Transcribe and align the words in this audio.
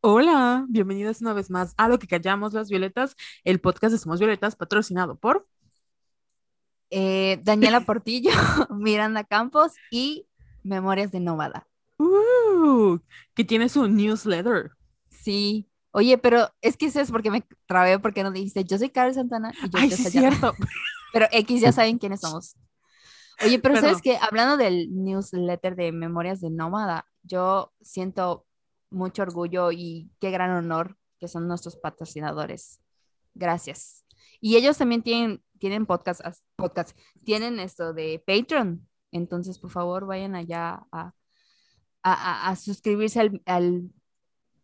Hola, 0.00 0.66
bienvenidos 0.68 1.20
una 1.20 1.32
vez 1.32 1.50
más 1.50 1.74
a 1.78 1.88
Lo 1.88 1.98
que 1.98 2.06
callamos 2.06 2.52
las 2.52 2.68
violetas, 2.68 3.16
el 3.44 3.60
podcast 3.60 3.92
de 3.92 3.98
Somos 3.98 4.20
Violetas, 4.20 4.54
patrocinado 4.54 5.18
por 5.18 5.48
eh, 6.90 7.40
Daniela 7.42 7.80
Portillo, 7.80 8.30
Miranda 8.70 9.24
Campos 9.24 9.72
y 9.90 10.26
Memorias 10.62 11.10
de 11.10 11.20
Nómada. 11.20 11.66
Uh, 11.98 12.98
que 13.34 13.44
tiene 13.44 13.68
su 13.68 13.88
newsletter. 13.88 14.70
Sí. 15.08 15.66
Oye, 15.92 16.18
pero 16.18 16.50
es 16.60 16.76
que 16.76 16.86
eso 16.86 17.00
es 17.00 17.10
porque 17.10 17.30
me 17.30 17.42
trabé 17.66 17.98
porque 17.98 18.22
no 18.22 18.30
dijiste, 18.30 18.64
yo 18.64 18.76
soy 18.76 18.90
Carol 18.90 19.14
Santana 19.14 19.52
y 19.64 19.70
yo 19.70 19.78
Ay, 19.78 19.88
soy 19.90 19.96
sí, 19.96 20.06
es 20.06 20.12
Sayana". 20.12 20.36
cierto. 20.36 20.54
Pero 21.12 21.26
X 21.32 21.60
ya 21.62 21.72
saben 21.72 21.98
quiénes 21.98 22.20
somos. 22.20 22.54
Oye, 23.44 23.58
pero 23.58 23.76
sabes 23.76 24.00
que 24.02 24.16
hablando 24.20 24.56
del 24.56 24.88
newsletter 24.94 25.76
de 25.76 25.92
Memorias 25.92 26.40
de 26.40 26.50
Nómada, 26.50 27.06
yo 27.22 27.72
siento 27.80 28.46
mucho 28.90 29.22
orgullo 29.22 29.72
y 29.72 30.10
qué 30.20 30.30
gran 30.30 30.50
honor 30.50 30.96
que 31.18 31.28
son 31.28 31.46
nuestros 31.48 31.76
patrocinadores. 31.76 32.80
Gracias. 33.34 34.04
Y 34.40 34.56
ellos 34.56 34.78
también 34.78 35.02
tienen, 35.02 35.42
tienen 35.58 35.86
podcast, 35.86 36.20
podcast, 36.56 36.96
tienen 37.24 37.58
esto 37.60 37.92
de 37.92 38.22
Patreon. 38.26 38.86
Entonces, 39.12 39.58
por 39.58 39.70
favor, 39.70 40.06
vayan 40.06 40.34
allá 40.34 40.86
a, 40.92 41.12
a, 42.02 42.12
a- 42.12 42.48
a 42.50 42.56
suscribirse 42.56 43.20
al, 43.20 43.42
al 43.46 43.90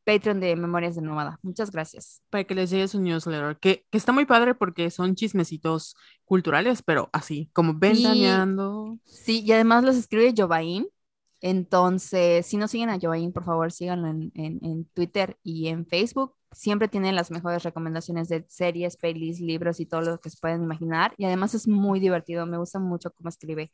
Patreon 0.05 0.41
de 0.41 0.57
Memorias 0.57 0.97
de 0.97 1.03
Nómada. 1.03 1.39
Muchas 1.43 1.71
gracias. 1.71 2.23
Para 2.31 2.45
que 2.45 2.55
les 2.55 2.71
llegue 2.71 2.89
su 2.89 3.01
newsletter, 3.01 3.57
que, 3.59 3.87
que 3.91 3.99
está 3.99 4.13
muy 4.13 4.25
padre 4.27 4.55
porque 4.55 4.91
son 4.91 5.15
chismecitos 5.15 5.95
culturales, 6.25 6.83
pero 6.83 7.09
así, 7.13 7.51
como 7.53 7.75
ventaneando. 7.75 8.99
Sí, 9.05 9.43
y 9.45 9.53
además 9.53 9.85
los 9.85 9.97
escribe 9.97 10.35
Jovain. 10.37 10.87
Entonces, 11.41 12.47
si 12.47 12.57
no 12.57 12.69
siguen 12.69 12.89
a 12.89 12.99
Jovain, 13.01 13.33
por 13.33 13.45
favor, 13.45 13.73
síganlo 13.73 14.09
en, 14.09 14.31
en- 14.35 14.65
en 14.65 14.85
Twitter 14.95 15.37
y 15.43 15.69
en 15.69 15.87
Facebook. 15.87 16.35
Siempre 16.53 16.87
tienen 16.87 17.17
las 17.17 17.31
mejores 17.31 17.63
recomendaciones 17.65 18.29
de 18.29 18.45
series, 18.49 18.97
pelis, 18.97 19.41
libros 19.41 19.81
y 19.81 19.87
todo 19.87 20.03
lo 20.03 20.21
que 20.21 20.31
se 20.31 20.37
pueden 20.41 20.63
imaginar. 20.63 21.15
Y 21.17 21.25
además 21.25 21.55
es 21.55 21.67
muy 21.67 21.99
divertido, 21.99 22.47
me 22.47 22.59
gusta 22.59 22.79
mucho 22.79 23.11
cómo 23.13 23.29
escribe. 23.29 23.73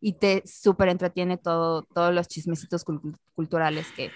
Y 0.00 0.14
te 0.14 0.42
súper 0.46 0.88
entretiene 0.88 1.36
todo, 1.36 1.84
todos 1.94 2.12
los 2.12 2.26
chismecitos 2.28 2.84
cul- 2.84 3.16
culturales 3.34 3.86
que, 3.96 4.10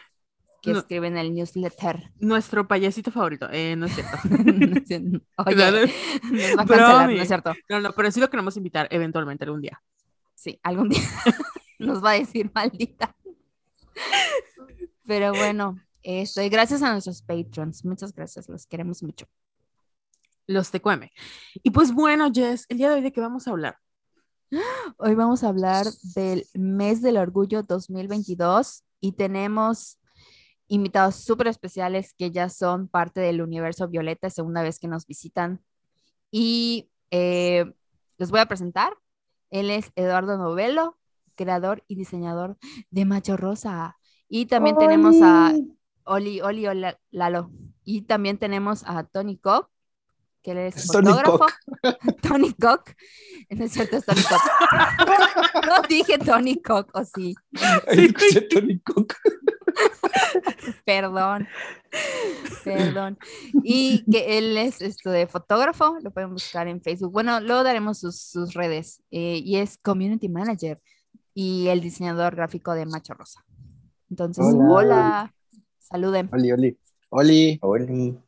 que 0.62 0.73
No. 0.73 0.78
escribe 0.81 1.06
en 1.06 1.17
el 1.17 1.33
newsletter. 1.34 2.11
Nuestro 2.19 2.67
payasito 2.67 3.11
favorito, 3.11 3.48
eh, 3.51 3.77
no 3.77 3.87
es 3.87 3.95
cierto. 3.95 4.17
Oye, 4.25 5.23
nos 5.37 6.59
va 6.59 6.62
a 6.62 6.67
cancelar, 6.67 7.11
¿no 7.11 7.23
es 7.23 7.28
cierto? 7.28 7.53
No, 7.69 7.81
no, 7.81 7.92
pero 7.92 8.11
sí 8.11 8.20
lo 8.20 8.28
queremos 8.31 8.56
invitar 8.56 8.89
eventualmente 8.91 9.45
algún 9.45 9.61
día. 9.62 9.81
Sí, 10.34 10.59
algún 10.62 10.89
día 10.89 11.00
nos 11.78 12.03
va 12.05 12.11
a 12.12 12.15
decir 12.15 12.50
maldita. 12.55 13.15
Pero 15.06 15.33
bueno, 15.33 15.81
esto, 16.03 16.42
y 16.42 16.48
gracias 16.48 16.83
a 16.83 16.93
nuestros 16.93 17.22
patrons, 17.22 17.84
muchas 17.84 18.12
gracias, 18.15 18.48
los 18.48 18.67
queremos 18.67 19.03
mucho. 19.03 19.27
Los 20.47 20.70
TQM. 20.70 21.11
Y 21.62 21.70
pues 21.70 21.93
bueno, 21.93 22.31
Jess, 22.33 22.65
el 22.69 22.78
día 22.78 22.89
de 22.89 22.97
hoy 22.97 23.00
de 23.03 23.12
qué 23.12 23.20
vamos 23.20 23.47
a 23.47 23.50
hablar. 23.50 23.78
Hoy 24.97 25.15
vamos 25.15 25.45
a 25.45 25.48
hablar 25.48 25.87
del 26.15 26.47
mes 26.55 27.03
del 27.03 27.19
orgullo 27.19 27.62
2022 27.62 28.83
y 29.00 29.12
tenemos 29.12 29.98
invitados 30.69 31.17
súper 31.17 31.49
especiales 31.49 32.15
que 32.15 32.31
ya 32.31 32.49
son 32.49 32.89
parte 32.89 33.21
del 33.21 33.41
universo 33.43 33.89
Violeta, 33.89 34.31
segunda 34.31 34.63
vez 34.63 34.79
que 34.79 34.89
nos 34.89 35.07
visitan. 35.07 35.61
Y 36.31 36.91
eh, 37.11 37.73
los 38.19 38.31
voy 38.31 38.41
a 38.41 38.47
presentar. 38.47 38.93
Él 39.51 39.71
es 39.71 39.91
Eduardo 39.97 40.37
Novelo, 40.37 40.99
creador 41.35 41.83
y 41.89 41.95
diseñador 41.97 42.59
de 42.91 43.05
Macho 43.07 43.37
Rosa. 43.37 43.97
Y 44.29 44.47
también 44.47 44.77
tenemos 44.77 45.17
a 45.23 45.55
Oli, 46.05 46.41
Oli, 46.43 46.67
Ola- 46.67 47.01
Lalo. 47.11 47.51
Y 47.83 48.03
también 48.03 48.37
tenemos 48.37 48.83
a 48.85 49.05
Tony 49.05 49.39
Cock, 49.39 49.71
que 50.43 50.51
él 50.51 50.59
es 50.59 50.87
Tony 50.89 51.09
fotógrafo. 51.12 51.47
Tony 52.23 52.53
Cock. 52.53 52.91
No 53.49 53.65
es 53.65 53.73
cierto, 53.73 53.97
es 53.97 54.05
Tony 54.05 54.21
Cock. 54.23 54.43
no 55.67 55.83
dije 55.89 56.19
Tony 56.19 56.61
Cock, 56.61 56.91
o 56.93 57.05
sí. 57.05 57.34
Escuché 57.87 58.43
Tony 58.43 58.78
Cook. 58.81 59.15
Perdón. 60.84 61.47
Perdón. 62.65 63.19
Y 63.62 64.05
que 64.11 64.39
él 64.39 64.56
es 64.56 64.81
esto 64.83 65.11
de 65.11 65.27
fotógrafo, 65.27 65.99
lo 66.03 66.11
pueden 66.11 66.33
buscar 66.33 66.69
en 66.69 66.81
Facebook. 66.83 67.12
Bueno, 67.12 67.41
luego 67.41 67.62
daremos 67.62 67.99
sus, 67.99 68.21
sus 68.21 68.55
redes. 68.55 69.03
eh, 69.11 69.41
y 69.44 69.56
es 69.56 69.78
community 69.78 70.28
manager 70.28 70.81
y 71.34 71.69
el 71.69 71.81
diseñador 71.81 72.34
gráfico 72.34 72.75
de 72.75 72.87
Macho 72.87 73.15
Rosa. 73.15 73.44
Entonces, 74.11 74.44
hola. 74.44 74.72
Hola. 74.72 75.34
Saluden. 75.78 76.28
Oli, 76.33 76.53
Oli. 76.53 76.78
Oli. 77.10 77.59
Oli. 77.62 78.19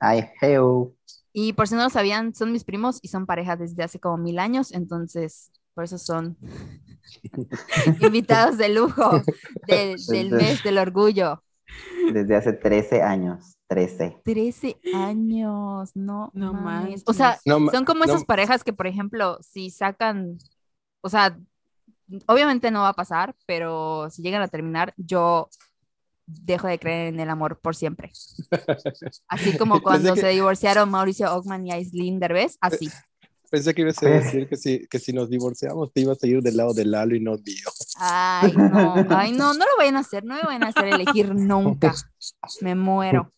Ay, 0.00 0.24
hello. 0.40 0.92
Y 1.32 1.52
por 1.52 1.68
si 1.68 1.74
no 1.74 1.82
lo 1.82 1.90
sabían, 1.90 2.34
son 2.34 2.52
mis 2.52 2.64
primos 2.64 2.98
y 3.02 3.08
son 3.08 3.26
pareja 3.26 3.56
desde 3.56 3.82
hace 3.82 4.00
como 4.00 4.16
mil 4.16 4.38
años, 4.38 4.72
entonces 4.72 5.52
por 5.76 5.84
eso 5.84 5.98
son 5.98 6.36
invitados 8.00 8.56
de 8.58 8.70
lujo 8.70 9.22
de- 9.66 9.96
del 10.08 10.30
mes 10.30 10.62
del 10.62 10.78
orgullo. 10.78 11.42
Desde 12.12 12.34
hace 12.36 12.52
13 12.54 13.02
años. 13.02 13.56
13. 13.68 14.22
13 14.24 14.76
años, 14.94 15.90
no, 15.96 16.30
No 16.34 16.52
mames. 16.54 17.02
O 17.06 17.12
sea, 17.12 17.38
No, 17.44 17.68
son 17.70 17.84
como 17.84 18.04
no- 18.04 18.12
esas 18.12 18.24
parejas 18.24 18.62
que, 18.64 18.72
por 18.72 18.86
ejemplo, 18.86 19.38
si 19.42 19.70
sacan, 19.70 20.38
o 21.02 21.08
sea, 21.08 21.36
obviamente 22.26 22.70
no 22.70 22.82
va 22.82 22.90
a 22.90 22.94
pasar, 22.94 23.34
pero 23.44 24.08
si 24.10 24.22
llegan 24.22 24.40
a 24.42 24.48
terminar, 24.48 24.94
yo 24.96 25.48
dejo 26.26 26.68
de 26.68 26.78
creer 26.78 27.12
en 27.14 27.20
el 27.20 27.28
amor 27.28 27.58
por 27.60 27.74
siempre. 27.76 28.12
Así 29.28 29.58
como 29.58 29.82
cuando 29.82 30.14
que- 30.14 30.20
se 30.20 30.28
divorciaron 30.28 30.88
Mauricio 30.90 31.34
Ockman 31.34 31.66
y 31.66 31.72
Aislinn 31.72 32.20
Derbez, 32.20 32.56
así. 32.60 32.88
Pensé 33.56 33.74
que 33.74 33.80
ibas 33.80 34.02
a 34.02 34.08
decir 34.10 34.46
que 34.50 34.56
si, 34.58 34.86
que 34.86 34.98
si 34.98 35.14
nos 35.14 35.30
divorciamos 35.30 35.90
te 35.90 36.02
ibas 36.02 36.22
a 36.22 36.26
ir 36.26 36.42
del 36.42 36.58
lado 36.58 36.74
de 36.74 36.84
Lalo 36.84 37.16
y 37.16 37.20
no 37.20 37.38
mío. 37.38 37.70
Ay, 37.98 38.52
no, 38.54 38.94
ay, 39.08 39.32
no, 39.32 39.54
no 39.54 39.64
lo 39.64 39.76
vayan 39.78 39.96
a 39.96 40.00
hacer, 40.00 40.26
no 40.26 40.34
me 40.34 40.42
vayan 40.42 40.64
a 40.64 40.68
hacer 40.68 40.88
elegir 40.88 41.34
nunca. 41.34 41.94
Me 42.60 42.74
muero. 42.74 43.32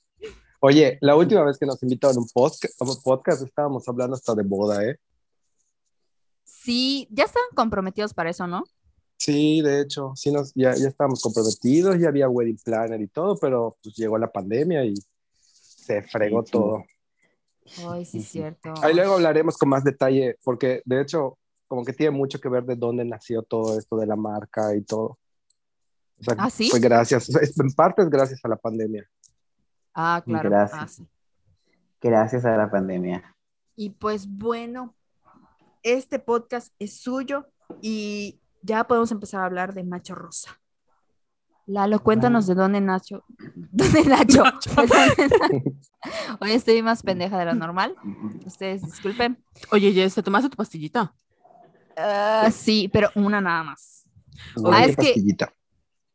Oye, 0.59 0.99
la 1.03 1.15
última 1.15 1.45
vez 1.45 1.57
que 1.57 1.67
nos 1.67 1.81
invitaron 1.85 2.17
a 2.17 2.19
un 2.19 2.27
podcast, 2.35 2.75
podcast 3.05 3.43
estábamos 3.43 3.89
hablando 3.89 4.17
hasta 4.17 4.35
de 4.35 4.43
boda, 4.43 4.85
¿eh? 4.85 4.97
Sí, 6.43 7.07
ya 7.13 7.23
están 7.23 7.45
comprometidos 7.55 8.13
para 8.13 8.31
eso, 8.31 8.49
¿no? 8.49 8.65
Sí, 9.19 9.63
de 9.63 9.83
hecho, 9.83 10.15
sí 10.17 10.33
nos, 10.33 10.53
ya, 10.53 10.75
ya 10.75 10.89
estábamos 10.89 11.23
comprometidos, 11.23 11.97
ya 11.97 12.09
había 12.09 12.29
wedding 12.29 12.59
planner 12.59 13.01
y 13.01 13.07
todo, 13.07 13.37
pero 13.37 13.77
pues 13.85 13.95
llegó 13.95 14.19
la 14.19 14.33
pandemia 14.33 14.85
y 14.85 14.95
se 15.31 16.03
fregó 16.03 16.41
Sí, 16.43 16.47
sí. 16.47 16.53
todo. 16.55 16.85
Ay, 17.89 18.05
sí, 18.05 18.19
es 18.19 18.29
cierto. 18.29 18.73
Ahí 18.83 18.95
luego 18.95 19.15
hablaremos 19.15 19.57
con 19.57 19.69
más 19.69 19.85
detalle, 19.85 20.39
porque 20.45 20.83
de 20.85 21.01
hecho, 21.01 21.39
como 21.67 21.85
que 21.85 21.93
tiene 21.93 22.17
mucho 22.17 22.41
que 22.41 22.49
ver 22.49 22.65
de 22.65 22.77
dónde 22.77 23.05
nació 23.05 23.43
todo 23.43 23.79
esto 23.79 23.97
de 23.97 24.07
la 24.07 24.17
marca 24.17 24.75
y 24.75 24.83
todo. 24.83 25.19
O 26.21 26.25
sea, 26.25 26.35
¿Ah, 26.39 26.51
sí? 26.51 26.71
Fue 26.71 26.81
gracias, 26.81 27.29
o 27.29 27.33
sea, 27.33 27.43
es- 27.43 27.59
en 27.59 27.71
parte 27.73 28.03
es 28.03 28.11
gracias 28.11 28.45
a 28.45 28.49
la 28.49 28.57
pandemia. 28.57 29.09
Ah, 29.95 30.23
claro. 30.25 30.49
Gracias. 30.51 30.81
Ah, 30.83 30.89
sí. 30.89 31.07
Gracias 32.01 32.45
a 32.45 32.57
la 32.57 32.71
pandemia. 32.71 33.37
Y 33.77 33.91
pues 33.91 34.27
bueno, 34.29 34.95
este 35.83 36.19
podcast 36.19 36.73
es 36.79 36.99
suyo 37.01 37.47
y 37.81 38.41
ya 38.63 38.85
podemos 38.87 39.13
empezar 39.13 39.43
a 39.43 39.47
hablar 39.47 39.75
de 39.75 39.85
Macho 39.85 40.15
Rosa. 40.15 40.58
Lalo, 41.69 42.03
cuéntanos 42.03 42.47
de 42.47 42.55
dónde 42.55 42.81
Nacho. 42.81 43.25
¿Dónde 43.55 44.05
Nacho? 44.05 44.43
¿De 44.43 44.87
dónde 44.87 45.29
na- 45.39 46.37
Hoy 46.41 46.53
estoy 46.53 46.81
más 46.83 47.03
pendeja 47.03 47.39
de 47.39 47.45
lo 47.45 47.55
normal. 47.55 47.95
Ustedes 48.47 48.83
disculpen. 48.83 49.39
Oye, 49.71 49.93
Jess, 49.93 50.15
¿te 50.15 50.23
tomaste 50.23 50.49
tu 50.49 50.57
pastillita? 50.57 51.15
Ah, 51.97 52.49
sí, 52.51 52.89
pero 52.91 53.11
una 53.17 53.41
nada 53.43 53.65
más. 53.65 54.07
Oye, 54.57 54.71
Ah, 54.77 54.85
es 54.87 54.97
que- 54.97 55.03
pastillita. 55.09 55.53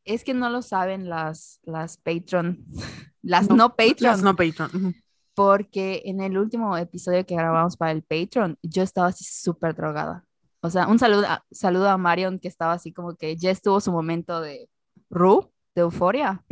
Es 0.05 0.23
que 0.25 0.33
no 0.33 0.49
lo 0.49 0.61
saben 0.61 1.07
las, 1.07 1.59
las 1.63 1.95
Patreon, 1.97 2.65
las 3.21 3.47
No, 3.49 3.55
no, 3.55 3.69
Patreon, 3.69 3.95
Las 4.01 4.21
no 4.23 4.35
Patreon. 4.35 4.95
porque 5.33 6.01
en 6.05 6.19
el 6.19 6.37
último 6.37 6.75
episodio 6.77 7.25
que 7.25 7.35
grabamos 7.35 7.77
para 7.77 7.91
el 7.91 8.01
Patreon, 8.03 8.57
yo 8.63 8.83
estaba 8.83 9.07
así 9.07 9.23
súper 9.23 9.75
drogada. 9.75 10.25
O 10.61 10.69
sea, 10.69 10.87
un 10.87 10.99
saludo 10.99 11.25
a, 11.27 11.45
saludo 11.51 11.89
a 11.89 11.97
Marion 11.97 12.39
que 12.39 12.47
estaba 12.49 12.73
así 12.73 12.91
como 12.91 13.15
que 13.15 13.37
ya 13.37 13.49
estuvo 13.51 13.79
su 13.79 13.91
momento 13.93 14.41
de 14.41 14.67
Ru, 15.13 15.51
de 15.75 15.81
euforia, 15.81 16.43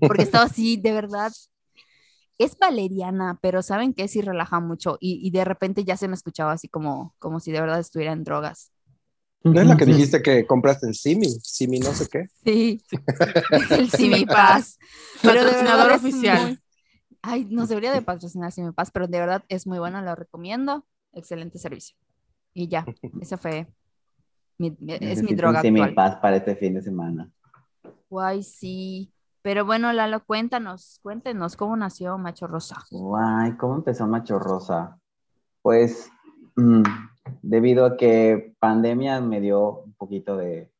porque 0.00 0.22
estaba 0.22 0.44
así, 0.44 0.76
de 0.76 0.92
verdad. 0.92 1.32
Es 2.38 2.58
valeriana, 2.58 3.38
pero 3.40 3.62
¿saben 3.62 3.94
que 3.94 4.08
Sí 4.08 4.20
relaja 4.20 4.60
mucho 4.60 4.98
y, 5.00 5.26
y 5.26 5.30
de 5.30 5.44
repente 5.44 5.84
ya 5.84 5.96
se 5.96 6.06
me 6.06 6.14
escuchaba 6.14 6.52
así 6.52 6.68
como, 6.68 7.14
como 7.18 7.40
si 7.40 7.50
de 7.50 7.60
verdad 7.60 7.80
estuviera 7.80 8.12
en 8.12 8.24
drogas. 8.24 8.72
¿No 9.42 9.60
es 9.60 9.66
la 9.66 9.76
que 9.76 9.86
dijiste 9.86 10.22
que 10.22 10.46
compraste 10.46 10.86
en 10.86 10.94
Simi? 10.94 11.28
Simi 11.42 11.78
no 11.78 11.92
sé 11.94 12.08
qué. 12.08 12.26
Sí, 12.44 12.82
es 13.50 13.70
el 13.70 13.90
Simipaz. 13.90 14.78
Pero 15.22 15.44
de 15.44 15.50
Patrocinador 15.52 15.92
oficial. 15.92 16.46
muy- 16.48 16.58
Ay, 17.22 17.44
nos 17.46 17.68
debería 17.68 17.92
de 17.92 18.02
patrocinar 18.02 18.52
Simipaz, 18.52 18.90
pero 18.90 19.06
de 19.06 19.18
verdad 19.18 19.44
es 19.48 19.66
muy 19.66 19.78
bueno, 19.78 20.02
lo 20.02 20.14
recomiendo. 20.14 20.84
Excelente 21.12 21.58
servicio. 21.58 21.96
Y 22.52 22.68
ya, 22.68 22.84
eso 23.20 23.38
fue 23.38 23.66
Mi- 24.58 24.76
mi- 24.78 24.94
es 25.00 25.22
mi 25.22 25.34
droga 25.34 25.60
actual. 25.60 25.94
paz 25.94 26.16
para 26.16 26.36
este 26.36 26.56
fin 26.56 26.74
de 26.74 26.82
semana. 26.82 27.30
Guay, 28.16 28.42
sí. 28.42 29.12
Pero 29.42 29.66
bueno, 29.66 29.92
Lalo, 29.92 30.24
cuéntanos, 30.24 31.00
cuéntenos 31.02 31.54
cómo 31.54 31.76
nació 31.76 32.16
Macho 32.16 32.46
Rosa. 32.46 32.76
Guay, 32.90 33.58
¿cómo 33.58 33.74
empezó 33.74 34.06
Macho 34.06 34.38
Rosa? 34.38 34.98
Pues 35.60 36.10
mm, 36.56 36.82
debido 37.42 37.84
a 37.84 37.98
que 37.98 38.54
pandemia 38.58 39.20
me 39.20 39.42
dio 39.42 39.82
un 39.82 39.92
poquito 39.92 40.34
de, 40.38 40.72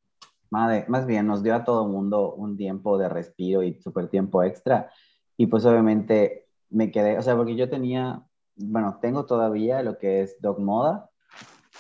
de- 0.50 0.84
más 0.88 1.04
bien 1.06 1.26
nos 1.26 1.42
dio 1.42 1.54
a 1.54 1.64
todo 1.64 1.86
mundo 1.86 2.32
un 2.32 2.56
tiempo 2.56 2.96
de 2.96 3.10
respiro 3.10 3.62
y 3.62 3.74
súper 3.82 4.08
tiempo 4.08 4.42
extra. 4.42 4.90
Y 5.36 5.48
pues 5.48 5.66
obviamente 5.66 6.46
me 6.70 6.90
quedé, 6.90 7.18
o 7.18 7.22
sea, 7.22 7.36
porque 7.36 7.54
yo 7.54 7.68
tenía, 7.68 8.22
bueno, 8.56 8.98
tengo 9.02 9.26
todavía 9.26 9.82
lo 9.82 9.98
que 9.98 10.22
es 10.22 10.40
Dog 10.40 10.58
Moda, 10.58 11.10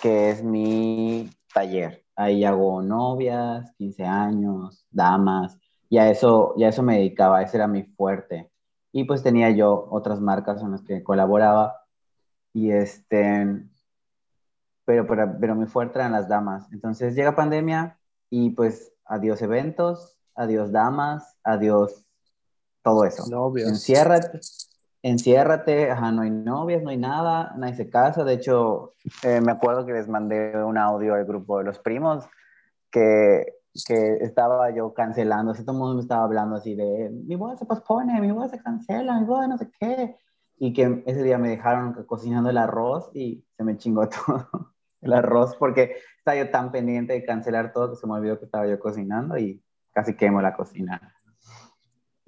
que 0.02 0.28
es 0.28 0.44
mi 0.44 1.30
taller. 1.54 2.05
Ahí 2.16 2.44
hago 2.44 2.82
novias, 2.82 3.72
15 3.76 4.04
años, 4.04 4.86
damas, 4.90 5.58
y 5.88 5.98
a 5.98 6.10
eso, 6.10 6.54
y 6.56 6.64
a 6.64 6.68
eso 6.68 6.82
me 6.82 6.96
dedicaba, 6.96 7.42
ese 7.42 7.58
era 7.58 7.68
mi 7.68 7.84
fuerte. 7.84 8.50
Y 8.92 9.04
pues 9.04 9.22
tenía 9.22 9.50
yo 9.50 9.86
otras 9.90 10.20
marcas 10.20 10.60
con 10.60 10.72
las 10.72 10.82
que 10.82 11.02
colaboraba. 11.02 11.84
Y 12.52 12.70
este, 12.70 13.66
pero, 14.84 15.06
pero, 15.06 15.36
pero 15.38 15.54
mi 15.54 15.66
fuerte 15.66 15.98
eran 15.98 16.12
las 16.12 16.28
damas. 16.28 16.66
Entonces 16.72 17.14
llega 17.14 17.36
pandemia 17.36 17.98
y 18.30 18.50
pues 18.50 18.92
adiós 19.04 19.42
eventos, 19.42 20.18
adiós 20.34 20.72
damas, 20.72 21.36
adiós 21.44 22.04
todo 22.82 23.04
eso. 23.04 23.26
Novios. 23.28 23.68
Enciérrate, 23.68 24.40
enciérrate, 25.10 25.90
ajá, 25.90 26.10
no 26.10 26.22
hay 26.22 26.30
novias, 26.30 26.82
no 26.82 26.90
hay 26.90 26.96
nada, 26.96 27.54
nadie 27.56 27.74
se 27.74 27.88
casa. 27.88 28.24
De 28.24 28.34
hecho, 28.34 28.94
eh, 29.22 29.40
me 29.40 29.52
acuerdo 29.52 29.86
que 29.86 29.92
les 29.92 30.08
mandé 30.08 30.52
un 30.64 30.76
audio 30.76 31.14
al 31.14 31.24
grupo 31.24 31.58
de 31.58 31.64
los 31.64 31.78
primos 31.78 32.24
que, 32.90 33.46
que 33.86 34.14
estaba 34.20 34.70
yo 34.70 34.92
cancelando, 34.94 35.52
así 35.52 35.64
todo 35.64 35.76
el 35.76 35.78
mundo 35.78 35.94
me 35.96 36.00
estaba 36.02 36.24
hablando 36.24 36.56
así 36.56 36.74
de, 36.74 37.10
mi 37.10 37.36
boda 37.36 37.56
se 37.56 37.66
pospone, 37.66 38.20
mi 38.20 38.32
boda 38.32 38.48
se 38.48 38.60
cancela, 38.60 39.20
mi 39.20 39.26
boda 39.26 39.46
no 39.46 39.58
sé 39.58 39.70
qué. 39.78 40.16
Y 40.58 40.72
que 40.72 41.02
ese 41.06 41.22
día 41.22 41.38
me 41.38 41.50
dejaron 41.50 41.92
cocinando 42.06 42.50
el 42.50 42.58
arroz 42.58 43.10
y 43.14 43.44
se 43.56 43.62
me 43.62 43.76
chingó 43.76 44.08
todo 44.26 44.72
el 45.02 45.12
arroz 45.12 45.54
porque 45.56 45.96
estaba 46.18 46.36
yo 46.36 46.50
tan 46.50 46.72
pendiente 46.72 47.12
de 47.12 47.24
cancelar 47.24 47.72
todo 47.72 47.90
que 47.90 47.96
se 47.96 48.06
me 48.06 48.14
olvidó 48.14 48.38
que 48.38 48.46
estaba 48.46 48.66
yo 48.66 48.80
cocinando 48.80 49.38
y 49.38 49.62
casi 49.92 50.16
quemo 50.16 50.40
la 50.40 50.54
cocina. 50.54 51.15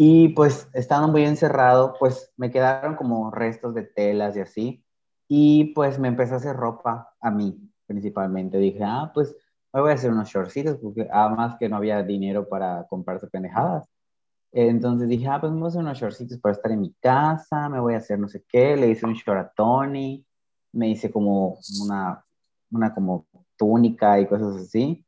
Y 0.01 0.29
pues 0.29 0.69
estando 0.75 1.09
muy 1.09 1.25
encerrado, 1.25 1.95
pues 1.99 2.33
me 2.37 2.53
quedaron 2.53 2.95
como 2.95 3.33
restos 3.33 3.75
de 3.75 3.83
telas 3.83 4.37
y 4.37 4.41
así. 4.41 4.85
Y 5.27 5.75
pues 5.75 5.99
me 5.99 6.07
empecé 6.07 6.35
a 6.35 6.37
hacer 6.37 6.57
ropa 6.57 7.15
a 7.21 7.31
mí, 7.33 7.61
principalmente. 7.85 8.59
Dije, 8.59 8.85
ah, 8.85 9.11
pues 9.13 9.35
me 9.73 9.81
voy 9.81 9.91
a 9.91 9.95
hacer 9.95 10.13
unos 10.13 10.29
shortcitos, 10.29 10.77
porque 10.79 11.09
además 11.13 11.57
que 11.59 11.69
no 11.69 11.77
había 11.77 12.01
dinero 12.05 12.49
para 12.49 12.87
comprarse 12.89 13.27
pendejadas. 13.27 13.89
Entonces 14.53 15.09
dije, 15.09 15.27
ah, 15.27 15.41
pues 15.41 15.53
me 15.53 15.59
voy 15.59 15.67
a 15.67 15.71
hacer 15.71 15.83
unos 15.83 15.99
shortcitos 15.99 16.39
para 16.39 16.55
estar 16.55 16.71
en 16.71 16.81
mi 16.81 16.93
casa, 17.01 17.69
me 17.69 17.81
voy 17.81 17.95
a 17.95 17.99
hacer 17.99 18.21
no 18.21 18.29
sé 18.29 18.45
qué. 18.49 18.77
Le 18.77 18.91
hice 18.91 19.05
un 19.05 19.15
short 19.15 19.41
a 19.41 19.53
Tony, 19.53 20.25
me 20.73 20.91
hice 20.91 21.11
como 21.11 21.59
una, 21.83 22.25
una 22.71 22.95
como 22.95 23.27
túnica 23.57 24.21
y 24.21 24.29
cosas 24.29 24.57
así. 24.63 25.05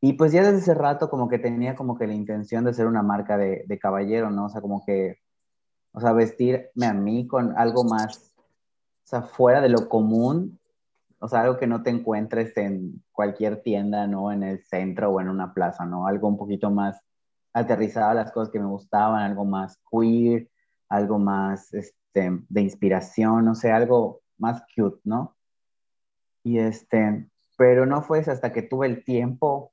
Y 0.00 0.12
pues 0.14 0.32
ya 0.32 0.42
desde 0.42 0.58
ese 0.58 0.74
rato 0.74 1.10
como 1.10 1.28
que 1.28 1.38
tenía 1.38 1.74
como 1.74 1.98
que 1.98 2.06
la 2.06 2.14
intención 2.14 2.64
de 2.64 2.74
ser 2.74 2.86
una 2.86 3.02
marca 3.02 3.36
de, 3.36 3.64
de 3.66 3.78
caballero, 3.78 4.30
¿no? 4.30 4.46
O 4.46 4.48
sea, 4.48 4.60
como 4.60 4.84
que, 4.84 5.18
o 5.92 6.00
sea, 6.00 6.12
vestirme 6.12 6.86
a 6.86 6.94
mí 6.94 7.26
con 7.26 7.56
algo 7.58 7.84
más, 7.84 8.32
o 8.38 8.42
sea, 9.04 9.22
fuera 9.22 9.60
de 9.60 9.68
lo 9.68 9.88
común, 9.88 10.58
o 11.20 11.28
sea, 11.28 11.40
algo 11.40 11.56
que 11.56 11.66
no 11.66 11.82
te 11.82 11.90
encuentres 11.90 12.56
en 12.56 13.02
cualquier 13.12 13.62
tienda, 13.62 14.06
¿no? 14.06 14.30
En 14.30 14.44
el 14.44 14.62
centro 14.64 15.10
o 15.10 15.20
en 15.20 15.28
una 15.28 15.52
plaza, 15.52 15.84
¿no? 15.84 16.06
Algo 16.06 16.28
un 16.28 16.38
poquito 16.38 16.70
más 16.70 17.00
aterrizado 17.52 18.10
a 18.10 18.14
las 18.14 18.30
cosas 18.32 18.52
que 18.52 18.60
me 18.60 18.66
gustaban, 18.66 19.22
algo 19.22 19.44
más 19.44 19.80
queer, 19.90 20.48
algo 20.88 21.18
más 21.18 21.74
este, 21.74 22.38
de 22.48 22.60
inspiración, 22.60 23.44
no 23.44 23.54
sé, 23.54 23.72
algo 23.72 24.20
más 24.38 24.62
cute, 24.74 25.00
¿no? 25.04 25.36
Y 26.44 26.58
este, 26.58 27.28
pero 27.56 27.84
no 27.84 28.02
fue 28.02 28.20
hasta 28.20 28.52
que 28.52 28.62
tuve 28.62 28.86
el 28.86 29.04
tiempo 29.04 29.72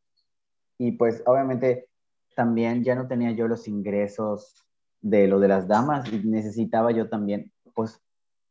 y 0.78 0.94
pues 0.94 1.24
obviamente 1.26 1.88
también 2.36 2.84
ya 2.84 2.96
no 2.96 3.08
tenía 3.08 3.32
yo 3.32 3.48
los 3.48 3.68
ingresos 3.68 4.66
de 5.02 5.28
lo 5.28 5.40
de 5.40 5.48
las 5.48 5.68
damas 5.68 6.12
y 6.12 6.18
necesitaba 6.28 6.92
yo 6.92 7.10
también 7.10 7.52
pues 7.74 8.02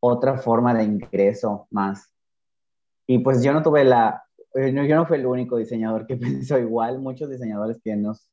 otra 0.01 0.39
forma 0.39 0.75
de 0.75 0.85
ingreso 0.85 1.67
más. 1.71 2.13
Y 3.07 3.19
pues 3.19 3.43
yo 3.43 3.53
no 3.53 3.63
tuve 3.63 3.85
la, 3.85 4.25
eh, 4.55 4.73
yo 4.73 4.97
no 4.97 5.07
fui 5.07 5.19
el 5.19 5.27
único 5.27 5.57
diseñador 5.57 6.07
que 6.07 6.17
pensó 6.17 6.59
igual, 6.59 7.01
muchos 7.01 7.31
diseñadores 7.31 7.81
que 7.83 7.97
nos 7.97 8.31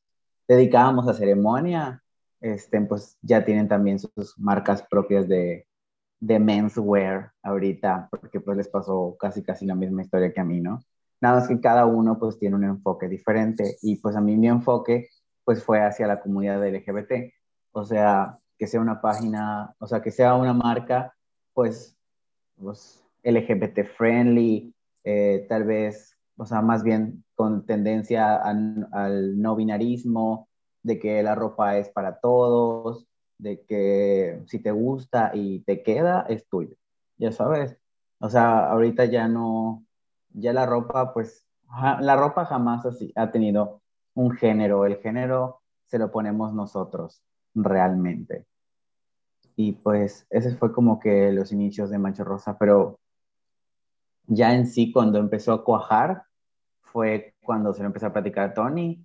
dedicábamos 0.48 1.08
a 1.08 1.14
ceremonia, 1.14 2.02
este, 2.40 2.80
pues 2.82 3.16
ya 3.22 3.44
tienen 3.44 3.68
también 3.68 3.98
sus 3.98 4.38
marcas 4.38 4.82
propias 4.82 5.28
de, 5.28 5.66
de 6.20 6.38
menswear 6.38 7.32
ahorita, 7.42 8.08
porque 8.10 8.40
pues 8.40 8.56
les 8.56 8.68
pasó 8.68 9.16
casi 9.18 9.42
casi 9.42 9.66
la 9.66 9.74
misma 9.74 10.02
historia 10.02 10.32
que 10.32 10.40
a 10.40 10.44
mí, 10.44 10.60
¿no? 10.60 10.80
Nada 11.22 11.36
más 11.36 11.48
que 11.48 11.60
cada 11.60 11.86
uno 11.86 12.18
pues 12.18 12.38
tiene 12.38 12.56
un 12.56 12.64
enfoque 12.64 13.08
diferente. 13.08 13.78
Y 13.80 13.96
pues 13.96 14.16
a 14.16 14.20
mí 14.20 14.36
mi 14.36 14.48
enfoque 14.48 15.08
pues 15.44 15.64
fue 15.64 15.80
hacia 15.80 16.06
la 16.06 16.20
comunidad 16.20 16.66
LGBT, 16.66 17.32
o 17.72 17.84
sea, 17.84 18.38
que 18.58 18.66
sea 18.66 18.80
una 18.80 19.00
página, 19.00 19.74
o 19.78 19.86
sea, 19.86 20.02
que 20.02 20.10
sea 20.10 20.34
una 20.34 20.52
marca 20.52 21.14
pues, 21.54 21.96
pues 22.56 23.04
LGBT 23.24 23.84
friendly, 23.96 24.74
eh, 25.04 25.46
tal 25.48 25.64
vez, 25.64 26.16
o 26.36 26.46
sea, 26.46 26.60
más 26.62 26.82
bien 26.82 27.24
con 27.34 27.66
tendencia 27.66 28.36
al 28.36 29.40
no 29.40 29.56
binarismo, 29.56 30.48
de 30.82 30.98
que 30.98 31.22
la 31.22 31.34
ropa 31.34 31.78
es 31.78 31.88
para 31.88 32.18
todos, 32.18 33.06
de 33.38 33.62
que 33.62 34.42
si 34.46 34.58
te 34.58 34.70
gusta 34.70 35.30
y 35.34 35.60
te 35.60 35.82
queda, 35.82 36.26
es 36.28 36.48
tuyo, 36.48 36.76
ya 37.16 37.32
sabes. 37.32 37.76
O 38.18 38.28
sea, 38.28 38.70
ahorita 38.70 39.04
ya 39.06 39.28
no, 39.28 39.84
ya 40.34 40.52
la 40.52 40.66
ropa, 40.66 41.12
pues, 41.12 41.46
la 42.00 42.16
ropa 42.16 42.44
jamás 42.44 42.84
así, 42.86 43.12
ha 43.16 43.30
tenido 43.30 43.80
un 44.14 44.32
género, 44.32 44.84
el 44.86 44.96
género 44.98 45.62
se 45.86 45.98
lo 45.98 46.10
ponemos 46.10 46.52
nosotros, 46.52 47.22
realmente. 47.54 48.46
Y 49.56 49.72
pues 49.72 50.26
ese 50.30 50.54
fue 50.56 50.72
como 50.72 50.98
que 50.98 51.30
los 51.32 51.52
inicios 51.52 51.90
de 51.90 51.98
Mancho 51.98 52.24
Rosa, 52.24 52.56
pero 52.58 52.98
ya 54.26 54.54
en 54.54 54.66
sí 54.66 54.92
cuando 54.92 55.18
empezó 55.18 55.52
a 55.52 55.64
cuajar 55.64 56.24
fue 56.80 57.34
cuando 57.42 57.72
se 57.72 57.80
lo 57.80 57.86
empezó 57.86 58.06
a 58.06 58.12
platicar 58.12 58.50
a 58.50 58.54
Tony 58.54 59.04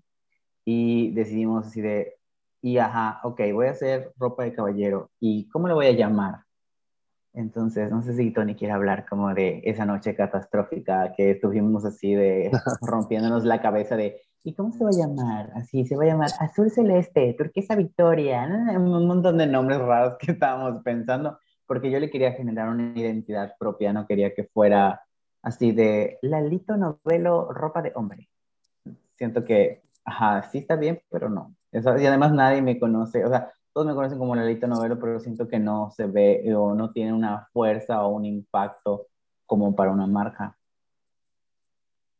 y 0.63 1.11
decidimos 1.11 1.67
así 1.67 1.81
de, 1.81 2.17
y 2.61 2.77
ajá, 2.77 3.19
ok, 3.23 3.41
voy 3.53 3.67
a 3.67 3.71
hacer 3.71 4.13
ropa 4.17 4.43
de 4.43 4.53
caballero, 4.53 5.09
¿y 5.19 5.47
cómo 5.49 5.67
le 5.67 5.73
voy 5.73 5.87
a 5.87 5.91
llamar? 5.91 6.46
Entonces, 7.37 7.91
no 7.91 8.01
sé 8.01 8.15
si 8.15 8.31
Tony 8.31 8.55
quiere 8.55 8.73
hablar 8.73 9.05
como 9.07 9.31
de 9.31 9.61
esa 9.63 9.85
noche 9.85 10.15
catastrófica 10.15 11.13
que 11.15 11.31
estuvimos 11.31 11.85
así 11.85 12.15
de 12.15 12.49
rompiéndonos 12.81 13.45
la 13.45 13.61
cabeza 13.61 13.95
de, 13.95 14.19
¿y 14.43 14.55
cómo 14.55 14.71
se 14.71 14.83
va 14.83 14.89
a 14.89 14.93
llamar? 14.93 15.51
Así, 15.53 15.85
se 15.85 15.95
va 15.95 16.05
a 16.05 16.07
llamar 16.07 16.31
Azul 16.39 16.71
Celeste, 16.71 17.35
Turquesa 17.37 17.75
Victoria, 17.75 18.43
un 18.75 19.05
montón 19.05 19.37
de 19.37 19.45
nombres 19.45 19.77
raros 19.77 20.15
que 20.19 20.31
estábamos 20.31 20.81
pensando, 20.81 21.37
porque 21.67 21.91
yo 21.91 21.99
le 21.99 22.09
quería 22.09 22.31
generar 22.31 22.69
una 22.69 22.97
identidad 22.99 23.53
propia, 23.59 23.93
no 23.93 24.07
quería 24.07 24.33
que 24.33 24.45
fuera 24.45 25.03
así 25.43 25.73
de 25.73 26.17
Lalito 26.23 26.75
Novelo, 26.75 27.53
ropa 27.53 27.83
de 27.83 27.91
hombre. 27.93 28.29
Siento 29.15 29.45
que, 29.45 29.83
ajá, 30.03 30.41
sí 30.41 30.57
está 30.57 30.75
bien, 30.75 31.03
pero 31.11 31.29
no. 31.29 31.55
Eso, 31.71 31.95
y 31.99 32.05
además 32.07 32.33
nadie 32.33 32.63
me 32.63 32.79
conoce, 32.79 33.23
o 33.23 33.29
sea, 33.29 33.51
todos 33.77 33.85
me 33.85 33.93
conocen 33.93 34.17
como 34.17 34.35
Lalito 34.35 34.65
Novelo, 34.65 34.97
pero 34.99 35.19
siento 35.19 35.47
que 35.47 35.59
no 35.59 35.91
se 35.95 36.07
ve 36.07 36.43
o 36.55 36.73
no 36.73 36.91
tiene 36.91 37.13
una 37.13 37.47
fuerza 37.53 38.03
o 38.03 38.09
un 38.09 38.25
impacto 38.25 39.05
como 39.45 39.75
para 39.75 39.91
una 39.91 40.07
marca. 40.07 40.57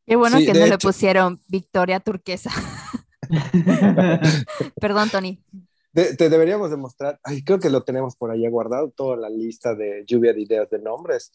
Qué 0.06 0.16
bueno 0.16 0.38
Sí, 0.38 0.46
que 0.46 0.54
no 0.54 0.60
le 0.60 0.76
hecho- 0.76 0.88
pusieron 0.88 1.42
Victoria 1.48 2.00
Turquesa. 2.00 2.52
Perdón, 4.80 5.10
Tony. 5.10 5.44
De- 5.92 6.16
te 6.16 6.30
deberíamos 6.30 6.70
demostrar, 6.70 7.20
ay, 7.24 7.44
creo 7.44 7.58
que 7.58 7.72
lo 7.72 7.82
tenemos 7.84 8.16
por 8.16 8.30
allá 8.30 8.48
guardado, 8.52 8.92
toda 8.92 9.18
la 9.18 9.28
lista 9.30 9.74
de 9.74 10.04
lluvia 10.06 10.34
de 10.34 10.42
ideas 10.42 10.70
de 10.70 10.78
nombres. 10.78 11.32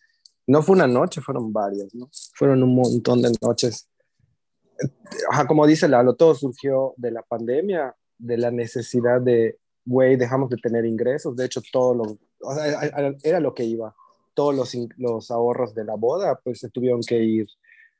No 0.46 0.62
fue 0.62 0.76
una 0.76 0.86
noche, 0.86 1.20
fueron 1.20 1.52
varias, 1.52 1.92
¿no? 1.96 2.08
Fueron 2.34 2.62
un 2.62 2.76
montón 2.76 3.22
de 3.22 3.32
noches. 3.42 3.88
Ajá, 5.32 5.48
como 5.48 5.66
dice 5.66 5.88
Lalo, 5.88 6.14
todo 6.14 6.36
surgió 6.36 6.94
de 6.96 7.10
la 7.10 7.22
pandemia, 7.22 7.96
de 8.18 8.38
la 8.38 8.52
necesidad 8.52 9.20
de, 9.20 9.58
güey, 9.84 10.16
dejamos 10.16 10.50
de 10.50 10.56
tener 10.56 10.84
ingresos. 10.84 11.36
De 11.36 11.46
hecho, 11.46 11.60
todo 11.72 11.94
lo, 11.94 12.18
o 12.40 12.54
sea, 12.54 13.14
era 13.22 13.40
lo 13.40 13.54
que 13.54 13.64
iba. 13.64 13.94
Todos 14.34 14.54
los, 14.54 14.74
los 14.96 15.30
ahorros 15.30 15.74
de 15.74 15.84
la 15.84 15.94
boda, 15.94 16.40
pues 16.42 16.60
se 16.60 16.70
tuvieron 16.70 17.00
que 17.02 17.22
ir 17.22 17.46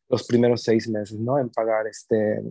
los 0.08 0.24
primeros 0.24 0.62
seis 0.62 0.88
meses, 0.88 1.18
¿no? 1.18 1.38
En 1.38 1.50
pagar 1.50 1.86
este, 1.86 2.42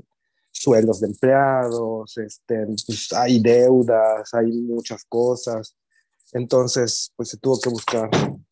sueldos 0.51 0.99
de 0.99 1.07
empleados, 1.07 2.17
este, 2.17 2.65
pues 2.65 3.11
hay 3.13 3.39
deudas, 3.39 4.33
hay 4.33 4.51
muchas 4.51 5.05
cosas. 5.05 5.75
Entonces, 6.33 7.11
pues 7.15 7.29
se 7.29 7.37
tuvo 7.37 7.59
que 7.59 7.69
buscar 7.69 8.09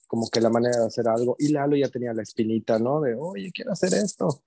como 0.08 0.28
que 0.30 0.42
la 0.42 0.50
manera 0.50 0.80
de 0.80 0.88
hacer 0.88 1.08
algo. 1.08 1.36
Y 1.38 1.50
Lalo 1.50 1.76
ya 1.76 1.90
tenía 1.90 2.14
la 2.14 2.24
espinita, 2.24 2.80
¿no? 2.80 3.02
De, 3.02 3.16
oye, 3.16 3.52
quiero 3.54 3.72
hacer 3.72 3.94
esto. 3.94 4.44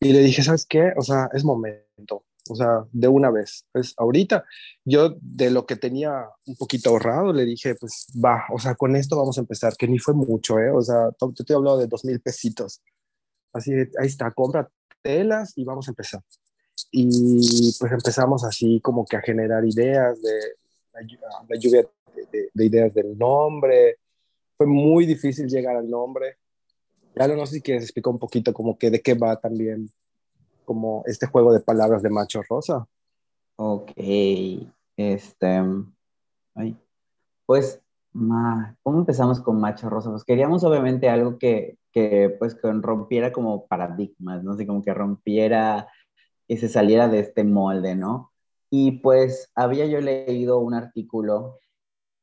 Y 0.00 0.12
le 0.12 0.20
dije, 0.20 0.42
¿sabes 0.42 0.66
qué? 0.66 0.92
O 0.96 1.02
sea, 1.02 1.28
es 1.32 1.44
momento. 1.44 2.24
O 2.48 2.56
sea, 2.56 2.84
de 2.92 3.08
una 3.08 3.30
vez. 3.30 3.66
Pues 3.72 3.94
ahorita 3.96 4.44
yo 4.84 5.16
de 5.20 5.50
lo 5.50 5.64
que 5.66 5.76
tenía 5.76 6.26
un 6.46 6.56
poquito 6.56 6.90
ahorrado, 6.90 7.32
le 7.32 7.44
dije, 7.44 7.74
pues 7.76 8.06
va, 8.22 8.44
o 8.52 8.58
sea, 8.58 8.74
con 8.74 8.96
esto 8.96 9.16
vamos 9.16 9.38
a 9.38 9.42
empezar, 9.42 9.76
que 9.76 9.86
ni 9.86 9.98
fue 9.98 10.14
mucho, 10.14 10.58
¿eh? 10.58 10.70
O 10.70 10.82
sea, 10.82 11.10
te 11.12 11.42
estoy 11.42 11.56
hablando 11.56 11.78
de 11.78 11.86
dos 11.86 12.04
mil 12.04 12.20
pesitos. 12.20 12.82
Así, 13.52 13.72
ahí 13.72 14.06
está, 14.06 14.30
compra 14.32 14.68
telas 15.02 15.52
y 15.56 15.64
vamos 15.64 15.88
a 15.88 15.92
empezar. 15.92 16.22
Y 16.90 17.72
pues 17.78 17.92
empezamos 17.92 18.44
así 18.44 18.80
como 18.80 19.04
que 19.04 19.16
a 19.16 19.22
generar 19.22 19.64
ideas 19.64 20.20
de 20.20 20.38
la, 20.92 21.56
lluvia 21.58 21.86
de, 22.32 22.50
de, 22.52 22.64
ideas 22.64 22.92
del 22.94 23.16
nombre. 23.16 23.98
Fue 24.56 24.66
muy 24.66 25.06
difícil 25.06 25.48
llegar 25.48 25.76
al 25.76 25.88
nombre. 25.88 26.38
Ya 27.14 27.28
no 27.28 27.46
sé 27.46 27.56
si 27.56 27.62
quieres 27.62 27.84
explicar 27.84 28.12
un 28.12 28.18
poquito 28.18 28.52
como 28.52 28.78
que 28.78 28.90
de 28.90 29.00
qué 29.00 29.14
va 29.14 29.38
también 29.38 29.90
como 30.64 31.02
este 31.06 31.26
juego 31.26 31.52
de 31.52 31.60
palabras 31.60 32.02
de 32.02 32.10
macho 32.10 32.42
rosa. 32.48 32.86
Ok, 33.56 33.92
este, 34.96 35.62
ay, 36.54 36.76
pues, 37.46 37.80
¿cómo 38.82 38.98
empezamos 38.98 39.40
con 39.40 39.60
macho 39.60 39.88
rosa? 39.88 40.10
Pues 40.10 40.24
queríamos 40.24 40.64
obviamente 40.64 41.08
algo 41.08 41.38
que, 41.38 41.78
que 41.92 42.34
pues 42.38 42.54
que 42.54 42.72
rompiera 42.72 43.32
como 43.32 43.66
paradigmas, 43.66 44.42
¿no? 44.42 44.52
Así 44.52 44.66
como 44.66 44.82
que 44.82 44.94
rompiera 44.94 45.88
y 46.48 46.56
se 46.58 46.68
saliera 46.68 47.08
de 47.08 47.20
este 47.20 47.44
molde, 47.44 47.94
¿no? 47.94 48.32
Y 48.70 48.92
pues 49.00 49.50
había 49.54 49.86
yo 49.86 50.00
leído 50.00 50.58
un 50.58 50.74
artículo, 50.74 51.58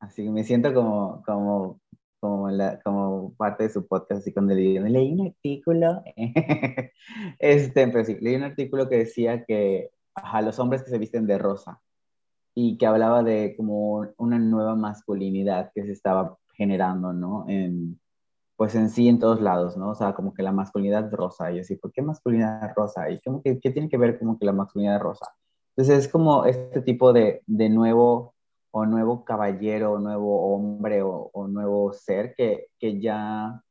así 0.00 0.24
que 0.24 0.30
me 0.30 0.44
siento 0.44 0.74
como, 0.74 1.22
como 1.24 1.79
como, 2.20 2.50
la, 2.50 2.80
como 2.82 3.34
parte 3.36 3.64
de 3.64 3.70
su 3.70 3.86
podcast, 3.86 4.20
así 4.20 4.32
cuando 4.32 4.54
leí, 4.54 4.78
leí 4.78 5.12
un 5.12 5.28
artículo, 5.28 6.02
este, 7.38 7.88
pero 7.88 8.04
sí, 8.04 8.16
leí 8.20 8.36
un 8.36 8.44
artículo 8.44 8.88
que 8.88 8.98
decía 8.98 9.44
que 9.44 9.90
a 10.14 10.42
los 10.42 10.58
hombres 10.58 10.82
que 10.82 10.90
se 10.90 10.98
visten 10.98 11.26
de 11.26 11.38
rosa 11.38 11.80
y 12.54 12.76
que 12.78 12.86
hablaba 12.86 13.22
de 13.22 13.54
como 13.56 14.06
una 14.18 14.38
nueva 14.38 14.76
masculinidad 14.76 15.70
que 15.74 15.84
se 15.84 15.92
estaba 15.92 16.36
generando, 16.54 17.12
¿no? 17.12 17.46
En, 17.48 17.98
pues 18.56 18.74
en 18.74 18.90
sí 18.90 19.08
en 19.08 19.18
todos 19.18 19.40
lados, 19.40 19.76
¿no? 19.76 19.90
O 19.90 19.94
sea, 19.94 20.12
como 20.14 20.34
que 20.34 20.42
la 20.42 20.52
masculinidad 20.52 21.10
rosa, 21.12 21.50
y 21.50 21.60
así, 21.60 21.76
¿por 21.76 21.92
qué 21.92 22.02
masculinidad 22.02 22.72
rosa? 22.76 23.10
Y 23.10 23.20
como 23.22 23.42
que, 23.42 23.58
¿qué 23.58 23.70
tiene 23.70 23.88
que 23.88 23.96
ver 23.96 24.18
como 24.18 24.38
que 24.38 24.44
la 24.44 24.52
masculinidad 24.52 25.00
rosa? 25.00 25.26
Entonces 25.76 26.04
es 26.04 26.12
como 26.12 26.44
este 26.44 26.82
tipo 26.82 27.12
de, 27.12 27.42
de 27.46 27.70
nuevo 27.70 28.34
o 28.72 28.86
nuevo 28.86 29.24
caballero, 29.24 29.92
o 29.92 29.98
nuevo 29.98 30.54
hombre 30.54 31.02
o, 31.02 31.30
nuevo 31.48 31.92
ser 31.92 32.34
que, 32.36 32.68
que, 32.78 33.00
ya 33.00 33.62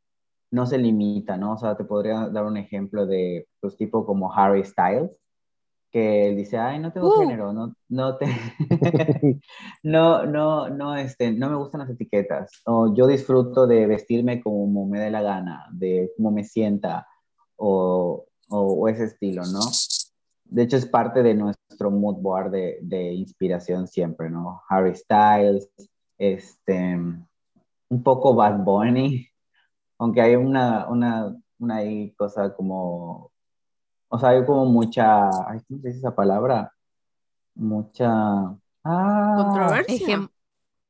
no 0.52 0.66
se 0.66 0.78
limita, 0.78 1.38
¿no? 1.38 1.54
O 1.54 1.58
sea, 1.58 1.78
te 1.78 1.86
podría 1.86 2.28
dar 2.30 2.46
un 2.46 2.58
ejemplo 2.58 3.06
de, 3.06 3.48
pues, 3.62 3.78
tipo 3.78 4.06
como 4.06 4.34
Harry 4.34 4.64
Styles, 4.64 5.12
que 5.92 6.34
dice, 6.36 6.58
ay, 6.58 6.80
no 6.80 6.92
tengo 6.92 7.16
uh. 7.16 7.20
género, 7.20 7.54
no, 7.54 7.74
no 7.90 8.18
te, 8.18 8.28
no, 9.84 10.26
no, 10.26 10.70
no, 10.70 10.96
este, 10.96 11.32
no 11.32 11.50
me 11.50 11.56
gustan 11.56 11.82
las 11.82 11.90
etiquetas, 11.90 12.62
o 12.66 12.94
yo 12.94 13.08
disfruto 13.08 13.68
de 13.68 13.88
vestirme 13.88 14.42
como 14.42 14.86
me 14.88 15.00
dé 15.00 15.10
la 15.10 15.22
gana, 15.22 15.66
de 15.72 16.12
cómo 16.18 16.32
me 16.32 16.44
sienta, 16.44 17.08
o, 17.56 18.26
o 18.50 18.88
ese 18.88 19.06
estilo, 19.06 19.44
¿no? 19.44 19.62
De 20.50 20.64
hecho 20.64 20.78
es 20.78 20.86
parte 20.86 21.24
de 21.24 21.34
nuestro 21.36 21.92
mood 21.92 22.18
board 22.18 22.52
de, 22.52 22.80
de, 22.82 23.14
inspiración 23.14 23.88
siempre, 23.88 24.30
¿no? 24.30 24.62
Harry 24.68 24.96
Styles, 24.96 25.70
este, 26.18 26.96
un 26.96 28.04
poco 28.04 28.36
Bad 28.36 28.64
Bunny, 28.64 29.28
aunque 29.98 30.22
hay 30.22 30.36
una, 30.36 30.88
una, 30.88 31.36
una 31.60 31.80
cosa 32.18 32.54
como, 32.56 33.32
o 34.08 34.20
sea, 34.20 34.30
hay 34.30 34.46
como 34.46 34.66
mucha, 34.66 35.30
¿cómo 35.68 35.82
se 35.82 35.88
dice 35.88 36.00
esa 36.00 36.16
palabra? 36.16 36.74
Mucha... 37.56 38.10
Ah, 38.84 39.36
controversia. 39.38 40.30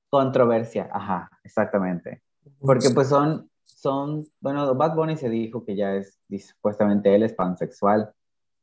Controversia, 0.09 0.89
ajá, 0.91 1.29
exactamente. 1.43 2.21
Porque 2.59 2.89
pues 2.91 3.09
son, 3.09 3.49
son, 3.63 4.27
bueno, 4.39 4.73
Bad 4.75 4.95
Bunny 4.95 5.17
se 5.17 5.29
dijo 5.29 5.65
que 5.65 5.75
ya 5.75 5.93
es, 5.95 6.19
supuestamente 6.29 7.13
él 7.13 7.23
es 7.23 7.33
pansexual, 7.33 8.13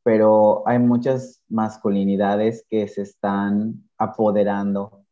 pero 0.06 0.62
hay 0.68 0.78
muchas 0.78 1.42
masculinidades 1.48 2.64
que 2.70 2.86
se 2.86 3.02
están 3.02 3.82
apoderando 3.98 5.04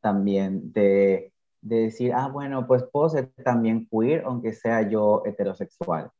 también 0.00 0.72
de, 0.72 1.32
de, 1.60 1.76
decir, 1.82 2.12
ah, 2.12 2.26
bueno, 2.26 2.66
pues 2.66 2.82
puedo 2.90 3.08
ser 3.08 3.32
también 3.44 3.86
queer, 3.88 4.24
aunque 4.24 4.52
sea 4.52 4.82
yo 4.90 5.22
heterosexual. 5.24 6.10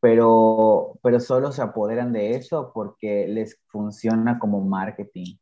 Pero, 0.00 0.98
pero 1.00 1.20
solo 1.20 1.52
se 1.52 1.62
apoderan 1.62 2.12
de 2.12 2.34
eso 2.34 2.72
porque 2.74 3.28
les 3.28 3.56
funciona 3.68 4.40
como 4.40 4.60
marketing. 4.60 5.36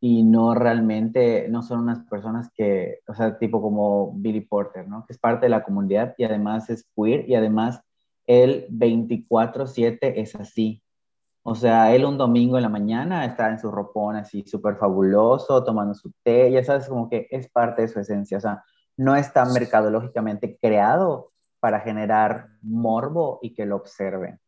Y 0.00 0.24
no 0.24 0.56
realmente, 0.56 1.46
no 1.48 1.62
son 1.62 1.82
unas 1.82 2.00
personas 2.08 2.50
que, 2.52 2.98
o 3.06 3.14
sea, 3.14 3.38
tipo 3.38 3.62
como 3.62 4.12
Billy 4.16 4.40
Porter, 4.40 4.88
¿no? 4.88 5.06
Que 5.06 5.12
es 5.12 5.20
parte 5.20 5.46
de 5.46 5.50
la 5.50 5.62
comunidad 5.62 6.16
y 6.18 6.24
además 6.24 6.68
es 6.68 6.84
queer 6.96 7.30
y 7.30 7.36
además 7.36 7.80
él 8.30 8.66
24/7 8.70 10.20
es 10.20 10.36
así. 10.36 10.82
O 11.42 11.54
sea, 11.54 11.92
él 11.94 12.04
un 12.04 12.16
domingo 12.16 12.56
en 12.56 12.62
la 12.62 12.68
mañana 12.68 13.24
está 13.24 13.48
en 13.50 13.58
su 13.58 13.70
ropón 13.70 14.16
así 14.16 14.44
súper 14.46 14.76
fabuloso, 14.76 15.64
tomando 15.64 15.94
su 15.94 16.12
té, 16.22 16.50
ya 16.52 16.62
sabes, 16.62 16.88
como 16.88 17.08
que 17.08 17.26
es 17.30 17.48
parte 17.48 17.82
de 17.82 17.88
su 17.88 17.98
esencia. 17.98 18.38
O 18.38 18.40
sea, 18.40 18.62
no 18.96 19.16
está 19.16 19.44
mercadológicamente 19.46 20.58
creado 20.60 21.28
para 21.58 21.80
generar 21.80 22.48
morbo 22.62 23.40
y 23.42 23.54
que 23.54 23.66
lo 23.66 23.76
observen. 23.76 24.38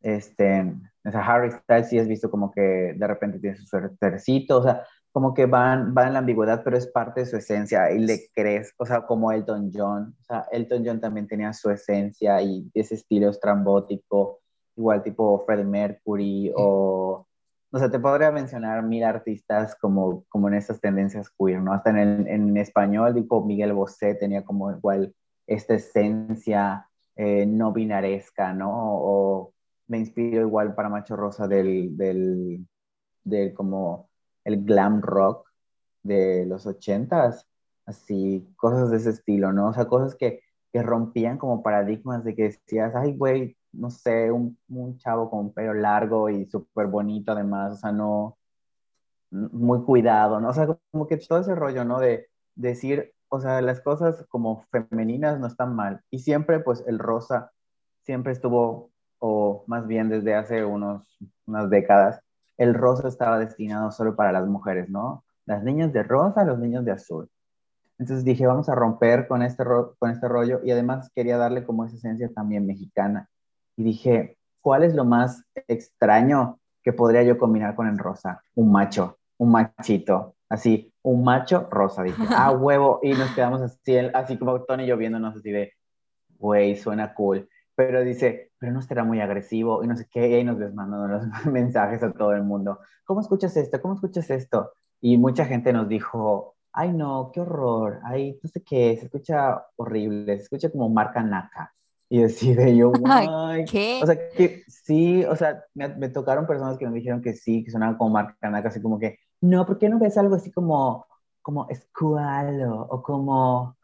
Este, 0.00 0.74
o 1.04 1.10
sea, 1.10 1.20
Harry 1.20 1.50
Styles 1.52 1.88
sí 1.88 1.98
has 1.98 2.08
visto 2.08 2.30
como 2.30 2.50
que 2.50 2.94
de 2.96 3.06
repente 3.06 3.38
tiene 3.38 3.56
su 3.56 3.66
suertercito, 3.66 4.58
o 4.58 4.62
sea, 4.62 4.84
como 5.12 5.34
que 5.34 5.46
van, 5.46 5.94
van 5.94 6.08
en 6.08 6.12
la 6.14 6.18
ambigüedad, 6.20 6.62
pero 6.64 6.76
es 6.76 6.86
parte 6.86 7.20
de 7.20 7.26
su 7.26 7.36
esencia 7.36 7.90
y 7.90 7.98
le 7.98 8.28
crees, 8.34 8.72
o 8.78 8.86
sea, 8.86 9.06
como 9.06 9.32
Elton 9.32 9.70
John, 9.74 10.16
o 10.20 10.24
sea, 10.24 10.46
Elton 10.52 10.84
John 10.84 11.00
también 11.00 11.26
tenía 11.26 11.52
su 11.52 11.70
esencia 11.70 12.40
y 12.42 12.70
ese 12.74 12.94
estilo 12.94 13.30
estrambótico, 13.30 14.40
igual 14.76 15.02
tipo 15.02 15.44
Freddie 15.44 15.64
Mercury 15.64 16.52
o, 16.56 17.26
o 17.72 17.78
sea, 17.78 17.90
te 17.90 17.98
podría 17.98 18.30
mencionar 18.30 18.82
mil 18.84 19.04
artistas 19.04 19.76
como, 19.76 20.24
como 20.28 20.48
en 20.48 20.54
estas 20.54 20.80
tendencias 20.80 21.30
queer, 21.38 21.60
¿no? 21.60 21.72
Hasta 21.72 21.90
en, 21.90 22.26
en 22.28 22.56
español, 22.56 23.14
tipo 23.14 23.44
Miguel 23.44 23.72
Bosé 23.72 24.14
tenía 24.14 24.44
como 24.44 24.70
igual 24.72 25.14
esta 25.46 25.74
esencia 25.74 26.86
eh, 27.16 27.46
no 27.46 27.72
binaresca, 27.72 28.52
¿no? 28.52 28.70
O 28.72 29.52
me 29.88 29.98
inspiro 29.98 30.42
igual 30.42 30.74
para 30.74 30.88
Macho 30.88 31.16
Rosa 31.16 31.48
del, 31.48 31.96
del, 31.96 32.66
del 33.24 33.54
como 33.54 34.09
el 34.44 34.64
glam 34.64 35.02
rock 35.02 35.48
de 36.02 36.46
los 36.46 36.66
ochentas, 36.66 37.46
así, 37.86 38.48
cosas 38.56 38.90
de 38.90 38.98
ese 38.98 39.10
estilo, 39.10 39.52
¿no? 39.52 39.68
O 39.68 39.72
sea, 39.74 39.86
cosas 39.86 40.14
que, 40.16 40.42
que 40.72 40.82
rompían 40.82 41.38
como 41.38 41.62
paradigmas 41.62 42.24
de 42.24 42.34
que 42.34 42.44
decías, 42.44 42.94
ay, 42.94 43.16
güey, 43.16 43.56
no 43.72 43.90
sé, 43.90 44.30
un, 44.32 44.58
un 44.68 44.98
chavo 44.98 45.30
con 45.30 45.52
pelo 45.52 45.74
largo 45.74 46.28
y 46.30 46.46
súper 46.46 46.86
bonito 46.88 47.32
además, 47.32 47.72
o 47.74 47.76
sea, 47.76 47.92
no, 47.92 48.38
muy 49.30 49.82
cuidado, 49.84 50.40
¿no? 50.40 50.48
O 50.50 50.52
sea, 50.52 50.66
como 50.90 51.06
que 51.06 51.16
todo 51.18 51.40
ese 51.40 51.54
rollo, 51.54 51.84
¿no? 51.84 52.00
De, 52.00 52.28
decir, 52.56 53.14
o 53.28 53.40
sea, 53.40 53.62
las 53.62 53.80
cosas 53.80 54.26
como 54.28 54.66
femeninas 54.70 55.38
no 55.40 55.46
están 55.46 55.74
mal. 55.74 56.02
Y 56.10 56.18
siempre, 56.20 56.60
pues, 56.60 56.84
el 56.86 56.98
rosa 56.98 57.52
siempre 58.02 58.32
estuvo, 58.32 58.90
o 59.18 59.64
más 59.66 59.86
bien 59.86 60.08
desde 60.08 60.34
hace 60.34 60.64
unos, 60.64 61.18
unas 61.46 61.70
décadas, 61.70 62.20
el 62.60 62.74
rosa 62.74 63.08
estaba 63.08 63.38
destinado 63.38 63.90
solo 63.90 64.14
para 64.14 64.32
las 64.32 64.46
mujeres, 64.46 64.90
¿no? 64.90 65.24
Las 65.46 65.64
niñas 65.64 65.94
de 65.94 66.02
rosa, 66.02 66.44
los 66.44 66.58
niños 66.58 66.84
de 66.84 66.92
azul. 66.92 67.26
Entonces 67.98 68.22
dije, 68.22 68.46
vamos 68.46 68.68
a 68.68 68.74
romper 68.74 69.26
con 69.26 69.42
este, 69.42 69.64
con 69.98 70.10
este 70.10 70.28
rollo 70.28 70.60
y 70.62 70.70
además 70.70 71.10
quería 71.14 71.38
darle 71.38 71.64
como 71.64 71.86
esa 71.86 71.96
esencia 71.96 72.30
también 72.34 72.66
mexicana. 72.66 73.30
Y 73.76 73.82
dije, 73.82 74.36
¿cuál 74.60 74.84
es 74.84 74.94
lo 74.94 75.06
más 75.06 75.42
extraño 75.68 76.60
que 76.82 76.92
podría 76.92 77.22
yo 77.22 77.38
combinar 77.38 77.74
con 77.74 77.88
el 77.88 77.96
rosa? 77.96 78.42
Un 78.54 78.70
macho, 78.70 79.16
un 79.38 79.52
machito, 79.52 80.34
así, 80.50 80.92
un 81.00 81.24
macho 81.24 81.66
rosa. 81.70 82.02
Dije, 82.02 82.22
ah, 82.28 82.50
huevo. 82.50 83.00
Y 83.02 83.14
nos 83.14 83.30
quedamos 83.30 83.62
así, 83.62 83.96
así 84.12 84.36
como 84.36 84.60
Tony 84.64 84.84
y 84.84 84.88
yo 84.88 84.98
viéndonos 84.98 85.34
así 85.34 85.50
de, 85.50 85.72
güey, 86.38 86.76
suena 86.76 87.14
cool. 87.14 87.48
Pero 87.80 88.04
dice, 88.04 88.52
pero 88.58 88.72
no 88.72 88.82
será 88.82 89.04
muy 89.04 89.22
agresivo 89.22 89.82
y 89.82 89.86
no 89.86 89.96
sé 89.96 90.06
qué. 90.10 90.28
Y 90.28 90.34
ahí 90.34 90.44
nos 90.44 90.58
les 90.58 90.74
mandan 90.74 91.10
los 91.10 91.22
mensajes 91.46 92.02
a 92.02 92.12
todo 92.12 92.34
el 92.34 92.42
mundo. 92.42 92.78
¿Cómo 93.06 93.22
escuchas 93.22 93.56
esto? 93.56 93.80
¿Cómo 93.80 93.94
escuchas 93.94 94.28
esto? 94.28 94.72
Y 95.00 95.16
mucha 95.16 95.46
gente 95.46 95.72
nos 95.72 95.88
dijo, 95.88 96.56
ay 96.74 96.92
no, 96.92 97.30
qué 97.32 97.40
horror, 97.40 98.00
ay, 98.04 98.38
no 98.42 98.50
sé 98.50 98.62
qué, 98.62 98.98
se 98.98 99.06
escucha 99.06 99.64
horrible, 99.76 100.36
se 100.36 100.42
escucha 100.42 100.70
como 100.70 100.90
marca 100.90 101.22
naca. 101.22 101.72
Y 102.10 102.20
decide 102.20 102.76
yo, 102.76 102.92
guay. 102.92 103.64
¿Qué? 103.70 104.00
O 104.02 104.06
sea, 104.06 104.28
que 104.28 104.62
sí, 104.68 105.24
o 105.24 105.34
sea, 105.34 105.64
me, 105.72 106.10
tocaron 106.10 106.46
personas 106.46 106.76
que 106.76 106.86
me 106.86 106.96
dijeron 106.96 107.22
que 107.22 107.32
sí, 107.32 107.64
que 107.64 107.70
sonaban 107.70 107.96
como 107.96 108.10
marca 108.10 108.50
naca, 108.50 108.68
así 108.68 108.82
como 108.82 108.98
que, 108.98 109.20
no, 109.40 109.64
¿por 109.64 109.78
qué 109.78 109.88
no 109.88 109.98
ves 109.98 110.18
algo 110.18 110.34
así 110.34 110.52
como, 110.52 111.06
como 111.40 111.66
escualo 111.70 112.86
o 112.90 113.02
como, 113.02 113.78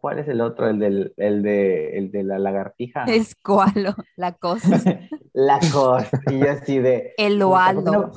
¿Cuál 0.00 0.18
es 0.18 0.28
el 0.28 0.40
otro? 0.40 0.68
El, 0.68 0.78
del, 0.78 1.14
el, 1.16 1.42
de, 1.42 1.98
el 1.98 2.10
de 2.10 2.22
la 2.24 2.38
lagartija. 2.38 3.04
Es 3.04 3.34
cualo, 3.34 3.94
la 4.16 4.32
cosa. 4.32 4.68
la 5.32 5.58
cosa. 5.72 6.20
Y 6.30 6.38
yo 6.38 6.50
así 6.50 6.78
de. 6.78 7.12
El 7.16 7.38
Dualdo. 7.38 8.12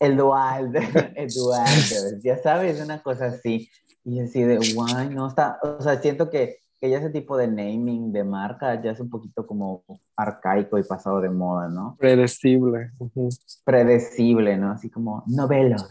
El 0.00 0.16
Dualdo. 0.16 0.80
El 1.14 1.28
Dualdo. 1.28 2.18
Ya 2.22 2.38
sabes, 2.38 2.82
una 2.82 3.02
cosa 3.02 3.26
así. 3.26 3.68
Y 4.04 4.20
así 4.20 4.42
de, 4.42 4.58
guay, 4.74 5.08
no 5.08 5.26
está. 5.26 5.58
O 5.62 5.82
sea, 5.82 6.00
siento 6.00 6.30
que, 6.30 6.58
que 6.80 6.90
ya 6.90 6.98
ese 6.98 7.10
tipo 7.10 7.36
de 7.36 7.48
naming 7.48 8.12
de 8.12 8.22
marca 8.22 8.80
ya 8.80 8.92
es 8.92 9.00
un 9.00 9.10
poquito 9.10 9.46
como 9.46 9.84
arcaico 10.16 10.78
y 10.78 10.84
pasado 10.84 11.20
de 11.20 11.30
moda, 11.30 11.68
¿no? 11.68 11.96
Predecible. 11.98 12.92
Predecible, 13.64 14.56
¿no? 14.56 14.70
Así 14.70 14.90
como 14.90 15.24
novelos. 15.26 15.88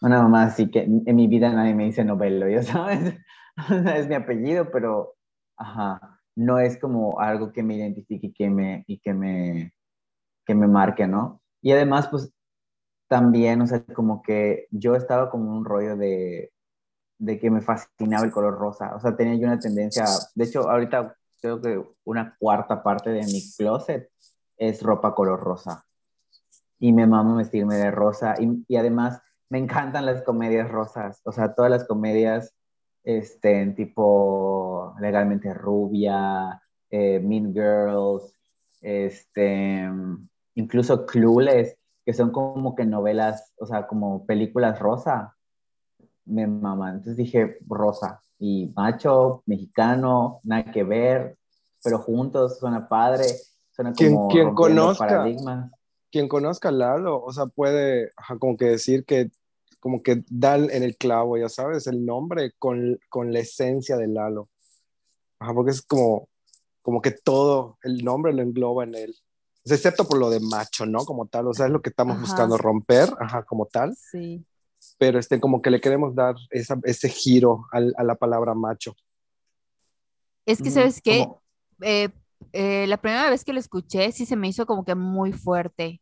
Una 0.00 0.22
mamá 0.22 0.44
así 0.44 0.70
que 0.70 0.82
en 0.82 1.16
mi 1.16 1.26
vida 1.26 1.52
nadie 1.52 1.74
me 1.74 1.84
dice 1.84 2.04
novelo, 2.04 2.48
ya 2.48 2.62
sabes. 2.62 3.14
es 3.96 4.08
mi 4.08 4.14
apellido, 4.14 4.70
pero, 4.70 5.14
ajá, 5.56 6.20
no 6.36 6.58
es 6.58 6.78
como 6.78 7.20
algo 7.20 7.52
que 7.52 7.62
me 7.62 7.76
identifique 7.76 8.28
y 8.28 8.32
que 8.32 8.50
me, 8.50 8.84
y 8.86 8.98
que 8.98 9.12
me, 9.12 9.74
que 10.46 10.54
me 10.54 10.68
marque, 10.68 11.06
¿no? 11.06 11.40
Y 11.60 11.72
además, 11.72 12.08
pues, 12.08 12.32
también, 13.08 13.60
o 13.62 13.66
sea, 13.66 13.84
como 13.94 14.22
que 14.22 14.66
yo 14.70 14.94
estaba 14.94 15.30
como 15.30 15.56
un 15.56 15.64
rollo 15.64 15.96
de, 15.96 16.52
de 17.18 17.38
que 17.38 17.50
me 17.50 17.60
fascinaba 17.60 18.24
el 18.24 18.32
color 18.32 18.58
rosa, 18.58 18.94
o 18.94 19.00
sea, 19.00 19.16
tenía 19.16 19.34
yo 19.34 19.46
una 19.46 19.58
tendencia, 19.58 20.04
de 20.34 20.44
hecho, 20.44 20.68
ahorita 20.70 21.16
creo 21.40 21.60
que 21.60 21.82
una 22.04 22.36
cuarta 22.38 22.82
parte 22.82 23.10
de 23.10 23.24
mi 23.24 23.42
closet 23.56 24.10
es 24.56 24.82
ropa 24.82 25.14
color 25.14 25.40
rosa. 25.40 25.84
Y 26.78 26.92
me 26.92 27.06
mamo 27.06 27.36
vestirme 27.36 27.76
de 27.76 27.90
rosa. 27.90 28.34
Y, 28.38 28.64
y 28.68 28.76
además 28.76 29.20
me 29.48 29.58
encantan 29.58 30.06
las 30.06 30.22
comedias 30.22 30.70
rosas. 30.70 31.20
O 31.24 31.32
sea, 31.32 31.54
todas 31.54 31.70
las 31.70 31.84
comedias 31.84 32.54
este, 33.08 33.62
en 33.62 33.74
tipo 33.74 34.94
Legalmente 35.00 35.54
Rubia, 35.54 36.60
eh, 36.90 37.18
Mean 37.20 37.54
Girls, 37.54 38.34
este, 38.82 39.88
incluso 40.54 41.06
Clueless, 41.06 41.74
que 42.04 42.12
son 42.12 42.30
como 42.30 42.74
que 42.74 42.84
novelas, 42.84 43.54
o 43.58 43.64
sea, 43.64 43.86
como 43.86 44.26
películas 44.26 44.78
rosa, 44.78 45.34
me 46.26 46.46
maman. 46.46 46.96
Entonces 46.96 47.16
dije 47.16 47.56
rosa 47.66 48.20
y 48.38 48.70
macho, 48.76 49.42
mexicano, 49.46 50.40
nada 50.42 50.70
que 50.70 50.84
ver, 50.84 51.38
pero 51.82 52.00
juntos 52.00 52.58
suena 52.58 52.90
padre, 52.90 53.24
suena 53.70 53.94
como 53.94 54.28
quien, 54.28 54.54
conozca, 54.54 55.06
paradigmas. 55.06 55.70
Quien 56.12 56.28
conozca 56.28 56.68
a 56.68 56.72
Lalo, 56.72 57.22
o 57.22 57.32
sea, 57.32 57.46
puede 57.46 58.10
como 58.38 58.58
que 58.58 58.66
decir 58.66 59.06
que 59.06 59.30
como 59.80 60.02
que 60.02 60.22
da 60.28 60.56
en 60.56 60.82
el 60.82 60.96
clavo, 60.96 61.36
ya 61.36 61.48
sabes, 61.48 61.86
el 61.86 62.04
nombre 62.04 62.52
con, 62.58 62.98
con 63.08 63.32
la 63.32 63.40
esencia 63.40 63.96
de 63.96 64.08
Lalo. 64.08 64.48
Ajá, 65.38 65.54
porque 65.54 65.70
es 65.70 65.82
como, 65.82 66.28
como 66.82 67.00
que 67.00 67.12
todo, 67.12 67.78
el 67.82 68.04
nombre 68.04 68.32
lo 68.32 68.42
engloba 68.42 68.84
en 68.84 68.94
él. 68.94 69.16
excepto 69.64 70.06
por 70.06 70.18
lo 70.18 70.30
de 70.30 70.40
macho, 70.40 70.86
¿no? 70.86 71.04
Como 71.04 71.26
tal, 71.26 71.46
o 71.48 71.54
sea, 71.54 71.66
es 71.66 71.72
lo 71.72 71.82
que 71.82 71.90
estamos 71.90 72.20
buscando 72.20 72.56
romper, 72.56 73.08
ajá, 73.20 73.44
como 73.44 73.66
tal. 73.66 73.94
Sí. 73.96 74.44
Pero 74.98 75.18
este, 75.18 75.40
como 75.40 75.62
que 75.62 75.70
le 75.70 75.80
queremos 75.80 76.14
dar 76.14 76.34
ese 76.50 77.08
giro 77.08 77.66
a 77.72 78.04
la 78.04 78.14
palabra 78.14 78.54
macho. 78.54 78.94
Es 80.46 80.62
que, 80.62 80.70
¿sabes 80.70 81.02
qué? 81.02 81.28
Eh, 81.82 82.08
eh, 82.52 82.86
la 82.86 82.96
primera 82.96 83.28
vez 83.28 83.44
que 83.44 83.52
lo 83.52 83.60
escuché, 83.60 84.10
sí 84.12 84.24
se 84.24 84.36
me 84.36 84.48
hizo 84.48 84.66
como 84.66 84.84
que 84.84 84.94
muy 84.94 85.32
fuerte. 85.32 86.00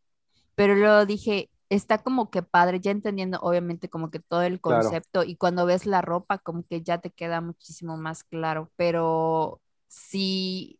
Pero 0.54 0.74
luego 0.74 1.04
dije, 1.04 1.50
está 1.68 1.98
como 1.98 2.30
que 2.30 2.42
padre, 2.42 2.80
ya 2.80 2.90
entendiendo 2.90 3.38
obviamente 3.40 3.88
como 3.88 4.10
que 4.10 4.20
todo 4.20 4.42
el 4.42 4.60
concepto 4.60 5.24
y 5.24 5.36
cuando 5.36 5.66
ves 5.66 5.86
la 5.86 6.00
ropa 6.00 6.38
como 6.38 6.62
que 6.62 6.82
ya 6.82 6.98
te 6.98 7.10
queda 7.10 7.40
muchísimo 7.40 7.96
más 7.96 8.24
claro, 8.24 8.70
pero 8.76 9.60
sí, 9.88 10.78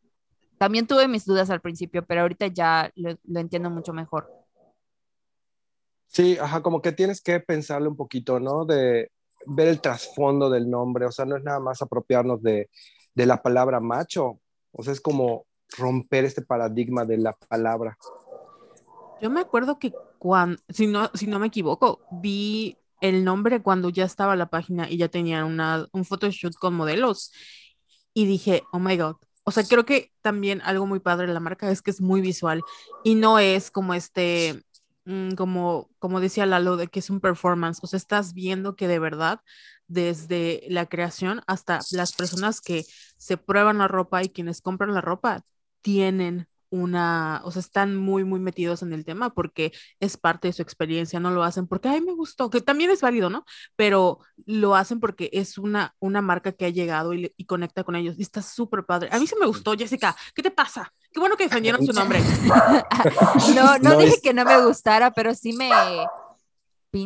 también 0.58 0.86
tuve 0.86 1.08
mis 1.08 1.24
dudas 1.24 1.50
al 1.50 1.60
principio, 1.60 2.04
pero 2.06 2.22
ahorita 2.22 2.46
ya 2.48 2.90
lo, 2.94 3.16
entiendo 3.40 3.70
mucho 3.70 3.92
mejor. 3.92 4.30
Sí, 6.06 6.38
ajá, 6.38 6.62
como 6.62 6.80
que 6.80 6.92
tienes 6.92 7.20
que 7.20 7.40
pensarle 7.40 7.88
un 7.88 7.96
poquito, 7.96 8.40
¿no? 8.40 8.64
De 8.64 9.10
ver 9.46 9.68
el 9.68 9.80
trasfondo 9.80 10.48
del 10.48 10.70
nombre, 10.70 11.04
o 11.06 11.12
sea, 11.12 11.24
no 11.24 11.36
es 11.36 11.42
nada 11.42 11.60
más 11.60 11.82
apropiarnos 11.82 12.42
de, 12.42 12.70
de 13.14 13.26
la 13.26 13.42
palabra 13.42 13.80
macho, 13.80 14.40
o 14.72 14.82
sea, 14.82 14.92
es 14.92 15.00
como 15.00 15.46
romper 15.76 16.24
este 16.24 16.42
paradigma 16.42 17.04
de 17.04 17.18
la 17.18 17.32
palabra. 17.32 17.98
Yo 19.20 19.30
me 19.30 19.40
acuerdo 19.40 19.78
que 19.78 19.92
si 20.68 20.86
no, 20.86 21.10
si 21.14 21.26
no 21.26 21.38
me 21.38 21.48
equivoco, 21.48 22.00
vi 22.10 22.76
el 23.00 23.24
nombre 23.24 23.62
cuando 23.62 23.88
ya 23.90 24.04
estaba 24.04 24.36
la 24.36 24.48
página 24.48 24.90
y 24.90 24.96
ya 24.96 25.08
tenían 25.08 25.44
una, 25.44 25.86
un 25.92 26.04
photoshoot 26.04 26.54
con 26.56 26.74
modelos 26.74 27.32
y 28.14 28.26
dije, 28.26 28.64
oh 28.72 28.78
my 28.78 28.96
god. 28.96 29.16
O 29.44 29.52
sea, 29.52 29.64
creo 29.64 29.84
que 29.84 30.12
también 30.22 30.60
algo 30.62 30.86
muy 30.86 31.00
padre 31.00 31.26
de 31.28 31.34
la 31.34 31.40
marca 31.40 31.70
es 31.70 31.82
que 31.82 31.90
es 31.90 32.00
muy 32.00 32.20
visual 32.20 32.62
y 33.04 33.14
no 33.14 33.38
es 33.38 33.70
como 33.70 33.94
este, 33.94 34.64
mm, 35.04 35.32
como, 35.34 35.90
como 35.98 36.20
decía 36.20 36.46
Lalo, 36.46 36.76
de 36.76 36.88
que 36.88 36.98
es 37.00 37.10
un 37.10 37.20
performance. 37.20 37.78
O 37.82 37.86
sea, 37.86 37.98
estás 37.98 38.32
viendo 38.34 38.74
que 38.74 38.88
de 38.88 38.98
verdad, 38.98 39.40
desde 39.86 40.64
la 40.68 40.86
creación 40.86 41.42
hasta 41.46 41.80
las 41.92 42.12
personas 42.14 42.60
que 42.60 42.86
se 43.18 43.36
prueban 43.36 43.78
la 43.78 43.88
ropa 43.88 44.24
y 44.24 44.30
quienes 44.30 44.62
compran 44.62 44.94
la 44.94 45.00
ropa, 45.00 45.44
tienen 45.80 46.48
una, 46.70 47.40
o 47.44 47.50
sea, 47.50 47.60
están 47.60 47.96
muy, 47.96 48.24
muy 48.24 48.40
metidos 48.40 48.82
en 48.82 48.92
el 48.92 49.04
tema 49.04 49.30
porque 49.34 49.72
es 50.00 50.16
parte 50.16 50.48
de 50.48 50.52
su 50.52 50.62
experiencia, 50.62 51.20
no 51.20 51.30
lo 51.30 51.42
hacen 51.42 51.66
porque, 51.66 51.88
ay, 51.88 52.00
me 52.00 52.12
gustó, 52.12 52.50
que 52.50 52.60
también 52.60 52.90
es 52.90 53.00
válido, 53.00 53.30
¿no? 53.30 53.44
Pero 53.76 54.20
lo 54.44 54.74
hacen 54.74 55.00
porque 55.00 55.30
es 55.32 55.58
una, 55.58 55.94
una 55.98 56.22
marca 56.22 56.52
que 56.52 56.66
ha 56.66 56.70
llegado 56.70 57.14
y, 57.14 57.32
conecta 57.46 57.84
con 57.84 57.96
ellos 57.96 58.16
y 58.18 58.22
está 58.22 58.42
súper 58.42 58.84
padre. 58.84 59.08
A 59.12 59.18
mí 59.18 59.26
se 59.26 59.38
me 59.38 59.46
gustó, 59.46 59.76
Jessica, 59.76 60.16
¿qué 60.34 60.42
te 60.42 60.50
pasa? 60.50 60.92
Qué 61.12 61.20
bueno 61.20 61.36
que 61.36 61.44
defendieron 61.44 61.84
su 61.84 61.92
nombre. 61.92 62.20
no, 63.54 63.78
no, 63.78 63.98
dije 63.98 64.20
que 64.22 64.34
no 64.34 64.44
me 64.44 64.64
gustara, 64.64 65.12
pero 65.12 65.34
sí 65.34 65.52
me... 65.52 65.70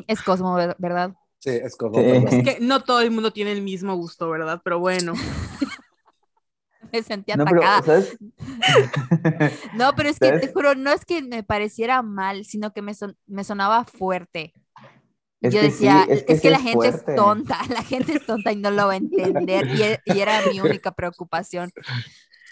Es 0.06 0.22
Cosmo, 0.22 0.54
¿verdad? 0.54 1.14
Sí, 1.40 1.50
es 1.50 1.76
Cosmo. 1.76 1.98
Es 1.98 2.44
que 2.44 2.58
no 2.60 2.82
todo 2.82 3.00
el 3.00 3.10
mundo 3.10 3.32
tiene 3.32 3.52
el 3.52 3.62
mismo 3.62 3.96
gusto, 3.96 4.28
¿verdad? 4.28 4.60
Pero 4.62 4.78
bueno. 4.78 5.14
me 6.92 7.02
sentía 7.02 7.34
atacada. 7.34 8.02
no, 9.74 9.94
pero 9.94 10.08
es 10.08 10.18
que 10.18 10.32
te 10.32 10.52
juro, 10.52 10.74
no 10.74 10.92
es 10.92 11.04
que 11.04 11.22
me 11.22 11.42
pareciera 11.42 12.02
mal, 12.02 12.44
sino 12.44 12.72
que 12.72 12.82
me, 12.82 12.92
me 13.26 13.44
sonaba 13.44 13.84
fuerte. 13.84 14.52
yo 15.40 15.62
decía, 15.62 16.06
es 16.08 16.40
que, 16.40 16.50
la 16.50 16.60
gente 16.60 16.88
es 16.88 17.04
tonta, 17.04 17.58
la 17.68 17.82
gente 17.82 18.14
es 18.14 18.26
tonta 18.26 18.52
y 18.52 18.56
no 18.56 18.70
lo 18.70 18.86
va 18.86 18.94
a 18.94 18.96
entender. 18.96 19.66
Y, 20.06 20.12
y, 20.12 20.20
era 20.20 20.40
mi 20.50 20.60
única 20.60 20.92
preocupación. 20.92 21.70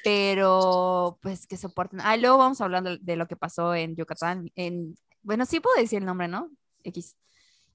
Pero, 0.04 1.18
pues, 1.20 1.46
que 1.46 1.56
soporten. 1.56 2.00
Ah, 2.00 2.16
luego 2.16 2.38
vamos 2.38 2.60
hablando 2.60 2.96
de 2.96 3.16
lo 3.16 3.26
que 3.26 3.36
pasó 3.36 3.74
en 3.74 3.96
Yucatán. 3.96 4.50
En, 4.54 4.94
bueno, 5.22 5.44
sí 5.44 5.60
puedo 5.60 5.76
decir 5.76 5.98
el 5.98 6.06
nombre, 6.06 6.28
¿no? 6.28 6.50
X. 6.84 7.16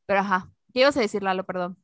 Pero, 0.06 0.22
ajá. 0.22 0.50
¿Qué 0.74 0.80
ibas 0.80 0.98
a 0.98 1.02
decir, 1.02 1.22
Lalo? 1.22 1.44
Perdón. 1.44 1.78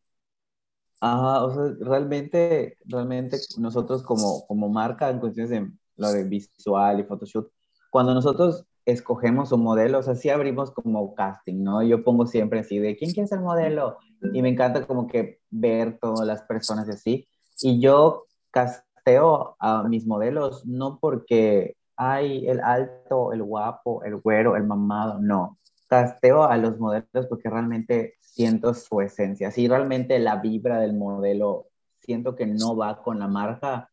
Ah, 1.01 1.43
o 1.45 1.53
sea, 1.53 1.73
realmente, 1.79 2.77
realmente 2.85 3.37
nosotros 3.57 4.03
como, 4.03 4.45
como 4.47 4.69
marca 4.69 5.09
en 5.09 5.19
cuestiones 5.19 5.49
de 5.49 5.71
lo 5.95 6.11
de 6.11 6.23
visual 6.25 6.99
y 6.99 7.03
photoshoot, 7.03 7.49
cuando 7.89 8.13
nosotros 8.13 8.65
escogemos 8.85 9.51
un 9.51 9.63
modelo, 9.63 9.99
o 9.99 10.03
sea, 10.03 10.15
sí 10.15 10.29
abrimos 10.29 10.71
como 10.71 11.13
casting, 11.13 11.63
¿no? 11.63 11.83
Yo 11.83 12.03
pongo 12.03 12.25
siempre 12.25 12.59
así 12.59 12.79
de, 12.79 12.95
¿quién 12.97 13.11
quiere 13.11 13.27
ser 13.27 13.39
modelo? 13.39 13.97
Y 14.33 14.41
me 14.41 14.49
encanta 14.49 14.85
como 14.85 15.07
que 15.07 15.39
ver 15.49 15.97
todas 15.99 16.25
las 16.25 16.41
personas 16.43 16.89
así. 16.89 17.27
Y 17.61 17.79
yo 17.79 18.25
casteo 18.51 19.55
a 19.59 19.83
mis 19.83 20.05
modelos 20.05 20.65
no 20.65 20.99
porque 20.99 21.75
hay 21.95 22.47
el 22.47 22.61
alto, 22.61 23.33
el 23.33 23.43
guapo, 23.43 24.03
el 24.03 24.15
güero, 24.17 24.55
el 24.55 24.63
mamado, 24.63 25.19
no. 25.19 25.57
Casteo 25.89 26.43
a 26.43 26.55
los 26.57 26.79
modelos 26.79 27.25
porque 27.27 27.49
realmente 27.49 28.15
siento 28.21 28.73
su 28.75 29.01
esencia. 29.01 29.49
Si 29.49 29.67
realmente 29.67 30.19
la 30.19 30.35
vibra 30.37 30.79
del 30.79 30.95
modelo 30.95 31.67
siento 31.99 32.35
que 32.35 32.45
no 32.45 32.77
va 32.77 33.01
con 33.01 33.17
la 33.17 33.27
marca, 33.27 33.89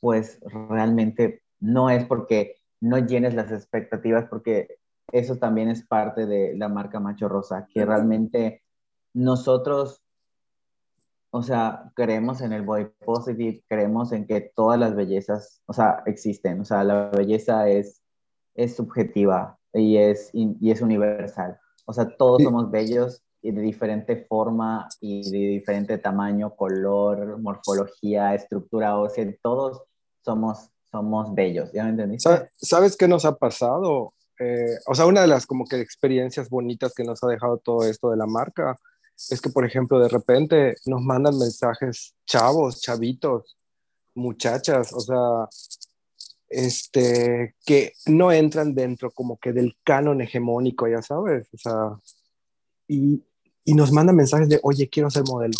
pues 0.00 0.40
realmente 0.42 1.42
no 1.60 1.90
es 1.90 2.06
porque 2.06 2.56
no 2.80 2.98
llenes 2.98 3.34
las 3.34 3.52
expectativas, 3.52 4.26
porque 4.30 4.78
eso 5.12 5.36
también 5.36 5.68
es 5.68 5.86
parte 5.86 6.24
de 6.26 6.56
la 6.56 6.68
marca 6.68 6.98
Macho 6.98 7.28
Rosa, 7.28 7.66
que 7.72 7.84
realmente 7.84 8.62
nosotros, 9.12 10.02
o 11.30 11.42
sea, 11.42 11.92
creemos 11.94 12.40
en 12.40 12.54
el 12.54 12.62
body 12.62 12.86
positive, 13.04 13.62
creemos 13.68 14.12
en 14.12 14.26
que 14.26 14.40
todas 14.40 14.78
las 14.80 14.94
bellezas, 14.94 15.60
o 15.66 15.74
sea, 15.74 16.02
existen, 16.06 16.60
o 16.60 16.64
sea, 16.64 16.84
la 16.84 17.10
belleza 17.10 17.68
es, 17.68 18.02
es 18.54 18.76
subjetiva 18.76 19.57
y 19.74 19.96
es, 19.96 20.30
y 20.32 20.70
es 20.70 20.80
universal. 20.80 21.58
O 21.86 21.92
sea, 21.92 22.16
todos 22.16 22.42
somos 22.42 22.70
bellos 22.70 23.22
y 23.40 23.52
de 23.52 23.62
diferente 23.62 24.26
forma 24.28 24.88
y 25.00 25.30
de 25.30 25.38
diferente 25.54 25.98
tamaño, 25.98 26.54
color, 26.56 27.38
morfología, 27.40 28.34
estructura 28.34 28.98
ósea, 28.98 29.26
todos 29.42 29.82
somos, 30.24 30.70
somos 30.90 31.34
bellos, 31.34 31.70
¿ya 31.72 31.84
me 31.84 31.90
entendiste? 31.90 32.50
¿Sabes 32.60 32.96
qué 32.96 33.08
nos 33.08 33.24
ha 33.24 33.36
pasado? 33.36 34.12
Eh, 34.38 34.76
o 34.86 34.94
sea, 34.94 35.06
una 35.06 35.22
de 35.22 35.28
las 35.28 35.46
como 35.46 35.64
que 35.64 35.80
experiencias 35.80 36.48
bonitas 36.48 36.92
que 36.94 37.04
nos 37.04 37.22
ha 37.24 37.28
dejado 37.28 37.58
todo 37.58 37.84
esto 37.84 38.10
de 38.10 38.16
la 38.16 38.26
marca 38.26 38.76
es 39.30 39.40
que, 39.40 39.50
por 39.50 39.64
ejemplo, 39.64 39.98
de 39.98 40.08
repente 40.08 40.76
nos 40.86 41.00
mandan 41.00 41.38
mensajes 41.38 42.14
chavos, 42.24 42.80
chavitos, 42.80 43.56
muchachas, 44.14 44.92
o 44.92 45.00
sea, 45.00 45.48
este, 46.48 47.54
que 47.64 47.92
no 48.06 48.32
entran 48.32 48.74
dentro 48.74 49.10
como 49.10 49.38
que 49.38 49.52
del 49.52 49.76
canon 49.84 50.20
hegemónico, 50.20 50.88
ya 50.88 51.02
sabes, 51.02 51.48
o 51.52 51.58
sea, 51.58 51.96
y, 52.86 53.22
y 53.64 53.74
nos 53.74 53.92
mandan 53.92 54.16
mensajes 54.16 54.48
de, 54.48 54.60
oye, 54.62 54.88
quiero 54.88 55.10
ser 55.10 55.24
modelo, 55.24 55.58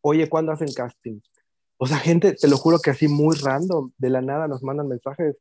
oye, 0.00 0.28
¿cuándo 0.28 0.52
hacen 0.52 0.72
casting? 0.72 1.20
O 1.78 1.86
sea, 1.86 1.98
gente, 1.98 2.32
te 2.32 2.48
lo 2.48 2.56
juro 2.56 2.80
que 2.80 2.90
así 2.90 3.06
muy 3.06 3.36
random, 3.36 3.92
de 3.98 4.10
la 4.10 4.20
nada 4.20 4.48
nos 4.48 4.62
mandan 4.62 4.88
mensajes. 4.88 5.36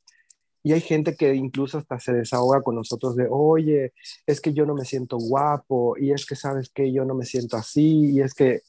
Y 0.63 0.73
hay 0.73 0.81
gente 0.81 1.15
que 1.15 1.33
incluso 1.33 1.77
hasta 1.77 1.99
se 1.99 2.13
desahoga 2.13 2.61
con 2.61 2.75
nosotros 2.75 3.15
de, 3.15 3.27
oye, 3.29 3.93
es 4.25 4.41
que 4.41 4.53
yo 4.53 4.65
no 4.65 4.75
me 4.75 4.85
siento 4.85 5.17
guapo, 5.17 5.97
y 5.97 6.11
es 6.11 6.25
que 6.25 6.35
sabes 6.35 6.69
que 6.69 6.91
yo 6.91 7.05
no 7.05 7.15
me 7.15 7.25
siento 7.25 7.57
así, 7.57 8.11
y 8.11 8.21
es 8.21 8.33
que 8.33 8.61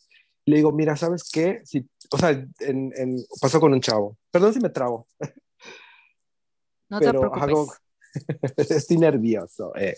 le 0.47 0.57
digo, 0.57 0.73
mira, 0.73 0.97
¿sabes 0.97 1.29
qué? 1.31 1.61
Si, 1.65 1.87
o 2.11 2.19
sea, 2.19 2.31
en, 2.31 2.93
en, 2.97 3.19
pasó 3.41 3.61
con 3.61 3.73
un 3.75 3.81
chavo, 3.81 4.17
perdón 4.31 4.55
si 4.55 4.61
me 4.61 4.71
trabo, 4.71 5.07
No 6.88 7.01
te 7.01 7.11
preocupes. 7.11 7.42
hago, 7.42 7.72
estoy 8.57 8.96
nervioso. 8.98 9.72
eh. 9.77 9.94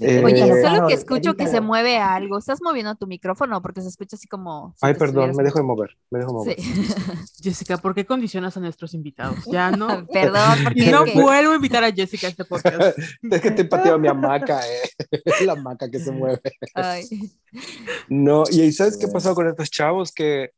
Eh, 0.00 0.20
Oye, 0.24 0.42
Eh, 0.42 0.62
solo 0.64 0.88
que 0.88 0.94
escucho 0.94 1.36
que 1.36 1.46
se 1.46 1.60
mueve 1.60 1.96
algo. 1.98 2.38
¿Estás 2.38 2.58
moviendo 2.60 2.92
tu 2.96 3.06
micrófono? 3.06 3.62
Porque 3.62 3.80
se 3.80 3.86
escucha 3.86 4.16
así 4.16 4.26
como. 4.26 4.74
si 4.76 4.84
Ay, 4.84 4.94
perdón, 4.94 5.30
estuvieras 5.30 5.36
me 5.36 5.42
dejo 5.44 5.58
de 5.60 5.62
mover, 5.64 5.96
me 6.10 6.18
dejo 6.18 6.30
de 6.32 6.34
mover. 6.38 6.60
Sí. 6.60 6.92
Jessica, 7.44 7.76
¿por 7.76 7.94
qué 7.94 8.04
condicionas 8.04 8.56
a 8.56 8.60
nuestros 8.60 8.94
invitados? 8.94 9.38
Ya 9.46 9.70
no. 9.70 10.04
Perdón, 10.12 10.58
porque 10.64 10.86
es 10.86 10.90
no 10.90 11.04
que- 11.04 11.12
vuelvo 11.14 11.52
a 11.52 11.54
invitar 11.54 11.84
a 11.84 11.92
Jessica 11.92 12.26
a 12.26 12.30
este 12.30 12.44
podcast. 12.44 12.98
Es 13.30 13.40
que 13.40 13.50
te 13.52 13.64
pateo 13.64 13.96
mi 13.96 14.08
hamaca, 14.08 14.60
eh. 14.66 14.90
la 15.46 15.52
hamaca 15.52 15.88
que 15.88 16.00
se 16.00 16.10
mueve. 16.10 16.40
Ay. 16.74 17.04
No, 18.08 18.42
y 18.50 18.72
¿sabes 18.72 18.96
qué 18.96 19.06
pasó 19.06 19.36
con 19.36 19.46
estos 19.46 19.70
chavos? 19.70 20.10
Que 20.10 20.50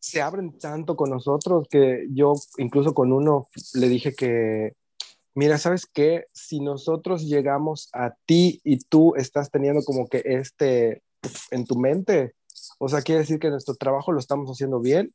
se 0.00 0.22
abren 0.22 0.58
tanto 0.58 0.96
con 0.96 1.10
nosotros 1.10 1.66
que 1.68 2.06
yo 2.10 2.34
incluso 2.58 2.94
con 2.94 3.12
uno 3.12 3.48
le 3.74 3.88
dije 3.88 4.14
que, 4.14 4.74
mira, 5.34 5.58
¿sabes 5.58 5.86
qué? 5.86 6.24
Si 6.32 6.60
nosotros 6.60 7.24
llegamos 7.24 7.88
a 7.92 8.14
ti 8.26 8.60
y 8.64 8.78
tú 8.78 9.14
estás 9.16 9.50
teniendo 9.50 9.82
como 9.82 10.08
que 10.08 10.22
este 10.24 11.02
en 11.50 11.64
tu 11.66 11.76
mente, 11.76 12.34
o 12.78 12.88
sea, 12.88 13.02
quiere 13.02 13.20
decir 13.20 13.38
que 13.38 13.50
nuestro 13.50 13.74
trabajo 13.74 14.12
lo 14.12 14.20
estamos 14.20 14.50
haciendo 14.50 14.80
bien 14.80 15.12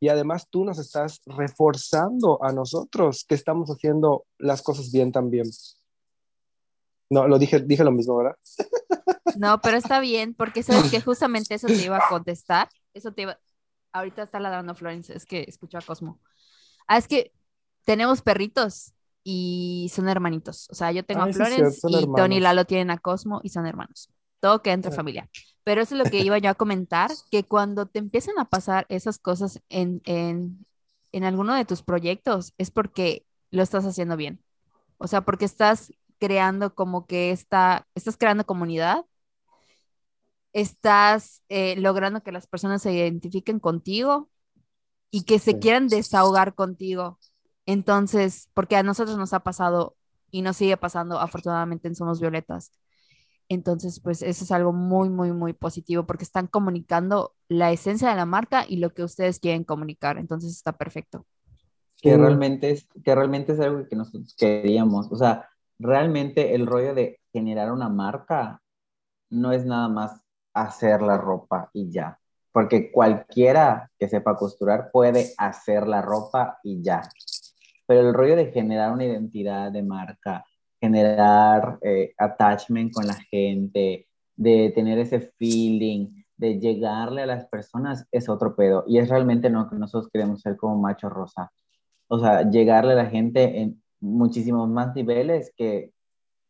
y 0.00 0.08
además 0.08 0.48
tú 0.50 0.64
nos 0.64 0.78
estás 0.78 1.20
reforzando 1.26 2.42
a 2.42 2.52
nosotros 2.52 3.24
que 3.26 3.34
estamos 3.34 3.70
haciendo 3.70 4.24
las 4.38 4.62
cosas 4.62 4.92
bien 4.92 5.12
también. 5.12 5.50
No, 7.08 7.28
lo 7.28 7.38
dije, 7.38 7.60
dije 7.60 7.84
lo 7.84 7.92
mismo, 7.92 8.16
¿verdad? 8.16 8.36
No, 9.36 9.60
pero 9.60 9.76
está 9.76 10.00
bien, 10.00 10.34
porque 10.34 10.62
sabes 10.62 10.90
que 10.90 11.00
justamente 11.00 11.54
eso 11.54 11.66
te 11.66 11.84
iba 11.84 11.98
a 11.98 12.08
contestar. 12.08 12.68
Eso 12.94 13.12
te 13.12 13.22
iba. 13.22 13.38
Ahorita 13.96 14.22
está 14.22 14.40
ladrando 14.40 14.74
Florence, 14.74 15.14
es 15.14 15.24
que 15.26 15.44
escuchó 15.48 15.78
a 15.78 15.82
Cosmo. 15.82 16.20
Ah, 16.86 16.98
es 16.98 17.08
que 17.08 17.32
tenemos 17.84 18.22
perritos 18.22 18.92
y 19.24 19.90
son 19.94 20.08
hermanitos. 20.08 20.68
O 20.70 20.74
sea, 20.74 20.92
yo 20.92 21.04
tengo 21.04 21.22
a 21.22 21.32
Florence 21.32 21.80
y 21.88 22.06
Tony 22.14 22.36
y. 22.36 22.40
Lalo 22.40 22.64
tienen 22.64 22.90
a 22.90 22.98
Cosmo 22.98 23.40
y 23.42 23.48
son 23.48 23.66
hermanos. 23.66 24.10
Todo 24.40 24.62
queda 24.62 24.74
entre 24.74 24.92
Ah. 24.92 24.94
familia. 24.94 25.30
Pero 25.64 25.80
eso 25.82 25.96
es 25.96 26.04
lo 26.04 26.10
que 26.10 26.20
iba 26.20 26.38
yo 26.38 26.50
a 26.50 26.54
comentar, 26.54 27.10
que 27.30 27.44
cuando 27.44 27.86
te 27.86 27.98
empiezan 27.98 28.38
a 28.38 28.44
pasar 28.44 28.86
esas 28.88 29.18
cosas 29.18 29.60
en, 29.68 30.00
en, 30.04 30.66
en 31.12 31.24
alguno 31.24 31.54
de 31.54 31.64
tus 31.64 31.82
proyectos, 31.82 32.52
es 32.58 32.70
porque 32.70 33.24
lo 33.50 33.62
estás 33.62 33.84
haciendo 33.86 34.16
bien. 34.16 34.40
O 34.98 35.06
sea, 35.08 35.22
porque 35.22 35.44
estás 35.44 35.92
creando 36.18 36.74
como 36.74 37.06
que 37.06 37.30
está, 37.30 37.86
estás 37.94 38.16
creando 38.16 38.44
comunidad, 38.46 39.04
estás 40.60 41.42
eh, 41.48 41.76
logrando 41.80 42.22
que 42.22 42.32
las 42.32 42.46
personas 42.46 42.82
se 42.82 42.92
identifiquen 42.92 43.60
contigo 43.60 44.30
y 45.10 45.24
que 45.24 45.38
se 45.38 45.52
Sí. 45.52 45.60
quieran 45.60 45.88
desahogar 45.88 46.54
contigo. 46.54 47.18
Entonces, 47.66 48.50
porque 48.54 48.76
a 48.76 48.82
nosotros 48.82 49.18
nos 49.18 49.32
ha 49.34 49.40
pasado 49.40 49.96
y 50.30 50.42
nos 50.42 50.56
sigue 50.58 50.76
pasando 50.76 51.20
afortunadamente 51.20 51.88
en 51.88 51.96
Somos 51.96 52.20
Violetas. 52.20 52.72
Entonces, 53.48 54.00
pues 54.00 54.22
eso 54.22 54.44
es 54.44 54.52
algo 54.52 54.72
muy, 54.72 55.08
muy, 55.10 55.32
muy 55.32 55.52
positivo 55.52 56.06
porque 56.06 56.24
están 56.24 56.48
comunicando 56.48 57.34
la 57.48 57.72
esencia 57.72 58.08
de 58.10 58.16
la 58.16 58.26
marca 58.26 58.64
y 58.68 58.78
lo 58.78 58.92
que 58.94 59.04
ustedes 59.04 59.40
quieren 59.40 59.64
comunicar. 59.64 60.18
Entonces 60.18 60.52
está 60.52 60.72
perfecto. 60.72 61.26
que 62.02 62.16
realmente 62.16 62.70
es 62.70 62.88
que 63.04 63.14
realmente 63.14 63.52
es 63.52 63.60
algo 63.60 63.86
que 63.88 63.96
nosotros 63.96 64.34
queríamos. 64.36 65.08
O 65.10 65.16
sea, 65.16 65.48
realmente 65.78 66.54
el 66.54 66.66
rollo 66.66 66.94
de 66.94 67.20
generar 67.32 67.72
una 67.72 67.88
marca 67.88 68.62
no 69.30 69.52
es 69.52 69.64
nada 69.66 69.88
más 69.88 70.22
hacer 70.62 71.02
la 71.02 71.18
ropa 71.18 71.70
y 71.72 71.90
ya. 71.90 72.18
Porque 72.52 72.90
cualquiera 72.90 73.90
que 73.98 74.08
sepa 74.08 74.36
costurar 74.36 74.90
puede 74.90 75.32
hacer 75.38 75.86
la 75.86 76.02
ropa 76.02 76.58
y 76.62 76.82
ya. 76.82 77.02
Pero 77.86 78.00
el 78.00 78.14
rollo 78.14 78.36
de 78.36 78.50
generar 78.52 78.92
una 78.92 79.04
identidad 79.04 79.70
de 79.70 79.82
marca, 79.82 80.44
generar 80.80 81.78
eh, 81.82 82.14
attachment 82.18 82.92
con 82.92 83.06
la 83.06 83.14
gente, 83.30 84.08
de 84.34 84.72
tener 84.74 84.98
ese 84.98 85.20
feeling, 85.20 86.08
de 86.36 86.58
llegarle 86.58 87.22
a 87.22 87.26
las 87.26 87.46
personas, 87.46 88.06
es 88.10 88.28
otro 88.28 88.56
pedo. 88.56 88.84
Y 88.86 88.98
es 88.98 89.08
realmente 89.08 89.50
lo 89.50 89.68
que 89.68 89.76
nosotros 89.76 90.10
queremos 90.12 90.40
ser 90.40 90.56
como 90.56 90.76
macho 90.78 91.08
rosa 91.08 91.52
o 92.08 92.18
sea, 92.18 92.48
llegarle 92.48 92.92
a 92.92 92.96
la 92.96 93.06
gente 93.06 93.60
en 93.60 93.82
muchísimos 94.00 94.68
más 94.68 94.94
niveles 94.94 95.52
que 95.56 95.92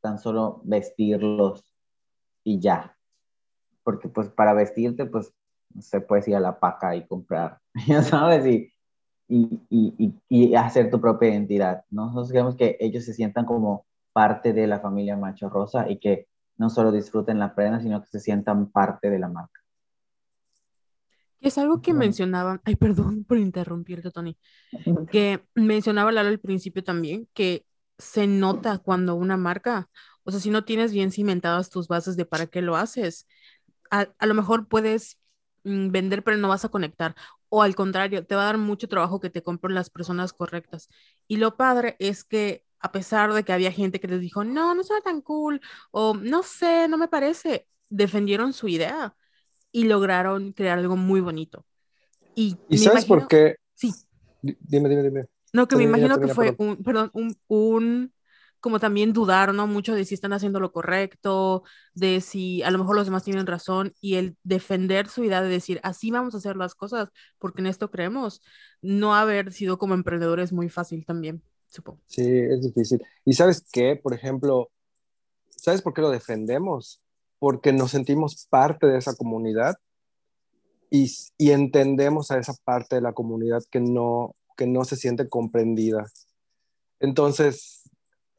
tan 0.00 0.18
solo 0.18 0.60
vestirlos 0.64 1.64
y 2.44 2.60
ya. 2.60 2.95
Porque 3.86 4.08
pues 4.08 4.28
para 4.30 4.52
vestirte, 4.52 5.06
pues 5.06 5.32
se 5.78 6.00
puede 6.00 6.24
ir 6.26 6.34
a 6.34 6.40
la 6.40 6.58
paca 6.58 6.96
y 6.96 7.06
comprar, 7.06 7.60
ya 7.86 8.02
sabes, 8.02 8.44
y, 8.44 8.72
y, 9.28 9.60
y, 9.70 10.14
y, 10.28 10.54
hacer 10.56 10.90
tu 10.90 11.00
propia 11.00 11.28
identidad. 11.28 11.84
¿no? 11.90 12.06
Nosotros 12.06 12.32
queremos 12.32 12.56
que 12.56 12.76
ellos 12.80 13.04
se 13.04 13.14
sientan 13.14 13.44
como 13.44 13.86
parte 14.12 14.52
de 14.52 14.66
la 14.66 14.80
familia 14.80 15.16
Macho 15.16 15.48
Rosa 15.48 15.88
y 15.88 16.00
que 16.00 16.26
no 16.56 16.68
solo 16.68 16.90
disfruten 16.90 17.38
la 17.38 17.54
prenda, 17.54 17.78
sino 17.78 18.02
que 18.02 18.08
se 18.08 18.18
sientan 18.18 18.72
parte 18.72 19.08
de 19.08 19.20
la 19.20 19.28
marca. 19.28 19.60
Es 21.40 21.58
algo 21.58 21.80
que 21.80 21.94
mencionaban, 21.94 22.60
ay, 22.64 22.74
perdón 22.74 23.22
por 23.28 23.38
interrumpirte, 23.38 24.10
Tony, 24.10 24.36
que 25.12 25.44
mencionaba 25.54 26.10
Lalo 26.10 26.30
al 26.30 26.40
principio 26.40 26.82
también, 26.82 27.28
que 27.34 27.64
se 27.98 28.26
nota 28.26 28.78
cuando 28.78 29.14
una 29.14 29.36
marca, 29.36 29.86
o 30.24 30.30
sea, 30.30 30.40
si 30.40 30.50
no 30.50 30.64
tienes 30.64 30.92
bien 30.92 31.12
cimentadas 31.12 31.70
tus 31.70 31.88
bases 31.88 32.16
de 32.16 32.26
para 32.26 32.46
qué 32.46 32.62
lo 32.62 32.76
haces, 32.76 33.26
a, 33.90 34.08
a 34.18 34.26
lo 34.26 34.34
mejor 34.34 34.68
puedes 34.68 35.18
mm, 35.64 35.90
vender, 35.90 36.22
pero 36.24 36.36
no 36.36 36.48
vas 36.48 36.64
a 36.64 36.68
conectar, 36.68 37.14
o 37.48 37.62
al 37.62 37.74
contrario, 37.74 38.26
te 38.26 38.34
va 38.34 38.42
a 38.42 38.46
dar 38.46 38.58
mucho 38.58 38.88
trabajo 38.88 39.20
que 39.20 39.30
te 39.30 39.42
compren 39.42 39.74
las 39.74 39.90
personas 39.90 40.32
correctas. 40.32 40.88
Y 41.28 41.36
lo 41.38 41.56
padre 41.56 41.96
es 41.98 42.24
que 42.24 42.64
a 42.80 42.92
pesar 42.92 43.32
de 43.32 43.44
que 43.44 43.52
había 43.52 43.72
gente 43.72 44.00
que 44.00 44.08
les 44.08 44.20
dijo, 44.20 44.44
no, 44.44 44.74
no 44.74 44.84
suena 44.84 45.02
tan 45.02 45.20
cool, 45.22 45.60
o 45.90 46.14
no 46.14 46.42
sé, 46.42 46.88
no 46.88 46.98
me 46.98 47.08
parece, 47.08 47.66
defendieron 47.88 48.52
su 48.52 48.68
idea 48.68 49.16
y 49.72 49.84
lograron 49.84 50.52
crear 50.52 50.78
algo 50.78 50.96
muy 50.96 51.20
bonito. 51.20 51.64
Y, 52.34 52.56
¿Y 52.68 52.78
sabes 52.78 53.04
por 53.04 53.18
imagino- 53.18 53.28
qué? 53.28 53.56
Sí, 53.74 53.92
Di- 54.42 54.56
Dime, 54.60 54.88
dime, 54.88 55.02
dime. 55.02 55.26
no, 55.52 55.66
que 55.68 55.76
me 55.76 55.82
Termina, 55.82 55.98
imagino 55.98 56.20
que 56.20 56.28
fue 56.28 56.46
perdón. 56.46 56.56
un, 56.58 56.76
perdón, 56.82 57.10
un, 57.14 57.36
un, 57.48 58.12
como 58.60 58.80
también 58.80 59.12
dudar, 59.12 59.54
¿no? 59.54 59.66
Mucho 59.66 59.94
de 59.94 60.04
si 60.04 60.14
están 60.14 60.32
haciendo 60.32 60.60
lo 60.60 60.72
correcto, 60.72 61.62
de 61.94 62.20
si 62.20 62.62
a 62.62 62.70
lo 62.70 62.78
mejor 62.78 62.96
los 62.96 63.06
demás 63.06 63.24
tienen 63.24 63.46
razón 63.46 63.94
y 64.00 64.14
el 64.14 64.36
defender 64.42 65.08
su 65.08 65.24
idea 65.24 65.42
de 65.42 65.48
decir, 65.48 65.80
así 65.82 66.10
vamos 66.10 66.34
a 66.34 66.38
hacer 66.38 66.56
las 66.56 66.74
cosas 66.74 67.08
porque 67.38 67.60
en 67.60 67.66
esto 67.66 67.90
creemos, 67.90 68.42
no 68.82 69.14
haber 69.14 69.52
sido 69.52 69.78
como 69.78 69.94
emprendedores 69.94 70.52
muy 70.52 70.68
fácil 70.68 71.04
también, 71.04 71.42
supongo. 71.66 72.00
Sí, 72.06 72.24
es 72.24 72.62
difícil. 72.62 73.02
¿Y 73.24 73.34
sabes 73.34 73.64
qué? 73.72 73.96
Por 73.96 74.14
ejemplo, 74.14 74.70
¿sabes 75.50 75.82
por 75.82 75.94
qué 75.94 76.02
lo 76.02 76.10
defendemos? 76.10 77.02
Porque 77.38 77.72
nos 77.72 77.90
sentimos 77.90 78.46
parte 78.48 78.86
de 78.86 78.98
esa 78.98 79.14
comunidad 79.14 79.76
y, 80.90 81.12
y 81.38 81.50
entendemos 81.50 82.30
a 82.30 82.38
esa 82.38 82.54
parte 82.64 82.96
de 82.96 83.02
la 83.02 83.12
comunidad 83.12 83.62
que 83.70 83.80
no, 83.80 84.34
que 84.56 84.66
no 84.66 84.84
se 84.84 84.96
siente 84.96 85.28
comprendida. 85.28 86.06
Entonces, 87.00 87.85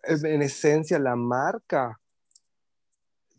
en 0.08 0.26
en 0.26 0.42
esencia, 0.42 1.00
la 1.00 1.16
marca, 1.16 2.00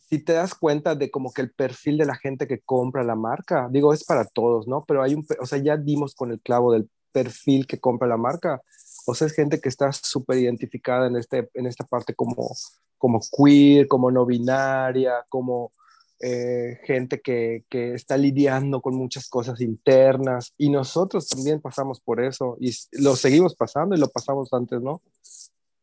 si 0.08 0.18
te 0.18 0.32
das 0.32 0.54
cuenta 0.54 0.94
de 0.94 1.10
como 1.10 1.32
que 1.32 1.42
el 1.42 1.50
perfil 1.50 1.98
de 1.98 2.06
la 2.06 2.16
gente 2.16 2.46
que 2.46 2.60
compra 2.60 3.04
la 3.04 3.14
marca, 3.14 3.68
digo, 3.70 3.92
es 3.92 4.04
para 4.04 4.24
todos, 4.24 4.66
¿no? 4.66 4.84
Pero 4.86 5.02
hay 5.02 5.14
un, 5.14 5.26
o 5.38 5.46
sea, 5.46 5.58
ya 5.58 5.76
dimos 5.76 6.14
con 6.14 6.30
el 6.30 6.40
clavo 6.40 6.72
del 6.72 6.88
perfil 7.12 7.66
que 7.66 7.78
compra 7.78 8.08
la 8.08 8.16
marca. 8.16 8.62
O 9.06 9.14
sea, 9.14 9.26
es 9.26 9.34
gente 9.34 9.60
que 9.60 9.68
está 9.68 9.92
súper 9.92 10.38
identificada 10.38 11.08
en, 11.08 11.16
este, 11.16 11.50
en 11.54 11.66
esta 11.66 11.84
parte 11.84 12.14
como, 12.14 12.50
como 12.96 13.20
queer, 13.20 13.86
como 13.86 14.10
no 14.10 14.24
binaria, 14.24 15.24
como 15.28 15.72
eh, 16.20 16.78
gente 16.84 17.20
que, 17.20 17.64
que 17.68 17.94
está 17.94 18.16
lidiando 18.16 18.80
con 18.80 18.94
muchas 18.94 19.28
cosas 19.28 19.60
internas. 19.60 20.54
Y 20.56 20.70
nosotros 20.70 21.28
también 21.28 21.60
pasamos 21.60 22.00
por 22.00 22.22
eso 22.22 22.56
y 22.60 22.74
lo 22.92 23.14
seguimos 23.14 23.54
pasando 23.54 23.94
y 23.94 23.98
lo 23.98 24.08
pasamos 24.08 24.52
antes, 24.54 24.80
¿no? 24.80 25.02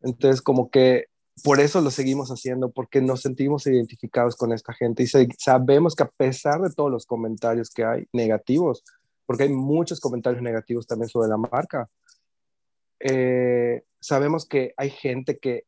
Entonces, 0.05 0.41
como 0.41 0.69
que 0.69 1.05
por 1.43 1.59
eso 1.59 1.81
lo 1.81 1.91
seguimos 1.91 2.29
haciendo, 2.29 2.71
porque 2.71 3.01
nos 3.01 3.21
sentimos 3.21 3.67
identificados 3.67 4.35
con 4.35 4.53
esta 4.53 4.71
gente 4.71 5.03
y 5.03 5.07
sabemos 5.07 5.95
que 5.95 6.03
a 6.03 6.09
pesar 6.09 6.61
de 6.61 6.69
todos 6.69 6.91
los 6.91 7.05
comentarios 7.05 7.71
que 7.71 7.83
hay 7.83 8.07
negativos, 8.13 8.83
porque 9.25 9.43
hay 9.43 9.49
muchos 9.49 9.99
comentarios 9.99 10.41
negativos 10.41 10.87
también 10.87 11.09
sobre 11.09 11.27
la 11.27 11.37
marca. 11.37 11.89
Eh, 12.99 13.83
sabemos 13.99 14.45
que 14.45 14.73
hay 14.77 14.91
gente 14.91 15.37
que 15.37 15.65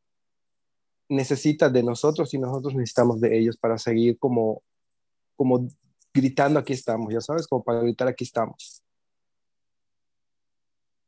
necesita 1.08 1.68
de 1.68 1.82
nosotros 1.82 2.32
y 2.32 2.38
nosotros 2.38 2.74
necesitamos 2.74 3.20
de 3.20 3.36
ellos 3.38 3.56
para 3.56 3.76
seguir 3.76 4.18
como, 4.18 4.62
como 5.36 5.68
gritando 6.14 6.60
aquí 6.60 6.72
estamos, 6.72 7.12
ya 7.12 7.20
sabes, 7.20 7.46
como 7.46 7.62
para 7.62 7.80
gritar 7.80 8.08
aquí 8.08 8.24
estamos. 8.24 8.82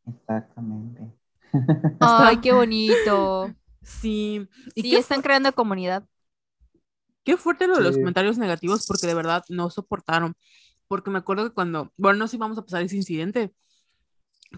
Exactamente. 0.06 1.19
Ay, 2.00 2.40
qué 2.40 2.52
bonito. 2.52 3.54
Sí. 3.82 4.48
Y 4.74 4.90
qué 4.90 4.98
están 4.98 5.22
creando 5.22 5.52
comunidad. 5.54 6.04
Qué 7.24 7.36
fuerte 7.36 7.66
lo 7.66 7.76
de 7.76 7.82
los 7.82 7.94
Sí. 7.94 8.00
comentarios 8.00 8.38
negativos 8.38 8.86
porque 8.86 9.06
de 9.06 9.14
verdad 9.14 9.44
no 9.48 9.70
soportaron. 9.70 10.34
Porque 10.88 11.10
me 11.10 11.18
acuerdo 11.18 11.44
que 11.48 11.54
cuando, 11.54 11.92
bueno, 11.96 12.18
no 12.18 12.26
sé 12.26 12.32
si 12.32 12.36
vamos 12.38 12.58
a 12.58 12.62
pasar 12.62 12.82
ese 12.82 12.96
incidente, 12.96 13.54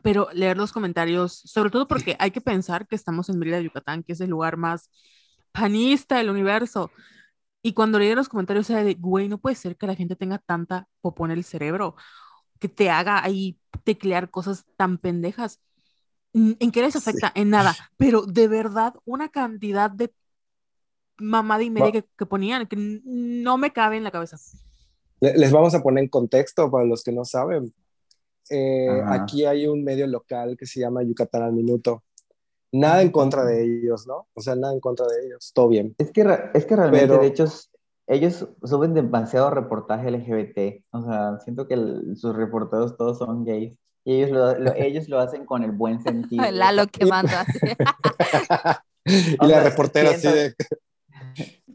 pero 0.02 0.28
leer 0.32 0.56
los 0.56 0.72
comentarios, 0.72 1.32
sobre 1.44 1.70
todo 1.70 1.86
porque 1.86 2.16
hay 2.18 2.30
que 2.30 2.40
pensar 2.40 2.86
que 2.88 2.96
estamos 2.96 3.28
en 3.28 3.38
Mérida, 3.38 3.60
Yucatán, 3.60 4.02
que 4.02 4.14
es 4.14 4.20
el 4.20 4.30
lugar 4.30 4.56
más 4.56 4.90
panista 5.52 6.16
del 6.18 6.30
universo. 6.30 6.90
Y 7.62 7.74
cuando 7.74 7.98
leí 7.98 8.14
los 8.14 8.28
comentarios 8.28 8.70
era 8.70 8.84
de, 8.84 8.94
güey, 8.94 9.28
no 9.28 9.38
puede 9.38 9.56
ser 9.56 9.76
que 9.76 9.86
la 9.86 9.94
gente 9.96 10.16
tenga 10.16 10.38
tanta 10.38 10.88
popó 11.02 11.26
en 11.26 11.32
el 11.32 11.44
cerebro, 11.44 11.96
que 12.60 12.68
te 12.68 12.90
haga 12.90 13.24
ahí 13.24 13.58
teclear 13.84 14.30
cosas 14.30 14.66
tan 14.76 14.98
pendejas. 14.98 15.60
¿En 16.34 16.70
qué 16.70 16.80
les 16.82 16.92
Sí. 16.92 16.98
afecta? 16.98 17.30
En 17.34 17.50
nada. 17.50 17.74
Pero 17.96 18.22
de 18.22 18.48
verdad, 18.48 18.94
una 19.04 19.28
cantidad 19.28 19.90
de 19.90 20.12
mamada 21.18 21.62
y 21.62 21.70
media 21.70 21.86
Va- 21.86 21.92
que, 21.92 22.04
que 22.16 22.26
ponían 22.26 22.66
que 22.66 22.76
no 23.04 23.58
me 23.58 23.72
cabe 23.72 23.96
en 23.96 24.04
la 24.04 24.10
cabeza. 24.10 24.38
Le- 25.20 25.36
Les 25.36 25.52
vamos 25.52 25.74
a 25.74 25.82
poner 25.82 26.04
en 26.04 26.10
contexto 26.10 26.70
para 26.70 26.84
los 26.84 27.02
que 27.04 27.12
no 27.12 27.24
saben. 27.24 27.72
Eh, 28.50 29.00
aquí 29.06 29.44
hay 29.44 29.66
un 29.66 29.84
medio 29.84 30.06
local 30.06 30.56
que 30.58 30.66
se 30.66 30.80
llama 30.80 31.02
Yucatán 31.02 31.42
al 31.42 31.52
Minuto. 31.52 32.02
Nada 32.72 33.02
en 33.02 33.10
contra 33.10 33.44
de 33.44 33.62
ellos, 33.62 34.06
¿no? 34.06 34.26
O 34.34 34.40
sea, 34.40 34.56
nada 34.56 34.72
en 34.72 34.80
contra 34.80 35.06
de 35.06 35.26
ellos. 35.26 35.52
Todo 35.54 35.68
bien. 35.68 35.94
Es 35.98 36.10
que, 36.10 36.22
es 36.54 36.64
que 36.66 36.74
realmente, 36.76 37.06
Pero- 37.06 37.20
de 37.20 37.26
hecho, 37.28 37.44
ellos 38.06 38.48
suben 38.64 38.94
demasiado 38.94 39.50
reportaje 39.50 40.08
LGBT. 40.10 40.84
O 40.90 41.02
sea, 41.02 41.38
siento 41.40 41.68
que 41.68 41.74
el- 41.74 42.16
sus 42.16 42.34
reporteros 42.34 42.96
todos 42.96 43.18
son 43.18 43.44
gays. 43.44 43.74
Y 44.04 44.16
ellos 44.16 44.30
lo, 44.30 44.58
lo- 44.58 44.74
ellos 44.76 45.08
lo 45.08 45.20
hacen 45.20 45.44
con 45.46 45.62
el 45.64 45.72
buen 45.72 46.02
sentido. 46.02 46.50
Lalo 46.50 46.86
que 46.86 47.06
manda. 47.06 47.44
y 49.04 49.36
la 49.40 49.48
sea, 49.48 49.62
reportera 49.62 50.10
así 50.10 50.28
de... 50.28 50.54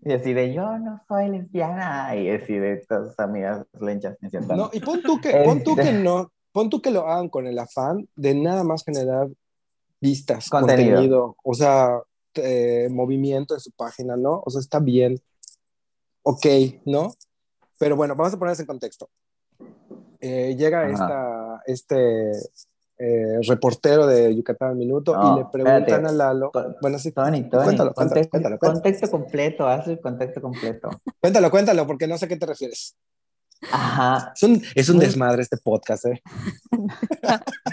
Y 0.04 0.14
así 0.14 0.32
de, 0.34 0.54
yo 0.54 0.78
no 0.78 1.02
soy 1.06 1.28
lesbiana. 1.28 2.16
Y 2.16 2.30
así 2.30 2.54
de 2.54 2.78
todas 2.88 3.10
sus 3.10 3.20
amigas 3.20 3.66
lenchas. 3.82 4.16
¿no 4.56 4.70
y 4.72 4.80
pon 4.80 5.02
tú 5.02 5.20
que, 5.20 5.32
pon 5.44 5.62
tú 5.64 5.76
que 5.76 5.82
Este- 5.82 5.94
no, 5.94 6.32
pon 6.54 6.70
tú 6.70 6.82
que 6.82 6.92
lo 6.92 7.06
hagan 7.08 7.28
con 7.28 7.46
el 7.46 7.60
afán 7.60 8.08
de 8.16 8.34
nada 8.34 8.64
más 8.64 8.86
generar 8.86 9.28
vistas, 10.00 10.48
Contenido. 10.50 10.92
contenido, 10.96 11.36
o 11.44 11.54
sea, 11.54 12.00
eh, 12.36 12.88
movimiento 12.90 13.54
en 13.54 13.60
su 13.60 13.72
página, 13.72 14.16
¿no? 14.16 14.42
O 14.46 14.50
sea, 14.50 14.62
está 14.62 14.80
bien, 14.80 15.20
ok, 16.24 16.46
¿no? 16.86 17.14
Pero 17.78 17.98
bueno, 17.98 18.16
vamos 18.16 18.34
a 18.34 18.40
ponerse 18.40 18.62
en 18.62 18.68
contexto. 18.68 19.10
Eh, 20.20 20.56
llega 20.58 20.90
esta, 20.90 21.62
este 21.66 22.32
eh, 23.00 23.40
reportero 23.48 24.08
de 24.08 24.36
Yucatán 24.36 24.70
al 24.72 24.76
Minuto 24.76 25.16
No, 25.16 25.36
y 25.36 25.40
le 25.40 25.46
preguntan 25.52 25.82
espérate. 25.84 26.08
a 26.08 26.12
Lalo, 26.12 26.52
Con- 26.52 26.76
bueno, 26.82 26.98
sí, 27.00 27.12
Tony, 27.12 27.48
Tony, 27.50 27.64
Cuéntalo, 27.64 27.66
cuéntalo, 27.66 27.94
contexto, 27.94 28.30
cuéntalo, 28.32 28.58
cuéntalo. 28.58 28.82
contexto 28.82 29.12
completo, 29.12 29.68
haz 29.68 29.88
el 29.88 30.00
contexto 30.02 30.42
completo. 30.42 30.90
cuéntalo, 31.22 31.52
cuéntalo, 31.52 31.88
porque 31.88 32.08
no 32.08 32.18
sé 32.18 32.26
a 32.26 32.28
qué 32.28 32.38
te 32.38 32.46
refieres. 32.48 32.96
Ajá, 33.72 34.34
Es 34.36 34.44
un, 34.44 34.62
es 34.76 34.90
un 34.90 34.98
Muy- 34.98 35.06
desmadre 35.06 35.42
este 35.42 35.58
podcast, 35.58 36.06
¿eh? 36.06 36.22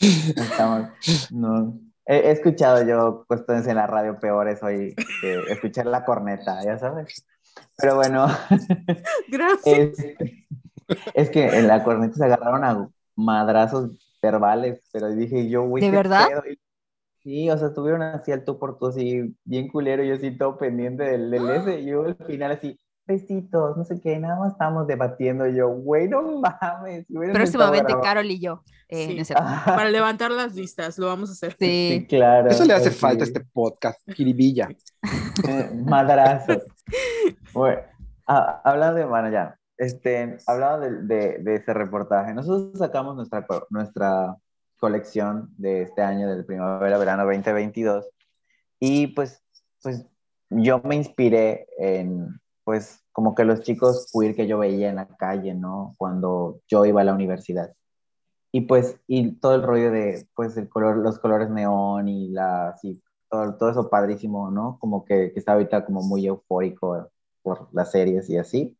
estamos, 0.00 0.88
no. 1.30 1.78
He, 2.06 2.16
he 2.16 2.30
escuchado 2.32 2.82
yo 2.86 3.24
cuestiones 3.26 3.66
en 3.66 3.76
la 3.76 3.86
radio 3.86 4.18
peores 4.18 4.62
hoy 4.62 4.94
que 5.22 5.40
escuchar 5.52 5.86
la 5.86 6.04
corneta, 6.04 6.62
ya 6.64 6.78
sabes. 6.78 7.24
Pero 7.76 7.96
bueno, 7.96 8.26
Gracias. 9.28 9.98
es, 9.98 10.16
es 11.14 11.30
que 11.30 11.46
en 11.46 11.66
la 11.68 11.82
corneta 11.84 12.14
se 12.14 12.24
agarraron 12.24 12.64
a 12.64 12.88
madrazos 13.16 13.90
verbales, 14.22 14.80
pero 14.92 15.08
dije 15.10 15.48
yo, 15.48 15.62
güey, 15.66 15.82
¿De 15.84 15.90
¿qué 15.90 15.96
verdad? 15.96 16.28
pedo? 16.28 16.42
Sí, 17.22 17.48
o 17.50 17.56
sea, 17.56 17.68
estuvieron 17.68 18.02
así 18.02 18.32
al 18.32 18.44
tú 18.44 18.58
por 18.58 18.78
tú, 18.78 18.88
así, 18.88 19.34
bien 19.44 19.68
culero, 19.68 20.02
yo 20.04 20.14
así 20.14 20.30
todo 20.36 20.58
pendiente 20.58 21.04
del, 21.04 21.30
del 21.30 21.48
ese, 21.50 21.80
y 21.80 21.86
yo 21.86 22.04
al 22.04 22.16
final 22.16 22.52
así, 22.52 22.78
besitos, 23.06 23.76
no 23.78 23.84
sé 23.84 23.98
qué, 24.00 24.18
nada 24.18 24.38
más 24.38 24.52
estábamos 24.52 24.86
debatiendo, 24.86 25.46
yo, 25.46 25.68
güey, 25.68 26.08
no 26.08 26.40
mames. 26.40 27.06
Próximamente, 27.32 27.94
Carol 28.02 28.26
y 28.30 28.40
yo. 28.40 28.62
Eh, 28.88 29.24
Sí. 29.24 29.32
no 29.34 29.38
Para 29.64 29.88
levantar 29.90 30.30
las 30.30 30.54
listas, 30.54 30.98
lo 30.98 31.06
vamos 31.06 31.30
a 31.30 31.32
hacer. 31.32 31.56
sí, 31.58 31.98
Sí. 32.00 32.06
claro. 32.06 32.48
Eso 32.50 32.64
le 32.66 32.74
hace 32.74 32.88
así. 32.90 32.98
falta 32.98 33.24
a 33.24 33.26
este 33.26 33.40
podcast, 33.40 33.98
Kiribilla. 34.14 34.68
Eh, 35.48 35.70
madrazos. 35.86 36.62
Bueno, 37.54 37.80
ah, 38.26 38.60
hablando 38.64 38.98
de, 38.98 39.06
bueno, 39.06 39.30
ya, 39.30 39.58
este, 39.76 40.36
hablando 40.46 41.04
de, 41.06 41.42
ese 41.46 41.74
reportaje, 41.74 42.34
nosotros 42.34 42.78
sacamos 42.78 43.16
nuestra, 43.16 43.46
nuestra 43.70 44.36
colección 44.78 45.50
de 45.56 45.82
este 45.82 46.02
año, 46.02 46.28
del 46.28 46.44
primavera-verano 46.44 47.24
2022, 47.24 48.06
y 48.80 49.08
pues, 49.08 49.42
pues 49.82 50.06
yo 50.50 50.80
me 50.84 50.96
inspiré 50.96 51.66
en, 51.78 52.40
pues, 52.64 53.02
como 53.12 53.34
que 53.34 53.44
los 53.44 53.62
chicos 53.62 54.10
queer 54.12 54.34
que 54.34 54.46
yo 54.46 54.58
veía 54.58 54.90
en 54.90 54.96
la 54.96 55.06
calle, 55.06 55.54
¿no? 55.54 55.94
Cuando 55.98 56.60
yo 56.68 56.84
iba 56.84 57.00
a 57.00 57.04
la 57.04 57.14
universidad. 57.14 57.72
Y 58.52 58.62
pues, 58.62 59.00
y 59.06 59.32
todo 59.32 59.54
el 59.56 59.62
rollo 59.62 59.90
de, 59.90 60.28
pues, 60.34 60.56
el 60.56 60.68
color, 60.68 60.98
los 60.98 61.18
colores 61.18 61.50
neón 61.50 62.08
y 62.08 62.28
la, 62.28 62.76
todo, 63.28 63.56
todo 63.56 63.70
eso 63.70 63.90
padrísimo, 63.90 64.50
¿no? 64.50 64.78
Como 64.78 65.04
que, 65.04 65.32
que 65.32 65.38
está 65.38 65.54
ahorita 65.54 65.84
como 65.84 66.02
muy 66.02 66.26
eufórico 66.26 67.10
por 67.42 67.68
las 67.72 67.90
series 67.90 68.28
y 68.30 68.38
así. 68.38 68.76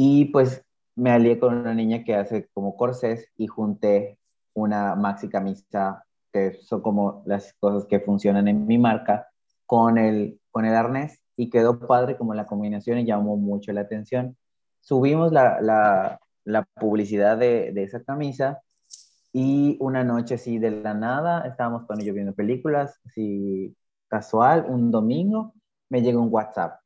Y 0.00 0.26
pues 0.26 0.64
me 0.94 1.10
alié 1.10 1.40
con 1.40 1.56
una 1.56 1.74
niña 1.74 2.04
que 2.04 2.14
hace 2.14 2.46
como 2.54 2.76
corsés 2.76 3.26
y 3.36 3.48
junté 3.48 4.16
una 4.54 4.94
maxi 4.94 5.28
camisa, 5.28 6.04
que 6.32 6.54
son 6.62 6.82
como 6.82 7.24
las 7.26 7.52
cosas 7.54 7.84
que 7.86 7.98
funcionan 7.98 8.46
en 8.46 8.64
mi 8.64 8.78
marca, 8.78 9.26
con 9.66 9.98
el, 9.98 10.38
con 10.52 10.66
el 10.66 10.76
arnés 10.76 11.20
y 11.34 11.50
quedó 11.50 11.80
padre 11.80 12.16
como 12.16 12.32
la 12.32 12.46
combinación 12.46 13.00
y 13.00 13.06
llamó 13.06 13.36
mucho 13.36 13.72
la 13.72 13.80
atención. 13.80 14.36
Subimos 14.78 15.32
la, 15.32 15.60
la, 15.60 16.64
publicidad 16.80 17.36
de, 17.36 17.72
de 17.72 17.82
esa 17.82 18.00
camisa 18.04 18.60
y 19.32 19.78
una 19.80 20.04
noche 20.04 20.36
así 20.36 20.60
de 20.60 20.70
la 20.70 20.94
nada, 20.94 21.44
estábamos 21.44 21.86
con 21.86 22.00
ellos 22.00 22.14
viendo 22.14 22.34
películas, 22.36 23.00
así 23.04 23.74
casual, 24.06 24.64
un 24.68 24.92
domingo, 24.92 25.54
me 25.88 26.02
llega 26.02 26.20
un 26.20 26.32
WhatsApp, 26.32 26.78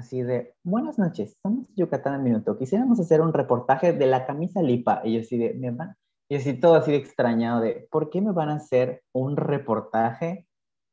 así 0.00 0.22
de, 0.22 0.54
buenas 0.62 0.98
noches, 0.98 1.36
somos 1.42 1.66
Yucatán 1.76 2.14
al 2.14 2.22
Minuto, 2.22 2.56
quisiéramos 2.56 2.98
hacer 2.98 3.20
un 3.20 3.32
reportaje 3.32 3.92
de 3.92 4.06
la 4.06 4.26
camisa 4.26 4.62
Lipa. 4.62 5.02
Y 5.04 5.14
yo 5.14 5.20
así 5.20 5.38
de, 5.38 5.54
¿me 5.54 5.70
van? 5.70 5.94
Y 6.28 6.36
así 6.36 6.54
todo 6.54 6.74
así 6.74 6.90
de 6.90 6.96
extrañado 6.96 7.60
de, 7.60 7.86
¿por 7.90 8.08
qué 8.10 8.20
me 8.20 8.32
van 8.32 8.48
a 8.48 8.54
hacer 8.54 9.02
un 9.12 9.36
reportaje 9.36 10.46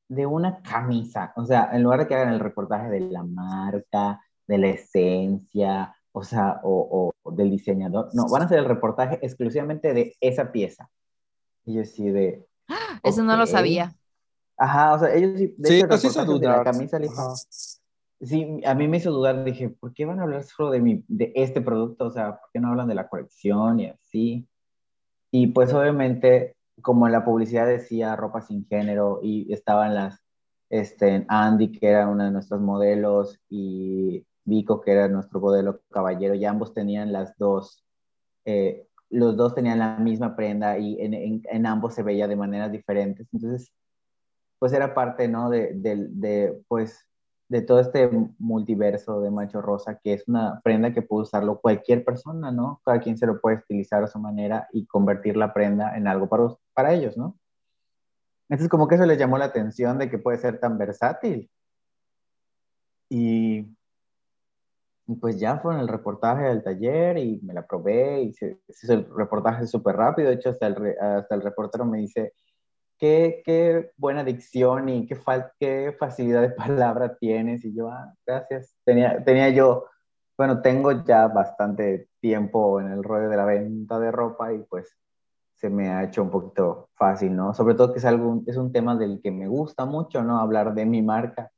de 0.09 0.25
una 0.25 0.61
camisa? 0.61 1.33
O 1.35 1.45
sea, 1.45 1.69
en 1.71 1.83
lugar 1.83 2.01
de 2.01 2.07
que 2.07 2.15
hagan 2.15 2.33
el 2.33 2.39
reportaje 2.39 2.89
de 2.89 2.99
la 2.99 3.23
marca, 3.23 4.21
de 4.45 4.57
la 4.57 4.67
esencia, 4.67 5.95
o 6.11 6.23
sea, 6.23 6.59
o, 6.63 7.13
o 7.23 7.31
del 7.31 7.51
diseñador, 7.51 8.09
no, 8.13 8.27
van 8.29 8.41
a 8.41 8.45
hacer 8.45 8.59
el 8.59 8.65
reportaje 8.65 9.19
exclusivamente 9.21 9.93
de 9.93 10.15
esa 10.19 10.51
pieza. 10.51 10.89
Y 11.65 11.75
yo 11.75 11.81
así 11.81 12.09
de... 12.09 12.45
Eso 13.03 13.23
no 13.23 13.37
lo 13.37 13.45
sabía. 13.45 13.95
Ajá, 14.57 14.95
o 14.95 14.99
sea, 14.99 15.13
ellos 15.13 15.37
sí, 15.37 15.55
de 15.57 15.69
Sí, 15.69 15.75
hecho, 15.75 15.85
el 15.85 15.91
reportaje 15.91 16.39
de 16.39 16.47
la 16.47 16.63
camisa 16.63 16.99
Lipa, 16.99 17.13
Ajá. 17.13 17.33
Sí, 18.19 18.61
a 18.65 18.73
mí 18.73 18.87
me 18.87 18.97
hizo 18.97 19.11
dudar, 19.11 19.43
dije, 19.43 19.69
¿por 19.69 19.93
qué 19.93 20.05
van 20.05 20.19
a 20.19 20.23
hablar 20.23 20.43
solo 20.43 20.71
de, 20.71 20.81
mi, 20.81 21.03
de 21.07 21.31
este 21.35 21.61
producto? 21.61 22.05
O 22.05 22.11
sea, 22.11 22.39
¿por 22.39 22.49
qué 22.51 22.59
no 22.59 22.69
hablan 22.69 22.87
de 22.87 22.95
la 22.95 23.07
colección 23.07 23.79
y 23.79 23.87
así? 23.89 24.47
Y 25.31 25.47
pues 25.47 25.71
obviamente, 25.73 26.55
como 26.81 27.07
la 27.09 27.23
publicidad 27.23 27.67
decía 27.67 28.15
ropa 28.15 28.41
sin 28.41 28.65
género 28.67 29.19
y 29.21 29.51
estaban 29.53 29.93
las, 29.93 30.19
este, 30.69 31.25
Andy, 31.27 31.71
que 31.71 31.87
era 31.89 32.07
una 32.07 32.25
de 32.25 32.31
nuestros 32.31 32.59
modelos, 32.59 33.39
y 33.49 34.25
Vico, 34.45 34.81
que 34.81 34.93
era 34.93 35.07
nuestro 35.07 35.39
modelo 35.39 35.81
caballero, 35.91 36.33
y 36.33 36.45
ambos 36.45 36.73
tenían 36.73 37.11
las 37.11 37.37
dos, 37.37 37.83
eh, 38.45 38.87
los 39.09 39.37
dos 39.37 39.53
tenían 39.53 39.79
la 39.79 39.97
misma 39.97 40.35
prenda 40.35 40.77
y 40.79 40.99
en, 41.01 41.13
en, 41.13 41.41
en 41.51 41.65
ambos 41.65 41.93
se 41.93 42.03
veía 42.03 42.27
de 42.27 42.35
maneras 42.35 42.71
diferentes. 42.71 43.27
Entonces, 43.31 43.71
pues 44.59 44.73
era 44.73 44.93
parte, 44.93 45.27
¿no? 45.27 45.49
De, 45.49 45.73
de, 45.73 46.07
de, 46.09 46.61
pues, 46.67 47.07
de 47.49 47.61
todo 47.61 47.79
este 47.79 48.09
multiverso 48.39 49.21
de 49.21 49.31
Macho 49.31 49.61
Rosa, 49.61 49.99
que 50.03 50.13
es 50.13 50.27
una 50.27 50.59
prenda 50.61 50.93
que 50.93 51.01
puede 51.01 51.23
usarlo 51.23 51.59
cualquier 51.59 52.03
persona, 52.03 52.51
¿no? 52.51 52.81
Cada 52.83 52.99
quien 52.99 53.17
se 53.17 53.25
lo 53.25 53.39
puede 53.39 53.57
estilizar 53.57 54.03
a 54.03 54.07
su 54.07 54.19
manera 54.19 54.67
y 54.73 54.85
convertir 54.85 55.37
la 55.37 55.53
prenda 55.53 55.95
en 55.97 56.07
algo 56.07 56.27
para, 56.27 56.47
para 56.73 56.93
ellos, 56.93 57.17
¿no? 57.17 57.37
Entonces, 58.49 58.69
como 58.69 58.87
que 58.87 58.95
eso 58.95 59.05
les 59.05 59.17
llamó 59.17 59.37
la 59.37 59.45
atención 59.45 59.97
de 59.97 60.09
que 60.09 60.17
puede 60.19 60.37
ser 60.37 60.59
tan 60.59 60.77
versátil. 60.77 61.49
Y, 63.09 63.65
pues 65.21 65.39
ya 65.39 65.57
fue 65.59 65.73
en 65.73 65.79
el 65.79 65.87
reportaje 65.87 66.43
del 66.43 66.63
taller 66.63 67.17
y 67.17 67.39
me 67.41 67.53
la 67.53 67.65
probé 67.65 68.23
y 68.23 68.33
se, 68.33 68.59
se 68.67 68.85
hizo 68.85 68.93
el 68.93 69.07
reportaje 69.15 69.65
súper 69.65 69.95
rápido. 69.95 70.29
De 70.29 70.35
hecho, 70.35 70.49
hasta 70.49 70.67
el, 70.67 70.75
hasta 70.99 71.35
el 71.35 71.41
reportero 71.41 71.85
me 71.85 71.99
dice, 71.99 72.33
qué, 72.97 73.41
qué 73.45 73.91
buena 73.97 74.23
dicción 74.23 74.89
y 74.89 75.07
qué, 75.07 75.17
qué 75.59 75.95
facilidad 75.99 76.41
de 76.41 76.49
palabra 76.51 77.15
tienes. 77.17 77.63
Y 77.65 77.73
yo, 77.73 77.89
ah, 77.89 78.13
gracias. 78.25 78.75
Tenía, 78.83 79.23
tenía 79.23 79.49
yo, 79.49 79.85
bueno, 80.37 80.61
tengo 80.61 81.03
ya 81.03 81.27
bastante 81.27 82.09
tiempo 82.19 82.79
en 82.81 82.91
el 82.91 83.03
rollo 83.03 83.29
de 83.29 83.37
la 83.37 83.45
venta 83.45 83.99
de 83.99 84.11
ropa 84.11 84.53
y 84.53 84.59
pues 84.59 84.97
se 85.55 85.69
me 85.69 85.89
ha 85.89 86.03
hecho 86.03 86.21
un 86.21 86.29
poquito 86.29 86.89
fácil, 86.93 87.35
¿no? 87.35 87.53
Sobre 87.53 87.73
todo 87.73 87.91
que 87.91 87.99
es 87.99 88.05
algo, 88.05 88.43
es 88.45 88.57
un 88.57 88.71
tema 88.71 88.95
del 88.95 89.19
que 89.21 89.31
me 89.31 89.47
gusta 89.47 89.85
mucho, 89.85 90.23
¿no? 90.23 90.39
Hablar 90.39 90.75
de 90.75 90.85
mi 90.85 91.01
marca. 91.01 91.51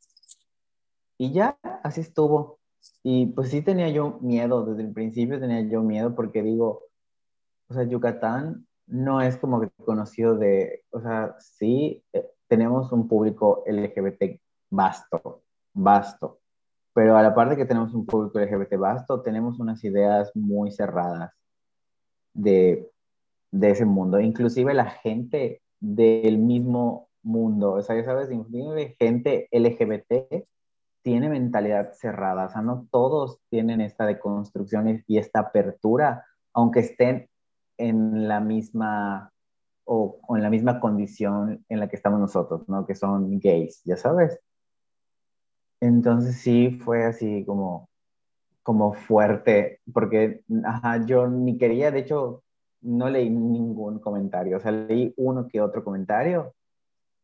Y 1.17 1.34
ya, 1.34 1.58
así 1.84 2.02
estuvo. 2.02 2.60
Y 3.04 3.28
pues 3.28 3.49
sí 3.49 3.62
tenía 3.62 3.89
yo 3.89 4.19
miedo, 4.21 4.65
desde 4.65 4.84
el 4.84 4.93
principio 4.93 5.39
tenía 5.39 5.62
yo 5.62 5.82
miedo 5.82 6.15
porque 6.15 6.41
digo, 6.41 6.84
o 7.67 7.73
sea, 7.73 7.84
Yucatán 7.84 8.65
no 8.89 9.21
es 9.21 9.38
como 9.38 9.62
que 9.62 9.69
conocido 9.86 10.36
de, 10.36 10.84
o 10.91 10.99
sea, 10.99 11.36
sí 11.39 12.04
eh, 12.13 12.25
tenemos 12.47 12.91
un 12.91 13.08
público 13.08 13.63
LGBT 13.67 14.39
vasto, 14.71 15.43
vasto, 15.73 16.39
pero 16.93 17.15
a 17.15 17.23
la 17.23 17.34
parte 17.36 17.56
que 17.56 17.65
tenemos 17.65 17.93
un 17.93 18.06
público 18.06 18.39
LGBT 18.39 18.78
vasto, 18.78 19.21
tenemos 19.21 19.60
unas 19.60 19.84
ideas 19.84 20.32
muy 20.36 20.71
cerradas 20.71 21.32
de, 22.34 22.89
de 23.52 23.69
ese 23.69 23.86
mundo, 23.86 24.19
inclusive 24.19 24.73
la 24.73 24.89
gente 24.89 25.62
del 25.80 26.39
mismo 26.39 27.10
mundo, 27.21 27.73
o 27.73 27.82
sea, 27.82 27.95
ya 27.95 28.06
sabes, 28.06 28.32
inclusive 28.32 28.95
gente 28.99 29.47
LGBT 29.52 30.45
tiene 31.04 31.30
mentalidad 31.30 31.93
cerrada, 31.93 32.47
o 32.47 32.49
sea, 32.49 32.62
no 32.62 32.88
todos 32.91 33.39
tienen 33.49 33.82
esta 33.82 34.06
deconstrucción 34.06 35.04
y 35.08 35.17
esta 35.17 35.41
apertura, 35.41 36.25
aunque 36.54 36.82
estén 36.82 37.30
en 37.79 38.27
la 38.27 38.39
misma 38.39 39.31
o, 39.85 40.19
en 40.35 40.43
la 40.43 40.49
misma 40.51 40.79
condición 40.79 41.65
en 41.69 41.79
la 41.79 41.89
que 41.89 41.95
estamos 41.95 42.19
nosotros, 42.19 42.67
¿no? 42.69 42.85
Que 42.85 42.95
son 42.95 43.39
gays, 43.39 43.81
ya 43.85 43.97
sabes. 43.97 44.39
Entonces 45.81 46.37
sí 46.37 46.71
fue 46.83 47.05
así 47.05 47.43
como, 47.45 47.89
como 48.63 48.93
fuerte, 48.93 49.81
porque 49.93 50.43
ajá, 50.63 51.05
yo 51.05 51.27
ni 51.27 51.57
quería, 51.57 51.91
de 51.91 51.99
hecho, 51.99 52.43
no 52.81 53.09
leí 53.09 53.29
ningún 53.29 53.99
comentario, 53.99 54.57
o 54.57 54.59
sea, 54.59 54.71
leí 54.71 55.13
uno 55.17 55.47
que 55.47 55.61
otro 55.61 55.83
comentario. 55.83 56.53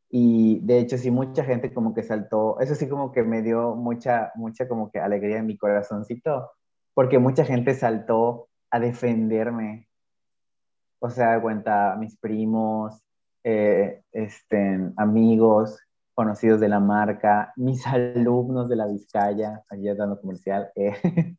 Y 0.09 0.59
de 0.61 0.79
hecho, 0.79 0.97
sí, 0.97 1.11
mucha 1.11 1.43
gente 1.43 1.73
como 1.73 1.93
que 1.93 2.03
saltó, 2.03 2.59
eso 2.61 2.75
sí 2.75 2.87
como 2.87 3.11
que 3.11 3.23
me 3.23 3.41
dio 3.41 3.75
mucha, 3.75 4.31
mucha 4.35 4.67
como 4.67 4.91
que 4.91 4.99
alegría 4.99 5.39
en 5.39 5.47
mi 5.47 5.57
corazoncito, 5.57 6.51
porque 6.93 7.19
mucha 7.19 7.45
gente 7.45 7.73
saltó 7.75 8.47
a 8.71 8.79
defenderme. 8.79 9.84
O 10.99 11.09
sea, 11.09 11.41
cuenta 11.41 11.95
mis 11.97 12.17
primos, 12.17 13.01
eh, 13.43 14.01
este, 14.11 14.91
amigos, 14.97 15.79
conocidos 16.15 16.59
de 16.59 16.69
la 16.69 16.79
marca, 16.79 17.53
mis 17.57 17.85
alumnos 17.87 18.69
de 18.69 18.75
la 18.75 18.87
Vizcaya, 18.87 19.63
allá 19.69 19.95
dando 19.95 20.19
comercial, 20.19 20.71
eh, 20.75 20.95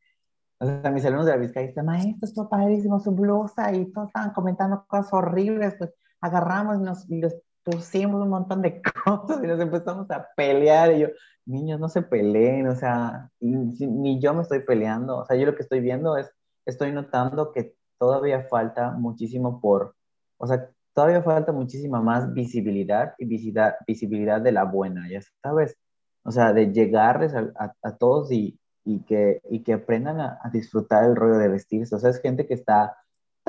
o 0.61 0.67
sea, 0.67 0.91
mis 0.93 1.05
alumnos 1.05 1.27
de 1.27 1.33
la 1.33 1.39
Vizcaya 1.39 1.67
dicen, 1.67 1.85
maestro, 1.85 2.29
esto 2.29 2.49
padrísimo, 2.49 3.01
su 3.01 3.13
blusa, 3.13 3.73
y 3.73 3.91
todos 3.93 4.09
estaban 4.09 4.31
comentando 4.31 4.85
cosas 4.87 5.13
horribles, 5.13 5.75
pues 5.79 5.93
agarramos 6.21 6.79
y 6.79 6.83
nos 6.83 7.11
y 7.11 7.21
los 7.21 7.35
pusimos 7.65 8.23
un 8.23 8.29
montón 8.29 8.63
de 8.63 8.81
cosas 9.05 9.43
y 9.43 9.47
nos 9.47 9.59
empezamos 9.61 10.09
a 10.11 10.29
pelear, 10.37 10.93
y 10.93 11.01
yo, 11.01 11.09
niños, 11.47 11.81
no 11.81 11.89
se 11.89 12.03
peleen, 12.03 12.69
o 12.69 12.77
sea, 12.77 13.31
ni, 13.41 13.57
ni 13.87 14.21
yo 14.21 14.35
me 14.35 14.43
estoy 14.43 14.61
peleando, 14.61 15.19
o 15.19 15.25
sea, 15.25 15.37
yo 15.37 15.47
lo 15.47 15.57
que 15.57 15.63
estoy 15.63 15.81
viendo 15.81 16.17
es, 16.17 16.31
estoy 16.67 16.93
notando 16.93 17.53
que 17.53 17.75
todavía 17.99 18.43
falta 18.43 18.93
muchísimo 18.93 19.61
por, 19.61 19.95
o 20.39 20.47
sea, 20.47 20.71
todavía 20.93 21.23
falta 21.23 21.53
muchísima 21.53 22.01
más 22.01 22.33
visibilidad 22.33 23.15
y 23.19 23.27
visibilidad, 23.27 23.77
visibilidad 23.87 24.41
de 24.41 24.53
la 24.53 24.65
buena, 24.65 25.09
ya 25.11 25.21
sabes, 25.43 25.77
o 26.23 26.31
sea, 26.31 26.53
de 26.53 26.73
llegarles 26.73 27.35
a, 27.35 27.97
todos 27.99 28.33
y, 28.33 28.59
y, 28.85 29.01
que, 29.05 29.41
y 29.51 29.63
que 29.63 29.75
aprendan 29.75 30.21
a, 30.21 30.39
a, 30.43 30.51
disfrutar 30.51 31.05
el 31.05 31.17
rollo 31.17 31.39
de 31.39 31.49
vestirse, 31.49 31.95
o 31.95 31.99
sea, 31.99 32.11
es 32.11 32.21
gente 32.21 32.47
que 32.47 32.55
está, 32.55 32.97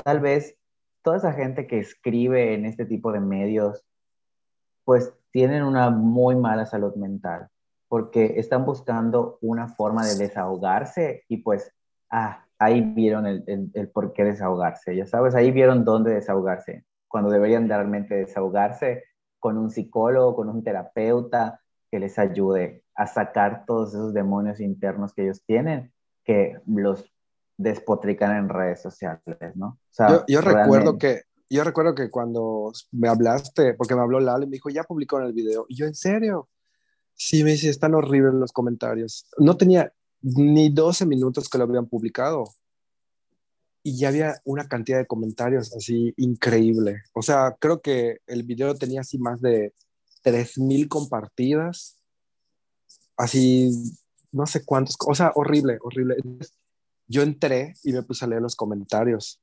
tal 0.04 0.20
vez, 0.20 0.56
toda 1.02 1.16
esa 1.16 1.32
gente 1.32 1.66
que 1.66 1.78
escribe 1.78 2.54
en 2.54 2.66
este 2.66 2.84
tipo 2.84 3.12
de 3.12 3.20
medios, 3.20 3.84
pues 4.84 5.12
tienen 5.30 5.62
una 5.62 5.90
muy 5.90 6.36
mala 6.36 6.66
salud 6.66 6.94
mental, 6.96 7.48
porque 7.88 8.34
están 8.38 8.64
buscando 8.64 9.38
una 9.40 9.68
forma 9.68 10.06
de 10.06 10.16
desahogarse 10.16 11.24
y 11.28 11.38
pues, 11.38 11.72
ah, 12.10 12.47
ahí 12.58 12.80
vieron 12.80 13.26
el, 13.26 13.44
el, 13.46 13.70
el 13.74 13.88
por 13.88 14.12
qué 14.12 14.24
desahogarse, 14.24 14.96
ya 14.96 15.06
sabes, 15.06 15.34
ahí 15.34 15.50
vieron 15.50 15.84
dónde 15.84 16.12
desahogarse 16.12 16.84
cuando 17.06 17.30
deberían 17.30 17.68
realmente 17.68 18.14
desahogarse 18.14 19.04
con 19.38 19.56
un 19.56 19.70
psicólogo, 19.70 20.36
con 20.36 20.48
un 20.48 20.62
terapeuta 20.62 21.60
que 21.90 21.98
les 21.98 22.18
ayude 22.18 22.84
a 22.94 23.06
sacar 23.06 23.64
todos 23.66 23.94
esos 23.94 24.12
demonios 24.12 24.60
internos 24.60 25.14
que 25.14 25.22
ellos 25.22 25.42
tienen, 25.46 25.92
que 26.24 26.56
los 26.66 27.10
despotrican 27.56 28.36
en 28.36 28.48
redes 28.48 28.82
sociales, 28.82 29.56
¿no? 29.56 29.66
O 29.66 29.78
sea, 29.90 30.08
yo, 30.08 30.24
yo 30.28 30.40
recuerdo 30.40 30.98
que 30.98 31.22
yo 31.50 31.64
recuerdo 31.64 31.94
que 31.94 32.10
cuando 32.10 32.72
me 32.92 33.08
hablaste, 33.08 33.74
porque 33.74 33.94
me 33.94 34.02
habló 34.02 34.20
Lalo 34.20 34.44
y 34.44 34.48
me 34.48 34.56
dijo, 34.56 34.68
ya 34.68 34.84
publicó 34.84 35.18
en 35.18 35.26
el 35.26 35.32
video. 35.32 35.64
Y 35.68 35.76
yo, 35.76 35.86
¿en 35.86 35.94
serio? 35.94 36.48
Sí, 37.14 37.42
me 37.42 37.52
dice, 37.52 37.70
están 37.70 37.94
horribles 37.94 38.34
los 38.34 38.52
comentarios. 38.52 39.26
No 39.38 39.56
tenía 39.56 39.92
ni 40.20 40.68
12 40.68 41.06
minutos 41.06 41.48
que 41.48 41.58
lo 41.58 41.64
habían 41.64 41.86
publicado 41.86 42.44
y 43.82 43.96
ya 43.96 44.08
había 44.08 44.40
una 44.44 44.68
cantidad 44.68 44.98
de 44.98 45.06
comentarios 45.06 45.74
así 45.74 46.12
increíble. 46.16 47.02
O 47.14 47.22
sea, 47.22 47.56
creo 47.58 47.80
que 47.80 48.18
el 48.26 48.42
video 48.42 48.74
tenía 48.74 49.00
así 49.00 49.18
más 49.18 49.40
de 49.40 49.72
3.000 50.24 50.88
compartidas, 50.88 51.96
así 53.16 53.70
no 54.32 54.46
sé 54.46 54.64
cuántos, 54.64 54.96
o 55.06 55.14
sea, 55.14 55.32
horrible, 55.34 55.78
horrible. 55.80 56.16
Yo 57.06 57.22
entré 57.22 57.74
y 57.82 57.92
me 57.92 58.02
puse 58.02 58.24
a 58.24 58.28
leer 58.28 58.42
los 58.42 58.56
comentarios 58.56 59.40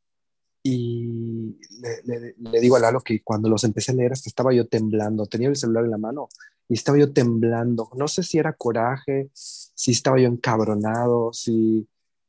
y 0.68 1.60
le, 1.80 2.02
le, 2.06 2.36
le, 2.38 2.60
digo 2.60 2.76
a 2.76 2.80
Lalo 2.80 3.02
que 3.02 3.22
cuando 3.22 3.50
los 3.50 3.64
empecé 3.64 3.92
a 3.92 3.96
leer 3.96 4.14
hasta 4.14 4.30
estaba 4.30 4.52
yo 4.52 4.68
temblando, 4.68 5.28
tenía 5.28 5.48
el 5.48 5.56
celular 5.56 5.86
en 5.86 5.92
la 5.92 6.00
mano 6.00 6.28
y 6.68 6.74
estaba 6.74 6.98
yo 6.98 7.14
temblando. 7.14 7.92
No 7.96 8.08
sé 8.08 8.24
si 8.24 8.40
era 8.40 8.54
coraje, 8.54 9.30
si 9.34 9.92
estaba 9.92 10.20
yo 10.20 10.28
encabronado, 10.28 11.32
si 11.34 11.88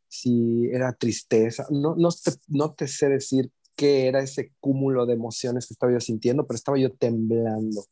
si 0.09 0.69
era 0.73 0.93
tristeza, 0.93 1.67
no, 1.71 1.95
no, 1.97 2.11
te, 2.11 2.33
no 2.49 2.73
te 2.73 2.89
sé 2.89 3.09
decir 3.09 3.51
qué 3.75 4.07
era 4.07 4.21
ese 4.21 4.53
cúmulo 4.61 5.07
de 5.07 5.15
emociones 5.15 5.67
que 5.67 5.75
estaba 5.75 5.93
yo 5.93 6.01
sintiendo, 6.01 6.47
pero 6.47 6.57
estaba 6.57 6.79
yo 6.79 6.93
temblando. 6.93 7.85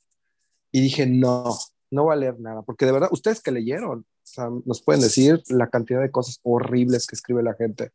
Y 0.72 0.80
dije, 0.80 1.06
no, 1.06 1.56
no 1.90 2.06
va 2.06 2.14
a 2.14 2.16
leer 2.16 2.40
nada, 2.40 2.62
porque 2.62 2.86
de 2.86 2.92
verdad, 2.92 3.08
ustedes 3.12 3.40
que 3.40 3.52
leyeron, 3.52 4.00
o 4.00 4.06
sea, 4.26 4.50
nos 4.64 4.82
pueden 4.82 5.02
decir 5.02 5.42
la 5.48 5.68
cantidad 5.68 6.00
de 6.00 6.10
cosas 6.10 6.40
horribles 6.42 7.06
que 7.06 7.16
escribe 7.16 7.42
la 7.42 7.54
gente, 7.54 7.92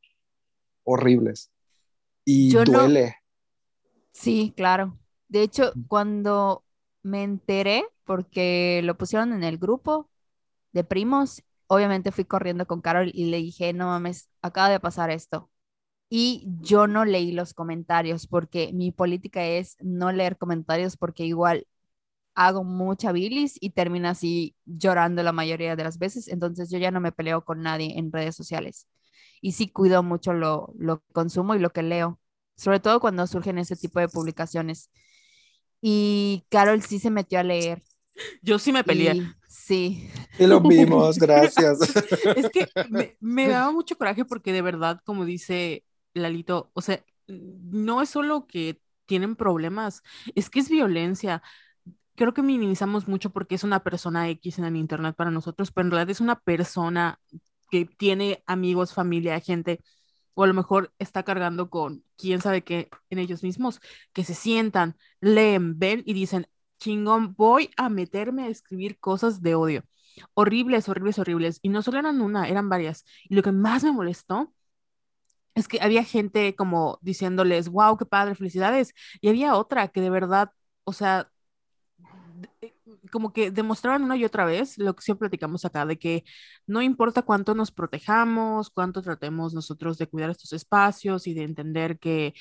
horribles. 0.84 1.52
Y 2.32 2.54
Yo 2.54 2.66
no- 2.66 2.90
duele. 2.90 3.16
Sí, 4.12 4.54
claro. 4.56 4.98
De 5.28 5.42
hecho, 5.44 5.78
cuando 5.88 6.66
me 7.04 7.24
enteré, 7.24 7.86
porque 8.04 8.82
lo 8.84 8.98
pusieron 8.98 9.34
en 9.34 9.44
el 9.44 9.58
grupo 9.58 10.10
de 10.74 10.84
primos, 10.84 11.44
obviamente 11.68 12.12
fui 12.12 12.26
corriendo 12.26 12.68
con 12.68 12.82
Carol 12.82 13.12
y 13.14 13.26
le 13.28 13.38
dije, 13.38 13.74
no 13.74 13.88
mames, 13.88 14.30
acaba 14.42 14.70
de 14.70 14.80
pasar 14.80 15.12
esto. 15.12 15.52
Y 16.10 16.46
yo 16.62 16.88
no 16.88 17.06
leí 17.06 17.32
los 17.34 17.54
comentarios 17.54 18.28
porque 18.28 18.72
mi 18.74 18.92
política 18.92 19.46
es 19.46 19.78
no 19.82 20.12
leer 20.12 20.38
comentarios 20.38 20.98
porque 20.98 21.26
igual 21.26 21.68
hago 22.36 22.64
mucha 22.64 23.12
bilis 23.12 23.58
y 23.60 23.72
termino 23.72 24.08
así 24.10 24.56
llorando 24.66 25.24
la 25.24 25.32
mayoría 25.34 25.76
de 25.76 25.84
las 25.84 26.00
veces. 26.00 26.28
Entonces 26.28 26.70
yo 26.70 26.78
ya 26.78 26.92
no 26.92 27.02
me 27.02 27.12
peleo 27.12 27.44
con 27.46 27.62
nadie 27.62 27.98
en 28.00 28.12
redes 28.12 28.36
sociales. 28.36 28.88
Y 29.42 29.54
sí 29.54 29.70
cuido 29.72 30.04
mucho 30.04 30.34
lo, 30.34 30.74
lo 30.78 31.00
que 31.02 31.14
consumo 31.14 31.56
y 31.56 31.60
lo 31.60 31.72
que 31.72 31.84
leo, 31.84 32.19
sobre 32.60 32.82
todo 32.82 33.00
cuando 33.00 33.26
surgen 33.26 33.58
ese 33.58 33.78
tipo 33.78 34.00
de 34.02 34.10
publicaciones. 34.10 34.90
Y 35.82 36.46
Carol 36.50 36.82
sí 36.82 37.00
se 37.00 37.10
metió 37.10 37.40
a 37.40 37.44
leer. 37.44 37.82
Yo 38.42 38.60
sí 38.60 38.74
me 38.74 38.84
peleé. 38.84 39.16
Y, 39.16 39.28
sí. 39.48 40.10
Y 40.38 40.46
lo 40.46 40.60
vimos, 40.60 41.18
gracias. 41.20 41.80
Es 42.36 42.50
que 42.50 42.68
me, 42.90 43.16
me 43.22 43.48
daba 43.48 43.72
mucho 43.72 43.98
coraje 43.98 44.26
porque 44.26 44.52
de 44.52 44.62
verdad, 44.62 45.00
como 45.06 45.24
dice 45.24 45.86
Lalito, 46.14 46.70
o 46.74 46.82
sea, 46.82 47.02
no 47.28 48.02
es 48.02 48.10
solo 48.10 48.46
que 48.46 48.82
tienen 49.06 49.38
problemas, 49.38 50.04
es 50.36 50.50
que 50.50 50.60
es 50.60 50.70
violencia. 50.70 51.42
Creo 52.16 52.34
que 52.34 52.42
minimizamos 52.42 53.08
mucho 53.08 53.30
porque 53.30 53.56
es 53.56 53.64
una 53.64 53.84
persona 53.84 54.28
X 54.32 54.60
en 54.60 54.66
el 54.66 54.76
internet 54.76 55.16
para 55.16 55.32
nosotros, 55.32 55.72
pero 55.72 55.88
en 55.88 55.92
realidad 55.92 56.10
es 56.10 56.20
una 56.20 56.42
persona 56.42 57.22
que 57.72 57.86
tiene 57.86 58.44
amigos, 58.46 58.94
familia, 58.94 59.40
gente, 59.40 59.82
o 60.34 60.44
a 60.44 60.48
lo 60.48 60.54
mejor 60.54 60.94
está 61.00 61.24
cargando 61.24 61.70
con 61.70 62.04
quién 62.18 62.42
sabe 62.42 62.64
qué 62.64 62.90
en 63.10 63.20
ellos 63.20 63.44
mismos, 63.44 63.82
que 64.14 64.24
se 64.24 64.34
sientan, 64.36 64.98
leen, 65.22 65.80
ven 65.80 66.04
y 66.06 66.14
dicen, 66.14 66.48
chingón, 66.80 67.34
voy 67.36 67.72
a 67.78 67.90
meterme 67.90 68.44
a 68.46 68.48
escribir 68.50 69.00
cosas 69.00 69.42
de 69.42 69.56
odio. 69.56 69.84
horribles, 70.34 70.90
horribles, 70.90 71.20
horribles. 71.20 71.60
Y 71.62 71.70
no 71.70 71.82
solo 71.82 72.00
eran 72.00 72.22
una, 72.22 72.48
eran 72.50 72.70
varias. 72.70 73.06
Y 73.30 73.36
lo 73.36 73.44
que 73.44 73.52
más 73.52 73.84
me 73.84 73.92
molestó 73.92 74.54
es 75.56 75.68
que 75.68 75.80
había 75.82 76.04
gente 76.04 76.56
como 76.56 77.00
diciéndoles, 77.02 77.70
wow, 77.70 77.98
qué 77.98 78.06
padre, 78.06 78.36
felicidades. 78.36 78.94
Y 79.22 79.30
había 79.30 79.56
otra 79.56 79.88
que 79.90 80.02
de 80.02 80.10
verdad, 80.10 80.52
o 80.84 80.94
sea, 80.94 81.32
como 83.10 83.34
que 83.34 83.52
demostraban 83.52 84.04
una 84.04 84.18
y 84.18 84.26
otra 84.26 84.46
vez 84.46 84.78
lo 84.78 84.96
que 84.96 85.02
siempre 85.04 85.30
platicamos 85.30 85.66
acá, 85.66 85.86
de 85.86 86.00
que 86.00 86.24
no 86.68 86.82
importa 86.82 87.22
cuánto 87.24 87.56
nos 87.56 87.72
protejamos, 87.72 88.70
cuánto 88.70 89.02
tratemos 89.02 89.54
nosotros 89.54 89.98
de 89.98 90.08
cuidar 90.08 90.30
estos 90.30 90.54
espacios 90.54 91.28
y 91.28 91.34
de 91.34 91.44
entender 91.44 92.00
que 92.00 92.34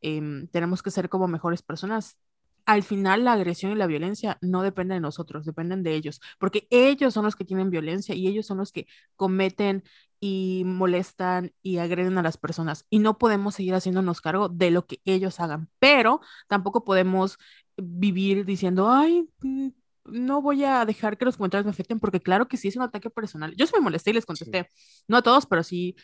em, 0.00 0.48
tenemos 0.48 0.82
que 0.82 0.90
ser 0.90 1.08
como 1.08 1.28
mejores 1.28 1.62
personas, 1.62 2.18
al 2.66 2.82
final 2.82 3.24
la 3.24 3.32
agresión 3.34 3.72
y 3.72 3.76
la 3.76 3.86
violencia 3.86 4.38
no 4.40 4.62
dependen 4.62 4.96
de 4.96 5.00
nosotros, 5.00 5.46
dependen 5.46 5.82
de 5.84 5.94
ellos, 5.94 6.20
porque 6.38 6.66
ellos 6.70 7.14
son 7.14 7.24
los 7.24 7.36
que 7.36 7.44
tienen 7.44 7.70
violencia 7.70 8.14
y 8.14 8.26
ellos 8.26 8.46
son 8.46 8.58
los 8.58 8.72
que 8.72 8.86
cometen 9.14 9.84
y 10.20 10.64
molestan 10.66 11.52
y 11.62 11.78
agreden 11.78 12.18
a 12.18 12.22
las 12.22 12.38
personas 12.38 12.86
y 12.90 12.98
no 12.98 13.18
podemos 13.18 13.54
seguir 13.54 13.74
haciéndonos 13.74 14.20
cargo 14.20 14.48
de 14.48 14.70
lo 14.70 14.86
que 14.86 15.00
ellos 15.04 15.40
hagan, 15.40 15.70
pero 15.78 16.20
tampoco 16.48 16.84
podemos 16.84 17.38
vivir 17.76 18.44
diciendo, 18.44 18.90
ay, 18.90 19.28
mm, 19.40 19.68
no 20.08 20.42
voy 20.42 20.64
a 20.64 20.84
dejar 20.84 21.18
que 21.18 21.24
los 21.24 21.36
comentarios 21.36 21.64
me 21.64 21.70
afecten 21.70 22.00
porque 22.00 22.20
claro 22.20 22.48
que 22.48 22.56
sí 22.56 22.68
es 22.68 22.76
un 22.76 22.82
ataque 22.82 23.10
personal. 23.10 23.54
Yo 23.56 23.66
sí 23.66 23.72
me 23.74 23.82
molesté 23.82 24.10
y 24.10 24.14
les 24.14 24.26
contesté, 24.26 24.70
no 25.08 25.16
a 25.16 25.22
todos, 25.22 25.46
pero 25.46 25.62
sí, 25.62 25.96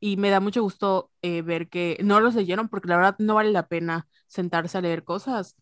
y 0.00 0.16
me 0.16 0.30
da 0.30 0.40
mucho 0.40 0.62
gusto 0.62 1.10
eh, 1.22 1.42
ver 1.42 1.68
que 1.68 1.98
no 2.02 2.20
los 2.20 2.34
leyeron 2.34 2.68
porque 2.68 2.88
la 2.88 2.96
verdad 2.96 3.16
no 3.18 3.36
vale 3.36 3.52
la 3.52 3.68
pena 3.68 4.08
sentarse 4.26 4.78
a 4.78 4.80
leer 4.80 5.04
cosas 5.04 5.56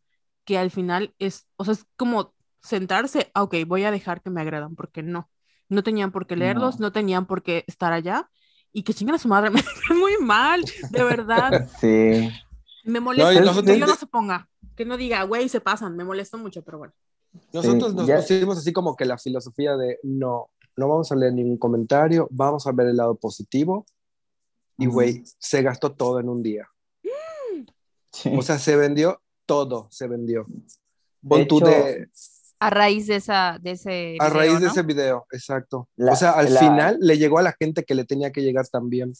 que 0.44 0.58
al 0.58 0.70
final 0.70 1.14
es, 1.18 1.46
o 1.56 1.64
sea, 1.64 1.74
es 1.74 1.86
como 1.96 2.34
sentarse, 2.62 3.30
ah, 3.34 3.42
ok, 3.42 3.56
voy 3.66 3.84
a 3.84 3.90
dejar 3.90 4.22
que 4.22 4.30
me 4.30 4.40
agradan, 4.40 4.76
porque 4.76 5.02
no, 5.02 5.30
no 5.68 5.82
tenían 5.82 6.10
por 6.10 6.26
qué 6.26 6.36
leerlos, 6.36 6.80
no, 6.80 6.92
tenían 6.92 7.26
por 7.26 7.42
qué 7.42 7.64
estar 7.66 7.92
allá, 7.92 8.30
y 8.72 8.82
que 8.82 8.94
chingan 8.94 9.16
a 9.16 9.18
su 9.18 9.28
madre, 9.28 9.50
me 9.90 9.94
muy 9.94 10.16
mal, 10.20 10.64
de 10.90 11.04
verdad. 11.04 11.68
Sí. 11.80 12.30
Me 12.82 12.98
molesta 12.98 13.62
que 13.62 13.78
yo 13.78 13.86
no 13.86 13.94
se 13.94 14.06
ponga, 14.06 14.48
que 14.74 14.86
no 14.86 14.96
diga, 14.96 15.22
güey, 15.24 15.48
se 15.48 15.60
pasan, 15.60 15.96
me 15.96 16.04
molesta 16.04 16.38
mucho, 16.38 16.62
pero 16.62 16.78
bueno. 16.78 16.94
Nosotros 17.52 17.94
nos 17.94 18.10
pusimos 18.10 18.58
así 18.58 18.72
como 18.72 18.96
que 18.96 19.04
la 19.04 19.18
filosofía 19.18 19.76
de 19.76 19.98
no, 20.02 20.50
no 20.76 20.88
vamos 20.88 21.12
a 21.12 21.16
leer 21.16 21.32
ningún 21.32 21.58
comentario, 21.58 22.28
vamos 22.30 22.66
a 22.66 22.72
ver 22.72 22.88
el 22.88 22.96
lado 22.96 23.14
positivo. 23.14 23.86
Y 24.78 24.86
güey, 24.86 25.22
se 25.38 25.62
gastó 25.62 25.92
todo 25.92 26.20
en 26.20 26.28
un 26.28 26.42
día. 26.42 26.68
O 28.36 28.42
sea, 28.42 28.58
se 28.58 28.76
vendió 28.76 29.20
todo 29.50 29.88
se 29.90 30.06
vendió. 30.06 30.46
a 32.60 32.70
raíz 32.70 33.08
de, 33.08 33.16
esa, 33.16 33.58
de 33.60 33.72
ese 33.72 34.16
A 34.20 34.28
raíz 34.28 34.60
de 34.60 34.68
ese 34.68 34.82
video, 34.84 35.26
exacto. 35.32 35.88
o 35.98 36.14
sea, 36.14 36.30
al 36.32 36.56
final 36.56 36.98
le 37.00 37.18
llegó 37.18 37.40
a 37.40 37.42
la 37.42 37.56
gente 37.58 37.82
que 37.82 37.96
le 37.96 38.04
tenía 38.04 38.30
que 38.30 38.42
llegar 38.42 38.68
también. 38.68 39.12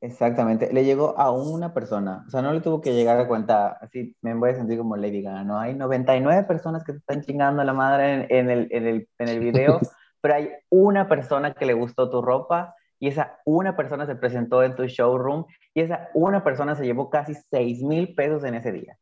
Exactamente, 0.00 0.72
le 0.72 0.84
llegó 0.84 1.18
a 1.18 1.32
una 1.32 1.74
persona, 1.74 2.24
o 2.28 2.30
sea, 2.30 2.40
no 2.40 2.52
le 2.52 2.60
tuvo 2.60 2.80
que 2.80 2.94
llegar 2.94 3.18
a 3.18 3.26
cuenta, 3.26 3.78
así 3.80 4.16
me 4.22 4.32
voy 4.34 4.50
a 4.50 4.54
sentir 4.54 4.78
como 4.78 4.96
Lady 4.96 5.22
Gaga, 5.22 5.42
¿no? 5.42 5.58
Hay 5.58 5.74
99 5.74 6.44
personas 6.44 6.84
que 6.84 6.92
se 6.92 6.98
están 6.98 7.22
chingando 7.22 7.62
a 7.62 7.64
la 7.64 7.72
madre 7.72 8.26
en, 8.30 8.48
el, 8.48 8.68
en, 8.70 8.86
el, 8.86 9.08
en 9.18 9.28
el 9.28 9.40
video, 9.40 9.80
pero 10.20 10.34
hay 10.34 10.50
una 10.70 11.08
persona 11.08 11.52
que 11.52 11.66
le 11.66 11.72
gustó 11.72 12.10
tu 12.10 12.22
ropa 12.22 12.76
y 13.00 13.08
esa 13.08 13.40
una 13.44 13.76
persona 13.76 14.06
se 14.06 14.14
presentó 14.14 14.62
en 14.62 14.76
tu 14.76 14.84
showroom 14.84 15.46
y 15.74 15.80
esa 15.80 16.10
una 16.14 16.44
persona 16.44 16.76
se 16.76 16.84
llevó 16.84 17.10
casi 17.10 17.34
6 17.34 17.82
mil 17.82 18.14
pesos 18.14 18.44
en 18.44 18.54
ese 18.54 18.70
día. 18.70 18.98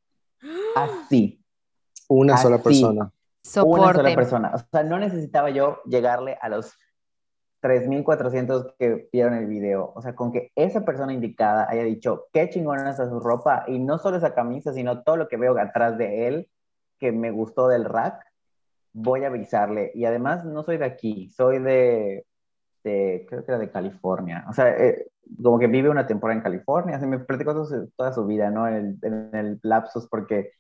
Así. 0.75 1.43
Una 2.09 2.37
sola 2.37 2.63
persona. 2.63 3.11
Una 3.65 3.93
sola 3.93 4.15
persona. 4.15 4.53
O 4.55 4.59
sea, 4.59 4.83
no 4.83 4.99
necesitaba 4.99 5.51
yo 5.51 5.81
llegarle 5.85 6.39
a 6.41 6.49
los 6.49 6.73
3.400 7.67 8.75
que 8.79 9.09
vieron 9.13 9.35
el 9.35 9.47
video. 9.47 9.93
O 9.95 10.01
sea, 10.01 10.15
con 10.15 10.33
que 10.33 10.53
esa 10.55 10.85
persona 10.85 11.13
indicada 11.13 11.69
haya 11.69 11.83
dicho, 11.83 12.27
qué 12.33 12.49
chingona 12.49 12.91
está 12.91 13.09
su 13.09 13.19
ropa, 13.21 13.65
y 13.67 13.79
no 13.81 13.99
solo 13.99 14.17
esa 14.17 14.35
camisa, 14.35 14.73
sino 14.73 15.03
todo 15.03 15.17
lo 15.17 15.29
que 15.29 15.37
veo 15.37 15.59
atrás 15.59 15.99
de 15.99 16.29
él, 16.29 16.49
que 17.01 17.13
me 17.13 17.31
gustó 17.31 17.69
del 17.69 17.85
rack, 17.85 18.25
voy 18.93 19.25
a 19.25 19.29
avisarle. 19.29 19.91
Y 19.95 20.05
además, 20.05 20.45
no 20.45 20.63
soy 20.63 20.79
de 20.79 20.85
aquí, 20.85 21.29
soy 21.31 21.59
de, 21.59 22.25
de 22.85 23.27
creo 23.29 23.45
que 23.45 23.51
era 23.51 23.59
de 23.59 23.71
California. 23.71 24.47
O 24.49 24.53
sea, 24.53 24.71
eh, 24.71 25.09
como 25.43 25.59
que 25.59 25.67
vive 25.67 25.91
una 25.91 26.07
temporada 26.07 26.39
en 26.39 26.45
California, 26.45 27.01
se 27.01 27.07
me 27.07 27.19
platicó 27.19 27.53
toda 27.97 28.13
su, 28.13 28.27
vida, 28.27 28.51
¿no? 28.51 28.69
En 28.69 28.99
en 29.03 29.35
el 29.35 29.61
lapsus, 29.63 30.07
porque 30.09 30.53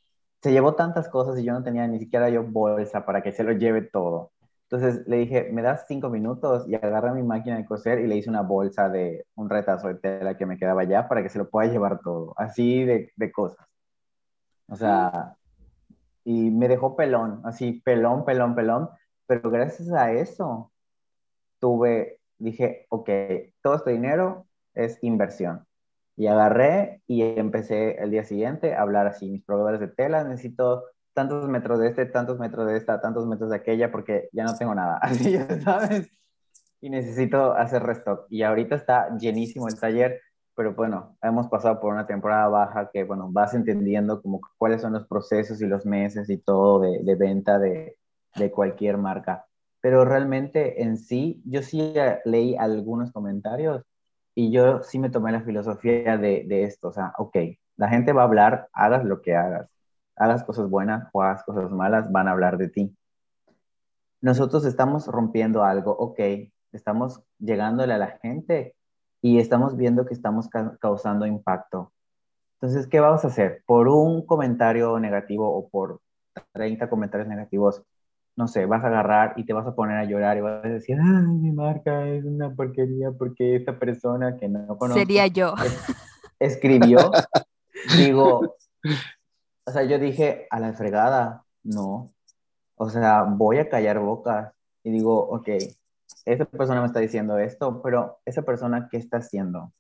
se 0.42 0.52
llevó 0.52 0.74
tantas 0.74 1.08
cosas 1.08 1.38
y 1.38 1.44
yo 1.44 1.52
no 1.52 1.62
tenía 1.62 1.86
ni 1.86 1.98
siquiera 1.98 2.28
yo 2.30 2.42
bolsa 2.44 3.04
para 3.06 3.22
que 3.22 3.32
se 3.32 3.44
lo 3.44 3.52
lleve 3.52 3.82
todo. 3.82 4.32
Entonces 4.68 5.06
le 5.06 5.18
dije, 5.18 5.48
me 5.52 5.62
das 5.62 5.84
cinco 5.86 6.10
minutos 6.10 6.68
y 6.68 6.74
agarré 6.74 7.12
mi 7.12 7.22
máquina 7.22 7.56
de 7.56 7.64
coser 7.64 8.00
y 8.00 8.08
le 8.08 8.16
hice 8.16 8.28
una 8.28 8.42
bolsa 8.42 8.88
de 8.88 9.24
un 9.36 9.48
retazo 9.48 9.86
de 9.86 9.94
tela 9.94 10.36
que 10.36 10.44
me 10.44 10.56
quedaba 10.56 10.82
ya 10.82 11.06
para 11.06 11.22
que 11.22 11.28
se 11.28 11.38
lo 11.38 11.48
pueda 11.48 11.70
llevar 11.70 12.00
todo, 12.00 12.34
así 12.36 12.84
de, 12.84 13.12
de 13.14 13.32
cosas. 13.32 13.64
O 14.68 14.74
sea, 14.74 15.36
y 16.24 16.50
me 16.50 16.66
dejó 16.66 16.96
pelón, 16.96 17.40
así 17.44 17.80
pelón, 17.84 18.24
pelón, 18.24 18.56
pelón, 18.56 18.88
pero 19.28 19.50
gracias 19.50 19.92
a 19.92 20.10
eso 20.10 20.72
tuve, 21.60 22.18
dije, 22.38 22.86
ok, 22.88 23.08
todo 23.62 23.76
este 23.76 23.92
dinero 23.92 24.46
es 24.74 24.98
inversión. 25.02 25.64
Y 26.16 26.26
agarré 26.26 27.02
y 27.06 27.22
empecé 27.22 28.02
el 28.02 28.10
día 28.10 28.24
siguiente 28.24 28.74
a 28.74 28.82
hablar 28.82 29.06
así, 29.06 29.30
mis 29.30 29.44
proveedores 29.44 29.78
de 29.78 29.88
tela, 29.88 30.24
necesito 30.24 30.82
tantos 31.16 31.48
metros 31.48 31.80
de 31.80 31.88
este, 31.88 32.04
tantos 32.04 32.38
metros 32.38 32.66
de 32.66 32.76
esta, 32.76 33.00
tantos 33.00 33.26
metros 33.26 33.48
de 33.48 33.56
aquella, 33.56 33.90
porque 33.90 34.28
ya 34.32 34.44
no 34.44 34.54
tengo 34.54 34.74
nada, 34.74 34.98
así 35.02 35.32
ya 35.32 35.48
sabes. 35.60 36.10
Y 36.78 36.90
necesito 36.90 37.54
hacer 37.54 37.82
restock. 37.82 38.26
Y 38.28 38.42
ahorita 38.42 38.76
está 38.76 39.16
llenísimo 39.16 39.66
el 39.66 39.80
taller, 39.80 40.20
pero 40.54 40.74
bueno, 40.74 41.16
hemos 41.22 41.48
pasado 41.48 41.80
por 41.80 41.94
una 41.94 42.06
temporada 42.06 42.48
baja 42.48 42.90
que, 42.92 43.04
bueno, 43.04 43.28
vas 43.32 43.54
entendiendo 43.54 44.20
como 44.20 44.42
cuáles 44.58 44.82
son 44.82 44.92
los 44.92 45.06
procesos 45.06 45.62
y 45.62 45.66
los 45.66 45.86
meses 45.86 46.28
y 46.28 46.36
todo 46.36 46.80
de, 46.80 47.14
venta 47.14 47.58
de, 47.58 47.96
de 48.36 48.50
cualquier 48.50 48.98
marca. 48.98 49.46
Pero 49.80 50.04
realmente 50.04 50.82
en 50.82 50.98
sí, 50.98 51.42
yo 51.46 51.62
sí 51.62 51.94
leí 52.26 52.56
algunos 52.56 53.10
comentarios 53.10 53.82
y 54.34 54.50
yo 54.52 54.82
sí 54.82 54.98
me 54.98 55.08
tomé 55.08 55.32
la 55.32 55.40
filosofía 55.40 56.18
de, 56.18 56.44
de, 56.46 56.64
esto, 56.64 56.88
o 56.88 56.92
sea, 56.92 57.14
ok, 57.16 57.36
la 57.76 57.88
gente 57.88 58.12
va 58.12 58.22
a 58.22 58.26
hablar, 58.26 58.68
hagas 58.74 59.04
lo 59.04 59.22
que 59.22 59.34
hagas, 59.34 59.70
hagas 60.16 60.44
cosas 60.44 60.68
buenas 60.68 61.08
o 61.12 61.22
hagas 61.22 61.42
cosas 61.44 61.70
malas, 61.70 62.10
van 62.10 62.28
a 62.28 62.32
hablar 62.32 62.58
de 62.58 62.68
ti. 62.68 62.96
Nosotros 64.20 64.64
estamos 64.64 65.06
rompiendo 65.06 65.62
algo, 65.62 65.92
ok, 65.92 66.20
estamos 66.72 67.22
llegándole 67.38 67.94
a 67.94 67.98
la 67.98 68.18
gente 68.18 68.74
y 69.20 69.38
estamos 69.38 69.76
viendo 69.76 70.06
que 70.06 70.14
estamos 70.14 70.48
causando 70.80 71.26
impacto. 71.26 71.92
Entonces, 72.60 72.86
¿qué 72.86 73.00
vamos 73.00 73.24
a 73.24 73.28
hacer? 73.28 73.62
Por 73.66 73.88
un 73.88 74.24
comentario 74.24 74.98
negativo 74.98 75.54
o 75.54 75.68
por 75.68 76.00
30 76.52 76.88
comentarios 76.88 77.28
negativos, 77.28 77.82
no 78.36 78.48
sé, 78.48 78.66
vas 78.66 78.84
a 78.84 78.88
agarrar 78.88 79.34
y 79.36 79.44
te 79.44 79.52
vas 79.52 79.66
a 79.66 79.74
poner 79.74 79.96
a 79.96 80.04
llorar 80.04 80.36
y 80.36 80.40
vas 80.42 80.64
a 80.64 80.68
decir, 80.68 80.98
ay, 81.00 81.26
mi 81.26 81.52
marca 81.52 82.06
es 82.06 82.24
una 82.24 82.54
porquería 82.54 83.10
porque 83.10 83.56
esta 83.56 83.78
persona 83.78 84.36
que 84.36 84.48
no 84.48 84.66
conozco. 84.78 84.98
Sería 84.98 85.26
yo. 85.26 85.54
escribió, 86.38 87.10
digo, 87.96 88.54
o 89.66 89.70
sea, 89.70 89.84
yo 89.84 89.98
dije, 89.98 90.46
a 90.50 90.60
la 90.60 90.72
fregada, 90.72 91.44
no. 91.62 92.10
O 92.76 92.88
sea, 92.90 93.24
voy 93.24 93.58
a 93.58 93.68
callar 93.68 93.98
bocas 93.98 94.52
y 94.82 94.90
digo, 94.90 95.18
ok, 95.28 95.48
esa 96.24 96.44
persona 96.46 96.80
me 96.80 96.86
está 96.86 97.00
diciendo 97.00 97.38
esto, 97.38 97.82
pero 97.82 98.20
esa 98.24 98.42
persona, 98.42 98.88
¿qué 98.90 98.96
está 98.98 99.18
haciendo? 99.18 99.72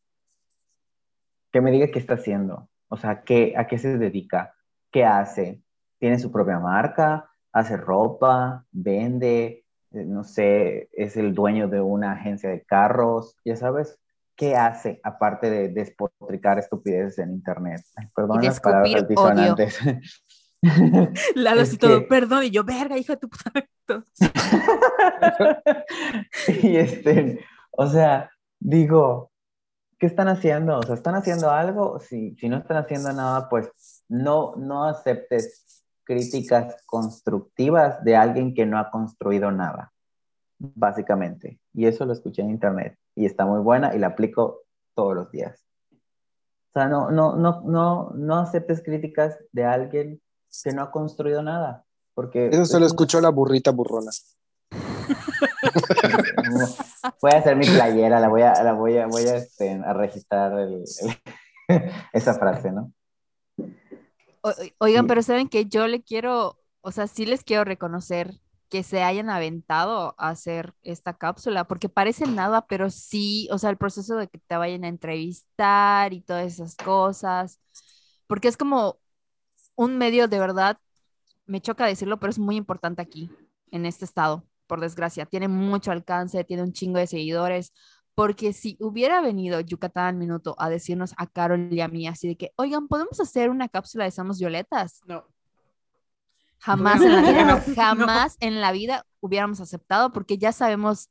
Que 1.52 1.60
me 1.60 1.70
diga 1.70 1.88
qué 1.88 1.98
está 1.98 2.14
haciendo. 2.14 2.68
O 2.88 2.96
sea, 2.96 3.22
¿qué, 3.22 3.54
¿a 3.56 3.66
qué 3.66 3.78
se 3.78 3.96
dedica? 3.98 4.54
¿Qué 4.90 5.04
hace? 5.04 5.62
¿Tiene 5.98 6.18
su 6.18 6.30
propia 6.32 6.58
marca? 6.58 7.30
hace 7.56 7.78
ropa, 7.78 8.66
vende, 8.70 9.64
eh, 9.92 10.04
no 10.04 10.24
sé, 10.24 10.90
es 10.92 11.16
el 11.16 11.34
dueño 11.34 11.68
de 11.68 11.80
una 11.80 12.12
agencia 12.12 12.50
de 12.50 12.62
carros, 12.62 13.34
ya 13.46 13.56
sabes, 13.56 13.98
¿qué 14.36 14.54
hace 14.54 15.00
aparte 15.02 15.50
de 15.50 15.68
despotricar 15.68 16.58
estupideces 16.58 17.18
en 17.18 17.32
internet? 17.32 17.82
Perdón 18.14 18.42
las 18.42 18.60
palabras 18.60 19.08
disonantes. 19.08 19.78
Lalo 21.34 21.62
todo, 21.78 22.06
perdón, 22.08 22.44
y 22.44 22.50
yo, 22.50 22.64
verga, 22.64 22.98
hija 22.98 23.14
de 23.14 23.20
tu 23.20 23.28
puta. 23.28 23.52
y 26.62 26.76
este, 26.76 27.44
o 27.70 27.86
sea, 27.86 28.30
digo, 28.58 29.30
¿qué 29.98 30.06
están 30.06 30.28
haciendo? 30.28 30.78
O 30.78 30.82
sea, 30.82 30.94
¿están 30.94 31.14
haciendo 31.14 31.50
algo? 31.50 32.00
Si, 32.00 32.34
si 32.36 32.48
no 32.48 32.58
están 32.58 32.78
haciendo 32.78 33.12
nada, 33.12 33.48
pues 33.48 33.70
no, 34.08 34.54
no 34.56 34.84
aceptes 34.84 35.84
críticas 36.04 36.76
constructivas 36.86 38.02
de 38.04 38.16
alguien 38.16 38.54
que 38.54 38.66
no 38.66 38.78
ha 38.78 38.90
construido 38.90 39.50
nada, 39.50 39.92
básicamente. 40.58 41.58
Y 41.72 41.86
eso 41.86 42.04
lo 42.06 42.12
escuché 42.12 42.42
en 42.42 42.50
internet 42.50 42.98
y 43.14 43.26
está 43.26 43.46
muy 43.46 43.60
buena 43.60 43.94
y 43.94 43.98
la 43.98 44.08
aplico 44.08 44.62
todos 44.94 45.14
los 45.14 45.30
días. 45.30 45.62
O 45.92 46.72
sea, 46.72 46.88
no, 46.88 47.10
no, 47.10 47.36
no, 47.36 47.62
no, 47.62 48.10
no 48.14 48.38
aceptes 48.38 48.82
críticas 48.82 49.38
de 49.52 49.64
alguien 49.64 50.20
que 50.62 50.72
no 50.72 50.82
ha 50.82 50.90
construido 50.90 51.42
nada. 51.42 51.84
Porque 52.14 52.48
eso 52.48 52.64
se 52.64 52.80
lo 52.80 52.86
escuchó 52.86 53.20
la 53.20 53.28
burrita 53.30 53.70
burrona. 53.70 54.10
voy 57.20 57.30
a 57.32 57.38
hacer 57.38 57.56
mi 57.56 57.66
playera, 57.66 58.20
la 58.20 58.28
voy 58.28 58.42
a, 58.42 58.62
la 58.62 58.72
voy 58.72 58.98
a, 58.98 59.06
voy 59.06 59.22
a, 59.24 59.36
este, 59.36 59.72
a 59.72 59.92
registrar 59.92 60.52
el- 60.58 60.84
el- 61.68 61.68
esa 62.12 62.34
frase, 62.34 62.72
¿no? 62.72 62.92
O- 64.42 64.52
Oigan, 64.78 65.06
pero 65.06 65.22
saben 65.22 65.48
que 65.48 65.66
yo 65.66 65.86
le 65.88 66.02
quiero, 66.02 66.58
o 66.80 66.92
sea, 66.92 67.06
sí 67.06 67.26
les 67.26 67.42
quiero 67.42 67.64
reconocer 67.64 68.34
que 68.68 68.82
se 68.82 69.02
hayan 69.02 69.30
aventado 69.30 70.14
a 70.18 70.30
hacer 70.30 70.74
esta 70.82 71.16
cápsula, 71.16 71.64
porque 71.64 71.88
parece 71.88 72.26
nada, 72.26 72.66
pero 72.66 72.90
sí, 72.90 73.48
o 73.52 73.58
sea, 73.58 73.70
el 73.70 73.76
proceso 73.76 74.16
de 74.16 74.28
que 74.28 74.38
te 74.38 74.56
vayan 74.56 74.84
a 74.84 74.88
entrevistar 74.88 76.12
y 76.12 76.20
todas 76.20 76.46
esas 76.46 76.76
cosas, 76.76 77.60
porque 78.26 78.48
es 78.48 78.56
como 78.56 78.98
un 79.76 79.98
medio 79.98 80.28
de 80.28 80.38
verdad, 80.40 80.78
me 81.46 81.60
choca 81.60 81.86
decirlo, 81.86 82.18
pero 82.18 82.30
es 82.30 82.38
muy 82.38 82.56
importante 82.56 83.02
aquí, 83.02 83.30
en 83.70 83.86
este 83.86 84.04
estado, 84.04 84.44
por 84.66 84.80
desgracia. 84.80 85.26
Tiene 85.26 85.48
mucho 85.48 85.92
alcance, 85.92 86.44
tiene 86.44 86.62
un 86.62 86.72
chingo 86.72 86.98
de 86.98 87.06
seguidores, 87.06 87.72
porque 88.14 88.52
si 88.52 88.76
hubiera 88.80 89.20
venido 89.20 89.60
Yucatán 89.60 90.06
al 90.06 90.16
Minuto 90.16 90.56
a 90.58 90.70
decirnos 90.70 91.14
a 91.18 91.26
Carol 91.26 91.68
y 91.72 91.80
a 91.82 91.88
mí 91.88 92.08
así 92.08 92.28
de 92.28 92.36
que, 92.36 92.52
oigan, 92.56 92.88
¿podemos 92.88 93.20
hacer 93.20 93.50
una 93.50 93.68
cápsula 93.68 94.04
de 94.04 94.10
Somos 94.10 94.38
Violetas? 94.38 95.02
No. 95.06 95.26
Jamás 96.58 97.00
en 97.02 97.12
la 97.14 97.22
vida, 97.22 97.44
no, 97.44 97.60
jamás 97.74 98.36
en 98.40 98.60
la 98.60 98.72
vida 98.72 99.06
hubiéramos 99.20 99.60
aceptado 99.60 100.12
porque 100.12 100.38
ya 100.38 100.52
sabemos 100.52 101.10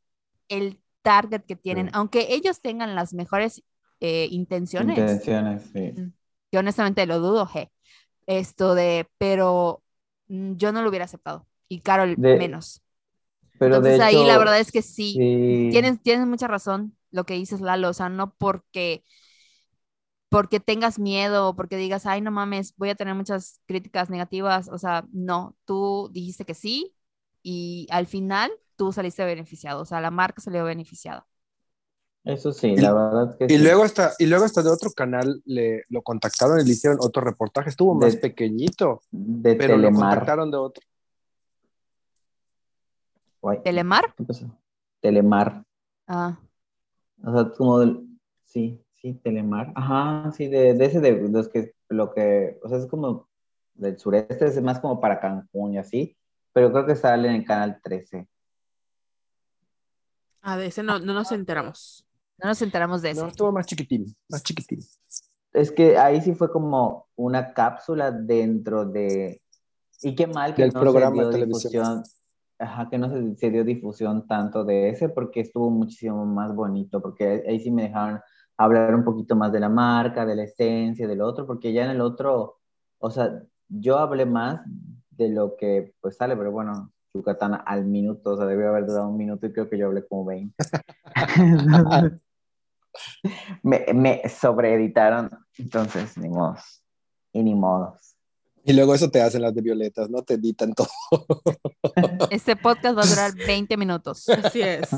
el 0.50 0.82
target 1.02 1.43
que 1.46 1.56
tienen, 1.56 1.88
Sí. 1.88 1.91
aunque 1.93 2.28
ellos 2.34 2.62
tengan 2.62 2.96
las 2.96 3.14
mejores 3.14 3.64
eh, 4.00 4.28
intenciones, 4.32 4.98
Intenciones, 4.98 5.64
sí. 5.74 5.93
que 6.52 6.58
honestamente 6.58 7.06
lo 7.06 7.20
dudo, 7.20 7.46
je, 7.48 7.72
esto 8.28 8.76
de, 8.76 9.10
pero 9.18 9.84
mm, 10.28 10.56
yo 10.56 10.72
no 10.72 10.82
lo 10.82 10.89
hubiera 10.89 11.06
aceptado 11.06 11.48
y 11.68 11.82
Carol 11.82 12.18
De- 12.18 12.38
menos. 12.38 12.82
Pero 13.58 13.76
Entonces 13.78 14.00
de 14.00 14.04
ahí 14.04 14.24
la 14.26 14.32
hecho, 14.34 14.39
verdad 14.39 14.60
es 14.60 14.72
que 14.72 14.82
sí, 14.82 15.14
sí. 15.14 15.70
tienes, 15.72 16.02
tienes 16.02 16.28
mucha 16.28 16.48
razón 16.48 16.98
lo 17.12 17.26
que 17.26 17.36
dices, 17.36 17.62
Lalo, 17.62 17.89
o 17.89 17.93
sea, 17.93 18.10
no 18.10 18.34
porque 18.36 19.04
porque 20.30 20.60
tengas 20.60 21.00
miedo 21.00 21.50
o 21.50 21.56
porque 21.56 21.78
digas, 21.78 22.06
ay, 22.06 22.22
no 22.22 22.32
mames, 22.32 22.74
voy 22.78 22.90
a 22.90 22.96
tener 22.96 23.16
muchas 23.16 23.62
críticas 23.66 24.10
negativas, 24.10 24.68
o 24.70 24.78
sea, 24.78 25.06
no, 25.12 25.56
tú 25.66 26.10
dijiste 26.12 26.46
que 26.46 26.54
sí 26.54 26.96
y 27.44 27.88
al 27.92 28.08
final 28.08 28.52
tú 28.76 28.92
saliste 28.92 29.24
beneficiado, 29.24 29.82
o 29.82 29.86
sea, 29.86 30.02
la 30.02 30.12
marca 30.12 30.42
salió 30.42 30.64
beneficiada. 30.66 31.26
Eso 32.24 32.52
sí, 32.52 32.70
Y- 32.70 32.78
la 32.78 32.92
verdad 32.92 33.38
que 33.38 33.46
Y 33.46 33.58
sí. 33.58 33.64
luego 33.64 33.84
hasta, 33.84 34.14
y 34.18 34.26
luego 34.26 34.46
hasta 34.46 34.64
de 34.64 34.72
otro 34.72 34.90
canal 34.92 35.44
le, 35.46 35.84
lo 35.90 36.02
contactaron 36.02 36.60
y 36.60 36.64
le 36.64 36.72
hicieron 36.72 36.98
otro 37.00 37.22
reportaje. 37.22 37.70
Estuvo 37.70 37.94
más 37.94 38.16
De- 38.16 38.20
pequeñito, 38.20 39.02
de 39.12 39.54
pero 39.56 39.78
lo 39.78 39.90
Telemar. 39.90 40.10
contactaron 40.10 40.50
de 40.50 40.58
otro. 40.58 40.84
Guay. 43.42 43.62
¿Telemar? 43.64 44.16
¿Qué 44.18 44.24
pasó? 44.24 44.48
Telemar. 45.02 45.64
Ah, 46.08 46.40
O 47.24 47.32
sea, 47.32 47.52
como 47.56 47.80
del... 47.80 48.08
Sí, 48.46 48.82
sí, 49.06 49.14
Telemar. 49.24 49.72
Ajá, 49.76 50.32
sí, 50.32 50.47
de, 50.47 50.74
de 50.74 50.86
ese 50.86 50.99
de 50.99 51.30
los 51.30 51.49
que, 51.49 51.76
lo 51.89 52.12
que, 52.12 52.60
o 52.64 52.70
sea, 52.70 52.80
es 52.80 52.88
como 52.88 53.30
del 53.76 53.99
sureste, 53.99 54.45
es 54.45 54.62
más 54.64 54.80
como 54.80 54.99
para 54.99 55.20
Cancún 55.20 55.74
y 55.74 55.78
así, 55.78 56.18
pero 56.53 56.72
creo 56.72 56.88
que 56.88 56.95
sale 56.95 57.28
en 57.30 57.36
el 57.36 57.45
canal 57.45 57.80
13. 57.84 58.28
A 60.41 60.58
de 60.58 60.68
ese 60.68 60.82
no, 60.82 60.97
no 60.99 61.14
nos 61.14 61.32
enteramos. 61.32 62.08
no 62.41 62.49
nos 62.49 62.62
enteramos 62.64 63.03
de 63.03 63.12
eso. 63.12 63.22
No, 63.22 63.28
estuvo 63.28 63.51
más 63.51 63.68
chiquitín, 63.68 64.16
más 64.30 64.41
chiquitín. 64.41 64.80
Es 65.53 65.72
que 65.72 65.97
ahí 65.97 66.22
sí 66.22 66.34
fue 66.34 66.51
como 66.51 67.08
una 67.16 67.53
cápsula 67.53 68.12
dentro 68.12 68.86
de... 68.86 69.39
Y 70.01 70.16
qué 70.16 70.26
mal 70.28 70.56
que 70.56 70.64
Del 70.64 70.74
no 70.74 70.82
programa 70.82 71.16
se 71.16 71.22
dio 71.22 71.28
de 71.28 71.34
televisión. 71.34 71.72
difusión. 71.72 72.03
Ajá, 72.58 72.89
que 72.89 72.97
no 72.97 73.10
se, 73.10 73.36
se 73.36 73.51
dio 73.51 73.64
difusión 73.64 74.28
tanto 74.28 74.64
de 74.64 74.89
ese 74.89 75.10
porque 75.10 75.41
estuvo 75.41 75.70
muchísimo 75.70 76.26
más 76.26 76.56
bonito, 76.56 77.01
porque 77.01 77.43
ahí 77.47 77.60
sí 77.60 77.70
me 77.70 77.84
dejaron 77.84 78.22
hablar 78.58 78.95
un 78.95 79.03
poquito 79.03 79.36
más 79.36 79.51
de 79.51 79.60
la 79.60 79.70
marca, 79.70 80.26
de 80.26 80.36
la 80.36 80.43
esencia, 80.43 81.08
del 81.08 81.22
otro, 81.22 81.45
porque 81.45 81.74
ya 81.74 81.86
en 81.86 81.91
el 81.91 82.01
otro, 82.01 82.60
o 82.99 83.12
sea, 83.12 83.41
yo 83.68 83.97
hablé 83.97 84.26
más 84.26 84.62
de 85.12 85.30
lo 85.30 85.56
que 85.58 85.93
pues 86.01 86.18
sale, 86.18 86.36
pero 86.36 86.51
bueno, 86.51 86.91
Yucatán 87.14 87.62
al 87.66 87.86
minuto, 87.86 88.32
o 88.32 88.38
sea, 88.38 88.45
debió 88.45 88.70
haber 88.70 88.86
durado 88.86 89.10
un 89.10 89.18
minuto 89.18 89.45
y 89.45 89.53
creo 89.53 89.70
que 89.70 89.78
yo 89.78 89.88
hablé 89.88 90.06
como 90.06 90.26
20. 90.26 90.56
me, 93.64 93.86
me 93.93 94.30
sobreeditaron, 94.30 95.30
entonces, 95.58 96.18
ni 96.18 96.30
modos. 96.30 96.84
Y 97.32 97.43
ni 97.43 97.56
modos. 97.56 98.16
Y 98.68 98.74
luego 98.74 98.95
eso 98.95 99.12
te 99.12 99.22
hacen 99.22 99.43
las 99.43 99.53
de 99.53 99.62
violetas, 99.62 100.10
¿no? 100.10 100.24
Te 100.24 100.34
editan 100.36 100.74
todo. 100.74 100.88
Este 102.32 102.56
podcast 102.56 102.97
va 102.97 103.03
a 103.03 103.06
durar 103.06 103.36
20 103.36 103.78
minutos. 103.78 104.28
Así 104.28 104.62
es. 104.62 104.89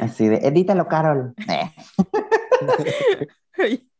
Así 0.00 0.26
de, 0.26 0.36
edítalo, 0.38 0.88
Carol. 0.88 1.32
Eh. 1.48 1.70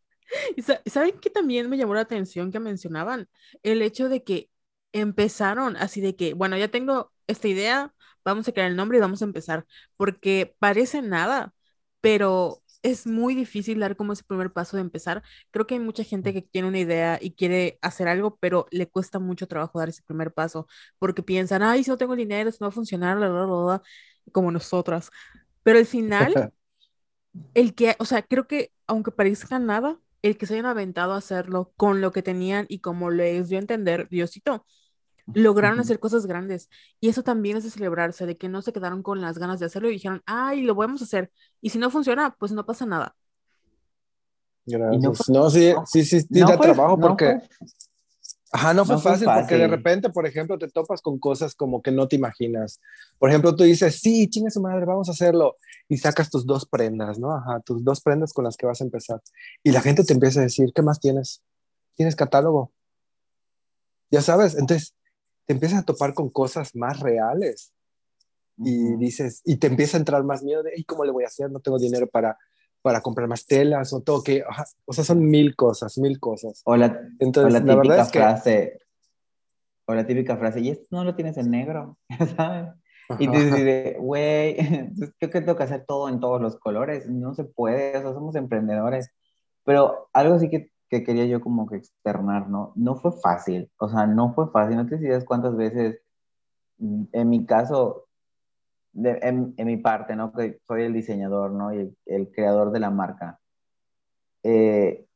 ¿Saben 0.87 1.19
qué 1.21 1.31
también 1.31 1.69
me 1.69 1.77
llamó 1.77 1.95
la 1.95 2.01
atención 2.03 2.53
que 2.53 2.61
mencionaban? 2.61 3.29
El 3.63 3.83
hecho 3.83 4.09
de 4.09 4.23
que 4.25 4.51
empezaron 4.93 5.77
así 5.77 6.01
de 6.01 6.17
que, 6.17 6.35
bueno, 6.35 6.57
ya 6.57 6.69
tengo 6.69 7.13
esta 7.27 7.49
idea, 7.49 7.95
vamos 8.25 8.49
a 8.49 8.53
crear 8.53 8.71
el 8.71 8.77
nombre 8.77 8.99
y 8.99 9.01
vamos 9.01 9.23
a 9.23 9.25
empezar, 9.25 9.67
porque 9.97 10.55
parece 10.59 11.03
nada, 11.03 11.55
pero 12.01 12.63
es 12.83 13.07
muy 13.07 13.35
difícil 13.35 13.79
dar 13.81 13.95
como 13.97 14.13
ese 14.15 14.25
primer 14.25 14.53
paso 14.53 14.77
de 14.77 14.81
empezar. 14.83 15.23
Creo 15.51 15.67
que 15.67 15.75
hay 15.75 15.81
mucha 15.81 16.03
gente 16.05 16.33
que 16.33 16.43
tiene 16.43 16.69
una 16.69 16.79
idea 16.79 17.19
y 17.21 17.33
quiere 17.35 17.79
hacer 17.83 18.09
algo, 18.09 18.37
pero 18.41 18.67
le 18.71 18.89
cuesta 18.89 19.19
mucho 19.19 19.47
trabajo 19.49 19.79
dar 19.79 19.89
ese 19.91 20.03
primer 20.03 20.33
paso, 20.33 20.67
porque 20.99 21.23
piensan, 21.23 21.63
ay, 21.63 21.85
si 21.85 21.91
no 21.91 21.99
tengo 21.99 22.17
dinero, 22.17 22.51
si 22.51 22.59
no 22.61 22.67
va 22.67 22.69
a 22.71 22.73
funcionar, 22.73 23.17
bla, 23.19 23.29
bla, 23.29 23.45
bla", 23.47 23.83
como 24.33 24.51
nosotras. 24.51 25.11
Pero 25.63 25.79
al 25.79 25.87
final 25.87 26.35
el 27.55 27.75
que, 27.75 27.97
o 27.99 28.05
sea, 28.05 28.23
creo 28.23 28.47
que 28.47 28.73
aunque 28.87 29.11
parezca 29.11 29.59
nada, 29.59 29.99
el 30.23 30.37
que 30.37 30.47
se 30.47 30.55
hayan 30.55 30.67
aventado 30.67 31.13
a 31.13 31.17
hacerlo 31.19 31.73
con 31.77 32.01
lo 32.01 32.13
que 32.13 32.23
tenían 32.23 32.67
y 32.69 32.81
como 32.81 33.11
les 33.11 33.49
dio 33.49 33.59
a 33.59 33.61
entender 33.63 34.09
Diosito, 34.09 34.67
lograron 35.33 35.79
Ujú. 35.79 35.83
hacer 35.83 36.01
cosas 36.01 36.27
grandes. 36.27 36.69
Y 37.01 37.09
eso 37.09 37.23
también 37.23 37.57
es 37.57 37.65
de 37.65 37.71
celebrarse, 37.71 38.27
de 38.27 38.37
que 38.37 38.49
no 38.49 38.63
se 38.63 38.73
quedaron 38.73 39.03
con 39.03 39.21
las 39.21 39.39
ganas 39.39 39.61
de 39.61 39.67
hacerlo 39.67 39.89
y 39.89 39.93
dijeron, 39.95 40.23
ay, 40.27 40.63
lo 40.63 40.75
podemos 40.75 41.03
hacer. 41.03 41.31
Y 41.61 41.71
si 41.71 41.79
no 41.79 41.91
funciona, 41.91 42.35
pues 42.39 42.53
no 42.53 42.67
pasa 42.67 42.85
nada. 42.87 43.15
Gracias. 44.67 45.03
no 45.03 45.11
No, 45.11 45.15
fue- 45.15 45.51
sí, 45.51 45.73
no- 45.73 45.87
sí, 45.87 46.05
sí, 46.05 46.21
sí 46.21 46.27
No 46.41 46.49
da 46.49 46.57
fue- 46.57 46.67
trabajo 46.67 46.97
no 46.97 47.09
porque, 47.09 47.39
ajá, 48.53 48.75
no 48.75 48.85
fue, 48.85 48.95
no 48.97 49.01
fue 49.01 49.13
fácil, 49.13 49.29
porque 49.35 49.57
de 49.57 49.69
repente, 49.69 50.11
por 50.11 50.27
ejemplo, 50.27 50.59
te 50.59 50.69
topas 50.69 51.01
con 51.01 51.19
cosas 51.19 51.55
como 51.55 51.81
que 51.83 51.91
no 51.91 52.09
te 52.09 52.17
imaginas. 52.17 52.81
Por 53.19 53.31
ejemplo, 53.31 53.55
tú 53.57 53.65
dices, 53.65 54.01
sí, 54.01 54.29
chingue 54.29 54.51
su 54.51 54.61
madre, 54.61 54.85
vamos 54.85 55.09
a 55.09 55.13
hacerlo. 55.13 55.57
Y 55.91 55.99
sacas 55.99 56.31
tus 56.31 56.47
dos 56.47 56.65
prendas, 56.67 57.19
¿no? 57.19 57.33
Ajá, 57.35 57.61
tus 57.61 57.85
dos 57.85 58.01
prendas 58.01 58.33
con 58.33 58.45
las 58.45 58.57
que 58.57 58.65
vas 58.65 58.81
a 58.81 58.85
empezar. 58.85 59.21
Y 59.63 59.73
la 59.73 59.83
gente 59.83 60.05
te 60.05 60.15
empieza 60.15 60.41
a 60.41 60.45
decir, 60.45 60.73
¿qué 60.75 60.81
más 60.83 61.01
tienes? 61.01 61.43
¿Tienes 61.97 62.17
catálogo? 62.17 62.73
Ya 64.11 64.23
sabes, 64.23 64.55
entonces 64.57 64.95
te 65.47 65.53
empiezas 65.53 65.81
a 65.81 65.85
topar 65.85 66.15
con 66.15 66.31
cosas 66.31 66.75
más 66.75 67.01
reales. 67.01 67.73
y 68.63 68.97
dices, 68.97 69.41
y 69.47 69.57
te 69.57 69.69
empieza 69.69 69.97
a 69.97 70.01
entrar 70.01 70.23
más 70.23 70.43
miedo 70.43 70.63
de, 70.63 70.73
"Ay, 70.77 70.85
¿cómo 70.85 71.05
le 71.05 71.13
voy 71.13 71.25
a 71.25 71.29
hacer? 71.29 71.51
No 71.51 71.61
tengo 71.61 71.79
dinero 71.79 72.07
para, 72.07 72.37
para 72.83 73.01
comprar 73.01 73.27
más 73.27 73.47
telas 73.47 73.93
o 73.95 74.01
todo 74.03 74.23
que, 74.23 74.43
ajá, 74.47 74.65
o 74.85 74.93
sea, 74.93 75.03
son 75.03 75.25
mil 75.29 75.57
cosas, 75.57 75.97
mil 75.99 76.21
cosas. 76.21 76.61
O 76.65 76.77
la, 76.77 77.01
Entonces, 77.19 77.55
o 77.55 77.59
la 77.59 77.65
la, 77.65 77.75
verdad 77.77 77.83
típica 77.83 78.03
es 78.03 78.11
que, 78.11 78.19
frase, 78.19 78.79
o 79.87 79.95
la 79.95 80.07
típica 80.07 80.37
frase, 80.37 80.61
y 80.61 80.71
esto 80.71 80.87
no 80.91 81.05
lo 81.05 81.15
tienes 81.15 81.37
en 81.39 81.51
negro, 81.51 81.99
¿sabes? 82.37 82.75
Y 83.19 83.27
tú 83.27 83.33
dices, 83.33 83.97
güey, 83.99 84.57
creo 85.19 85.31
que 85.31 85.41
tengo 85.41 85.57
que 85.57 85.63
hacer 85.65 85.85
todo 85.87 86.09
en 86.09 86.21
todos 86.21 86.41
los 86.41 86.57
colores, 86.59 87.09
no 87.09 87.35
se 87.35 87.45
puede, 87.45 87.97
o 87.99 88.03
sea, 88.03 88.13
somos 88.13 88.37
emprendedores. 88.37 89.11
Pero 89.65 90.09
algo 90.13 90.39
sí 90.39 90.49
que, 90.49 90.71
que 90.89 91.03
quería 91.05 91.27
yo 91.27 91.41
como 91.41 91.67
que 91.69 91.77
externar, 91.77 92.49
¿no? 92.49 92.73
No 92.77 92.97
fue 92.97 93.13
fácil, 93.13 93.71
o 93.79 93.89
sea, 93.89 94.07
no 94.07 94.33
fue 94.35 94.51
fácil, 94.51 94.77
no 94.77 94.87
te 94.87 94.99
sabes 94.99 95.25
cuántas 95.25 95.57
veces, 95.57 96.01
mm, 96.79 97.05
en 97.13 97.29
mi 97.29 97.45
caso, 97.47 98.07
de- 98.93 99.19
en, 99.23 99.55
en 99.57 99.67
mi 99.67 99.77
parte, 99.77 100.17
¿no? 100.17 100.33
Que 100.33 100.61
soy 100.67 100.83
el 100.85 100.93
diseñador, 100.93 101.53
¿no? 101.53 101.73
Y 101.75 101.79
el, 101.79 101.97
el 102.07 102.31
creador 102.33 102.71
de 102.73 102.81
la 102.81 102.91
marca, 102.91 103.39
eh, 104.43 105.07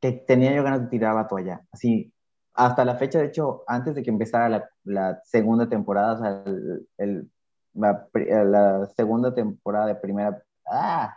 que 0.00 0.12
tenía 0.12 0.54
yo 0.54 0.62
ganas 0.62 0.82
de 0.82 0.88
tirar 0.88 1.14
la 1.14 1.26
toalla, 1.26 1.62
así, 1.72 2.12
hasta 2.58 2.84
la 2.84 2.96
fecha, 2.96 3.20
de 3.20 3.26
hecho, 3.26 3.62
antes 3.68 3.94
de 3.94 4.02
que 4.02 4.10
empezara 4.10 4.48
la, 4.48 4.68
la 4.84 5.20
segunda 5.24 5.68
temporada, 5.68 6.14
o 6.14 6.18
sea, 6.18 6.42
el, 6.46 6.88
el- 6.98 7.30
la, 7.74 8.08
la 8.44 8.86
segunda 8.96 9.32
temporada 9.32 9.86
de 9.86 9.94
primera, 9.94 10.42
ah, 10.68 11.16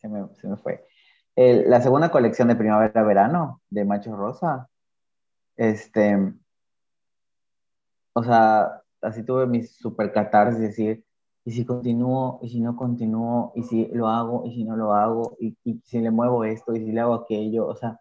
se 0.00 0.08
me, 0.08 0.28
se 0.34 0.46
me 0.48 0.56
fue. 0.58 0.84
El- 1.34 1.70
la 1.70 1.80
segunda 1.80 2.10
colección 2.10 2.48
de 2.48 2.56
primavera-verano 2.56 3.62
de 3.70 3.84
Macho 3.86 4.14
Rosa, 4.14 4.68
este, 5.56 6.34
o 8.12 8.22
sea, 8.22 8.82
así 9.00 9.22
tuve 9.24 9.46
mis 9.46 9.74
super 9.76 10.12
catarsis, 10.12 10.60
decir, 10.60 11.04
y 11.44 11.52
si 11.52 11.64
continúo, 11.64 12.38
y 12.42 12.50
si 12.50 12.60
no 12.60 12.76
continúo, 12.76 13.52
y 13.54 13.62
si 13.64 13.86
lo 13.94 14.08
hago, 14.08 14.44
y 14.46 14.54
si 14.54 14.64
no 14.64 14.76
lo 14.76 14.92
hago, 14.92 15.36
y, 15.40 15.56
y 15.64 15.80
si 15.84 16.00
le 16.00 16.10
muevo 16.10 16.44
esto, 16.44 16.74
y 16.74 16.80
si 16.84 16.92
le 16.92 17.00
hago 17.00 17.14
aquello, 17.14 17.66
o 17.66 17.74
sea, 17.76 17.98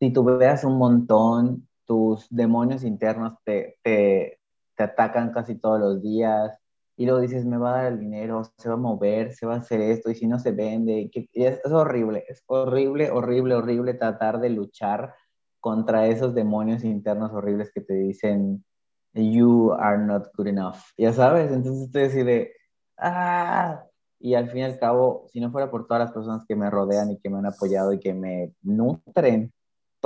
veas 0.00 0.64
un 0.64 0.78
montón, 0.78 1.68
tus 1.86 2.26
demonios 2.30 2.84
internos 2.84 3.34
te, 3.44 3.78
te, 3.82 4.38
te 4.76 4.82
atacan 4.82 5.32
casi 5.32 5.56
todos 5.56 5.80
los 5.80 6.02
días, 6.02 6.58
y 6.96 7.04
luego 7.04 7.20
dices, 7.20 7.44
me 7.44 7.58
va 7.58 7.70
a 7.70 7.82
dar 7.82 7.92
el 7.92 8.00
dinero, 8.00 8.42
se 8.56 8.68
va 8.68 8.74
a 8.74 8.78
mover, 8.78 9.32
se 9.32 9.46
va 9.46 9.54
a 9.54 9.58
hacer 9.58 9.80
esto, 9.80 10.10
y 10.10 10.14
si 10.14 10.26
no 10.26 10.38
se 10.38 10.52
vende, 10.52 11.10
que, 11.12 11.28
es, 11.34 11.60
es, 11.62 11.72
horrible, 11.72 12.24
es 12.26 12.42
horrible, 12.46 13.10
horrible, 13.10 13.54
horrible 13.54 13.94
tratar 13.94 14.40
de 14.40 14.48
luchar 14.50 15.14
contra 15.60 16.06
esos 16.06 16.34
demonios 16.34 16.84
internos 16.84 17.32
horribles 17.32 17.70
que 17.72 17.82
te 17.82 17.94
dicen, 17.94 18.64
you 19.12 19.72
are 19.72 19.98
not 19.98 20.28
good 20.36 20.46
enough, 20.46 20.76
ya 20.96 21.12
sabes, 21.12 21.52
entonces 21.52 21.90
te 21.90 22.00
decide, 22.00 22.52
ah, 22.96 23.84
y 24.18 24.34
al 24.34 24.48
fin 24.48 24.60
y 24.60 24.64
al 24.64 24.78
cabo, 24.78 25.26
si 25.28 25.40
no 25.40 25.50
fuera 25.50 25.70
por 25.70 25.86
todas 25.86 26.04
las 26.04 26.12
personas 26.12 26.44
que 26.48 26.56
me 26.56 26.70
rodean 26.70 27.10
y 27.10 27.18
que 27.18 27.28
me 27.28 27.38
han 27.38 27.46
apoyado 27.46 27.92
y 27.92 28.00
que 28.00 28.14
me 28.14 28.54
nutren 28.62 29.52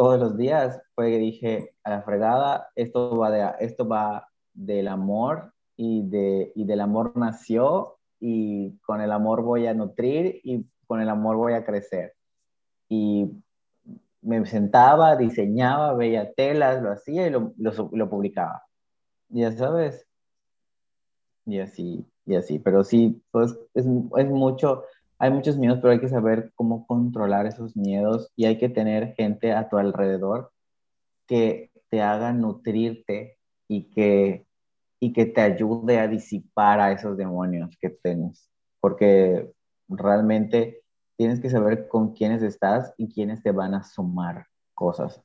todos 0.01 0.19
los 0.19 0.39
días, 0.39 0.81
fue 0.95 1.11
que 1.11 1.19
dije, 1.19 1.75
a 1.85 1.91
la 1.91 2.01
fregada, 2.01 2.71
esto 2.75 3.19
va, 3.19 3.31
de, 3.31 3.47
esto 3.61 3.87
va 3.87 4.27
del 4.55 4.89
amor 4.89 5.53
y, 5.77 6.09
de, 6.09 6.53
y 6.55 6.65
del 6.65 6.81
amor 6.81 7.13
nació 7.19 7.99
y 8.19 8.79
con 8.79 9.03
el 9.03 9.13
amor 9.13 9.43
voy 9.43 9.67
a 9.67 9.75
nutrir 9.75 10.41
y 10.43 10.65
con 10.87 11.03
el 11.03 11.11
amor 11.11 11.37
voy 11.37 11.53
a 11.53 11.67
crecer. 11.67 12.15
Y 12.89 13.31
me 14.23 14.47
sentaba, 14.47 15.17
diseñaba, 15.17 15.93
veía 15.93 16.33
telas, 16.33 16.83
lo 16.83 16.93
hacía 16.93 17.27
y 17.27 17.31
lo, 17.31 17.53
lo, 17.59 17.91
lo 17.93 18.09
publicaba. 18.09 18.63
Ya 19.29 19.53
sabes. 19.53 20.07
Y 21.45 21.59
así, 21.59 22.07
y 22.25 22.37
así. 22.37 22.59
Pero 22.59 22.85
sí, 22.85 23.23
pues 23.31 23.51
es, 23.75 23.85
es 24.17 24.31
mucho, 24.31 24.85
hay 25.21 25.31
muchos 25.33 25.59
miedos, 25.59 25.79
pero 25.83 25.93
hay 25.93 26.01
que 26.01 26.09
saber 26.09 26.53
cómo 26.57 26.87
controlar 26.89 27.47
esos 27.47 27.77
miedos 27.77 28.33
y 28.37 28.47
hay 28.47 28.59
que 28.59 28.71
tener 28.71 29.15
gente 29.17 29.53
a 29.53 29.69
tu 29.71 29.79
alrededor 29.79 30.53
que 31.27 31.71
te 31.91 32.03
haga 32.03 32.33
nutrirte 32.33 33.39
y 33.69 33.91
que 33.91 34.47
y 35.01 35.13
que 35.15 35.27
te 35.27 35.41
ayude 35.43 35.99
a 35.99 36.09
disipar 36.09 36.81
a 36.81 36.93
esos 36.93 37.17
demonios 37.17 37.77
que 37.81 37.91
tienes, 37.91 38.51
porque 38.81 39.53
realmente 39.89 40.83
tienes 41.17 41.41
que 41.41 41.51
saber 41.51 41.89
con 41.89 42.15
quiénes 42.15 42.43
estás 42.43 42.95
y 42.99 43.13
quiénes 43.13 43.43
te 43.43 43.53
van 43.53 43.75
a 43.75 43.85
sumar 43.85 44.47
cosas. 44.75 45.23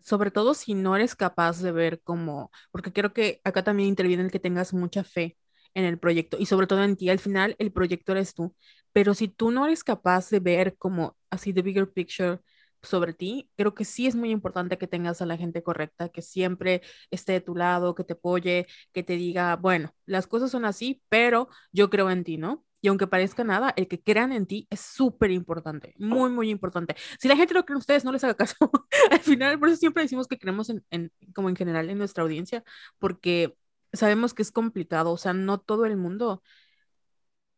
Sobre 0.00 0.30
todo 0.30 0.54
si 0.54 0.74
no 0.74 0.96
eres 0.96 1.14
capaz 1.16 1.60
de 1.60 1.72
ver 1.72 2.02
cómo, 2.02 2.50
porque 2.72 2.92
creo 2.92 3.12
que 3.12 3.40
acá 3.44 3.62
también 3.64 3.88
interviene 3.88 4.24
el 4.24 4.30
que 4.30 4.40
tengas 4.40 4.72
mucha 4.74 5.04
fe 5.04 5.36
en 5.74 5.84
el 5.84 5.98
proyecto 5.98 6.36
y 6.38 6.46
sobre 6.46 6.66
todo 6.66 6.82
en 6.84 6.96
ti. 6.96 7.08
Al 7.10 7.18
final 7.18 7.56
el 7.58 7.72
proyecto 7.72 8.12
eres 8.12 8.34
tú, 8.34 8.54
pero 8.92 9.14
si 9.14 9.28
tú 9.28 9.50
no 9.50 9.66
eres 9.66 9.84
capaz 9.84 10.30
de 10.30 10.40
ver 10.40 10.76
como 10.76 11.16
así 11.30 11.52
the 11.52 11.62
bigger 11.62 11.90
picture, 11.90 12.40
sobre 12.82 13.12
ti, 13.14 13.50
creo 13.56 13.74
que 13.74 13.84
sí 13.84 14.06
es 14.06 14.14
muy 14.16 14.30
importante 14.30 14.78
que 14.78 14.86
tengas 14.86 15.20
a 15.20 15.26
la 15.26 15.36
gente 15.36 15.62
correcta, 15.62 16.08
que 16.08 16.22
siempre 16.22 16.82
esté 17.10 17.32
de 17.32 17.40
tu 17.40 17.54
lado, 17.54 17.94
que 17.94 18.04
te 18.04 18.14
apoye, 18.14 18.66
que 18.92 19.02
te 19.02 19.14
diga, 19.16 19.56
bueno, 19.56 19.94
las 20.06 20.26
cosas 20.26 20.50
son 20.50 20.64
así, 20.64 21.02
pero 21.08 21.48
yo 21.72 21.90
creo 21.90 22.10
en 22.10 22.24
ti, 22.24 22.38
¿no? 22.38 22.64
Y 22.82 22.88
aunque 22.88 23.06
parezca 23.06 23.44
nada, 23.44 23.74
el 23.76 23.88
que 23.88 24.02
crean 24.02 24.32
en 24.32 24.46
ti 24.46 24.66
es 24.70 24.80
súper 24.80 25.30
importante, 25.30 25.94
muy, 25.98 26.30
muy 26.30 26.48
importante. 26.50 26.96
Si 27.18 27.28
la 27.28 27.36
gente 27.36 27.52
no 27.52 27.64
cree 27.66 27.74
en 27.74 27.78
ustedes, 27.78 28.04
no 28.04 28.12
les 28.12 28.24
haga 28.24 28.34
caso. 28.34 28.54
Al 29.10 29.20
final, 29.20 29.58
por 29.58 29.68
eso 29.68 29.76
siempre 29.76 30.02
decimos 30.02 30.26
que 30.26 30.38
creemos 30.38 30.70
en, 30.70 30.82
en, 30.90 31.12
como 31.34 31.50
en 31.50 31.56
general 31.56 31.90
en 31.90 31.98
nuestra 31.98 32.22
audiencia, 32.22 32.64
porque 32.98 33.54
sabemos 33.92 34.34
que 34.34 34.42
es 34.42 34.52
complicado, 34.52 35.12
o 35.12 35.16
sea, 35.16 35.32
no 35.32 35.58
todo 35.60 35.86
el 35.86 35.96
mundo 35.96 36.42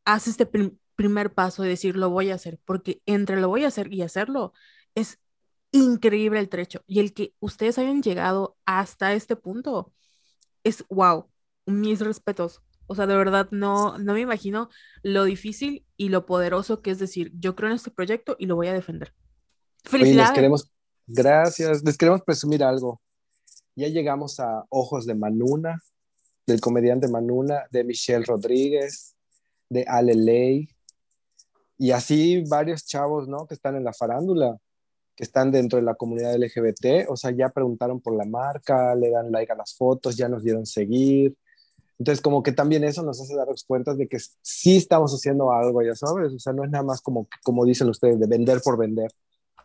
hace 0.05 0.31
este 0.31 0.47
prim 0.47 0.79
primer 0.95 1.33
paso 1.33 1.63
de 1.63 1.71
decir, 1.71 1.97
lo 1.97 2.11
voy 2.11 2.31
a 2.31 2.35
hacer, 2.35 2.61
porque 2.65 3.03
entre 3.07 3.41
lo 3.41 3.49
voy 3.49 3.65
a 3.65 3.69
hacer 3.69 3.93
y 3.93 4.03
hacerlo, 4.03 4.53
es 4.95 5.19
increíble 5.73 6.39
el 6.39 6.49
trecho. 6.49 6.83
Y 6.87 7.01
el 7.01 7.15
que 7.15 7.35
ustedes 7.41 7.79
hayan 7.79 8.03
llegado 8.03 8.57
hasta 8.67 9.13
este 9.15 9.37
punto 9.37 9.93
es 10.65 10.85
wow, 10.89 11.29
mis 11.67 12.01
respetos. 12.01 12.63
O 12.87 12.95
sea, 12.95 13.07
de 13.07 13.17
verdad 13.17 13.49
no, 13.51 13.99
no 13.99 14.13
me 14.13 14.21
imagino 14.21 14.69
lo 15.03 15.25
difícil 15.25 15.87
y 15.97 16.11
lo 16.11 16.27
poderoso 16.27 16.83
que 16.83 16.91
es 16.91 16.99
decir, 16.99 17.33
yo 17.35 17.57
creo 17.57 17.71
en 17.71 17.77
este 17.77 17.91
proyecto 17.91 18.37
y 18.39 18.47
lo 18.47 18.57
voy 18.57 18.69
a 18.69 18.75
defender. 18.75 19.15
Felicidades. 19.85 20.29
les 20.29 20.35
queremos, 20.35 20.71
gracias, 21.07 21.83
les 21.83 21.97
queremos 21.97 22.23
presumir 22.23 22.63
algo. 22.63 23.01
Ya 23.75 23.89
llegamos 23.89 24.39
a 24.41 24.65
Ojos 24.69 25.07
de 25.07 25.15
Manuna, 25.15 25.79
del 26.47 26.61
comediante 26.61 27.09
Manuna, 27.09 27.65
de 27.71 27.85
Michelle 27.85 28.25
Rodríguez, 28.25 29.15
de 29.69 29.85
Ale 29.87 30.15
Ley, 30.15 30.69
y 31.79 31.91
así 31.91 32.45
varios 32.49 32.87
chavos, 32.87 33.29
¿no? 33.29 33.47
Que 33.47 33.55
están 33.55 33.77
en 33.77 33.85
la 33.85 33.93
farándula 33.93 34.57
que 35.15 35.25
están 35.25 35.51
dentro 35.51 35.79
de 35.79 35.85
la 35.85 35.95
comunidad 35.95 36.35
LGBT, 36.37 37.09
o 37.09 37.17
sea, 37.17 37.31
ya 37.33 37.51
preguntaron 37.51 38.01
por 38.01 38.17
la 38.17 38.25
marca, 38.25 38.95
le 38.95 39.11
dan 39.11 39.31
like 39.31 39.53
a 39.53 39.57
las 39.57 39.75
fotos, 39.75 40.17
ya 40.17 40.29
nos 40.29 40.43
dieron 40.43 40.65
seguir. 40.65 41.37
Entonces, 41.99 42.23
como 42.23 42.43
que 42.43 42.53
también 42.53 42.83
eso 42.85 43.03
nos 43.03 43.21
hace 43.21 43.37
darnos 43.37 43.65
cuenta 43.65 43.95
de 43.95 44.09
que 44.09 44.19
sí 44.41 44.77
estamos 44.79 45.13
haciendo 45.13 45.53
algo, 45.53 45.83
ya 45.83 45.95
sabes, 45.95 46.33
o 46.33 46.39
sea, 46.39 46.53
no 46.53 46.65
es 46.65 46.71
nada 46.71 46.85
más 46.85 47.01
como, 47.01 47.29
como 47.43 47.65
dicen 47.65 47.89
ustedes, 47.89 48.19
de 48.19 48.27
vender 48.27 48.61
por 48.63 48.79
vender. 48.79 49.11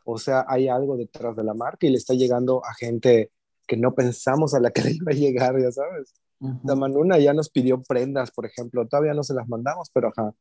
O 0.06 0.18
sea, 0.18 0.46
hay 0.48 0.68
algo 0.68 0.98
detrás 0.98 1.36
de 1.36 1.44
la 1.44 1.54
marca 1.54 1.88
y 1.88 1.90
le 1.90 1.98
está 1.98 2.14
llegando 2.14 2.64
a 2.66 2.74
gente 2.74 3.32
que 3.66 3.78
no 3.78 3.96
pensamos 3.96 4.54
a 4.54 4.60
la 4.60 4.72
que 4.72 4.82
le 4.82 4.92
iba 4.92 5.12
a 5.12 5.16
llegar, 5.16 5.60
ya 5.62 5.72
sabes. 5.72 6.14
La 6.40 6.76
Manuna 6.76 7.18
ya 7.18 7.34
nos 7.34 7.50
pidió 7.50 7.82
prendas, 7.82 8.32
por 8.32 8.46
ejemplo, 8.46 8.88
todavía 8.88 9.14
no 9.14 9.24
se 9.24 9.34
las 9.34 9.48
mandamos, 9.48 9.90
pero 9.92 10.10
ajá, 10.10 10.34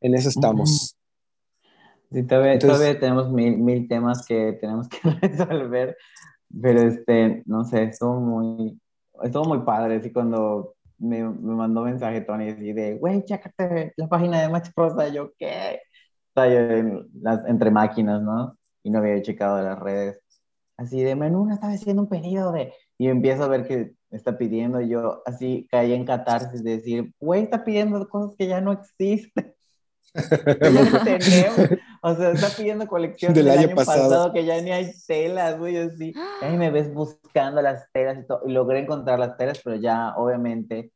en 0.00 0.14
eso 0.14 0.28
estamos. 0.28 0.96
Sí, 2.10 2.22
todavía, 2.24 2.58
todavía 2.58 2.98
tenemos 2.98 3.30
mil, 3.30 3.58
mil, 3.58 3.88
temas 3.88 4.24
que 4.26 4.52
tenemos 4.60 4.88
que 4.88 4.98
resolver, 5.22 5.96
pero 6.60 6.80
este, 6.80 7.42
no 7.46 7.64
sé, 7.64 7.84
estuvo 7.84 8.20
muy, 8.20 8.80
estuvo 9.22 9.44
muy 9.44 9.60
padre, 9.60 9.96
así 9.96 10.12
cuando 10.12 10.74
me, 10.98 11.22
me 11.22 11.54
mandó 11.54 11.82
mensaje 11.82 12.20
Tony 12.22 12.50
así 12.50 12.72
de, 12.72 12.94
güey, 12.94 13.24
chécate 13.24 13.92
la 13.96 14.08
página 14.08 14.42
de 14.42 14.48
Max 14.48 14.72
Prosa, 14.74 15.08
yo, 15.08 15.32
¿qué? 15.38 15.80
Estaba 16.28 16.48
yo 16.48 16.58
en 16.58 17.08
las, 17.20 17.46
entre 17.46 17.70
máquinas, 17.70 18.22
¿no? 18.22 18.56
Y 18.82 18.90
no 18.90 18.98
había 18.98 19.20
checado 19.22 19.60
las 19.62 19.78
redes. 19.78 20.20
Así 20.76 21.02
de, 21.02 21.16
menú, 21.16 21.50
estaba 21.50 21.72
haciendo 21.72 22.02
un 22.02 22.08
pedido 22.08 22.52
de... 22.52 22.72
Y 22.98 23.08
empiezo 23.08 23.44
a 23.44 23.48
ver 23.48 23.66
que 23.66 23.95
está 24.10 24.38
pidiendo, 24.38 24.80
yo 24.80 25.22
así 25.26 25.66
caí 25.70 25.92
en 25.92 26.04
catarsis 26.04 26.62
de 26.62 26.78
decir, 26.78 27.12
güey, 27.18 27.42
está 27.42 27.64
pidiendo 27.64 28.08
cosas 28.08 28.36
que 28.36 28.46
ya 28.46 28.60
no 28.60 28.72
existen. 28.72 29.54
O 32.02 32.14
sea, 32.14 32.30
está 32.30 32.48
pidiendo 32.56 32.86
colección 32.86 33.34
del, 33.34 33.50
año, 33.50 33.74
pasado. 33.74 34.32
que 34.32 34.44
ya 34.44 34.60
ni 34.60 34.70
hay 34.70 34.92
telas, 35.08 35.58
güey, 35.58 35.76
así. 35.76 36.14
Ahí 36.40 36.56
me 36.56 36.70
ves 36.70 36.94
buscando 36.94 37.60
las 37.60 37.90
telas 37.92 38.18
y 38.18 38.26
todo. 38.26 38.42
Y 38.46 38.52
logré 38.52 38.78
encontrar 38.78 39.18
las 39.18 39.36
telas, 39.36 39.60
pero 39.64 39.74
ya, 39.74 40.14
obviamente, 40.16 40.92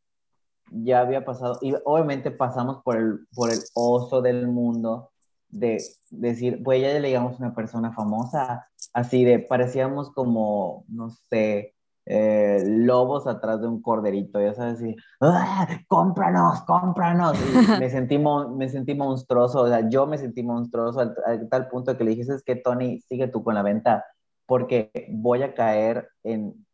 ya 0.71 1.01
había 1.01 1.25
pasado. 1.25 1.59
Y 1.63 1.75
obviamente 1.85 2.31
pasamos 2.31 2.83
por 2.85 2.97
el, 2.97 3.27
por 3.35 3.51
el 3.51 3.59
oso 3.75 4.23
del 4.23 4.47
mundo 4.47 5.11
de 5.49 5.83
decir, 6.11 6.63
pues 6.63 6.81
ya 6.81 6.89
le 6.99 7.09
digamos 7.09 7.41
una 7.41 7.55
persona 7.55 7.93
famosa, 7.93 8.69
así 8.93 9.25
de, 9.25 9.41
parecíamos 9.41 10.13
como, 10.13 10.85
no 10.89 11.11
sé, 11.29 11.75
eh, 12.07 12.63
lobos 12.67 13.27
atrás 13.27 13.61
de 13.61 13.69
un 13.69 13.83
corderito, 13.83 14.41
ya 14.41 14.55
sabes, 14.55 14.83
y, 14.83 14.97
¡Ah, 15.21 15.69
cómpranos, 15.87 16.63
cómpranos. 16.63 17.39
me, 17.79 17.89
sentí 17.91 18.19
me 18.19 18.69
sentí 18.69 18.95
monstruoso, 18.95 19.63
o 19.63 19.69
sea, 19.69 19.89
yo 19.89 20.07
me 20.07 20.19
sentí 20.19 20.43
monstruoso 20.43 21.01
al, 21.01 21.49
tal 21.49 21.69
punto 21.69 21.97
que 21.97 22.05
le 22.05 22.15
dije, 22.15 22.33
es 22.33 22.43
que 22.43 22.57
Tony, 22.57 23.01
sigue 23.01 23.29
tú 23.29 23.45
con 23.45 23.55
la 23.55 23.63
venta, 23.63 24.05
porque 24.47 24.91
voy 25.11 25.43
a 25.43 25.55
caer 25.55 26.09
en, 26.25 26.67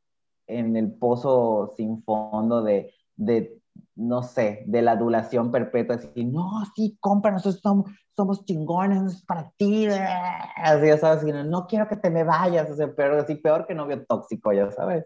en 0.47 0.77
el 0.77 0.93
pozo 0.93 1.75
sin 1.77 2.03
fondo 2.05 2.63
de, 2.63 2.95
de, 3.17 3.59
no 3.97 4.23
sé, 4.23 4.63
de 4.67 4.81
la 4.81 4.93
adulación 4.93 5.51
perpetua, 5.51 5.97
así, 5.97 6.25
no, 6.25 6.63
sí, 6.75 6.97
cómpranos, 7.01 7.43
somos, 7.43 7.91
somos 8.17 8.45
chingones, 8.45 9.03
es 9.03 9.25
para 9.25 9.51
ti, 9.57 9.87
así, 9.87 10.87
ya 10.87 10.99
sabes, 10.99 11.25
no 11.25 11.67
quiero 11.67 11.89
que 11.89 11.97
te 11.97 12.11
me 12.11 12.23
vayas, 12.23 12.71
o 12.71 12.75
sea, 12.77 12.95
pero 12.97 13.21
así 13.21 13.35
peor 13.35 13.67
que 13.67 13.75
novio 13.75 14.07
tóxico, 14.07 14.53
ya 14.53 14.71
sabes. 14.71 15.05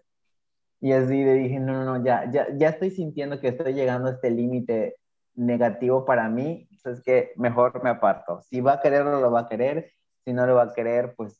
Y 0.81 0.93
así 0.93 1.23
le 1.23 1.33
dije, 1.35 1.59
no, 1.59 1.73
no, 1.73 1.85
no, 1.85 2.03
ya, 2.03 2.29
ya, 2.31 2.47
ya 2.57 2.69
estoy 2.69 2.89
sintiendo 2.89 3.39
que 3.39 3.49
estoy 3.49 3.73
llegando 3.73 4.09
a 4.09 4.13
este 4.13 4.31
límite 4.31 4.97
negativo 5.35 6.05
para 6.05 6.27
mí, 6.27 6.67
entonces 6.71 7.03
que 7.03 7.31
mejor 7.35 7.83
me 7.83 7.91
aparto. 7.91 8.41
Si 8.41 8.61
va 8.61 8.73
a 8.73 8.81
quererlo, 8.81 9.21
lo 9.21 9.31
va 9.31 9.41
a 9.41 9.47
querer, 9.47 9.91
si 10.25 10.33
no 10.33 10.45
lo 10.47 10.55
va 10.55 10.63
a 10.63 10.73
querer, 10.73 11.13
pues, 11.15 11.39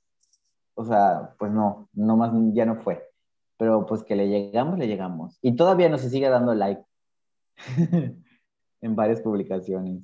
o 0.75 0.85
sea, 0.85 1.33
pues 1.39 1.51
no, 1.51 1.89
no 1.93 2.17
más, 2.17 2.31
ya 2.53 2.65
no 2.65 2.75
fue. 2.77 3.03
Pero 3.57 3.85
pues 3.85 4.03
que 4.03 4.15
le 4.15 4.27
llegamos, 4.27 4.77
le 4.77 4.87
llegamos. 4.87 5.37
Y 5.41 5.55
todavía 5.55 5.89
no 5.89 5.97
se 5.97 6.09
sigue 6.09 6.29
dando 6.29 6.53
like 6.53 6.83
en 8.81 8.95
varias 8.95 9.21
publicaciones. 9.21 10.03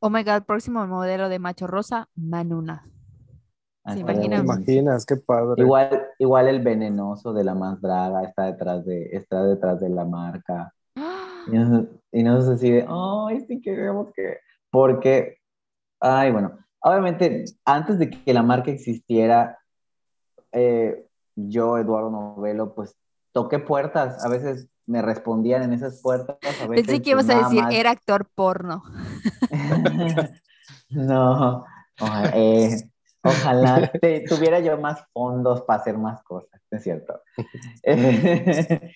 Oh 0.00 0.10
my 0.10 0.22
god, 0.24 0.42
próximo 0.42 0.86
modelo 0.86 1.28
de 1.28 1.38
macho 1.38 1.66
rosa, 1.66 2.08
Manuna. 2.14 2.88
¿Se 3.86 4.00
imaginas? 4.00 5.06
Qué 5.06 5.16
padre. 5.16 5.62
Igual, 5.62 6.07
igual 6.18 6.48
el 6.48 6.60
venenoso 6.60 7.32
de 7.32 7.44
la 7.44 7.54
más 7.54 7.80
draga 7.80 8.24
está 8.24 8.44
detrás 8.44 8.84
de, 8.84 9.08
está 9.12 9.44
detrás 9.44 9.80
de 9.80 9.88
la 9.88 10.04
marca. 10.04 10.74
Y 12.12 12.22
no, 12.22 12.42
sé 12.42 12.58
si 12.58 12.70
de, 12.70 12.86
ay, 12.88 13.44
sí 13.46 13.60
queremos 13.60 14.08
que... 14.14 14.38
Porque, 14.70 15.38
ay, 16.00 16.30
bueno, 16.30 16.58
obviamente, 16.80 17.44
antes 17.64 17.98
de 17.98 18.10
que 18.10 18.34
la 18.34 18.42
marca 18.42 18.70
existiera, 18.70 19.58
eh, 20.52 21.06
yo, 21.36 21.78
Eduardo 21.78 22.10
Novelo, 22.10 22.74
pues 22.74 22.94
toqué 23.32 23.58
puertas. 23.60 24.22
A 24.24 24.28
veces 24.28 24.68
me 24.86 25.00
respondían 25.00 25.62
en 25.62 25.72
esas 25.72 26.02
puertas. 26.02 26.36
A 26.42 26.66
veces, 26.66 26.86
Pensé 26.86 27.02
que 27.02 27.10
ibas 27.10 27.30
a 27.30 27.38
decir, 27.38 27.62
más- 27.62 27.74
era 27.74 27.90
actor 27.90 28.28
porno. 28.34 28.82
no, 30.90 31.64
eh, 32.34 32.76
ojalá 33.28 33.90
te- 34.00 34.20
tuviera 34.20 34.60
yo 34.60 34.78
más 34.78 35.04
fondos 35.12 35.62
para 35.62 35.80
hacer 35.80 35.96
más 35.98 36.22
cosas, 36.22 36.60
¿no 36.70 36.78
es 36.78 36.84
cierto? 36.84 37.20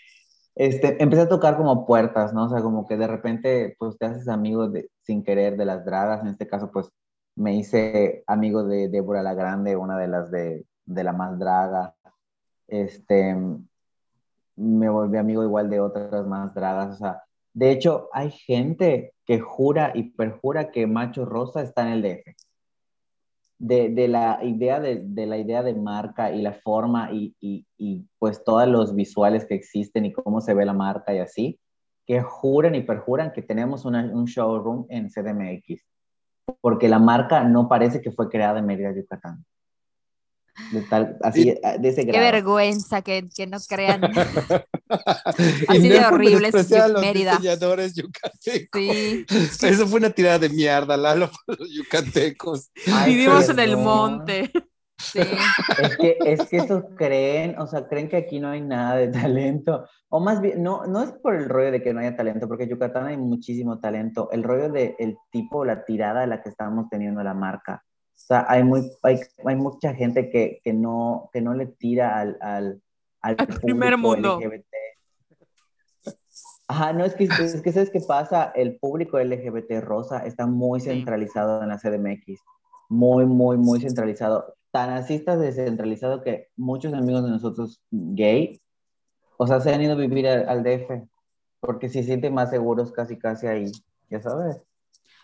este, 0.54 1.02
empecé 1.02 1.22
a 1.22 1.28
tocar 1.28 1.56
como 1.56 1.86
puertas, 1.86 2.32
¿no? 2.32 2.44
O 2.44 2.48
sea, 2.48 2.60
como 2.62 2.86
que 2.86 2.96
de 2.96 3.06
repente, 3.06 3.76
pues 3.78 3.96
te 3.98 4.06
haces 4.06 4.28
amigo 4.28 4.68
de, 4.68 4.90
sin 5.02 5.22
querer 5.22 5.56
de 5.56 5.64
las 5.64 5.84
dragas. 5.84 6.22
En 6.22 6.28
este 6.28 6.46
caso, 6.46 6.70
pues 6.70 6.90
me 7.36 7.54
hice 7.54 8.24
amigo 8.26 8.64
de 8.64 8.88
Débora 8.88 9.22
la 9.22 9.34
Grande, 9.34 9.76
una 9.76 9.98
de 9.98 10.08
las 10.08 10.30
de, 10.30 10.66
de 10.84 11.04
la 11.04 11.12
más 11.12 11.38
draga. 11.38 11.94
Este, 12.68 13.36
me 14.56 14.88
volví 14.88 15.18
amigo 15.18 15.42
igual 15.42 15.70
de 15.70 15.80
otras 15.80 16.26
más 16.26 16.54
dragas. 16.54 16.94
O 16.94 16.98
sea, 16.98 17.22
de 17.54 17.70
hecho, 17.70 18.08
hay 18.12 18.30
gente 18.30 19.14
que 19.26 19.40
jura 19.40 19.92
y 19.94 20.10
perjura 20.10 20.70
que 20.70 20.86
Macho 20.86 21.24
Rosa 21.24 21.62
está 21.62 21.82
en 21.82 21.88
el 21.88 22.02
DF. 22.02 22.34
De, 23.64 23.90
de 23.90 24.08
la 24.08 24.40
idea 24.42 24.80
de, 24.80 25.02
de 25.04 25.24
la 25.24 25.38
idea 25.38 25.62
de 25.62 25.72
marca 25.72 26.32
y 26.32 26.42
la 26.42 26.52
forma 26.52 27.12
y, 27.12 27.36
y, 27.38 27.64
y, 27.78 28.04
pues 28.18 28.42
todos 28.42 28.66
los 28.66 28.92
visuales 28.92 29.44
que 29.44 29.54
existen 29.54 30.04
y 30.04 30.12
cómo 30.12 30.40
se 30.40 30.52
ve 30.52 30.64
la 30.64 30.72
marca 30.72 31.14
y 31.14 31.20
así, 31.20 31.60
que 32.04 32.22
juran 32.22 32.74
y 32.74 32.82
perjuran 32.82 33.32
que 33.32 33.40
tenemos 33.40 33.84
una, 33.84 34.04
un 34.12 34.24
showroom 34.24 34.86
en 34.88 35.08
CDMX, 35.08 35.80
porque 36.60 36.88
la 36.88 36.98
marca 36.98 37.44
no 37.44 37.68
parece 37.68 38.02
que 38.02 38.10
fue 38.10 38.28
creada 38.28 38.58
en 38.58 38.66
Mérida, 38.66 38.92
Yucatán. 38.96 39.44
De, 40.70 40.82
tal, 40.82 41.16
así, 41.22 41.54
de 41.78 41.88
ese 41.88 42.04
Qué 42.04 42.12
grado. 42.12 42.32
vergüenza 42.32 43.00
que, 43.02 43.28
que 43.34 43.46
no 43.46 43.58
crean. 43.68 44.02
Así 45.68 45.88
no 45.88 45.94
de 45.94 46.06
horrible 46.06 46.48
es 46.48 46.72
a 46.72 46.88
los 46.88 47.00
Mérida. 47.00 47.32
diseñadores 47.36 47.94
yucatecos. 47.94 48.82
Sí. 48.82 49.24
Eso 49.66 49.86
fue 49.86 50.00
una 50.00 50.10
tirada 50.10 50.38
de 50.38 50.50
mierda, 50.50 50.96
Lalo, 50.96 51.30
por 51.46 51.58
los 51.58 51.70
yucatecos. 51.72 52.70
Ay, 52.92 53.14
Vivimos 53.14 53.48
en 53.48 53.58
el 53.58 53.70
perdón. 53.70 53.84
monte. 53.84 54.50
Sí. 54.98 55.18
Es 55.18 55.96
que, 55.96 56.16
es 56.24 56.42
que 56.48 56.56
eso 56.58 56.84
creen, 56.96 57.58
o 57.58 57.66
sea, 57.66 57.88
creen 57.88 58.08
que 58.08 58.16
aquí 58.18 58.38
no 58.38 58.50
hay 58.50 58.60
nada 58.60 58.96
de 58.96 59.08
talento. 59.08 59.84
O 60.08 60.20
más 60.20 60.40
bien, 60.40 60.62
no, 60.62 60.86
no 60.86 61.02
es 61.02 61.10
por 61.10 61.34
el 61.34 61.48
rollo 61.48 61.72
de 61.72 61.82
que 61.82 61.92
no 61.92 61.98
haya 62.00 62.14
talento, 62.14 62.46
porque 62.46 62.64
en 62.64 62.70
Yucatán 62.70 63.06
hay 63.06 63.16
muchísimo 63.16 63.80
talento. 63.80 64.28
El 64.30 64.44
rollo 64.44 64.68
de 64.70 64.94
el 65.00 65.16
tipo, 65.32 65.64
la 65.64 65.84
tirada 65.84 66.20
de 66.20 66.28
la 66.28 66.40
que 66.40 66.50
estamos 66.50 66.88
teniendo 66.88 67.20
la 67.24 67.34
marca. 67.34 67.82
O 68.14 68.24
sea, 68.24 68.46
hay, 68.48 68.62
muy, 68.62 68.90
hay, 69.02 69.20
hay 69.44 69.56
mucha 69.56 69.94
gente 69.94 70.30
que, 70.30 70.60
que, 70.62 70.72
no, 70.72 71.30
que 71.32 71.40
no 71.40 71.54
le 71.54 71.66
tira 71.66 72.18
al, 72.20 72.38
al, 72.40 72.82
al, 73.20 73.36
Al 73.38 73.46
primer 73.60 73.96
mundo. 73.96 74.38
LGBT. 74.40 74.66
Ajá, 76.68 76.92
no, 76.92 77.04
es 77.04 77.14
que, 77.14 77.24
es 77.24 77.60
que 77.60 77.72
¿sabes 77.72 77.90
qué 77.90 78.00
pasa? 78.00 78.52
El 78.54 78.78
público 78.78 79.18
LGBT 79.18 79.80
rosa 79.80 80.24
está 80.24 80.46
muy 80.46 80.80
centralizado 80.80 81.62
en 81.62 81.68
la 81.68 81.78
CDMX. 81.78 82.40
Muy, 82.88 83.26
muy, 83.26 83.58
muy 83.58 83.80
centralizado. 83.80 84.54
Tan 84.70 84.90
así 84.90 85.14
está 85.14 85.36
descentralizado 85.36 86.22
que 86.22 86.48
muchos 86.56 86.94
amigos 86.94 87.24
de 87.24 87.30
nosotros 87.30 87.82
gay, 87.90 88.62
o 89.36 89.46
sea, 89.46 89.60
se 89.60 89.74
han 89.74 89.82
ido 89.82 89.92
a 89.92 89.96
vivir 89.96 90.26
al, 90.28 90.48
al 90.48 90.62
DF 90.62 91.06
porque 91.60 91.88
se 91.88 92.02
sienten 92.02 92.34
más 92.34 92.50
seguros 92.50 92.90
casi, 92.92 93.18
casi 93.18 93.46
ahí, 93.46 93.70
ya 94.08 94.20
sabes. 94.20 94.60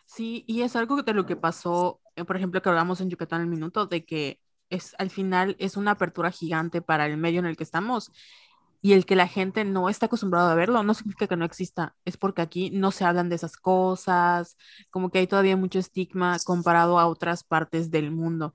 Sí, 0.08 0.42
y 0.46 0.62
es 0.62 0.74
algo 0.74 1.02
de 1.02 1.12
lo 1.12 1.26
que 1.26 1.36
pasó, 1.36 2.00
eh, 2.16 2.24
por 2.24 2.36
ejemplo, 2.36 2.62
que 2.62 2.68
hablamos 2.70 3.00
en 3.00 3.10
Yucatán 3.10 3.42
el 3.42 3.46
minuto, 3.46 3.86
de 3.86 4.04
que 4.06 4.40
es 4.70 4.94
al 4.98 5.10
final 5.10 5.54
es 5.58 5.76
una 5.76 5.92
apertura 5.92 6.30
gigante 6.30 6.80
para 6.82 7.06
el 7.06 7.16
medio 7.18 7.40
en 7.40 7.46
el 7.46 7.56
que 7.56 7.62
estamos 7.64 8.10
y 8.82 8.92
el 8.94 9.06
que 9.06 9.16
la 9.16 9.28
gente 9.28 9.64
no 9.64 9.88
está 9.90 10.06
acostumbrada 10.06 10.52
a 10.52 10.54
verlo 10.54 10.82
no 10.82 10.94
significa 10.94 11.26
que 11.26 11.36
no 11.36 11.44
exista, 11.44 11.96
es 12.04 12.16
porque 12.16 12.42
aquí 12.42 12.70
no 12.70 12.90
se 12.92 13.04
hablan 13.04 13.28
de 13.28 13.36
esas 13.36 13.56
cosas, 13.56 14.56
como 14.90 15.10
que 15.10 15.18
hay 15.20 15.26
todavía 15.26 15.56
mucho 15.56 15.78
estigma 15.78 16.38
comparado 16.44 16.98
a 16.98 17.06
otras 17.08 17.44
partes 17.44 17.90
del 17.90 18.10
mundo. 18.12 18.52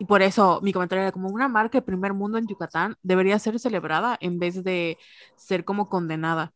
Y 0.00 0.06
por 0.06 0.22
eso 0.22 0.60
mi 0.62 0.72
comentario 0.72 1.02
era 1.04 1.12
como 1.12 1.28
una 1.30 1.48
marca 1.48 1.78
de 1.78 1.82
primer 1.82 2.14
mundo 2.14 2.38
en 2.38 2.46
Yucatán 2.48 2.96
debería 3.02 3.38
ser 3.40 3.58
celebrada 3.60 4.16
en 4.20 4.38
vez 4.40 4.64
de 4.64 4.98
ser 5.36 5.64
como 5.64 5.88
condenada. 5.90 6.54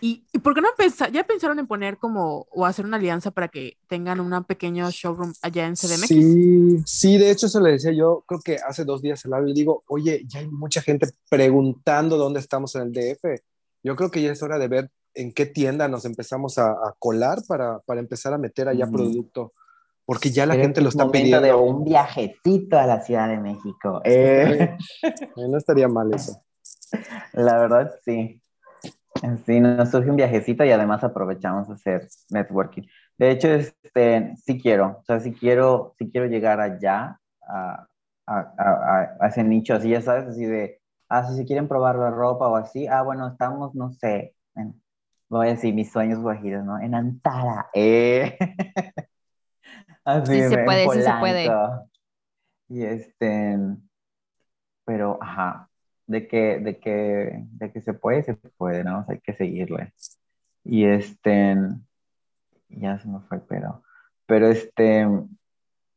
¿Y, 0.00 0.24
y 0.32 0.38
por 0.38 0.54
qué 0.54 0.60
no 0.60 0.68
pensar, 0.76 1.10
ya 1.12 1.24
pensaron 1.24 1.58
en 1.58 1.66
poner 1.66 1.98
como 1.98 2.46
o 2.50 2.66
hacer 2.66 2.84
una 2.84 2.96
alianza 2.96 3.30
para 3.30 3.48
que 3.48 3.78
tengan 3.88 4.20
un 4.20 4.44
pequeño 4.44 4.90
showroom 4.90 5.32
allá 5.42 5.66
en 5.66 5.74
CDMX? 5.74 6.06
Sí, 6.08 6.78
sí, 6.86 7.18
de 7.18 7.30
hecho 7.30 7.46
eso 7.46 7.60
le 7.60 7.72
decía 7.72 7.92
yo, 7.92 8.24
creo 8.26 8.40
que 8.40 8.56
hace 8.56 8.84
dos 8.84 9.02
días 9.02 9.24
al 9.24 9.32
lado, 9.32 9.44
le 9.44 9.54
digo, 9.54 9.82
oye, 9.88 10.22
ya 10.26 10.40
hay 10.40 10.48
mucha 10.48 10.82
gente 10.82 11.08
preguntando 11.30 12.16
dónde 12.16 12.40
estamos 12.40 12.74
en 12.74 12.82
el 12.82 12.92
DF. 12.92 13.40
Yo 13.82 13.96
creo 13.96 14.10
que 14.10 14.22
ya 14.22 14.32
es 14.32 14.42
hora 14.42 14.58
de 14.58 14.68
ver 14.68 14.90
en 15.14 15.32
qué 15.32 15.46
tienda 15.46 15.88
nos 15.88 16.04
empezamos 16.04 16.58
a, 16.58 16.72
a 16.72 16.94
colar 16.98 17.38
para, 17.48 17.78
para, 17.80 18.00
empezar 18.00 18.32
a 18.34 18.38
meter 18.38 18.68
allá 18.68 18.86
producto, 18.86 19.52
porque 20.04 20.30
ya 20.30 20.44
la 20.44 20.54
Creo 20.54 20.64
gente 20.66 20.80
lo 20.82 20.88
es 20.88 20.94
está 20.94 21.04
momento 21.06 21.24
pidiendo. 21.40 21.46
de 21.46 21.54
un 21.54 21.84
viajecito 21.84 22.78
a 22.78 22.86
la 22.86 23.00
Ciudad 23.00 23.28
de 23.28 23.38
México. 23.38 24.02
Eh, 24.04 24.76
Eh, 25.02 25.48
no 25.48 25.56
estaría 25.56 25.88
mal 25.88 26.12
eso. 26.12 26.38
la 27.32 27.58
verdad, 27.58 27.92
sí. 28.04 28.40
Sí, 29.44 29.60
nos 29.60 29.90
surge 29.90 30.10
un 30.10 30.16
viajecito 30.16 30.64
y 30.64 30.70
además 30.70 31.02
aprovechamos 31.04 31.68
a 31.68 31.74
hacer 31.74 32.08
networking. 32.30 32.82
De 33.18 33.30
hecho, 33.30 33.48
este, 33.48 34.34
sí 34.36 34.60
quiero, 34.60 34.98
o 35.00 35.04
sea, 35.04 35.20
sí 35.20 35.32
quiero, 35.32 35.94
sí 35.98 36.10
quiero 36.10 36.26
llegar 36.26 36.60
allá 36.60 37.18
a, 37.48 37.86
a, 38.26 38.38
a, 38.58 39.16
a 39.20 39.28
ese 39.28 39.42
nicho, 39.44 39.74
así 39.74 39.88
ya 39.88 40.02
sabes, 40.02 40.26
así 40.26 40.44
de, 40.44 40.80
ah, 41.08 41.24
si 41.28 41.36
se 41.36 41.44
quieren 41.44 41.68
probar 41.68 41.96
la 41.96 42.10
ropa 42.10 42.48
o 42.48 42.56
así, 42.56 42.86
ah, 42.86 43.02
bueno, 43.02 43.28
estamos, 43.28 43.74
no 43.74 43.90
sé, 43.92 44.34
en, 44.54 44.80
voy 45.28 45.46
a 45.46 45.50
decir 45.50 45.74
mis 45.74 45.90
sueños 45.90 46.20
guajiros, 46.20 46.64
¿no? 46.64 46.78
En 46.80 46.94
Antara, 46.94 47.68
eh. 47.74 48.36
así 50.04 50.42
Sí 50.42 50.48
se 50.48 50.58
puede, 50.58 50.88
sí 50.90 51.02
se 51.02 51.12
puede. 51.18 51.50
Y 52.68 52.82
este, 52.84 53.58
pero, 54.84 55.18
ajá, 55.20 55.68
de 56.06 56.28
que, 56.28 56.58
de 56.60 56.78
que, 56.78 57.44
de 57.52 57.72
que 57.72 57.80
se 57.80 57.94
puede, 57.94 58.22
se 58.22 58.34
puede, 58.34 58.84
¿no? 58.84 59.04
Hay 59.08 59.20
que 59.20 59.34
seguirle. 59.34 59.92
Y 60.64 60.84
este, 60.84 61.56
ya 62.68 62.98
se 62.98 63.08
me 63.08 63.20
fue, 63.20 63.40
pero, 63.48 63.82
pero 64.26 64.48
este, 64.48 65.06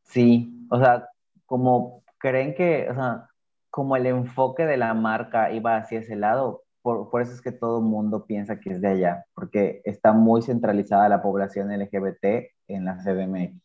sí, 0.04 0.68
o 0.70 0.80
sea, 0.80 1.10
como 1.46 2.04
creen 2.20 2.56
que, 2.56 2.88
o 2.90 2.96
sea, 2.96 3.30
como 3.70 3.96
el 3.96 4.06
enfoque 4.08 4.66
de 4.66 4.78
la 4.78 4.94
marca 4.94 5.52
iba 5.52 5.78
hacia 5.78 6.00
ese 6.00 6.16
lado, 6.16 6.64
por, 6.82 7.10
por 7.10 7.22
eso 7.22 7.34
es 7.34 7.42
que 7.42 7.52
todo 7.52 7.82
mundo 7.82 8.26
piensa 8.26 8.60
que 8.60 8.72
es 8.72 8.82
de 8.82 8.90
allá, 8.90 9.26
porque 9.34 9.82
está 9.86 10.14
muy 10.14 10.42
centralizada 10.42 11.10
la 11.10 11.22
población 11.22 11.72
LGBT 11.72 12.52
en 12.68 12.86
la 12.86 12.98
CDMX. 12.98 13.60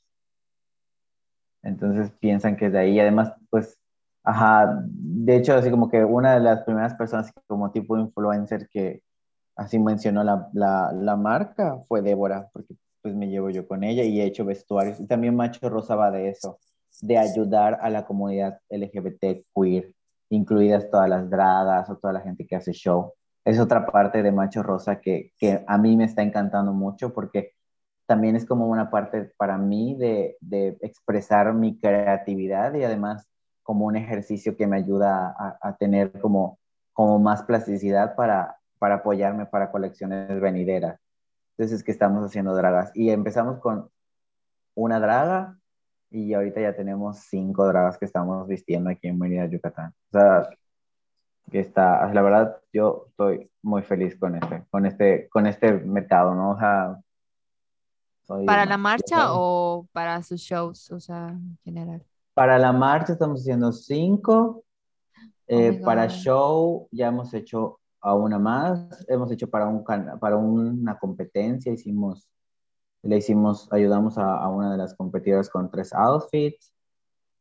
Entonces 1.63 2.11
piensan 2.21 2.57
que 2.57 2.67
es 2.67 2.73
de 2.73 2.79
ahí, 2.79 3.01
además, 3.01 3.35
pues, 3.51 3.81
Ajá, 4.25 4.81
de 4.87 5.37
hecho, 5.37 5.55
así 5.55 5.71
como 5.71 5.91
que 5.91 6.03
una 6.05 6.35
de 6.35 6.41
las 6.41 6.63
primeras 6.63 6.95
personas 6.95 7.31
como 7.47 7.71
tipo 7.71 7.99
influencer 7.99 8.69
que 8.71 9.03
así 9.57 9.79
mencionó 9.79 10.25
la, 10.25 10.49
la, 10.55 10.93
la, 10.93 11.17
marca 11.17 11.79
fue 11.89 12.03
Débora, 12.03 12.49
porque 12.53 12.75
pues 13.03 13.15
me 13.15 13.29
llevo 13.29 13.51
yo 13.51 13.69
con 13.69 13.85
ella 13.85 14.03
y 14.03 14.21
he 14.21 14.25
hecho 14.25 14.45
vestuarios. 14.47 14.99
Y 15.01 15.07
también 15.07 15.37
Macho 15.37 15.69
Rosa 15.69 15.95
va 15.97 16.11
de 16.11 16.31
eso, 16.31 16.59
de 17.03 17.19
ayudar 17.19 17.79
a 17.83 17.91
la 17.91 18.07
comunidad 18.07 18.61
LGBT 18.71 19.45
queer, 19.55 19.93
incluidas 20.31 20.91
todas 20.91 21.09
las 21.09 21.29
dragas 21.29 21.91
o 21.91 21.97
toda 21.99 22.15
la 22.15 22.21
gente 22.21 22.47
que 22.47 22.57
hace 22.57 22.73
show. 22.73 23.13
Es 23.45 23.61
otra 23.61 23.87
parte 23.87 24.23
de 24.23 24.33
Macho 24.33 24.63
Rosa 24.63 25.01
que, 25.01 25.33
que 25.39 25.65
a 25.67 25.79
mí 25.79 25.97
me 25.97 26.05
está 26.05 26.23
encantando 26.23 26.73
mucho 26.73 27.13
porque 27.13 27.53
también 28.07 28.37
es 28.37 28.47
como 28.47 28.69
una 28.69 28.91
parte 28.91 29.33
para 29.37 29.59
mí 29.59 29.97
de, 29.97 30.37
de 30.41 30.79
expresar 30.81 31.53
mi 31.55 31.79
creatividad 31.79 32.75
y 32.75 32.85
además 32.85 33.29
como 33.65 33.87
un 33.87 33.97
ejercicio 33.97 34.57
que 34.57 34.69
me 34.69 34.77
ayuda 34.77 35.35
a, 35.37 35.59
a 35.61 35.77
tener 35.77 36.13
como, 36.21 36.61
como 36.93 37.19
más 37.19 37.43
plasticidad 37.43 38.15
para, 38.15 38.57
para 38.79 38.97
apoyarme 38.97 39.47
para 39.47 39.73
colecciones 39.73 40.41
venideras. 40.41 41.01
Entonces 41.57 41.79
es 41.79 41.85
que 41.85 41.91
estamos 41.91 42.25
haciendo 42.25 42.55
dragas. 42.55 42.93
Y 42.95 43.11
empezamos 43.11 43.59
con 43.59 43.91
una 44.75 45.01
draga 45.01 45.57
y 46.11 46.33
ahorita 46.35 46.61
ya 46.61 46.77
tenemos 46.77 47.19
cinco 47.19 47.67
dragas 47.67 47.99
que 47.99 48.05
estamos 48.05 48.47
vistiendo 48.47 48.91
aquí 48.91 49.09
en 49.09 49.19
Mérida, 49.19 49.47
Yucatán. 49.47 49.93
O 50.13 50.19
sea, 50.19 50.49
que 51.51 51.61
está, 51.61 52.07
la 52.13 52.23
verdad, 52.23 52.57
yo 52.73 53.07
estoy 53.09 53.51
muy 53.63 53.83
feliz 53.83 54.17
con 54.19 54.37
este, 54.37 54.65
con 54.71 54.87
este, 54.87 55.29
con 55.29 55.47
este 55.47 55.73
mercado, 55.73 56.35
¿no? 56.35 56.53
O 56.53 56.59
sea, 56.59 57.01
soy, 58.27 58.47
¿Para 58.47 58.65
la 58.65 58.79
marcha 58.79 59.35
o 59.35 59.87
para 59.93 60.23
sus 60.23 60.41
shows? 60.41 60.91
O 60.93 61.01
sea, 61.01 61.29
en 61.29 61.59
general. 61.65 62.05
Para 62.35 62.59
la 62.59 62.73
marcha 62.73 63.13
estamos 63.13 63.41
haciendo 63.41 63.73
cinco. 63.73 64.65
Eh, 65.47 65.79
oh 65.81 65.85
para 65.85 66.09
show 66.09 66.89
ya 66.91 67.09
hemos 67.09 67.33
hecho 67.35 67.81
a 68.01 68.15
una 68.15 68.39
más. 68.39 69.05
Hemos 69.09 69.31
hecho 69.33 69.49
para, 69.49 69.67
un, 69.67 69.85
para 69.85 70.37
una 70.37 70.99
competencia. 70.99 71.73
Hicimos, 71.73 72.29
le 73.03 73.17
hicimos, 73.17 73.73
ayudamos 73.73 74.19
a, 74.19 74.37
a, 74.37 74.49
una 74.49 74.73
de 74.73 74.79
las 74.79 74.95
competidoras 74.95 75.49
con 75.49 75.71
tres 75.71 75.93
outfits. 75.93 76.73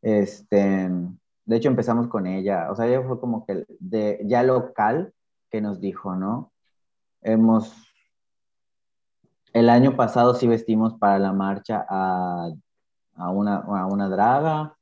Este, 0.02 0.90
de 1.46 1.56
hecho, 1.56 1.70
empezamos 1.70 2.08
con 2.08 2.28
ella. 2.28 2.72
O 2.72 2.76
sea, 2.76 2.88
ella 2.88 3.02
fue 3.02 3.20
como 3.20 3.46
que 3.46 3.66
de, 3.80 4.22
ya 4.26 4.44
local 4.44 5.14
que 5.50 5.62
nos 5.62 5.80
dijo, 5.80 6.16
¿no? 6.16 6.54
hemos, 7.24 7.74
el 9.54 9.70
año 9.70 9.96
pasado 9.96 10.36
sí 10.36 10.48
vestimos 10.48 10.96
para 10.96 11.20
la 11.20 11.34
marcha 11.34 11.86
a, 11.90 12.50
a, 13.16 13.30
una, 13.30 13.58
a 13.58 13.86
una 13.88 14.10
draga 14.10 14.78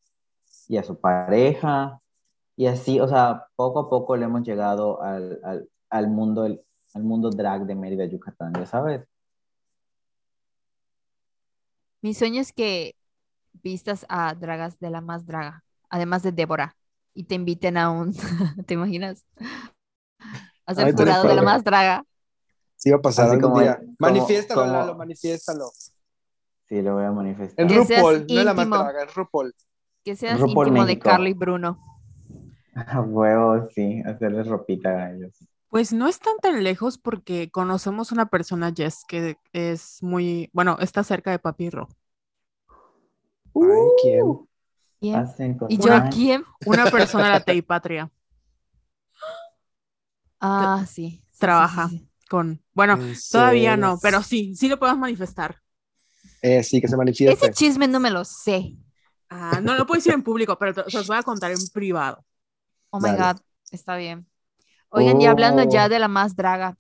y 0.72 0.78
a 0.78 0.84
su 0.84 0.98
pareja, 1.02 2.00
y 2.56 2.68
así, 2.68 3.02
o 3.02 3.08
sea, 3.08 3.46
poco 3.58 3.80
a 3.82 3.90
poco 3.90 4.16
le 4.16 4.24
hemos 4.24 4.44
llegado 4.44 5.02
al, 5.02 5.42
al, 5.44 5.70
al 5.90 6.08
mundo, 6.08 6.44
al 6.44 7.04
mundo 7.04 7.30
drag 7.30 7.66
de 7.66 7.76
Mérida, 7.76 8.06
Yucatán, 8.06 8.54
ya 8.54 8.66
sabes. 8.66 9.06
Mi 12.02 12.14
sueño 12.14 12.40
es 12.40 12.54
que 12.54 12.96
vistas 13.62 14.06
a 14.08 14.34
dragas 14.34 14.80
de 14.80 14.90
la 14.90 15.02
más 15.02 15.26
draga, 15.26 15.66
además 15.90 16.24
de 16.24 16.32
Débora, 16.32 16.78
y 17.14 17.26
te 17.26 17.36
inviten 17.36 17.76
a 17.78 17.92
un, 17.92 18.14
¿te 18.66 18.74
imaginas? 18.76 19.26
A 20.66 20.74
ser 20.74 20.86
Ay, 20.86 20.94
jurado 20.94 21.28
de 21.28 21.36
la 21.36 21.42
más 21.42 21.66
draga. 21.66 22.06
Sí 22.78 22.92
va 22.92 22.98
a 22.98 23.02
pasar 23.02 23.26
Así 23.26 23.36
algún 23.36 23.50
como- 23.52 23.62
día. 23.62 23.76
como- 23.76 23.94
manifiéstalo, 24.00 24.62
como- 24.62 24.74
Lalo, 24.74 24.96
manifiéstalo. 24.96 25.66
Sí, 26.70 26.82
lo 26.82 26.94
voy 26.96 27.04
a 27.04 27.12
manifestar. 27.12 27.66
En 27.70 27.76
RuPaul, 27.78 28.26
no 28.26 28.40
es 28.40 28.46
la 28.46 28.54
más 28.54 28.66
íntimo. 28.66 28.84
draga, 28.84 29.04
es 29.04 29.14
RuPaul. 29.14 29.54
Que 30.04 30.16
seas 30.16 30.40
RuPaul 30.40 30.68
íntimo 30.68 30.86
de 30.86 30.94
México. 30.94 31.10
Carly 31.10 31.34
Bruno. 31.34 31.80
A 32.76 33.02
huevo, 33.02 33.68
sí, 33.76 34.02
hacerles 34.06 34.48
ropita 34.48 34.90
a 34.90 35.12
ellos. 35.12 35.34
Pues 35.70 35.92
no 35.94 36.08
están 36.08 36.36
tan 36.42 36.64
lejos 36.64 36.98
porque 36.98 37.50
conocemos 37.52 38.12
una 38.12 38.30
persona, 38.30 38.74
Jess, 38.76 39.04
que 39.08 39.38
es 39.52 40.02
muy, 40.02 40.50
bueno, 40.54 40.78
está 40.80 41.04
cerca 41.04 41.32
de 41.32 41.40
Papirro. 41.40 41.88
Ay, 43.56 43.90
¿quién? 44.02 44.48
Bien. 45.02 45.16
Hacen 45.16 45.58
¿Y 45.68 45.78
yo 45.78 45.92
quién? 46.14 46.44
Una 46.66 46.86
persona 46.86 47.26
de 47.26 47.32
la 47.32 47.40
Teipatria 47.42 48.10
Ah, 50.40 50.86
sí. 50.88 51.22
trabaja 51.38 51.90
sí, 51.90 52.00
sí. 52.00 52.10
con, 52.30 52.62
bueno, 52.74 52.94
¿En 52.94 53.16
todavía 53.32 53.78
no, 53.78 54.00
pero 54.02 54.24
sí, 54.24 54.56
sí 54.56 54.68
lo 54.68 54.80
podemos 54.80 55.00
manifestar. 55.00 55.58
Eh, 56.42 56.64
sí, 56.64 56.82
que 56.82 56.88
se 56.88 56.98
manifieste. 56.98 57.46
Ese 57.46 57.54
chisme 57.54 57.88
no 57.88 58.00
me 58.00 58.10
lo 58.10 58.26
sé. 58.26 58.76
Ah, 59.34 59.62
no 59.62 59.76
lo 59.76 59.86
puedo 59.86 59.98
decir 60.00 60.14
en 60.14 60.24
público, 60.24 60.58
pero 60.60 60.74
te- 60.74 60.92
se 60.92 60.98
los 60.98 61.08
voy 61.08 61.16
a 61.18 61.24
contar 61.24 61.52
en 61.52 61.58
privado. 61.74 62.26
Oh 62.90 63.00
my 63.00 63.12
Dale. 63.12 63.18
God, 63.36 63.42
está 63.72 63.96
bien. 63.96 64.28
Oigan, 64.90 65.22
y 65.22 65.26
hablando 65.26 65.64
ya 65.64 65.86
Oh. 65.86 65.90
de 65.90 66.00
la 66.00 66.10
más 66.10 66.36
draga, 66.36 66.76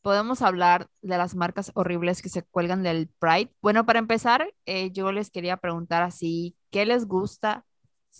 podemos 0.00 0.42
hablar 0.42 0.88
de 1.02 1.18
las 1.18 1.34
marcas 1.34 1.72
horribles 1.74 2.22
que 2.22 2.28
se 2.28 2.44
cuelgan 2.44 2.84
del 2.84 3.08
Pride. 3.18 3.52
Bueno, 3.60 3.84
para 3.84 3.98
empezar, 3.98 4.54
eh, 4.64 4.92
yo 4.92 5.10
les 5.10 5.30
quería 5.30 5.56
preguntar 5.56 6.04
así, 6.04 6.56
¿qué 6.70 6.86
les 6.86 7.06
gusta 7.06 7.64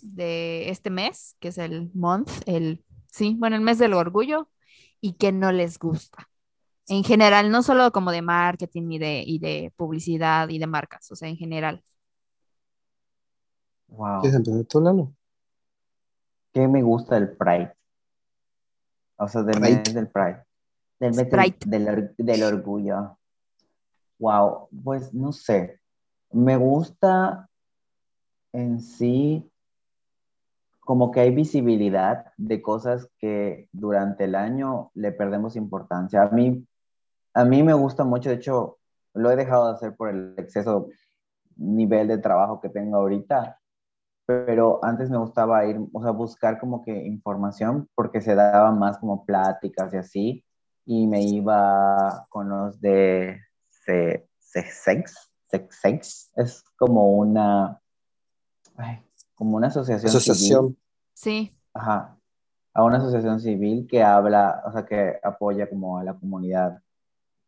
de 0.01 0.69
este 0.69 0.89
mes, 0.89 1.37
que 1.39 1.47
es 1.49 1.57
el 1.57 1.89
month, 1.93 2.29
el, 2.47 2.83
sí, 3.11 3.35
bueno, 3.39 3.55
el 3.55 3.61
mes 3.61 3.77
del 3.79 3.93
orgullo, 3.93 4.49
y 4.99 5.13
qué 5.13 5.31
no 5.31 5.53
les 5.53 5.79
gusta? 5.79 6.29
En 6.89 7.03
general, 7.05 7.49
no 7.51 7.63
solo 7.63 7.91
como 7.93 8.11
de 8.11 8.21
marketing 8.23 8.91
y 8.91 8.99
de, 8.99 9.23
y 9.25 9.39
de 9.39 9.71
publicidad 9.77 10.49
y 10.49 10.59
de 10.59 10.67
marcas, 10.67 11.09
o 11.11 11.15
sea, 11.15 11.29
en 11.29 11.37
general. 11.37 11.81
Wow. 13.89 14.21
¿Quieres 14.21 14.37
empezar 14.37 14.63
tú, 14.65 14.81
Lalo? 14.81 15.13
¿Qué 16.53 16.67
me 16.67 16.81
gusta 16.81 17.15
del 17.15 17.35
Pride? 17.35 17.73
O 19.17 19.27
sea, 19.27 19.43
del 19.43 19.59
Pride. 19.59 19.75
mes 19.75 19.93
del 19.93 20.07
Pride. 20.07 20.45
Del 20.99 21.09
mes 21.09 21.17
del, 21.17 21.29
Pride. 21.29 21.57
del 21.65 22.15
del 22.17 22.43
orgullo. 22.43 23.17
Wow, 24.19 24.69
pues 24.83 25.13
no 25.13 25.31
sé. 25.31 25.79
Me 26.31 26.57
gusta 26.57 27.49
en 28.51 28.81
sí 28.81 29.49
como 30.89 31.11
que 31.11 31.19
hay 31.19 31.29
visibilidad 31.29 32.33
de 32.37 32.61
cosas 32.61 33.07
que 33.19 33.69
durante 33.71 34.23
el 34.23 34.33
año 34.33 34.89
le 34.95 35.11
perdemos 35.11 35.55
importancia. 35.55 36.23
A 36.23 36.29
mí, 36.29 36.65
a 37.35 37.45
mí 37.45 37.61
me 37.61 37.73
gusta 37.73 38.03
mucho, 38.03 38.29
de 38.29 38.37
hecho, 38.37 38.79
lo 39.13 39.29
he 39.29 39.35
dejado 39.35 39.67
de 39.67 39.73
hacer 39.75 39.95
por 39.95 40.09
el 40.09 40.33
exceso 40.37 40.87
nivel 41.57 42.07
de 42.07 42.17
trabajo 42.17 42.59
que 42.59 42.69
tengo 42.69 42.97
ahorita, 42.97 43.59
pero 44.29 44.79
antes 44.83 45.09
me 45.09 45.17
gustaba 45.17 45.65
ir, 45.65 45.79
o 45.91 46.03
sea, 46.03 46.11
buscar 46.11 46.59
como 46.59 46.83
que 46.83 46.91
información 46.91 47.89
porque 47.95 48.21
se 48.21 48.35
daban 48.35 48.77
más 48.77 48.99
como 48.99 49.25
pláticas 49.25 49.91
y 49.91 49.97
así, 49.97 50.45
y 50.85 51.07
me 51.07 51.23
iba 51.23 52.27
con 52.29 52.47
los 52.47 52.79
de 52.79 53.39
Se- 53.69 54.27
Sexex, 54.37 55.31
Sexex, 55.47 56.31
es 56.35 56.63
como 56.77 57.11
una, 57.17 57.81
ay, 58.77 58.99
como 59.33 59.57
una 59.57 59.67
asociación. 59.67 60.09
Asociación. 60.09 60.61
civil. 60.67 60.79
Sí, 61.15 61.57
Ajá, 61.73 62.15
a 62.75 62.83
una 62.83 62.97
asociación 62.97 63.39
civil 63.39 63.87
que 63.89 64.03
habla, 64.03 64.61
o 64.67 64.71
sea, 64.71 64.85
que 64.85 65.15
apoya 65.23 65.67
como 65.67 65.97
a 65.97 66.03
la 66.03 66.13
comunidad 66.13 66.79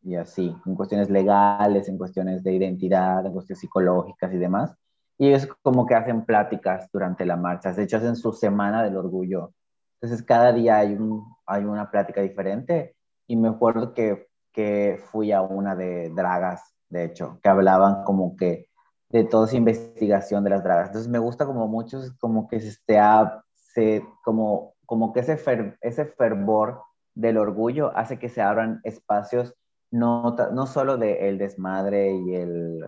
y 0.01 0.15
así, 0.15 0.55
en 0.65 0.73
cuestiones 0.73 1.11
legales, 1.11 1.87
en 1.87 1.99
cuestiones 1.99 2.43
de 2.43 2.53
identidad, 2.53 3.23
en 3.23 3.33
cuestiones 3.33 3.59
psicológicas 3.59 4.33
y 4.33 4.37
demás. 4.39 4.75
Y 5.17 5.29
ellos 5.29 5.47
como 5.61 5.85
que 5.85 5.95
hacen 5.95 6.25
pláticas 6.25 6.89
durante 6.91 7.25
la 7.25 7.35
marcha, 7.35 7.73
de 7.73 7.83
hecho 7.83 7.97
hacen 7.97 8.15
su 8.15 8.33
semana 8.33 8.83
del 8.83 8.97
orgullo. 8.97 9.53
Entonces 9.99 10.25
cada 10.25 10.51
día 10.51 10.77
hay, 10.77 10.93
un, 10.93 11.23
hay 11.45 11.63
una 11.63 11.91
plática 11.91 12.21
diferente 12.21 12.95
y 13.27 13.35
me 13.35 13.49
acuerdo 13.49 13.93
que, 13.93 14.27
que 14.51 14.99
fui 15.11 15.31
a 15.31 15.41
una 15.41 15.75
de 15.75 16.09
dragas, 16.09 16.73
de 16.89 17.05
hecho, 17.05 17.39
que 17.43 17.49
hablaban 17.49 18.03
como 18.03 18.35
que 18.35 18.67
de 19.09 19.23
toda 19.25 19.45
esa 19.45 19.57
investigación 19.57 20.43
de 20.43 20.49
las 20.49 20.63
dragas. 20.63 20.87
Entonces 20.87 21.11
me 21.11 21.19
gusta 21.19 21.45
como 21.45 21.67
mucho, 21.67 21.99
como 22.19 22.47
que 22.47 22.59
se, 22.59 22.69
esté 22.69 22.99
se 23.53 24.03
como, 24.23 24.73
como 24.85 25.13
que 25.13 25.19
ese, 25.19 25.37
ese 25.81 26.05
fervor 26.05 26.81
del 27.13 27.37
orgullo 27.37 27.95
hace 27.95 28.17
que 28.17 28.29
se 28.29 28.41
abran 28.41 28.79
espacios 28.83 29.53
no, 29.91 30.35
no 30.53 30.67
solo 30.67 30.97
del 30.97 31.37
desmadre 31.37 32.13
y, 32.13 32.35
el, 32.35 32.85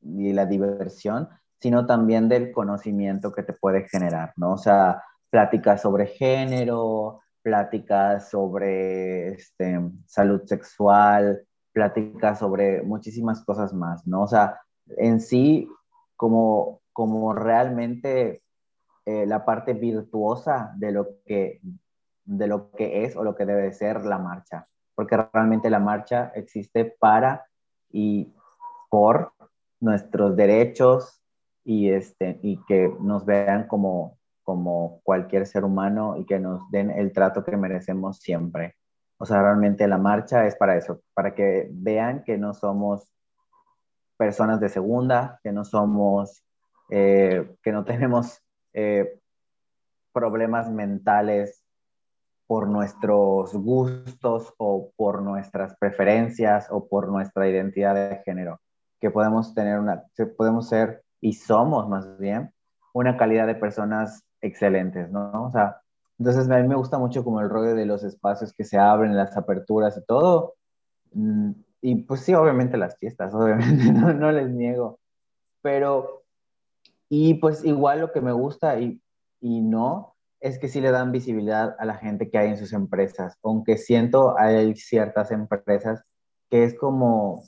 y 0.00 0.32
la 0.32 0.46
diversión, 0.46 1.28
sino 1.60 1.86
también 1.86 2.28
del 2.28 2.52
conocimiento 2.52 3.32
que 3.32 3.42
te 3.42 3.52
puede 3.52 3.88
generar, 3.88 4.32
¿no? 4.36 4.52
O 4.52 4.58
sea, 4.58 5.02
pláticas 5.30 5.82
sobre 5.82 6.06
género, 6.06 7.20
pláticas 7.42 8.30
sobre 8.30 9.28
este, 9.30 9.80
salud 10.06 10.42
sexual, 10.44 11.44
pláticas 11.72 12.38
sobre 12.38 12.82
muchísimas 12.82 13.44
cosas 13.44 13.72
más, 13.72 14.06
¿no? 14.06 14.22
O 14.22 14.28
sea, 14.28 14.60
en 14.96 15.20
sí, 15.20 15.68
como, 16.16 16.80
como 16.92 17.32
realmente 17.34 18.42
eh, 19.06 19.26
la 19.26 19.44
parte 19.44 19.74
virtuosa 19.74 20.72
de 20.76 20.92
lo, 20.92 21.08
que, 21.24 21.60
de 22.24 22.46
lo 22.46 22.70
que 22.72 23.04
es 23.04 23.16
o 23.16 23.24
lo 23.24 23.34
que 23.34 23.46
debe 23.46 23.72
ser 23.72 24.04
la 24.04 24.18
marcha, 24.18 24.66
porque 24.94 25.16
realmente 25.16 25.70
la 25.70 25.78
marcha 25.78 26.32
existe 26.34 26.96
para 26.98 27.46
y 27.90 28.34
por 28.90 29.32
nuestros 29.80 30.36
derechos 30.36 31.17
y, 31.64 31.90
este, 31.90 32.38
y 32.42 32.62
que 32.64 32.92
nos 33.00 33.24
vean 33.24 33.66
como, 33.66 34.18
como 34.42 35.00
cualquier 35.02 35.46
ser 35.46 35.64
humano 35.64 36.16
y 36.16 36.24
que 36.24 36.38
nos 36.38 36.70
den 36.70 36.90
el 36.90 37.12
trato 37.12 37.44
que 37.44 37.56
merecemos 37.56 38.18
siempre. 38.18 38.76
O 39.18 39.26
sea, 39.26 39.42
realmente 39.42 39.86
la 39.88 39.98
marcha 39.98 40.46
es 40.46 40.56
para 40.56 40.76
eso, 40.76 41.02
para 41.12 41.34
que 41.34 41.68
vean 41.72 42.22
que 42.24 42.38
no 42.38 42.54
somos 42.54 43.12
personas 44.16 44.60
de 44.60 44.68
segunda, 44.68 45.40
que 45.42 45.52
no 45.52 45.64
somos, 45.64 46.44
eh, 46.90 47.54
que 47.62 47.72
no 47.72 47.84
tenemos 47.84 48.42
eh, 48.72 49.18
problemas 50.12 50.70
mentales 50.70 51.64
por 52.46 52.66
nuestros 52.66 53.52
gustos 53.54 54.54
o 54.56 54.90
por 54.96 55.22
nuestras 55.22 55.76
preferencias 55.76 56.68
o 56.70 56.88
por 56.88 57.08
nuestra 57.08 57.48
identidad 57.48 57.94
de 57.94 58.22
género, 58.24 58.60
que 59.00 59.10
podemos 59.10 59.54
tener 59.54 59.78
una, 59.78 60.02
podemos 60.36 60.68
ser 60.68 61.02
y 61.20 61.32
somos 61.34 61.88
más 61.88 62.18
bien 62.18 62.52
una 62.92 63.16
calidad 63.16 63.46
de 63.46 63.54
personas 63.54 64.24
excelentes, 64.40 65.10
¿no? 65.10 65.44
O 65.44 65.50
sea, 65.50 65.80
entonces 66.18 66.50
a 66.50 66.58
mí 66.58 66.68
me 66.68 66.74
gusta 66.74 66.98
mucho 66.98 67.24
como 67.24 67.40
el 67.40 67.48
rollo 67.48 67.74
de 67.74 67.86
los 67.86 68.02
espacios 68.02 68.52
que 68.52 68.64
se 68.64 68.78
abren, 68.78 69.16
las 69.16 69.36
aperturas 69.36 69.96
y 69.96 70.04
todo. 70.04 70.54
Mm, 71.12 71.52
Y 71.80 71.94
pues 72.02 72.20
sí, 72.22 72.34
obviamente 72.34 72.76
las 72.76 72.96
fiestas, 72.98 73.32
obviamente, 73.34 73.92
no, 73.92 74.12
no 74.12 74.32
les 74.32 74.50
niego. 74.50 74.98
Pero, 75.62 76.24
y 77.08 77.34
pues 77.34 77.64
igual 77.64 78.00
lo 78.00 78.12
que 78.12 78.20
me 78.20 78.32
gusta 78.32 78.80
y, 78.80 79.00
y 79.40 79.60
no, 79.60 80.16
es 80.40 80.58
que 80.58 80.68
sí 80.68 80.80
le 80.80 80.90
dan 80.90 81.12
visibilidad 81.12 81.76
a 81.78 81.84
la 81.84 81.94
gente 81.94 82.30
que 82.30 82.38
hay 82.38 82.48
en 82.50 82.58
sus 82.58 82.72
empresas, 82.72 83.36
aunque 83.42 83.76
siento 83.76 84.38
hay 84.38 84.74
ciertas 84.76 85.30
empresas 85.32 86.02
que 86.50 86.64
es 86.64 86.74
como, 86.78 87.42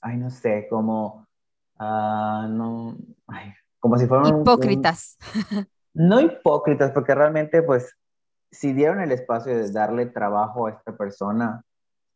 ay, 0.00 0.16
no 0.18 0.30
sé, 0.30 0.66
como, 0.70 1.26
ah, 1.82 2.46
no, 2.48 2.96
ay, 3.26 3.52
como 3.80 3.98
si 3.98 4.06
fueran 4.06 4.26
un- 4.26 4.34
un- 4.34 4.40
hipócritas. 4.42 5.18
no 5.94 6.20
hipócritas, 6.20 6.92
porque 6.92 7.14
realmente, 7.14 7.62
pues, 7.62 7.96
si 8.50 8.72
dieron 8.72 9.00
el 9.00 9.12
espacio 9.12 9.56
de 9.56 9.70
darle 9.72 10.06
trabajo 10.06 10.66
a 10.66 10.70
esta 10.70 10.96
persona, 10.96 11.64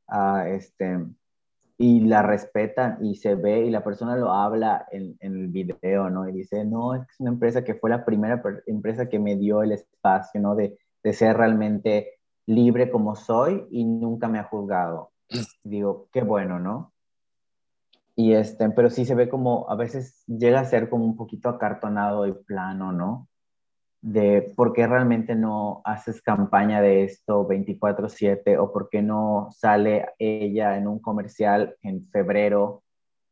a 0.08 0.48
este, 0.48 1.04
y 1.78 2.00
la 2.00 2.22
respetan 2.22 2.98
y 3.04 3.16
se 3.16 3.34
ve 3.34 3.66
y 3.66 3.70
la 3.70 3.82
persona 3.84 4.16
lo 4.16 4.32
habla 4.32 4.86
en, 4.92 5.16
en 5.20 5.34
el 5.36 5.48
video, 5.48 6.08
¿no? 6.10 6.28
Y 6.28 6.32
dice, 6.32 6.64
no, 6.64 6.94
es 6.94 7.02
una 7.18 7.30
empresa 7.30 7.64
que 7.64 7.74
fue 7.74 7.90
la 7.90 8.04
primera 8.04 8.42
empresa 8.66 9.08
que 9.08 9.18
me 9.18 9.36
dio 9.36 9.62
el 9.62 9.72
espacio, 9.72 10.40
¿no? 10.40 10.54
De, 10.54 10.78
de 11.02 11.12
ser 11.12 11.36
realmente 11.36 12.12
libre 12.46 12.90
como 12.90 13.14
soy 13.16 13.66
y 13.70 13.84
nunca 13.84 14.28
me 14.28 14.38
ha 14.38 14.44
juzgado. 14.44 15.10
Digo, 15.64 16.08
qué 16.12 16.22
bueno, 16.22 16.58
¿no? 16.58 16.92
Y 18.16 18.32
este, 18.32 18.70
pero 18.70 18.88
sí 18.88 19.04
se 19.04 19.14
ve 19.14 19.28
como, 19.28 19.68
a 19.68 19.76
veces 19.76 20.24
llega 20.26 20.60
a 20.60 20.64
ser 20.64 20.88
como 20.88 21.04
un 21.04 21.16
poquito 21.16 21.50
acartonado 21.50 22.26
y 22.26 22.32
plano, 22.32 22.90
¿no? 22.90 23.28
De 24.00 24.54
por 24.56 24.72
qué 24.72 24.86
realmente 24.86 25.34
no 25.34 25.82
haces 25.84 26.22
campaña 26.22 26.80
de 26.80 27.04
esto 27.04 27.46
24/7 27.46 28.56
o 28.58 28.72
por 28.72 28.88
qué 28.88 29.02
no 29.02 29.48
sale 29.50 30.06
ella 30.18 30.78
en 30.78 30.88
un 30.88 30.98
comercial 30.98 31.76
en 31.82 32.08
febrero 32.08 32.82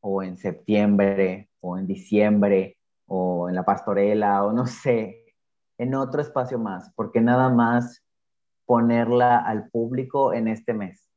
o 0.01 0.23
en 0.23 0.37
septiembre 0.37 1.49
o 1.61 1.79
en 1.79 1.87
diciembre 1.87 2.77
o 3.07 3.49
en 3.49 3.55
la 3.55 3.65
pastorela 3.65 4.45
o 4.45 4.53
no 4.53 4.67
sé, 4.67 5.25
en 5.79 5.95
otro 5.95 6.21
espacio 6.21 6.59
más, 6.59 6.93
porque 6.95 7.21
nada 7.21 7.49
más 7.49 8.05
ponerla 8.67 9.39
al 9.39 9.71
público 9.71 10.35
en 10.35 10.49
este 10.49 10.75
mes. 10.75 11.11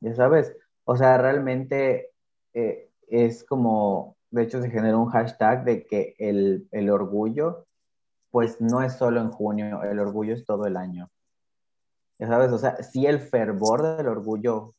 Ya 0.00 0.14
sabes, 0.14 0.54
o 0.84 0.96
sea, 0.96 1.18
realmente 1.18 2.10
eh, 2.54 2.87
es 3.10 3.44
como, 3.44 4.16
de 4.30 4.42
hecho 4.42 4.60
se 4.60 4.70
generó 4.70 5.00
un 5.00 5.10
hashtag 5.10 5.64
de 5.64 5.86
que 5.86 6.14
el, 6.18 6.68
el 6.72 6.90
orgullo, 6.90 7.66
pues 8.30 8.60
no 8.60 8.82
es 8.82 8.94
solo 8.94 9.20
en 9.20 9.30
junio, 9.30 9.82
el 9.82 9.98
orgullo 9.98 10.34
es 10.34 10.44
todo 10.44 10.66
el 10.66 10.76
año. 10.76 11.10
Ya 12.18 12.26
sabes, 12.26 12.50
o 12.52 12.58
sea, 12.58 12.82
sí 12.82 13.06
el 13.06 13.20
fervor 13.20 13.96
del 13.96 14.08
orgullo, 14.08 14.74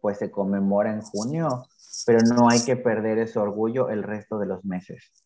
pues 0.00 0.18
se 0.18 0.30
conmemora 0.30 0.92
en 0.92 1.02
junio, 1.02 1.66
pero 2.06 2.20
no 2.34 2.48
hay 2.48 2.64
que 2.64 2.76
perder 2.76 3.18
ese 3.18 3.38
orgullo 3.38 3.90
el 3.90 4.02
resto 4.02 4.38
de 4.38 4.46
los 4.46 4.64
meses. 4.64 5.24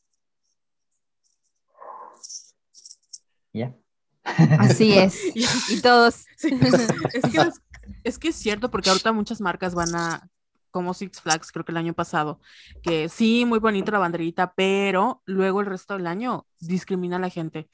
¿Ya? 3.53 3.75
Así 4.23 4.97
es. 4.97 5.19
y 5.71 5.81
todos. 5.81 6.27
Es, 6.43 7.23
que 7.31 7.39
es, 7.39 7.61
es 8.05 8.19
que 8.19 8.29
es 8.29 8.37
cierto, 8.37 8.71
porque 8.71 8.89
ahorita 8.89 9.13
muchas 9.13 9.41
marcas 9.41 9.75
van 9.75 9.95
a 9.95 10.31
como 10.71 10.95
Six 10.95 11.21
Flags, 11.21 11.53
creo 11.53 11.65
que 11.65 11.73
el 11.73 11.79
año 11.79 11.95
pasado, 11.95 12.41
que 12.83 13.09
sí, 13.09 13.45
muy 13.45 13.59
bonita 13.59 13.93
la 13.93 13.99
banderita, 13.99 14.53
pero 14.55 15.23
luego 15.27 15.61
el 15.61 15.67
resto 15.67 15.97
del 15.97 16.07
año 16.07 16.47
discrimina 16.61 17.17
a 17.17 17.21
la 17.21 17.31
gente. 17.31 17.69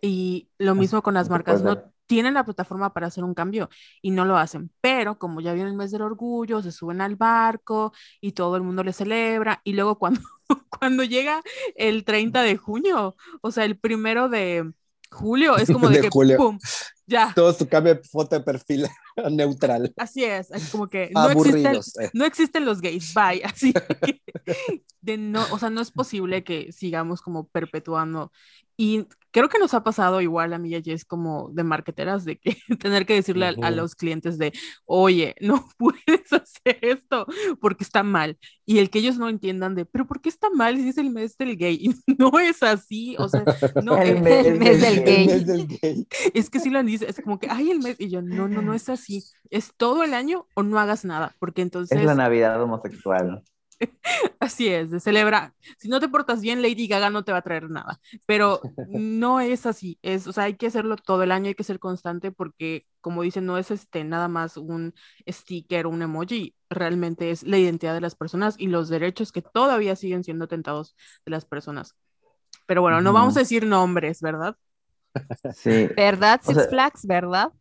Y 0.00 0.50
lo 0.58 0.74
mismo 0.74 1.02
con 1.02 1.14
las 1.14 1.30
marcas, 1.30 1.62
no 1.62 1.94
tienen 2.06 2.34
la 2.34 2.44
plataforma 2.44 2.92
para 2.92 3.06
hacer 3.06 3.24
un 3.24 3.34
cambio 3.34 3.70
y 4.02 4.10
no 4.10 4.24
lo 4.24 4.36
hacen, 4.36 4.70
pero 4.80 5.18
como 5.18 5.40
ya 5.40 5.52
viene 5.54 5.70
el 5.70 5.76
mes 5.76 5.90
del 5.90 6.02
orgullo, 6.02 6.62
se 6.62 6.72
suben 6.72 7.00
al 7.00 7.16
barco 7.16 7.92
y 8.20 8.32
todo 8.32 8.56
el 8.56 8.62
mundo 8.62 8.84
le 8.84 8.92
celebra 8.92 9.60
y 9.64 9.72
luego 9.72 9.98
cuando, 9.98 10.20
cuando 10.68 11.04
llega 11.04 11.42
el 11.74 12.04
30 12.04 12.42
de 12.42 12.56
junio, 12.56 13.16
o 13.40 13.50
sea, 13.50 13.64
el 13.64 13.78
primero 13.78 14.28
de 14.28 14.70
julio, 15.10 15.56
es 15.56 15.70
como 15.70 15.88
de, 15.90 16.02
que, 16.02 16.10
¡pum! 16.10 16.58
Ya. 17.06 17.32
Todo 17.34 17.52
su 17.52 17.68
cambio 17.68 17.94
de 17.94 18.02
foto 18.02 18.36
de 18.36 18.42
perfil 18.44 18.86
neutral. 19.30 19.92
Así 19.96 20.24
es, 20.24 20.48
como 20.70 20.88
que 20.88 21.10
no 21.12 21.30
existen, 21.30 21.76
eh. 21.76 22.10
no 22.12 22.24
existen, 22.24 22.64
los 22.64 22.80
gays, 22.80 23.12
bye. 23.14 23.42
Así 23.44 23.72
de 25.04 25.18
no, 25.18 25.44
o 25.52 25.58
sea, 25.58 25.70
no 25.70 25.80
es 25.80 25.90
posible 25.90 26.44
que 26.44 26.72
sigamos 26.72 27.20
como 27.20 27.46
perpetuando. 27.48 28.32
Y 28.76 29.06
creo 29.30 29.48
que 29.48 29.58
nos 29.58 29.74
ha 29.74 29.84
pasado 29.84 30.20
igual 30.20 30.52
a 30.52 30.58
mí 30.58 30.70
y 30.70 30.74
a 30.74 30.82
Jess 30.82 31.04
como 31.04 31.50
de 31.52 31.62
marqueteras, 31.62 32.24
de 32.24 32.38
que 32.38 32.56
tener 32.80 33.06
que 33.06 33.14
decirle 33.14 33.46
a, 33.46 33.70
los 33.70 33.94
clientes 33.94 34.38
de, 34.38 34.52
oye, 34.84 35.34
no 35.40 35.68
puedes 35.78 36.32
hacer 36.32 36.78
esto 36.80 37.26
porque 37.60 37.84
está 37.84 38.02
mal. 38.02 38.38
Y 38.64 38.78
el 38.78 38.90
que 38.90 39.00
ellos 39.00 39.18
no 39.18 39.28
entiendan 39.28 39.74
de, 39.74 39.84
pero 39.84 40.06
¿por 40.06 40.20
qué 40.20 40.28
está 40.28 40.50
mal 40.50 40.76
si 40.76 40.88
es 40.88 40.98
el 40.98 41.10
mes 41.10 41.36
del 41.36 41.56
gay? 41.56 41.94
no 42.18 42.38
es 42.38 42.62
así, 42.62 43.14
o 43.18 43.28
sea, 43.28 43.44
no 43.82 43.96
el, 43.98 44.22
mes, 44.22 44.46
el 44.46 44.58
mes, 44.58 44.80
del, 44.80 45.04
gay. 45.04 45.22
El 45.22 45.26
mes 45.26 45.46
del 45.46 45.66
gay. 45.66 46.06
Es 46.32 46.48
que 46.48 46.60
si 46.60 46.70
lo 46.70 46.82
dice, 46.82 47.08
es 47.08 47.20
como 47.20 47.38
que, 47.38 47.48
ay, 47.50 47.70
el 47.70 47.80
mes, 47.80 47.96
y 47.98 48.08
yo, 48.08 48.22
no, 48.22 48.48
no, 48.48 48.62
no 48.62 48.74
es 48.74 48.88
así. 48.88 49.03
Es 49.50 49.72
todo 49.76 50.04
el 50.04 50.14
año 50.14 50.46
o 50.54 50.62
no 50.62 50.78
hagas 50.78 51.04
nada, 51.04 51.34
porque 51.38 51.62
entonces... 51.62 51.98
Es 51.98 52.04
la 52.04 52.14
Navidad 52.14 52.60
homosexual. 52.62 53.42
Así 54.40 54.68
es, 54.68 54.90
de 54.90 55.00
celebrar. 55.00 55.52
Si 55.78 55.88
no 55.88 56.00
te 56.00 56.08
portas 56.08 56.40
bien, 56.40 56.62
Lady 56.62 56.86
Gaga 56.86 57.10
no 57.10 57.24
te 57.24 57.32
va 57.32 57.38
a 57.38 57.42
traer 57.42 57.70
nada, 57.70 58.00
pero 58.26 58.60
no 58.88 59.40
es 59.40 59.66
así. 59.66 59.98
Es, 60.02 60.26
o 60.26 60.32
sea, 60.32 60.44
hay 60.44 60.54
que 60.54 60.66
hacerlo 60.66 60.96
todo 60.96 61.22
el 61.22 61.32
año, 61.32 61.48
hay 61.48 61.54
que 61.54 61.64
ser 61.64 61.78
constante 61.78 62.30
porque, 62.30 62.86
como 63.00 63.22
dicen, 63.22 63.46
no 63.46 63.58
es 63.58 63.70
este 63.70 64.04
nada 64.04 64.28
más 64.28 64.56
un 64.56 64.94
sticker, 65.28 65.86
un 65.86 66.02
emoji, 66.02 66.54
realmente 66.70 67.30
es 67.30 67.42
la 67.42 67.58
identidad 67.58 67.94
de 67.94 68.00
las 68.00 68.14
personas 68.14 68.54
y 68.58 68.68
los 68.68 68.88
derechos 68.88 69.32
que 69.32 69.42
todavía 69.42 69.96
siguen 69.96 70.24
siendo 70.24 70.44
atentados 70.44 70.96
de 71.24 71.30
las 71.30 71.44
personas. 71.44 71.96
Pero 72.66 72.82
bueno, 72.82 73.00
no 73.00 73.12
vamos 73.12 73.36
a 73.36 73.40
decir 73.40 73.66
nombres, 73.66 74.20
¿verdad? 74.20 74.56
Sí. 75.54 75.88
¿Verdad, 75.96 76.40
Six 76.42 76.68
Flags? 76.68 77.06
¿Verdad? 77.06 77.52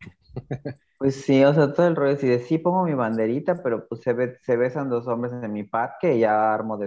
Pues 1.04 1.26
sí, 1.26 1.44
o 1.44 1.54
sea, 1.54 1.74
todo 1.74 1.86
el 1.86 1.98
rollo 1.98 2.14
así 2.14 2.28
de 2.30 2.40
sí 2.40 2.58
pongo 2.58 2.86
mi 2.86 2.94
banderita, 2.94 3.62
pero 3.62 3.86
pues 3.90 4.00
se, 4.00 4.38
se 4.40 4.56
besan 4.56 4.90
dos 4.90 5.06
hombres 5.06 5.34
en 5.34 5.52
mi 5.52 5.66
parque 5.66 6.16
y 6.16 6.20
ya 6.22 6.54
armo 6.54 6.80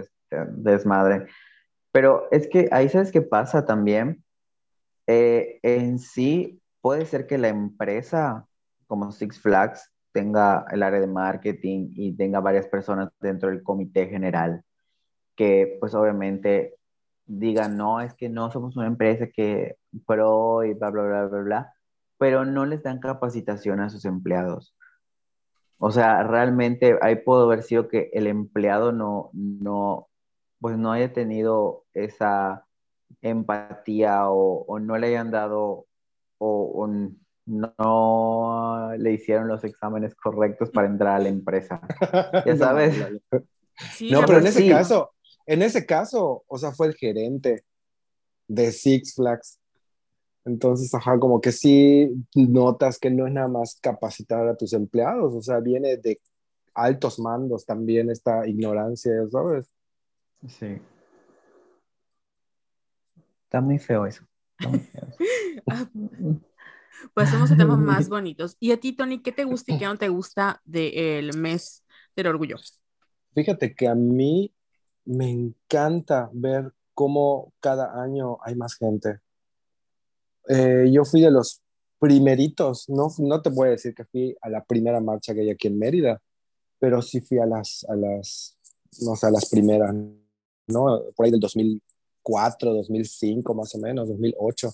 desmadre. 0.55 1.27
Pero 1.91 2.27
es 2.31 2.47
que 2.47 2.67
ahí 2.71 2.89
sabes 2.89 3.11
qué 3.11 3.21
pasa 3.21 3.65
también. 3.65 4.23
Eh, 5.07 5.59
en 5.63 5.99
sí, 5.99 6.59
puede 6.81 7.05
ser 7.05 7.27
que 7.27 7.37
la 7.37 7.49
empresa 7.49 8.47
como 8.87 9.11
Six 9.11 9.39
Flags 9.39 9.91
tenga 10.11 10.65
el 10.71 10.81
área 10.83 10.99
de 10.99 11.07
marketing 11.07 11.91
y 11.93 12.17
tenga 12.17 12.39
varias 12.39 12.67
personas 12.67 13.11
dentro 13.19 13.49
del 13.49 13.61
comité 13.61 14.07
general 14.07 14.63
que 15.35 15.77
pues 15.79 15.93
obviamente 15.93 16.75
digan, 17.27 17.77
no, 17.77 18.01
es 18.01 18.15
que 18.15 18.29
no 18.29 18.51
somos 18.51 18.77
una 18.77 18.87
empresa 18.87 19.27
que 19.27 19.77
pro 20.07 20.63
y 20.63 20.73
bla, 20.73 20.89
bla, 20.89 21.03
bla, 21.03 21.25
bla, 21.27 21.41
bla 21.43 21.76
pero 22.17 22.45
no 22.45 22.65
les 22.65 22.83
dan 22.83 22.99
capacitación 22.99 23.79
a 23.79 23.89
sus 23.89 24.05
empleados. 24.05 24.75
O 25.79 25.91
sea, 25.91 26.23
realmente 26.23 26.97
ahí 27.01 27.17
puedo 27.17 27.43
haber 27.43 27.63
sido 27.63 27.87
que 27.87 28.09
el 28.13 28.27
empleado 28.27 28.91
no, 28.91 29.29
no, 29.33 30.09
pues 30.59 30.77
no 30.77 30.91
haya 30.91 31.13
tenido 31.13 31.85
esa 31.93 32.65
empatía 33.21 34.29
o, 34.29 34.79
no 34.79 34.97
le 34.97 35.07
hayan 35.07 35.31
dado 35.31 35.85
o, 36.39 36.87
no 37.45 38.91
le 38.97 39.11
hicieron 39.13 39.47
los 39.47 39.63
exámenes 39.63 40.15
correctos 40.15 40.69
para 40.71 40.87
entrar 40.87 41.15
a 41.15 41.19
la 41.19 41.29
empresa. 41.29 41.81
Ya 42.45 42.57
sabes. 42.57 42.97
no, 44.11 44.21
pero 44.25 44.39
en 44.39 44.47
ese 44.47 44.67
caso, 44.69 45.11
en 45.45 45.61
ese 45.61 45.85
caso, 45.85 46.43
o 46.47 46.57
sea, 46.57 46.71
fue 46.71 46.87
el 46.87 46.95
gerente 46.95 47.63
de 48.47 48.71
Six 48.71 49.15
Flags 49.15 49.59
entonces, 50.47 50.93
ajá, 50.93 51.19
como 51.19 51.41
que 51.41 51.51
sí 51.51 52.09
notas 52.33 52.97
que 52.97 53.11
no 53.11 53.27
es 53.27 53.33
nada 53.33 53.49
más 53.49 53.77
capacitar 53.81 54.47
a 54.47 54.55
tus 54.55 54.73
empleados, 54.73 55.33
o 55.33 55.41
sea, 55.41 55.59
viene 55.59 55.97
de 55.97 56.17
altos 56.73 57.19
mandos 57.19 57.65
también 57.65 58.09
esta 58.09 58.47
ignorancia, 58.47 59.11
¿sabes? 59.29 59.69
Sí. 60.47 60.79
Está 63.43 63.61
muy 63.61 63.77
feo 63.77 64.05
eso. 64.05 64.23
Ah, 65.69 65.85
pues 67.13 67.33
a 67.33 67.57
temas 67.57 67.77
más 67.79 68.09
bonitos. 68.09 68.55
Y 68.59 68.71
a 68.71 68.79
ti, 68.79 68.93
Tony, 68.93 69.21
¿qué 69.21 69.31
te 69.31 69.43
gusta 69.43 69.73
y 69.73 69.77
qué 69.77 69.85
no 69.85 69.97
te 69.97 70.07
gusta 70.07 70.61
del 70.63 71.35
mes 71.37 71.83
del 72.15 72.27
orgullo? 72.27 72.55
Fíjate 73.35 73.75
que 73.75 73.87
a 73.87 73.95
mí 73.95 74.53
me 75.03 75.29
encanta 75.29 76.29
ver 76.31 76.73
cómo 76.93 77.53
cada 77.59 78.01
año 78.01 78.37
hay 78.41 78.55
más 78.55 78.75
gente. 78.75 79.19
Eh, 80.49 80.89
yo 80.91 81.03
fui 81.05 81.21
de 81.21 81.31
los 81.31 81.61
primeritos, 81.99 82.87
no, 82.89 83.07
no 83.19 83.41
te 83.41 83.49
voy 83.49 83.69
a 83.69 83.71
decir 83.71 83.93
que 83.93 84.05
fui 84.05 84.35
a 84.41 84.49
la 84.49 84.63
primera 84.63 84.99
marcha 85.01 85.33
que 85.33 85.41
hay 85.41 85.49
aquí 85.49 85.67
en 85.67 85.79
Mérida, 85.79 86.21
pero 86.79 87.01
sí 87.01 87.21
fui 87.21 87.39
a 87.39 87.45
las, 87.45 87.85
a 87.89 87.95
las, 87.95 88.57
no 89.01 89.15
sé, 89.15 89.27
a 89.27 89.31
las 89.31 89.49
primeras, 89.49 89.93
¿no? 90.67 91.01
Por 91.15 91.25
ahí 91.25 91.31
del 91.31 91.39
2004, 91.39 92.73
2005 92.73 93.53
más 93.53 93.73
o 93.75 93.79
menos, 93.79 94.07
2008. 94.09 94.71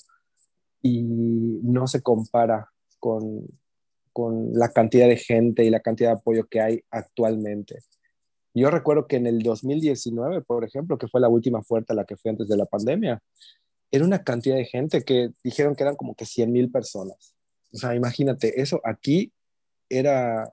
Y 0.82 1.01
no 1.03 1.88
se 1.88 2.01
compara 2.01 2.69
con, 2.99 3.47
con 4.11 4.51
la 4.53 4.69
cantidad 4.69 5.07
de 5.07 5.17
gente 5.17 5.63
y 5.63 5.69
la 5.69 5.80
cantidad 5.80 6.09
de 6.09 6.17
apoyo 6.17 6.45
que 6.47 6.59
hay 6.59 6.84
actualmente. 6.91 7.80
Yo 8.53 8.69
recuerdo 8.69 9.07
que 9.07 9.15
en 9.15 9.26
el 9.26 9.39
2019, 9.41 10.41
por 10.41 10.63
ejemplo, 10.63 10.97
que 10.97 11.07
fue 11.07 11.21
la 11.21 11.30
última 11.30 11.63
fuerte 11.63 11.93
a 11.93 11.95
la 11.95 12.05
que 12.05 12.17
fui 12.17 12.30
antes 12.30 12.47
de 12.47 12.57
la 12.57 12.65
pandemia, 12.65 13.21
era 13.94 14.06
una 14.06 14.24
cantidad 14.24 14.56
de 14.56 14.66
gente 14.66 15.04
que 15.04 15.30
dijeron 15.44 15.76
que 15.76 15.84
eran 15.84 15.96
como 15.96 16.16
que 16.16 16.26
100 16.26 16.52
mil 16.52 16.72
personas. 16.72 17.36
O 17.72 17.78
sea, 17.78 17.94
imagínate, 17.94 18.60
eso 18.60 18.82
aquí 18.84 19.32
era 19.88 20.52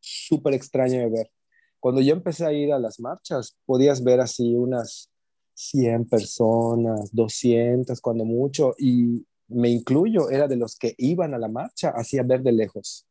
súper 0.00 0.54
extraño 0.54 0.98
de 0.98 1.08
ver. 1.08 1.30
Cuando 1.78 2.00
yo 2.00 2.12
empecé 2.12 2.44
a 2.44 2.52
ir 2.52 2.72
a 2.72 2.80
las 2.80 2.98
marchas, 2.98 3.56
podías 3.64 4.02
ver 4.02 4.18
así 4.18 4.56
unas 4.56 5.08
100 5.54 6.08
personas, 6.08 7.10
200 7.12 8.00
cuando 8.00 8.24
mucho, 8.24 8.74
y 8.76 9.24
me 9.46 9.68
incluyo, 9.68 10.28
era 10.28 10.48
de 10.48 10.56
los 10.56 10.74
que 10.74 10.96
iban 10.98 11.34
a 11.34 11.38
la 11.38 11.48
marcha, 11.48 11.90
hacía 11.90 12.24
ver 12.24 12.42
de 12.42 12.50
lejos, 12.50 13.06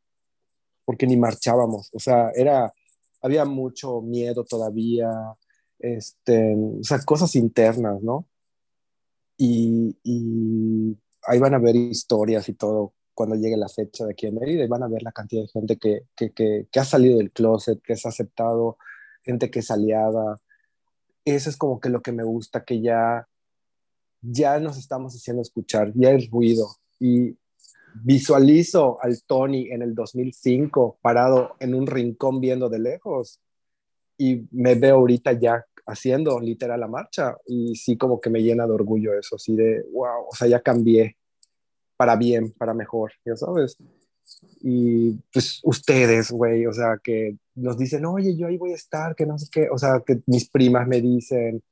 porque 0.83 1.07
ni 1.07 1.15
marchábamos, 1.15 1.89
o 1.93 1.99
sea, 1.99 2.31
era, 2.35 2.73
había 3.21 3.45
mucho 3.45 4.01
miedo 4.01 4.43
todavía, 4.43 5.09
este, 5.79 6.53
o 6.53 6.83
sea, 6.83 6.99
cosas 7.05 7.33
internas, 7.37 8.01
¿no? 8.01 8.27
Y, 9.37 10.97
ahí 11.23 11.39
van 11.39 11.53
a 11.53 11.59
ver 11.59 11.75
historias 11.75 12.47
y 12.49 12.53
todo 12.53 12.93
cuando 13.13 13.35
llegue 13.35 13.57
la 13.57 13.67
fecha 13.67 14.05
de 14.05 14.11
aquí 14.11 14.27
en 14.27 14.35
Mérida 14.35 14.63
y 14.63 14.67
van 14.67 14.83
a 14.83 14.87
ver 14.87 15.01
la 15.01 15.11
cantidad 15.11 15.41
de 15.41 15.47
gente 15.47 15.77
que, 15.77 16.03
que, 16.15 16.31
que, 16.31 16.79
ha 16.79 16.85
salido 16.85 17.17
del 17.17 17.31
closet, 17.31 17.81
que 17.81 17.93
ha 17.93 18.09
aceptado, 18.09 18.77
gente 19.23 19.49
que 19.49 19.59
es 19.59 19.71
aliada. 19.71 20.39
Eso 21.25 21.49
es 21.49 21.57
como 21.57 21.79
que 21.79 21.89
lo 21.89 22.01
que 22.01 22.11
me 22.11 22.23
gusta, 22.23 22.63
que 22.63 22.79
ya, 22.79 23.27
ya 24.21 24.59
nos 24.59 24.77
estamos 24.77 25.13
haciendo 25.15 25.41
escuchar, 25.41 25.91
ya 25.95 26.09
hay 26.09 26.27
ruido. 26.27 26.67
Y 26.99 27.35
visualizo 28.03 28.99
al 29.01 29.21
Tony 29.23 29.71
en 29.71 29.81
el 29.81 29.95
2005 29.95 30.99
parado 31.01 31.55
en 31.59 31.73
un 31.73 31.87
rincón 31.87 32.39
viendo 32.39 32.69
de 32.69 32.79
lejos 32.79 33.41
y 34.17 34.47
me 34.51 34.75
veo 34.75 34.97
ahorita 34.97 35.33
ya 35.33 35.65
haciendo 35.87 36.39
literal 36.39 36.79
la 36.79 36.87
marcha 36.87 37.37
y 37.47 37.75
sí 37.75 37.97
como 37.97 38.19
que 38.19 38.29
me 38.29 38.43
llena 38.43 38.67
de 38.67 38.73
orgullo 38.73 39.17
eso, 39.17 39.37
así 39.37 39.55
de, 39.55 39.83
wow, 39.93 40.27
o 40.29 40.35
sea, 40.35 40.47
ya 40.47 40.61
cambié 40.61 41.17
para 41.95 42.15
bien, 42.15 42.51
para 42.51 42.73
mejor, 42.73 43.13
ya 43.25 43.35
sabes. 43.35 43.77
Y 44.61 45.13
pues 45.31 45.61
ustedes, 45.63 46.31
güey, 46.31 46.65
o 46.65 46.73
sea, 46.73 46.97
que 47.01 47.37
nos 47.55 47.77
dicen, 47.77 48.05
oye, 48.05 48.35
yo 48.35 48.47
ahí 48.47 48.57
voy 48.57 48.73
a 48.73 48.75
estar, 48.75 49.15
que 49.15 49.25
no 49.25 49.37
sé 49.37 49.47
qué, 49.51 49.69
o 49.69 49.77
sea, 49.77 50.03
que 50.05 50.21
mis 50.25 50.49
primas 50.49 50.87
me 50.87 51.01
dicen, 51.01 51.63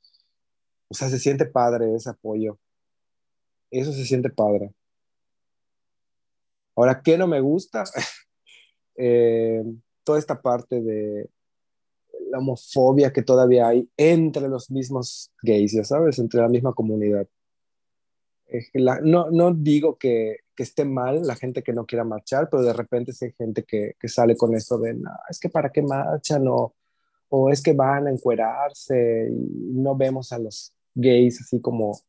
o 0.88 0.94
sea, 0.94 1.10
se 1.10 1.20
siente 1.20 1.46
padre 1.46 1.94
ese 1.94 2.10
apoyo. 2.10 2.58
Eso 3.70 3.92
se 3.92 4.06
siente 4.06 4.30
padre. 4.30 4.74
Ahora, 6.76 7.02
¿qué 7.02 7.18
no 7.18 7.28
me 7.28 7.42
gusta? 7.42 7.84
eh, 8.96 9.64
toda 10.04 10.20
esta 10.20 10.42
parte 10.42 10.82
de 10.82 11.30
la 12.36 12.40
homofobia 12.40 13.14
que 13.14 13.22
todavía 13.22 13.68
hay 13.68 13.90
entre 13.96 14.50
los 14.50 14.70
mismos 14.70 15.32
gays, 15.42 15.72
ya 15.72 15.84
sabes, 15.84 16.20
entre 16.20 16.42
la 16.42 16.50
misma 16.50 16.74
comunidad. 16.74 17.28
No, 18.74 19.32
no 19.32 19.54
digo 19.54 19.98
que, 19.98 20.38
esté 20.58 20.86
mal 20.86 21.22
la 21.24 21.36
gente 21.36 21.62
que 21.62 21.74
no 21.74 21.86
quiera 21.86 22.06
marchar, 22.06 22.50
pero 22.50 22.64
de 22.64 22.72
repente 22.72 23.12
hay 23.22 23.32
gente 23.34 23.64
que, 23.64 23.96
sale 24.08 24.38
con 24.38 24.56
eso 24.56 24.78
de, 24.78 24.94
no, 24.94 25.12
es 25.30 25.40
que 25.40 25.50
para 25.50 25.70
qué 25.70 25.82
marchan 25.82 26.46
o, 26.48 26.74
es 27.52 27.62
que 27.62 27.74
van 27.74 28.08
a 28.08 28.12
encuerarse 28.12 29.30
y 29.30 29.74
no 29.74 29.96
vemos 29.96 30.32
a 30.32 30.40
los 30.40 30.74
gays 30.94 31.42
así 31.42 31.60
como, 31.60 32.00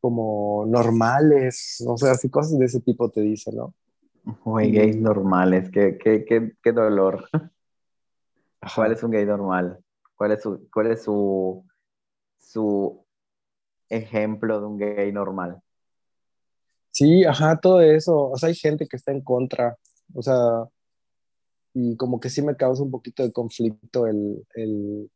como 0.00 0.66
normales, 0.66 1.82
o 1.86 1.96
sea, 1.96 2.12
así 2.12 2.28
cosas 2.28 2.58
de 2.58 2.66
ese 2.66 2.80
tipo 2.80 3.10
te 3.10 3.22
dicen, 3.22 3.56
¿no? 3.56 3.74
Uy, 4.44 4.70
gays 4.70 4.96
normales, 4.96 5.70
qué 5.70 6.72
dolor. 6.74 7.24
¿Cuál 8.74 8.92
es 8.92 9.02
un 9.02 9.10
gay 9.10 9.24
normal? 9.24 9.78
¿Cuál 10.16 10.32
es 10.32 10.42
su, 10.42 10.68
cuál 10.72 10.90
es 10.92 11.02
su, 11.04 11.64
su 12.38 13.04
ejemplo 13.88 14.60
de 14.60 14.66
un 14.66 14.78
gay 14.78 15.12
normal? 15.12 15.60
Sí, 16.90 17.24
ajá, 17.24 17.58
todo 17.60 17.80
eso. 17.80 18.30
O 18.30 18.36
sea, 18.36 18.48
hay 18.48 18.54
gente 18.54 18.86
que 18.88 18.96
está 18.96 19.12
en 19.12 19.22
contra. 19.22 19.76
O 20.14 20.22
sea, 20.22 20.68
y 21.74 21.96
como 21.96 22.18
que 22.18 22.30
sí 22.30 22.42
me 22.42 22.56
causa 22.56 22.82
un 22.82 22.90
poquito 22.90 23.22
de 23.22 23.32
conflicto 23.32 24.06
el, 24.06 24.44
el 24.54 25.10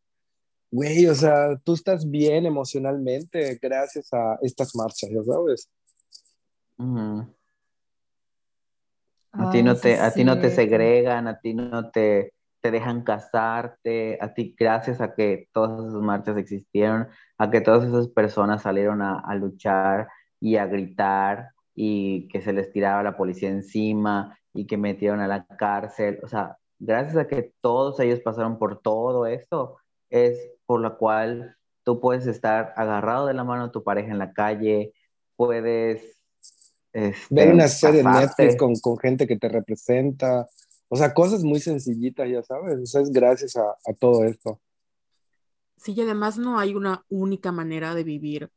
güey, 0.70 1.06
o 1.06 1.14
sea, 1.14 1.56
tú 1.64 1.74
estás 1.74 2.08
bien 2.08 2.46
emocionalmente 2.46 3.58
gracias 3.60 4.12
a 4.12 4.38
estas 4.42 4.74
marchas, 4.74 5.10
ya 5.10 5.22
sabes. 5.22 5.68
A, 9.32 9.50
ti 9.50 9.62
no 9.62 9.76
te, 9.76 9.98
a 9.98 10.12
ti 10.12 10.24
no 10.24 10.40
te 10.40 10.50
segregan, 10.50 11.28
a 11.28 11.38
ti 11.38 11.54
no 11.54 11.90
te, 11.90 12.32
te 12.62 12.70
dejan 12.70 13.02
casarte, 13.02 14.18
a 14.20 14.32
ti 14.34 14.54
gracias 14.58 15.00
a 15.00 15.14
que 15.14 15.48
todas 15.52 15.80
esas 15.80 16.00
marchas 16.00 16.36
existieron, 16.36 17.08
a 17.36 17.50
que 17.50 17.60
todas 17.60 17.84
esas 17.84 18.08
personas 18.08 18.62
salieron 18.62 19.02
a, 19.02 19.18
a 19.18 19.34
luchar 19.34 20.08
y 20.40 20.56
a 20.56 20.66
gritar 20.66 21.50
y 21.74 22.28
que 22.28 22.40
se 22.40 22.52
les 22.52 22.72
tiraba 22.72 23.02
la 23.02 23.16
policía 23.16 23.48
encima 23.48 24.38
y 24.54 24.66
que 24.66 24.76
metieron 24.76 25.20
a 25.20 25.26
la 25.26 25.44
cárcel. 25.44 26.20
O 26.22 26.28
sea, 26.28 26.56
gracias 26.78 27.16
a 27.16 27.26
que 27.26 27.52
todos 27.60 27.98
ellos 28.00 28.20
pasaron 28.20 28.58
por 28.58 28.80
todo 28.80 29.26
esto, 29.26 29.78
es 30.08 30.38
por 30.64 30.80
la 30.80 30.90
cual 30.90 31.56
tú 31.84 32.00
puedes 32.00 32.26
estar 32.26 32.74
agarrado 32.76 33.26
de 33.26 33.34
la 33.34 33.44
mano 33.44 33.66
de 33.66 33.72
tu 33.72 33.82
pareja 33.82 34.12
en 34.12 34.18
la 34.18 34.32
calle, 34.32 34.92
puedes... 35.36 36.18
Este, 36.92 37.34
Ver 37.34 37.54
una 37.54 37.68
serie 37.68 38.02
de 38.02 38.08
Netflix 38.08 38.56
con, 38.56 38.74
con 38.76 38.98
gente 38.98 39.26
que 39.26 39.38
te 39.38 39.48
representa, 39.48 40.46
o 40.92 40.96
sea, 40.96 41.14
cosas 41.14 41.42
muy 41.42 41.58
sencillitas, 41.58 42.28
ya 42.28 42.42
sabes. 42.42 42.78
O 42.82 42.84
sea, 42.84 43.00
es 43.00 43.10
gracias 43.10 43.56
a, 43.56 43.62
a 43.62 43.94
todo 43.98 44.24
esto. 44.24 44.60
Sí, 45.76 45.94
y 45.96 46.02
además 46.02 46.36
no 46.36 46.58
hay 46.58 46.74
una 46.74 47.02
única 47.08 47.50
manera 47.50 47.94
de 47.94 48.04
vivir. 48.04 48.50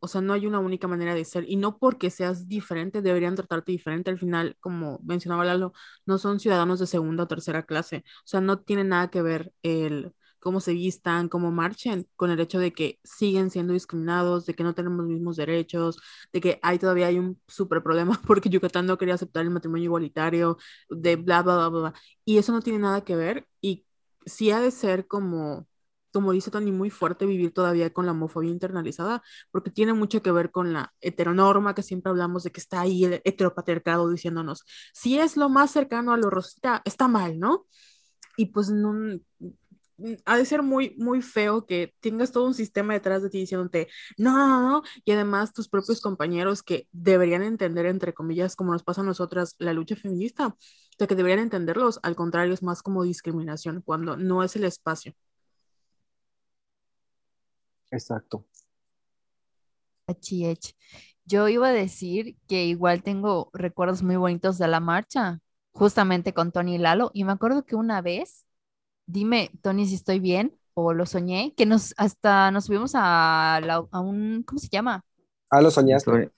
O 0.00 0.08
sea, 0.08 0.20
no 0.20 0.32
hay 0.32 0.46
una 0.48 0.58
única 0.58 0.88
manera 0.88 1.14
de 1.14 1.24
ser. 1.24 1.44
Y 1.48 1.54
no 1.54 1.78
porque 1.78 2.10
seas 2.10 2.48
diferente, 2.48 3.00
deberían 3.00 3.36
tratarte 3.36 3.70
diferente. 3.70 4.10
Al 4.10 4.18
final, 4.18 4.56
como 4.58 4.98
mencionaba 5.04 5.44
Lalo, 5.44 5.72
no 6.04 6.18
son 6.18 6.40
ciudadanos 6.40 6.80
de 6.80 6.88
segunda 6.88 7.22
o 7.24 7.28
tercera 7.28 7.64
clase. 7.64 7.98
O 8.24 8.26
sea, 8.26 8.40
no 8.40 8.58
tiene 8.60 8.82
nada 8.82 9.08
que 9.10 9.22
ver 9.22 9.52
el, 9.62 10.14
cómo 10.40 10.60
se 10.60 10.72
vistan, 10.72 11.28
cómo 11.28 11.50
marchen, 11.50 12.06
con 12.16 12.30
el 12.30 12.40
hecho 12.40 12.58
de 12.58 12.72
que 12.72 12.98
siguen 13.04 13.50
siendo 13.50 13.72
discriminados, 13.72 14.46
de 14.46 14.54
que 14.54 14.62
no 14.64 14.74
tenemos 14.74 14.98
los 14.98 15.08
mismos 15.08 15.36
derechos, 15.36 16.00
de 16.32 16.40
que 16.40 16.58
hay 16.62 16.78
todavía 16.78 17.06
hay 17.08 17.18
un 17.18 17.40
súper 17.46 17.82
problema 17.82 18.20
porque 18.26 18.48
Yucatán 18.50 18.86
no 18.86 18.98
quería 18.98 19.14
aceptar 19.14 19.44
el 19.44 19.50
matrimonio 19.50 19.84
igualitario, 19.84 20.58
de 20.88 21.16
bla, 21.16 21.42
bla, 21.42 21.68
bla, 21.68 21.68
bla. 21.68 21.94
Y 22.24 22.38
eso 22.38 22.52
no 22.52 22.60
tiene 22.62 22.78
nada 22.80 23.04
que 23.04 23.16
ver 23.16 23.46
y 23.60 23.86
sí 24.26 24.50
ha 24.50 24.60
de 24.60 24.70
ser 24.70 25.06
como 25.06 25.66
como 26.12 26.32
dice 26.32 26.50
Tony, 26.50 26.72
muy 26.72 26.90
fuerte 26.90 27.26
vivir 27.26 27.52
todavía 27.52 27.92
con 27.92 28.06
la 28.06 28.12
homofobia 28.12 28.50
internalizada, 28.50 29.22
porque 29.50 29.70
tiene 29.70 29.92
mucho 29.92 30.22
que 30.22 30.32
ver 30.32 30.50
con 30.50 30.72
la 30.72 30.92
heteronorma 31.00 31.74
que 31.74 31.82
siempre 31.82 32.10
hablamos 32.10 32.44
de 32.44 32.50
que 32.52 32.60
está 32.60 32.80
ahí 32.80 33.04
el 33.04 33.20
heteropatriarcado 33.24 34.10
diciéndonos, 34.10 34.64
si 34.92 35.18
es 35.18 35.36
lo 35.36 35.48
más 35.48 35.70
cercano 35.70 36.12
a 36.12 36.16
lo 36.16 36.30
rosita, 36.30 36.82
está 36.84 37.08
mal, 37.08 37.38
¿no? 37.38 37.66
Y 38.36 38.46
pues 38.46 38.70
no, 38.70 39.20
ha 40.24 40.36
de 40.36 40.44
ser 40.44 40.62
muy, 40.62 40.94
muy 40.98 41.22
feo 41.22 41.66
que 41.66 41.94
tengas 42.00 42.32
todo 42.32 42.46
un 42.46 42.54
sistema 42.54 42.94
detrás 42.94 43.22
de 43.22 43.30
ti 43.30 43.38
diciéndote, 43.38 43.88
no, 44.16 44.36
no, 44.36 44.60
no, 44.62 44.82
y 45.04 45.12
además 45.12 45.52
tus 45.52 45.68
propios 45.68 46.00
compañeros 46.00 46.62
que 46.62 46.88
deberían 46.92 47.42
entender, 47.42 47.86
entre 47.86 48.14
comillas, 48.14 48.56
como 48.56 48.72
nos 48.72 48.84
pasa 48.84 49.00
a 49.00 49.04
nosotras, 49.04 49.54
la 49.58 49.72
lucha 49.72 49.96
feminista, 49.96 50.56
de 50.98 51.06
que 51.06 51.14
deberían 51.14 51.40
entenderlos, 51.40 52.00
al 52.02 52.16
contrario, 52.16 52.54
es 52.54 52.62
más 52.62 52.82
como 52.82 53.02
discriminación, 53.04 53.82
cuando 53.82 54.16
no 54.16 54.42
es 54.42 54.56
el 54.56 54.64
espacio. 54.64 55.14
Exacto. 57.90 58.46
Yo 61.24 61.48
iba 61.48 61.68
a 61.68 61.72
decir 61.72 62.36
que 62.48 62.64
igual 62.64 63.02
tengo 63.02 63.50
recuerdos 63.52 64.02
muy 64.02 64.16
bonitos 64.16 64.58
de 64.58 64.68
la 64.68 64.80
marcha, 64.80 65.40
justamente 65.72 66.32
con 66.32 66.52
Tony 66.52 66.76
y 66.76 66.78
Lalo, 66.78 67.10
y 67.12 67.24
me 67.24 67.32
acuerdo 67.32 67.64
que 67.64 67.76
una 67.76 68.00
vez 68.00 68.46
dime, 69.08 69.50
Tony, 69.62 69.86
si 69.86 69.94
estoy 69.96 70.20
bien 70.20 70.54
o 70.74 70.92
lo 70.92 71.06
soñé, 71.06 71.54
que 71.56 71.66
nos 71.66 71.94
hasta 71.96 72.52
nos 72.52 72.66
subimos 72.66 72.92
a, 72.94 73.56
a 73.56 74.00
un, 74.00 74.44
¿cómo 74.46 74.58
se 74.60 74.68
llama? 74.68 75.04
Ah, 75.50 75.60
lo 75.60 75.70
soñaste. 75.70 76.30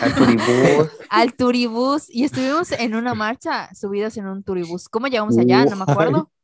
Al 0.00 0.14
turibús. 0.14 0.90
Al 1.10 1.34
turibús. 1.34 2.04
Y 2.08 2.24
estuvimos 2.24 2.70
en 2.72 2.94
una 2.94 3.14
marcha 3.14 3.74
subidos 3.74 4.16
en 4.16 4.28
un 4.28 4.44
turibús. 4.44 4.88
¿Cómo 4.88 5.08
llegamos 5.08 5.36
allá? 5.36 5.64
No 5.64 5.76
me 5.76 5.84
acuerdo. 5.90 6.30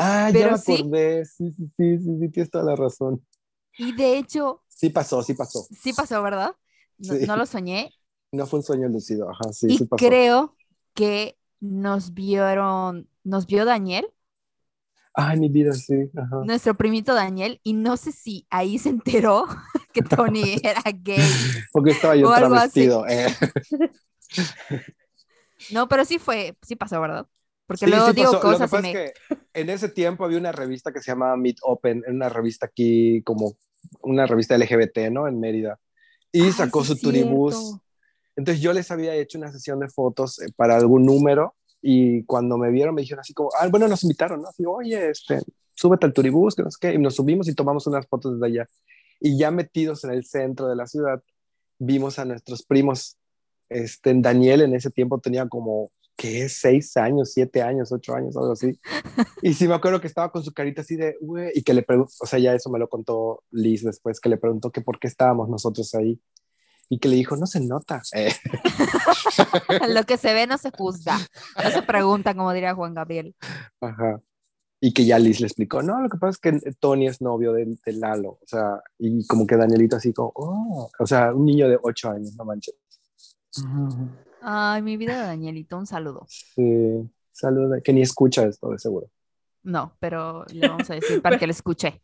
Ah, 0.00 0.30
ya 0.30 0.46
me 0.46 0.54
acordé. 0.54 1.24
Sí, 1.24 1.50
sí, 1.50 1.66
sí, 1.76 1.98
sí, 1.98 2.18
sí, 2.20 2.28
tienes 2.28 2.48
toda 2.52 2.62
la 2.62 2.76
razón. 2.76 3.20
Y 3.78 3.92
de 3.96 4.16
hecho. 4.16 4.62
Sí 4.68 4.90
pasó, 4.90 5.24
sí 5.24 5.34
pasó. 5.34 5.66
Sí 5.72 5.92
pasó, 5.92 6.22
¿verdad? 6.22 6.54
No, 6.98 7.36
lo 7.36 7.44
soñé. 7.46 7.92
No 8.30 8.46
fue 8.46 8.60
un 8.60 8.64
sueño 8.64 8.88
lucido, 8.88 9.28
ajá, 9.28 9.52
sí, 9.52 9.66
y 9.68 9.78
sí 9.78 9.86
pasó. 9.86 9.98
creo 9.98 10.54
que 10.94 11.36
nos 11.58 12.14
vieron, 12.14 13.08
nos 13.24 13.48
vio 13.48 13.64
Daniel 13.64 14.06
Ay, 15.20 15.36
mi 15.36 15.48
vida, 15.48 15.72
sí. 15.72 16.08
Nuestro 16.44 16.76
primito 16.76 17.12
Daniel, 17.12 17.60
y 17.64 17.72
no 17.72 17.96
sé 17.96 18.12
si 18.12 18.46
ahí 18.50 18.78
se 18.78 18.90
enteró 18.90 19.46
que 19.92 20.00
Tony 20.00 20.60
era 20.62 20.80
gay. 20.94 21.18
Porque 21.72 21.90
estaba 21.90 22.14
yo 22.14 22.32
travestido. 22.32 23.06
Eh. 23.08 23.26
No, 25.72 25.88
pero 25.88 26.04
sí 26.04 26.20
fue, 26.20 26.56
sí 26.62 26.76
pasó, 26.76 27.00
¿verdad? 27.00 27.26
Porque 27.66 27.88
luego 27.88 28.12
digo 28.12 28.38
cosas. 28.38 28.70
Lo 28.70 28.78
que 28.78 28.82
pasa 28.82 28.88
es 28.90 28.94
que 28.94 29.36
en 29.54 29.70
ese 29.70 29.88
tiempo 29.88 30.24
había 30.24 30.38
una 30.38 30.52
revista 30.52 30.92
que 30.92 31.00
se 31.00 31.10
llamaba 31.10 31.36
Meet 31.36 31.56
Open, 31.62 32.04
una 32.06 32.28
revista 32.28 32.66
aquí 32.66 33.22
como 33.22 33.56
una 34.02 34.24
revista 34.24 34.56
LGBT, 34.56 35.10
¿no? 35.10 35.26
En 35.26 35.40
Mérida. 35.40 35.80
Y 36.30 36.52
sacó 36.52 36.84
su 36.84 36.96
turibús. 36.96 37.76
Entonces 38.36 38.62
yo 38.62 38.72
les 38.72 38.88
había 38.92 39.16
hecho 39.16 39.36
una 39.36 39.50
sesión 39.50 39.80
de 39.80 39.88
fotos 39.88 40.40
eh, 40.40 40.46
para 40.54 40.76
algún 40.76 41.04
número 41.04 41.56
y 41.80 42.24
cuando 42.24 42.58
me 42.58 42.70
vieron 42.70 42.94
me 42.94 43.02
dijeron 43.02 43.20
así 43.20 43.34
como, 43.34 43.50
ah, 43.58 43.68
bueno, 43.68 43.88
nos 43.88 44.02
invitaron, 44.02 44.42
¿no? 44.42 44.48
Así, 44.48 44.64
oye, 44.66 45.10
este, 45.10 45.40
súbete 45.74 46.06
al 46.06 46.12
turibús, 46.12 46.54
que 46.54 46.62
no 46.62 46.70
sé 46.70 46.78
qué, 46.80 46.94
y 46.94 46.98
nos 46.98 47.16
subimos 47.16 47.48
y 47.48 47.54
tomamos 47.54 47.86
unas 47.86 48.06
fotos 48.06 48.34
desde 48.34 48.46
allá. 48.46 48.68
Y 49.20 49.38
ya 49.38 49.50
metidos 49.50 50.04
en 50.04 50.10
el 50.10 50.24
centro 50.24 50.68
de 50.68 50.76
la 50.76 50.86
ciudad, 50.86 51.22
vimos 51.78 52.18
a 52.18 52.24
nuestros 52.24 52.62
primos, 52.62 53.16
este, 53.68 54.12
Daniel 54.16 54.62
en 54.62 54.74
ese 54.74 54.90
tiempo 54.90 55.20
tenía 55.20 55.48
como, 55.48 55.90
¿qué 56.16 56.42
es? 56.42 56.58
Seis 56.58 56.96
años, 56.96 57.32
siete 57.32 57.62
años, 57.62 57.92
ocho 57.92 58.14
años, 58.14 58.36
algo 58.36 58.52
así. 58.52 58.78
Y 59.42 59.54
sí 59.54 59.68
me 59.68 59.74
acuerdo 59.74 60.00
que 60.00 60.08
estaba 60.08 60.32
con 60.32 60.42
su 60.42 60.52
carita 60.52 60.82
así 60.82 60.96
de, 60.96 61.16
güey, 61.20 61.52
y 61.54 61.62
que 61.62 61.74
le 61.74 61.82
preguntó, 61.82 62.12
o 62.20 62.26
sea, 62.26 62.38
ya 62.40 62.54
eso 62.54 62.70
me 62.70 62.78
lo 62.78 62.88
contó 62.88 63.44
Liz 63.52 63.84
después, 63.84 64.20
que 64.20 64.28
le 64.28 64.36
preguntó 64.36 64.70
que 64.70 64.80
por 64.80 64.98
qué 64.98 65.06
estábamos 65.06 65.48
nosotros 65.48 65.94
ahí. 65.94 66.20
Y 66.88 66.98
que 66.98 67.08
le 67.08 67.16
dijo, 67.16 67.36
no 67.36 67.46
se 67.46 67.60
nota. 67.60 68.02
Eh, 68.14 68.32
Lo 69.94 70.04
que 70.04 70.16
se 70.16 70.32
ve 70.32 70.46
no 70.46 70.58
se 70.58 70.70
juzga, 70.70 71.18
no 71.62 71.70
se 71.70 71.82
pregunta, 71.82 72.34
como 72.34 72.52
diría 72.52 72.74
Juan 72.74 72.94
Gabriel. 72.94 73.34
ajá. 73.80 74.20
Y 74.80 74.92
que 74.92 75.04
ya 75.04 75.18
Liz 75.18 75.40
le 75.40 75.48
explicó, 75.48 75.82
no, 75.82 76.00
lo 76.00 76.08
que 76.08 76.18
pasa 76.18 76.30
es 76.30 76.38
que 76.38 76.72
Tony 76.78 77.08
es 77.08 77.20
novio 77.20 77.52
de, 77.52 77.64
de 77.84 77.92
Lalo, 77.94 78.38
o 78.40 78.46
sea, 78.46 78.80
y 78.96 79.26
como 79.26 79.44
que 79.44 79.56
Danielito 79.56 79.96
así 79.96 80.12
como, 80.12 80.30
oh, 80.36 80.88
o 80.96 81.04
sea, 81.06 81.34
un 81.34 81.46
niño 81.46 81.68
de 81.68 81.76
ocho 81.82 82.10
años, 82.10 82.36
no 82.36 82.44
manches. 82.44 82.76
Ay, 84.40 84.82
mi 84.82 84.96
vida 84.96 85.20
de 85.20 85.26
Danielito, 85.26 85.76
un 85.76 85.86
saludo. 85.88 86.26
Sí, 86.28 87.10
saluda, 87.32 87.80
que 87.80 87.92
ni 87.92 88.02
escucha 88.02 88.44
esto, 88.44 88.70
de 88.70 88.78
seguro. 88.78 89.10
No, 89.64 89.96
pero 89.98 90.44
le 90.52 90.68
vamos 90.68 90.88
a 90.90 90.94
decir 90.94 91.20
para 91.22 91.38
que 91.38 91.46
le 91.48 91.52
escuche. 91.52 92.00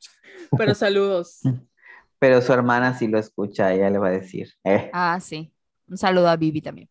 Pero 0.58 0.74
saludos. 0.74 1.40
Pero 2.18 2.40
su 2.40 2.52
hermana 2.52 2.96
sí 2.98 3.06
lo 3.08 3.18
escucha, 3.18 3.72
ella 3.72 3.90
le 3.90 3.98
va 3.98 4.08
a 4.08 4.12
decir. 4.12 4.48
Eh, 4.64 4.90
Ah, 4.92 5.18
sí. 5.20 5.52
Un 5.88 5.98
saludo 5.98 6.28
a 6.28 6.36
Vivi 6.36 6.62
también. 6.62 6.88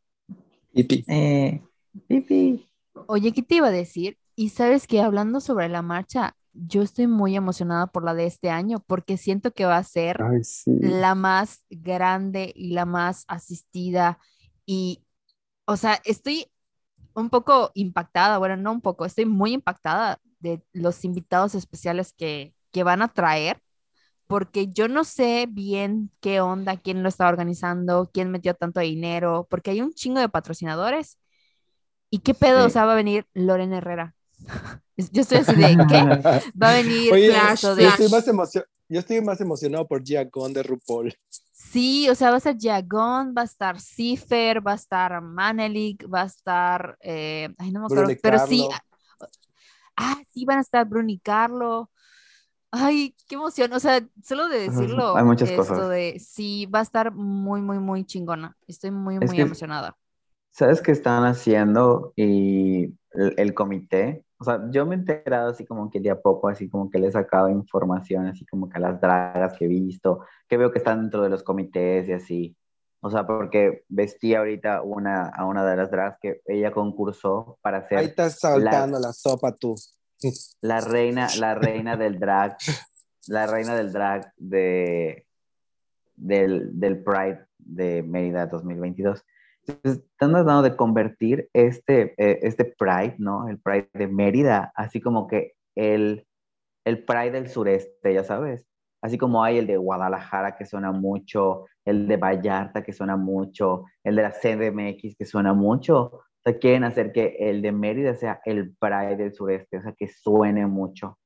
Hippie. 0.73 1.03
eh, 1.07 1.61
pipi. 2.07 2.67
Oye, 3.07 3.31
¿qué 3.33 3.41
te 3.41 3.55
iba 3.55 3.67
a 3.67 3.71
decir? 3.71 4.17
Y 4.35 4.49
sabes 4.49 4.87
que 4.87 5.01
hablando 5.01 5.39
sobre 5.39 5.69
la 5.69 5.81
marcha, 5.81 6.35
yo 6.53 6.81
estoy 6.83 7.07
muy 7.07 7.35
emocionada 7.35 7.87
por 7.87 8.03
la 8.03 8.13
de 8.13 8.25
este 8.27 8.49
año 8.49 8.83
porque 8.85 9.17
siento 9.17 9.51
que 9.51 9.65
va 9.65 9.77
a 9.77 9.83
ser 9.83 10.21
Ay, 10.21 10.43
sí. 10.43 10.71
la 10.79 11.15
más 11.15 11.63
grande 11.69 12.51
y 12.55 12.71
la 12.73 12.85
más 12.85 13.25
asistida 13.27 14.19
y, 14.65 15.03
o 15.65 15.77
sea, 15.77 15.99
estoy 16.05 16.45
un 17.15 17.29
poco 17.29 17.71
impactada, 17.75 18.37
bueno, 18.37 18.57
no 18.57 18.71
un 18.71 18.81
poco, 18.81 19.05
estoy 19.05 19.25
muy 19.25 19.53
impactada 19.53 20.19
de 20.39 20.61
los 20.73 21.05
invitados 21.05 21.55
especiales 21.55 22.13
que, 22.13 22.53
que 22.71 22.83
van 22.83 23.01
a 23.01 23.13
traer, 23.13 23.61
porque 24.27 24.67
yo 24.71 24.87
no 24.87 25.03
sé 25.03 25.47
bien 25.49 26.11
qué 26.21 26.41
onda, 26.41 26.77
quién 26.77 27.03
lo 27.03 27.09
está 27.09 27.27
organizando, 27.29 28.09
quién 28.13 28.31
metió 28.31 28.53
tanto 28.55 28.79
dinero, 28.79 29.47
porque 29.49 29.71
hay 29.71 29.81
un 29.81 29.93
chingo 29.93 30.19
de 30.19 30.29
patrocinadores. 30.29 31.19
¿Y 32.09 32.19
qué 32.19 32.33
pedo? 32.33 32.65
O 32.65 32.69
Sí. 32.69 32.73
sea, 32.73 32.85
va 32.85 32.93
a 32.93 32.95
venir 32.95 33.27
Lorena 33.33 33.77
Herrera. 33.77 34.15
Yo 34.97 35.21
estoy 35.23 35.39
así 35.39 35.55
de, 35.55 35.83
¿qué? 35.87 36.03
Va 36.61 36.69
a 36.71 36.73
venir 36.73 37.15
Oye, 37.15 37.27
Flash, 37.27 37.63
yo 37.75 37.75
de- 37.75 37.89
estoy 37.89 38.09
más 38.09 38.25
yo 38.89 38.99
estoy 38.99 39.21
más 39.21 39.41
emocionado 39.41 39.87
por 39.87 40.03
Gia 40.03 40.23
Gunn 40.25 40.53
de 40.53 40.61
RuPaul. 40.63 41.13
Sí, 41.51 42.09
o 42.09 42.15
sea, 42.15 42.29
va 42.29 42.35
a 42.35 42.37
estar 42.37 42.55
Jagon, 42.59 43.33
va 43.37 43.41
a 43.43 43.45
estar 43.45 43.79
Cipher, 43.79 44.65
va 44.65 44.73
a 44.73 44.75
estar 44.75 45.21
Manelik, 45.21 46.05
va 46.13 46.23
a 46.23 46.25
estar, 46.25 46.97
eh, 47.01 47.49
ay, 47.57 47.71
no 47.71 47.81
me 47.81 47.87
acuerdo, 47.87 48.11
Bruni 48.11 48.21
pero 48.21 48.39
sí, 48.39 48.67
ah, 49.95 50.21
sí, 50.33 50.45
van 50.45 50.57
a 50.59 50.61
estar 50.61 50.85
Bruni 50.87 51.19
Carlo. 51.19 51.89
Ay, 52.75 53.15
qué 53.27 53.35
emoción, 53.35 53.71
o 53.73 53.79
sea, 53.79 54.01
solo 54.23 54.47
de 54.47 54.59
decirlo, 54.61 55.15
Hay 55.15 55.23
muchas 55.23 55.49
esto 55.49 55.61
cosas. 55.61 55.89
de, 55.89 56.19
sí, 56.19 56.65
va 56.65 56.79
a 56.79 56.81
estar 56.81 57.11
muy, 57.13 57.61
muy, 57.61 57.77
muy 57.79 58.03
chingona. 58.03 58.57
Estoy 58.67 58.89
muy, 58.89 59.15
Es 59.15 59.27
muy 59.27 59.35
que- 59.35 59.41
emocionada. 59.43 59.95
¿Sabes 60.51 60.81
qué 60.81 60.91
están 60.91 61.23
haciendo? 61.25 62.13
Y 62.15 62.85
el, 63.11 63.33
el 63.37 63.53
comité, 63.53 64.23
o 64.37 64.43
sea, 64.43 64.59
yo 64.71 64.85
me 64.85 64.95
he 64.95 64.99
enterado 64.99 65.49
así 65.49 65.65
como 65.65 65.89
que 65.89 65.99
de 65.99 66.11
a 66.11 66.21
poco, 66.21 66.47
así 66.47 66.69
como 66.69 66.89
que 66.89 66.99
le 66.99 67.07
he 67.07 67.11
sacado 67.11 67.49
información, 67.49 68.27
así 68.27 68.45
como 68.45 68.69
que 68.69 68.77
a 68.77 68.81
las 68.81 69.01
dragas 69.01 69.53
que 69.57 69.65
he 69.65 69.67
visto, 69.67 70.21
que 70.47 70.57
veo 70.57 70.71
que 70.71 70.77
están 70.79 71.01
dentro 71.01 71.23
de 71.23 71.29
los 71.29 71.43
comités 71.43 72.07
y 72.07 72.13
así. 72.13 72.57
O 73.01 73.09
sea, 73.09 73.25
porque 73.27 73.83
vestí 73.89 74.33
ahorita 74.35 74.81
una, 74.83 75.27
a 75.29 75.45
una 75.45 75.65
de 75.65 75.75
las 75.75 75.91
dragas 75.91 76.17
que 76.21 76.41
ella 76.45 76.71
concursó 76.71 77.57
para 77.61 77.79
Ahí 77.79 77.87
ser 77.89 78.03
estás 78.05 78.39
saltando 78.39 78.99
la 78.99 79.11
sopa 79.13 79.53
tú. 79.55 79.75
La 80.61 80.81
reina, 80.81 81.27
la 81.39 81.55
reina 81.55 81.97
del 81.97 82.19
drag, 82.19 82.57
la 83.27 83.47
reina 83.47 83.75
del 83.75 83.91
drag 83.91 84.33
de, 84.37 85.25
del, 86.15 86.79
del 86.79 87.03
Pride 87.03 87.45
de 87.57 88.03
Mérida 88.03 88.47
2022. 88.47 89.23
Entonces, 89.65 90.03
están 90.03 90.31
tratando 90.31 90.61
de 90.61 90.75
convertir 90.75 91.49
este, 91.53 92.13
eh, 92.17 92.39
este 92.41 92.65
Pride, 92.65 93.15
¿no? 93.17 93.47
El 93.47 93.59
Pride 93.59 93.89
de 93.93 94.07
Mérida, 94.07 94.71
así 94.75 94.99
como 94.99 95.27
que 95.27 95.53
el, 95.75 96.27
el 96.85 97.03
Pride 97.03 97.31
del 97.31 97.49
sureste, 97.49 98.13
ya 98.13 98.23
sabes. 98.23 98.65
Así 99.01 99.17
como 99.17 99.43
hay 99.43 99.57
el 99.57 99.67
de 99.67 99.77
Guadalajara 99.77 100.55
que 100.55 100.65
suena 100.65 100.91
mucho, 100.91 101.65
el 101.83 102.07
de 102.07 102.17
Vallarta 102.17 102.83
que 102.83 102.93
suena 102.93 103.17
mucho, 103.17 103.85
el 104.03 104.15
de 104.15 104.21
la 104.21 104.31
CDMX 104.31 105.17
que 105.17 105.25
suena 105.25 105.53
mucho. 105.53 106.21
O 106.45 106.49
sea, 106.49 106.59
quieren 106.59 106.83
hacer 106.83 107.13
que 107.13 107.37
el 107.39 107.61
de 107.61 107.71
Mérida 107.71 108.15
sea 108.15 108.41
el 108.43 108.75
Pride 108.75 109.15
del 109.15 109.33
sureste, 109.33 109.77
o 109.77 109.81
sea, 109.81 109.93
que 109.93 110.09
suene 110.09 110.67
mucho. 110.67 111.17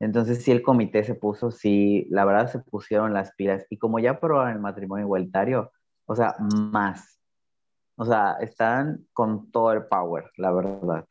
Entonces, 0.00 0.42
sí, 0.42 0.52
el 0.52 0.62
comité 0.62 1.04
se 1.04 1.14
puso, 1.14 1.50
sí, 1.50 2.06
la 2.10 2.24
verdad 2.24 2.50
se 2.50 2.60
pusieron 2.60 3.12
las 3.12 3.34
pilas. 3.34 3.66
Y 3.68 3.76
como 3.76 3.98
ya 3.98 4.12
aprobaron 4.12 4.52
el 4.52 4.60
matrimonio 4.60 5.04
igualitario, 5.04 5.70
o 6.06 6.16
sea, 6.16 6.34
más. 6.38 7.20
O 7.96 8.06
sea, 8.06 8.36
están 8.40 9.06
con 9.12 9.50
todo 9.50 9.72
el 9.72 9.84
power, 9.84 10.30
la 10.38 10.50
verdad. 10.50 11.04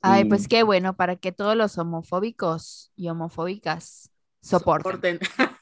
Ay, 0.00 0.22
Y- 0.22 0.28
pues 0.28 0.48
qué 0.48 0.62
bueno, 0.62 0.96
para 0.96 1.16
que 1.16 1.30
todos 1.30 1.56
los 1.56 1.76
homofóbicos 1.78 2.90
y 2.96 3.08
homofóbicas 3.08 4.10
soporten. 4.40 5.18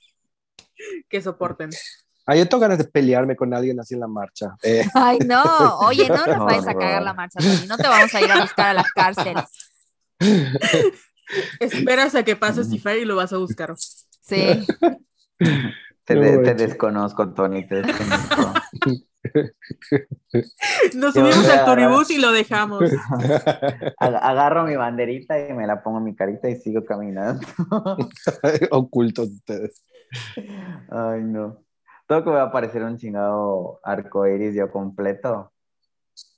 que 1.09 1.21
soporten. 1.21 1.71
Ay, 2.27 2.39
yo 2.39 2.49
tengo 2.49 2.61
ganas 2.61 2.79
de 2.79 2.85
pelearme 2.85 3.35
con 3.37 3.53
alguien 3.53 3.79
así 3.81 3.95
en 3.95 4.01
la 4.01 4.07
marcha. 4.09 4.55
Eh, 4.63 4.85
Ay, 4.95 5.19
no, 5.27 5.43
oye, 5.81 6.09
no 6.09 6.25
nos 6.27 6.39
vayas 6.47 6.67
a 6.69 6.75
cagar 6.75 7.03
la 7.03 7.15
marcha, 7.15 7.39
Tony, 7.41 7.67
no 7.67 7.77
te 7.77 7.89
vamos 7.89 8.15
a 8.15 8.21
ir 8.21 8.31
a 8.31 8.41
buscar 8.41 8.67
a 8.69 8.75
la 8.75 8.85
cárcel. 8.95 9.35
Esperas 11.61 12.15
a 12.15 12.23
que 12.23 12.37
pase 12.37 12.65
Cipher 12.65 12.99
y 12.99 13.05
lo 13.05 13.17
vas 13.17 13.33
a 13.33 13.39
buscar. 13.39 13.75
Sí. 13.77 14.67
Te, 16.05 16.15
de- 16.15 16.55
desconozco, 16.55 17.33
Tony, 17.33 17.67
te 17.67 17.83
desconozco. 17.83 18.53
Nos 20.95 21.15
subimos 21.15 21.49
al 21.49 21.65
turibús 21.65 22.11
y 22.11 22.19
lo 22.19 22.33
dejamos. 22.33 22.83
Ag- 22.83 24.19
Agarro 24.21 24.65
mi 24.65 24.77
banderita 24.77 25.49
y 25.49 25.53
me 25.55 25.67
la 25.67 25.83
pongo 25.83 25.99
en 25.99 26.05
mi 26.05 26.15
carita 26.15 26.49
y 26.51 26.57
sigo 26.57 26.85
caminando. 26.85 27.47
Ocultos 28.71 29.29
ustedes. 29.31 29.83
Ay, 30.91 31.23
no. 31.23 31.63
Todo 32.13 32.25
que 32.25 32.31
va 32.31 32.43
a 32.43 32.47
aparecer 32.49 32.83
un 32.83 32.99
chingado 32.99 33.81
arco 33.83 34.27
iris 34.27 34.55
yo 34.55 34.71
completo. 34.71 35.51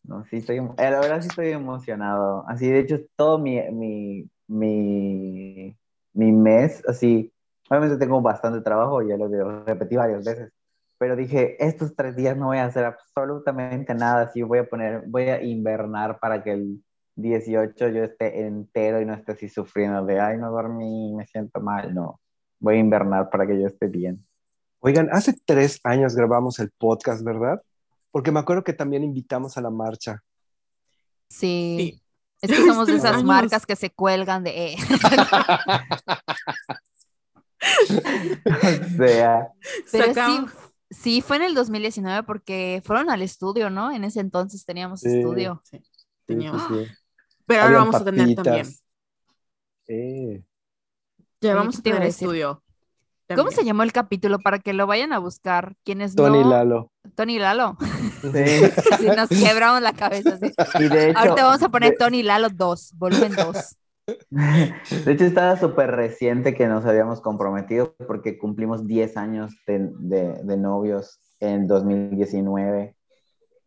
No, 0.04 0.24
sí 0.26 0.36
estoy, 0.36 0.58
la 0.58 1.00
verdad 1.00 1.20
sí 1.20 1.26
estoy 1.26 1.48
emocionado. 1.48 2.44
Así, 2.46 2.68
de 2.68 2.78
hecho, 2.78 3.00
todo 3.16 3.40
mi, 3.40 3.60
mi, 3.72 4.30
mi, 4.46 5.76
mi 6.12 6.30
mes, 6.30 6.80
así, 6.86 7.32
obviamente 7.68 7.96
tengo 7.98 8.22
bastante 8.22 8.60
trabajo, 8.60 9.02
ya 9.02 9.16
lo 9.16 9.28
digo, 9.28 9.64
repetí 9.66 9.96
varias 9.96 10.24
veces, 10.24 10.52
pero 10.96 11.16
dije, 11.16 11.56
estos 11.58 11.96
tres 11.96 12.14
días 12.14 12.36
no 12.36 12.46
voy 12.46 12.58
a 12.58 12.66
hacer 12.66 12.84
absolutamente 12.84 13.96
nada, 13.96 14.22
así 14.22 14.42
voy 14.42 14.60
a 14.60 14.68
poner, 14.68 15.02
voy 15.08 15.24
a 15.24 15.42
invernar 15.42 16.20
para 16.20 16.44
que 16.44 16.52
el 16.52 16.84
18 17.16 17.88
yo 17.88 18.04
esté 18.04 18.46
entero 18.46 19.00
y 19.00 19.06
no 19.06 19.14
esté 19.14 19.32
así 19.32 19.48
sufriendo 19.48 20.04
de, 20.06 20.20
ay, 20.20 20.38
no 20.38 20.52
dormí, 20.52 21.12
me 21.16 21.26
siento 21.26 21.60
mal, 21.60 21.92
no. 21.92 22.20
Voy 22.60 22.76
a 22.76 22.78
invernar 22.78 23.28
para 23.28 23.44
que 23.44 23.60
yo 23.60 23.66
esté 23.66 23.88
bien. 23.88 24.24
Oigan, 24.86 25.08
hace 25.12 25.34
tres 25.46 25.80
años 25.82 26.14
grabamos 26.14 26.58
el 26.58 26.70
podcast, 26.70 27.24
¿verdad? 27.24 27.62
Porque 28.10 28.30
me 28.30 28.40
acuerdo 28.40 28.62
que 28.64 28.74
también 28.74 29.02
invitamos 29.02 29.56
a 29.56 29.62
la 29.62 29.70
marcha. 29.70 30.22
Sí. 31.30 31.76
Sí. 31.78 32.00
Es 32.42 32.50
que 32.50 32.56
somos 32.66 32.86
de 32.86 32.96
esas 32.96 33.12
años. 33.14 33.24
marcas 33.24 33.64
que 33.64 33.76
se 33.76 33.88
cuelgan 33.88 34.44
de... 34.44 34.74
eh. 34.74 34.76
o 38.44 38.96
sea, 38.98 39.48
Pero 39.90 40.14
sí, 40.14 40.44
sí, 40.90 41.20
fue 41.22 41.36
en 41.36 41.44
el 41.44 41.54
2019 41.54 42.24
porque 42.24 42.82
fueron 42.84 43.08
al 43.08 43.22
estudio, 43.22 43.70
¿no? 43.70 43.90
En 43.90 44.04
ese 44.04 44.20
entonces 44.20 44.66
teníamos 44.66 45.00
Sí. 45.00 45.08
estudio. 45.08 45.62
Sí, 45.64 45.78
Sí, 45.78 46.04
teníamos. 46.26 46.62
sí, 46.68 46.84
sí. 46.84 46.90
Pero 47.46 47.62
ahora 47.62 47.76
Habían 47.78 47.90
vamos 47.90 48.02
a 48.02 48.04
tener 48.04 48.34
también. 48.36 48.66
Eh, 49.88 50.44
Ya 51.40 51.54
vamos 51.54 51.80
¿qué 51.80 51.90
a 51.90 51.92
tener 51.94 52.06
decir? 52.08 52.28
¿Cómo 53.34 53.50
se 53.50 53.64
llamó 53.64 53.82
el 53.82 53.92
capítulo 53.92 54.38
para 54.38 54.58
que 54.58 54.72
lo 54.74 54.86
vayan 54.86 55.12
a 55.12 55.18
buscar? 55.18 55.74
Quienes 55.84 56.14
Tony 56.14 56.40
no... 56.42 56.50
Lalo. 56.50 56.90
Tony 57.14 57.38
Lalo. 57.38 57.76
sí. 58.20 58.28
Sí, 58.98 59.06
nos 59.16 59.28
quebramos 59.28 59.80
la 59.82 59.92
cabeza. 59.94 60.36
sí. 60.38 60.52
Y 60.80 60.88
de 60.88 61.10
hecho, 61.10 61.18
Ahorita 61.18 61.44
vamos 61.44 61.62
a 61.62 61.68
poner 61.70 61.92
de- 61.92 61.96
Tony 61.96 62.22
Lalo 62.22 62.48
2, 62.50 62.92
volumen 62.96 63.32
2. 63.34 63.76
De 64.30 65.12
hecho, 65.12 65.24
estaba 65.24 65.56
súper 65.58 65.90
reciente 65.92 66.54
que 66.54 66.66
nos 66.66 66.84
habíamos 66.84 67.22
comprometido 67.22 67.94
porque 68.06 68.36
cumplimos 68.36 68.86
10 68.86 69.16
años 69.16 69.54
de, 69.66 69.88
de- 69.98 70.42
de 70.42 70.56
novios 70.58 71.20
en 71.40 71.66
2019 71.66 72.94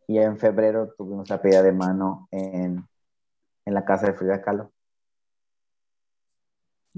y 0.06 0.18
en 0.18 0.38
febrero 0.38 0.94
tuvimos 0.96 1.28
la 1.28 1.42
pedida 1.42 1.62
de 1.64 1.72
mano 1.72 2.28
en, 2.30 2.86
en 3.66 3.74
la 3.74 3.84
casa 3.84 4.06
de 4.06 4.12
Frida 4.14 4.40
Kahlo. 4.40 4.70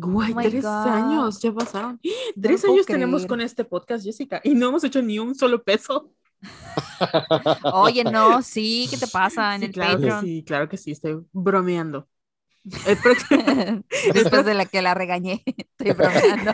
Guay, 0.01 0.33
Oh 0.37 0.41
tres 0.41 0.65
God. 0.65 0.87
años 0.89 1.41
ya 1.41 1.53
pasaron. 1.53 2.01
No 2.37 2.43
Tres 2.43 2.65
años 2.65 2.87
tenemos 2.87 3.27
con 3.27 3.41
este 3.41 3.65
podcast, 3.65 4.05
Jessica, 4.05 4.41
y 4.45 4.55
no 4.55 4.69
hemos 4.69 4.85
hecho 4.85 5.03
ni 5.03 5.19
un 5.19 5.35
solo 5.35 5.63
peso. 5.63 6.11
Oye, 7.75 8.05
no, 8.05 8.41
sí, 8.43 8.87
¿qué 8.91 8.97
te 8.97 9.07
pasa 9.07 9.55
en 9.55 9.61
Sí, 9.61 9.67
el 9.67 9.73
claro 9.73 9.91
que 9.99 10.07
Patreon? 10.07 10.25
sí, 10.25 10.45
claro 10.47 10.69
que 10.69 10.77
sí, 10.79 10.91
estoy 10.93 11.21
bromeando. 11.33 12.09
El 12.87 12.97
próximo- 12.99 13.43
Después 14.15 14.45
de 14.45 14.55
la 14.55 14.67
que 14.67 14.83
la 14.83 14.95
regañé, 14.95 15.43
estoy 15.47 15.93
bromeando. 15.93 16.53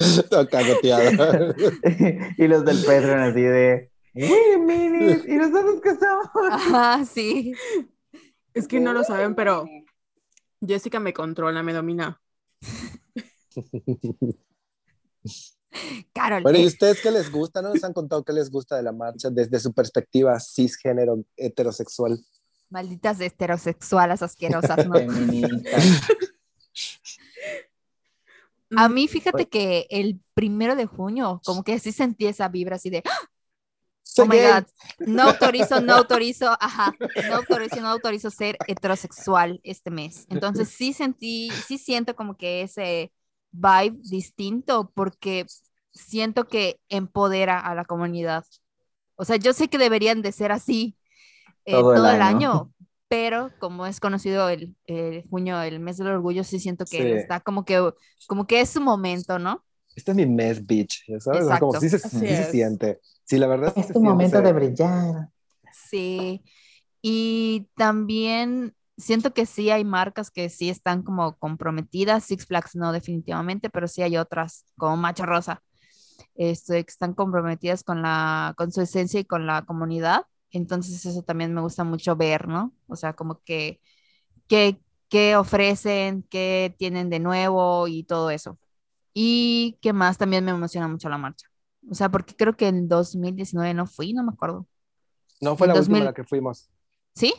Y 2.38 2.48
los 2.48 2.64
del 2.64 2.78
Patreon 2.84 3.20
así 3.20 3.42
de, 3.42 3.90
a 4.54 4.58
minute, 4.58 5.24
¿y 5.28 5.36
nosotros 5.36 5.80
qué 5.82 5.90
estamos? 5.90 6.26
Ajá, 6.50 7.04
sí. 7.04 7.52
Es 8.54 8.66
que 8.66 8.80
no 8.80 8.92
lo 8.92 9.04
saben, 9.04 9.34
pero 9.34 9.66
Jessica 10.60 11.00
me 11.00 11.12
controla, 11.12 11.62
me 11.62 11.72
domina. 11.72 12.20
Carol. 16.12 16.42
Bueno, 16.42 16.58
¿y 16.58 16.62
eh, 16.62 16.66
ustedes 16.66 17.00
qué 17.00 17.10
les 17.10 17.30
gusta? 17.30 17.62
¿No 17.62 17.70
nos 17.70 17.84
han 17.84 17.92
contado 17.92 18.24
qué 18.24 18.32
les 18.32 18.50
gusta 18.50 18.76
de 18.76 18.82
la 18.82 18.92
marcha 18.92 19.30
desde 19.30 19.60
su 19.60 19.72
perspectiva 19.72 20.38
cisgénero 20.40 21.24
heterosexual? 21.36 22.18
malditas 22.70 23.20
heterosexuales 23.20 24.22
asquerosas, 24.22 24.86
¿no? 24.86 24.94
A 28.76 28.88
mí, 28.88 29.08
fíjate 29.08 29.48
que 29.48 29.88
el 29.90 30.20
primero 30.32 30.76
de 30.76 30.86
junio, 30.86 31.40
como 31.44 31.64
que 31.64 31.80
sí 31.80 31.90
sentí 31.90 32.26
esa 32.26 32.48
vibra 32.48 32.76
así 32.76 32.88
de, 32.88 33.02
¡Ah! 33.04 33.29
Soy 34.14 34.24
oh 34.24 34.26
my 34.26 34.38
gay. 34.38 34.40
God, 34.40 34.64
no 35.04 35.24
autorizo, 35.24 35.80
no 35.80 35.94
autorizo, 35.94 36.56
ajá, 36.60 36.98
no 37.16 37.36
autorizo, 37.36 37.80
no 37.80 37.88
autorizo 37.88 38.30
ser 38.30 38.62
heterosexual 38.66 39.60
este 39.62 39.90
mes. 39.90 40.26
Entonces 40.28 40.68
sí 40.68 40.92
sentí, 40.92 41.62
sí 41.66 41.78
siento 41.78 42.14
como 42.16 42.36
que 42.36 42.62
ese 42.62 43.12
vibe 43.52 43.98
distinto 44.02 44.90
porque 44.94 45.46
siento 45.92 46.48
que 46.48 46.80
empodera 46.88 47.60
a 47.60 47.74
la 47.74 47.84
comunidad. 47.84 48.44
O 49.16 49.24
sea, 49.24 49.36
yo 49.36 49.52
sé 49.52 49.68
que 49.68 49.78
deberían 49.78 50.22
de 50.22 50.32
ser 50.32 50.52
así 50.52 50.96
eh, 51.64 51.84
Todo 51.84 51.92
todo, 51.92 52.10
el 52.10 52.22
año. 52.22 52.22
año. 52.22 52.72
pero 53.08 53.54
como 53.58 53.86
es 53.86 54.00
conocido 54.00 54.48
el, 54.50 54.76
el 54.86 55.24
junio, 55.30 55.60
el 55.62 55.80
mes 55.80 55.98
del 55.98 56.08
orgullo, 56.08 56.44
sí 56.44 56.60
siento 56.60 56.88
que 56.88 57.02
Sí. 57.02 57.14
está 57.14 57.40
como 57.40 57.64
que, 57.64 57.92
como 58.26 58.46
que 58.46 58.60
es 58.60 58.70
su 58.70 58.80
momento, 58.80 59.38
¿no? 59.38 59.64
Este 59.94 60.12
es 60.12 60.16
mi 60.16 60.26
mes, 60.26 60.64
bitch. 60.66 61.04
¿sabes? 61.20 61.44
O 61.44 61.48
sea, 61.48 61.58
como 61.58 61.72
Exacto. 61.72 61.80
sí 61.80 61.88
se, 61.88 61.98
Así 62.02 62.18
sí 62.26 62.36
se 62.36 62.44
siente. 62.44 63.00
Sí, 63.24 63.38
la 63.38 63.46
verdad. 63.46 63.72
sí 63.74 63.80
Es 63.80 63.86
se 63.86 63.92
tu 63.92 64.00
siente 64.00 64.08
momento 64.10 64.42
de 64.42 64.52
brillar. 64.52 65.28
Sí, 65.70 66.42
y 67.02 67.68
también 67.76 68.74
siento 68.98 69.32
que 69.34 69.46
sí 69.46 69.70
hay 69.70 69.84
marcas 69.84 70.30
que 70.30 70.48
sí 70.50 70.68
están 70.70 71.02
como 71.02 71.36
comprometidas, 71.38 72.24
Six 72.24 72.46
Flags 72.46 72.76
no 72.76 72.92
definitivamente, 72.92 73.70
pero 73.70 73.88
sí 73.88 74.02
hay 74.02 74.16
otras 74.16 74.66
como 74.76 74.96
Macho 74.96 75.26
Rosa, 75.26 75.62
este, 76.36 76.84
que 76.84 76.90
están 76.90 77.14
comprometidas 77.14 77.84
con 77.84 78.02
la, 78.02 78.54
con 78.56 78.72
su 78.72 78.82
esencia 78.82 79.20
y 79.20 79.24
con 79.24 79.46
la 79.46 79.64
comunidad. 79.64 80.24
Entonces 80.52 81.04
eso 81.06 81.22
también 81.22 81.54
me 81.54 81.60
gusta 81.62 81.84
mucho 81.84 82.16
ver, 82.16 82.48
¿no? 82.48 82.74
O 82.88 82.96
sea, 82.96 83.14
como 83.14 83.40
que, 83.44 83.80
que, 84.48 84.80
qué 85.08 85.36
ofrecen, 85.36 86.24
qué 86.30 86.74
tienen 86.78 87.10
de 87.10 87.20
nuevo 87.20 87.88
y 87.88 88.04
todo 88.04 88.30
eso. 88.30 88.58
Y 89.14 89.78
qué 89.80 89.92
más 89.92 90.18
también 90.18 90.44
me 90.44 90.52
emociona 90.52 90.88
mucho 90.88 91.08
la 91.08 91.18
marcha. 91.18 91.46
O 91.90 91.94
sea, 91.94 92.10
porque 92.10 92.34
creo 92.36 92.56
que 92.56 92.68
en 92.68 92.88
2019 92.88 93.74
no 93.74 93.86
fui, 93.86 94.12
no 94.12 94.22
me 94.22 94.32
acuerdo. 94.32 94.66
No 95.40 95.56
fue 95.56 95.66
en 95.66 95.68
la 95.70 95.74
2000. 95.78 95.94
última 95.96 96.10
la 96.10 96.14
que 96.14 96.24
fuimos. 96.24 96.68
¿Sí? 97.14 97.32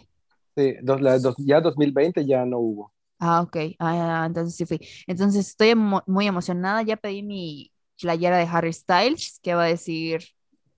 Sí, 0.55 0.75
dos- 0.81 1.01
la 1.01 1.17
dos- 1.19 1.35
ya 1.37 1.61
2020 1.61 2.25
ya 2.25 2.45
no 2.45 2.59
hubo. 2.59 2.93
Ah, 3.19 3.41
ok. 3.41 3.57
Ah, 3.79 4.23
entonces 4.25 4.55
sí 4.55 4.65
fui. 4.65 4.79
Entonces 5.07 5.47
estoy 5.47 5.69
emo- 5.69 6.03
muy 6.07 6.27
emocionada. 6.27 6.81
Ya 6.81 6.97
pedí 6.97 7.21
mi 7.23 7.71
playera 8.01 8.37
de 8.37 8.45
Harry 8.45 8.73
Styles 8.73 9.39
que 9.43 9.53
va 9.53 9.63
a 9.63 9.67
decir 9.67 10.23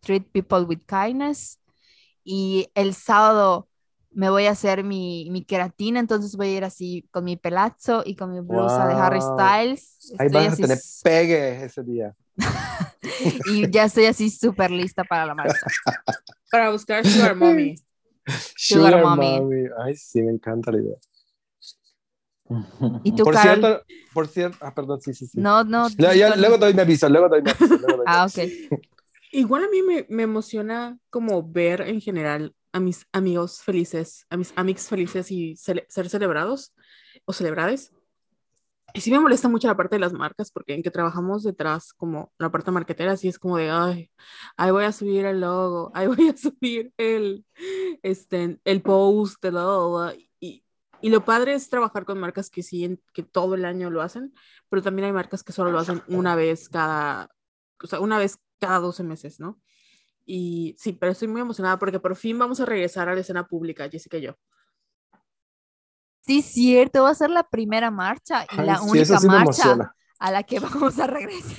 Treat 0.02 0.26
people 0.32 0.64
with 0.64 0.82
kindness. 0.86 1.60
Y 2.24 2.68
el 2.76 2.94
sábado 2.94 3.70
me 4.16 4.30
voy 4.30 4.46
a 4.46 4.52
hacer 4.52 4.84
mi, 4.84 5.30
mi 5.32 5.46
queratina, 5.46 6.00
entonces 6.00 6.36
voy 6.36 6.50
a 6.50 6.58
ir 6.58 6.64
así 6.66 7.08
con 7.12 7.24
mi 7.26 7.38
pelazo 7.38 8.04
y 8.06 8.16
con 8.16 8.32
mi 8.32 8.40
blusa 8.42 8.88
de 8.88 8.96
Harry 8.96 9.22
Wow. 9.22 9.22
Styles. 9.22 10.12
Ahí 10.18 10.30
Estoy 10.30 10.30
vas 10.30 10.50
a 10.50 10.58
así 10.58 10.62
tener 10.62 10.84
s- 10.84 11.04
pegue 11.04 11.64
ese 11.66 11.84
día. 11.84 12.16
y 13.44 13.70
ya 13.70 13.86
estoy 13.86 14.06
así 14.06 14.30
súper 14.30 14.72
lista 14.72 15.06
para 15.06 15.26
la 15.26 15.36
marcha. 15.36 15.68
Para 16.52 16.72
buscar 16.72 17.06
Sugar 17.06 17.36
Mommy. 17.36 17.82
Sugar 18.66 19.08
mommy. 19.08 19.68
Ay, 19.84 19.96
sí, 19.96 20.22
me 20.22 20.32
encanta 20.32 20.72
la 20.72 20.80
idea. 20.80 20.98
¿Y 23.04 23.14
tú, 23.14 23.24
Por 23.24 23.30
Carol? 23.30 23.70
cierto, 23.70 23.84
por 24.14 24.28
cierto, 24.28 24.58
ah, 24.62 24.74
perdón, 24.74 25.02
sí, 25.02 25.14
sí, 25.14 25.26
sí. 25.28 25.46
No, 25.46 25.64
no. 25.64 25.90
No- 25.98 26.36
luego 26.38 26.58
doy 26.58 26.74
mi 26.74 26.82
aviso, 26.82 27.10
luego 27.10 27.30
doy 27.30 27.42
mi 27.42 27.50
aviso. 27.52 27.78
luego 27.78 27.98
doy 27.98 28.10
mi 28.10 28.14
Ah, 28.14 28.26
ok. 28.26 28.40
Igual 29.32 29.66
a 29.66 29.70
mí 29.70 29.82
me, 29.84 30.06
me 30.10 30.24
emociona 30.24 31.00
como 31.10 31.44
ver 31.52 31.82
en 31.84 32.02
general 32.02 32.56
a 32.74 32.80
mis 32.80 33.08
amigos 33.14 33.62
felices, 33.62 34.26
a 34.30 34.38
mis 34.38 34.52
amigos 34.58 34.88
felices 34.88 35.32
y 35.32 35.56
ser 35.56 35.88
celebrados 36.10 36.74
o 37.26 37.32
celebrades. 37.32 37.94
Y 38.96 39.02
sí 39.02 39.12
me 39.12 39.20
molesta 39.20 39.50
mucho 39.50 39.68
la 39.68 39.78
parte 39.78 39.96
de 39.96 40.00
las 40.00 40.14
marcas, 40.14 40.52
porque 40.52 40.76
en 40.76 40.84
que 40.84 40.92
trabajamos 40.92 41.44
detrás, 41.44 41.94
como 41.94 42.32
la 42.38 42.52
parte 42.52 42.70
marketera, 42.70 43.18
sí 43.18 43.28
es 43.28 43.40
como 43.40 43.58
de, 43.58 43.72
ay, 43.72 44.12
ahí 44.56 44.72
voy 44.72 44.84
a 44.84 44.92
subir 44.92 45.26
el 45.26 45.42
logo, 45.42 45.92
ahí 45.96 46.08
voy 46.08 46.30
a 46.30 46.38
subir 46.38 46.94
el, 46.98 47.46
este, 48.04 48.60
el 48.64 48.82
post, 48.82 49.42
de 49.42 49.52
la, 49.52 49.64
la, 49.64 50.06
la", 50.08 50.16
Y, 50.40 50.64
y 51.02 51.10
lo 51.10 51.26
padre 51.26 51.56
es 51.56 51.70
trabajar 51.70 52.06
con 52.06 52.20
marcas 52.20 52.52
que 52.52 52.62
sí, 52.62 53.00
que 53.14 53.24
todo 53.24 53.56
el 53.56 53.66
año 53.66 53.90
lo 53.90 54.02
hacen, 54.02 54.34
pero 54.70 54.84
también 54.84 55.08
hay 55.08 55.12
marcas 55.14 55.44
que 55.44 55.54
solo 55.54 55.72
lo 55.72 55.80
hacen 55.80 56.04
una 56.08 56.36
vez 56.36 56.70
cada, 56.70 57.30
o 57.84 57.88
sea, 57.88 58.00
una 58.00 58.20
vez 58.20 58.38
cada 58.60 58.80
12 58.80 59.04
meses, 59.04 59.40
¿no? 59.40 59.60
Y 60.26 60.76
sí, 60.80 60.94
pero 60.94 61.12
estoy 61.12 61.28
muy 61.28 61.42
emocionada 61.42 61.78
porque 61.78 62.00
por 62.00 62.16
fin 62.16 62.38
vamos 62.40 62.60
a 62.60 62.66
regresar 62.66 63.10
a 63.10 63.14
la 63.16 63.22
escena 63.22 63.46
pública, 63.48 63.90
Jessica 63.90 64.18
y 64.18 64.22
yo. 64.22 64.36
Sí, 66.26 66.42
cierto, 66.42 67.04
va 67.04 67.10
a 67.10 67.16
ser 67.16 67.30
la 67.30 67.44
primera 67.50 67.92
marcha 67.92 68.46
y 68.46 68.60
Ay, 68.60 68.66
la 68.66 68.78
sí, 68.78 68.86
única 68.90 69.20
sí 69.20 69.28
marcha 69.28 69.94
a 70.20 70.32
la 70.32 70.44
que 70.44 70.60
vamos 70.60 70.98
a 71.00 71.08
regresar. 71.08 71.58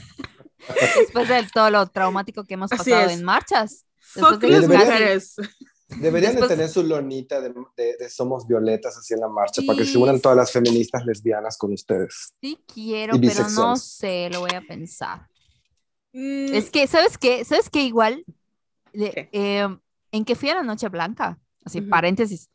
Después 0.98 1.28
de 1.28 1.46
todo 1.52 1.68
lo 1.70 1.86
traumático 1.88 2.44
que 2.44 2.54
hemos 2.54 2.72
Así 2.72 2.90
pasado 2.90 3.10
es. 3.10 3.18
en 3.18 3.24
marchas. 3.24 3.84
Fuck 3.98 4.38
de 4.40 4.48
las 4.48 4.66
mujeres. 4.68 5.36
Deberían 5.88 6.32
Después- 6.32 6.48
de 6.48 6.56
tener 6.56 6.70
su 6.70 6.82
lonita 6.82 7.40
de, 7.42 7.52
de- 7.76 7.96
de 7.98 8.08
Somos 8.08 8.46
Violetas 8.46 8.96
así 8.96 9.12
en 9.12 9.20
la 9.20 9.28
marcha 9.28 9.60
para 9.66 9.78
que 9.78 9.84
se 9.84 9.92
Sí. 9.92 9.98
unan 9.98 10.18
todas 10.20 10.36
las 10.38 10.50
feministas 10.50 11.04
lesbianas 11.04 11.58
con 11.58 11.72
ustedes. 11.74 12.32
Sí 12.40 12.58
quiero, 12.72 13.20
pero 13.20 13.48
no 13.50 13.76
sé, 13.76 14.30
lo 14.32 14.40
voy 14.40 14.54
a 14.54 14.62
pensar. 14.62 15.28
Mm, 16.14 16.54
Es 16.54 16.70
que, 16.70 16.86
¿sabes 16.86 17.18
qué? 17.18 17.44
¿Sabes 17.44 17.68
qué? 17.68 17.82
Igual, 17.82 18.24
eh, 18.94 19.68
en 20.12 20.24
que 20.24 20.34
fui 20.34 20.48
a 20.50 20.54
la 20.56 20.62
Noche 20.62 20.88
Blanca, 20.88 21.38
así, 21.64 21.80
Ujú. 21.80 21.88
paréntesis, 21.90 22.50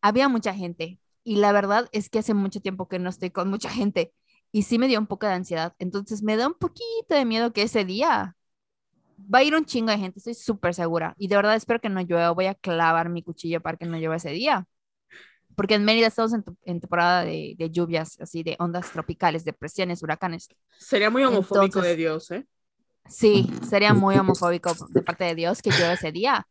había 0.00 0.28
mucha 0.28 0.54
gente 0.54 0.98
y 1.22 1.36
la 1.36 1.52
verdad 1.52 1.88
es 1.92 2.10
que 2.10 2.18
hace 2.18 2.34
mucho 2.34 2.60
tiempo 2.60 2.88
que 2.88 2.98
no 2.98 3.08
estoy 3.08 3.30
con 3.30 3.48
mucha 3.48 3.70
gente 3.70 4.12
y 4.52 4.62
sí 4.62 4.78
me 4.78 4.86
dio 4.88 4.98
un 5.00 5.06
poco 5.06 5.26
de 5.26 5.32
ansiedad. 5.32 5.74
Entonces 5.78 6.22
me 6.22 6.36
da 6.36 6.46
un 6.46 6.54
poquito 6.54 6.84
de 7.14 7.24
miedo 7.24 7.52
que 7.52 7.62
ese 7.62 7.84
día 7.84 8.36
va 9.32 9.38
a 9.38 9.42
ir 9.42 9.54
un 9.54 9.64
chingo 9.64 9.90
de 9.90 9.98
gente, 9.98 10.18
estoy 10.18 10.34
súper 10.34 10.74
segura. 10.74 11.14
Y 11.18 11.28
de 11.28 11.36
verdad 11.36 11.56
espero 11.56 11.80
que 11.80 11.88
no 11.88 12.00
llueva, 12.02 12.30
voy 12.32 12.46
a 12.46 12.54
clavar 12.54 13.08
mi 13.08 13.22
cuchillo 13.22 13.60
para 13.62 13.76
que 13.78 13.86
no 13.86 13.96
llueva 13.96 14.16
ese 14.16 14.30
día. 14.30 14.66
Porque 15.56 15.74
en 15.74 15.84
Mérida 15.84 16.08
estamos 16.08 16.32
en, 16.34 16.42
tu- 16.42 16.56
en 16.64 16.80
temporada 16.80 17.24
de, 17.24 17.54
de 17.56 17.70
lluvias, 17.70 18.20
así 18.20 18.42
de 18.42 18.56
ondas 18.58 18.90
tropicales, 18.90 19.44
depresiones, 19.44 20.02
huracanes. 20.02 20.48
sería 20.78 21.10
muy 21.10 21.22
homofóbico 21.24 21.64
Entonces- 21.78 21.90
de 21.92 21.96
Dios, 21.96 22.30
¿eh? 22.32 22.46
Sí, 23.08 23.50
sería 23.68 23.94
muy 23.94 24.16
homofóbico 24.16 24.74
de 24.90 25.02
parte 25.02 25.24
de 25.24 25.34
Dios 25.34 25.62
que 25.62 25.70
llueva 25.72 25.92
ese 25.92 26.10
día. 26.12 26.46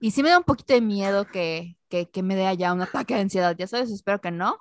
Y 0.00 0.12
sí 0.12 0.22
me 0.22 0.30
da 0.30 0.38
un 0.38 0.44
poquito 0.44 0.74
de 0.74 0.80
miedo 0.80 1.26
que, 1.26 1.76
que, 1.88 2.10
que 2.10 2.22
me 2.22 2.36
dé 2.36 2.46
allá 2.46 2.72
un 2.72 2.82
ataque 2.82 3.14
de 3.14 3.20
ansiedad, 3.22 3.56
ya 3.58 3.66
sabes, 3.66 3.90
espero 3.90 4.20
que 4.20 4.30
no. 4.30 4.58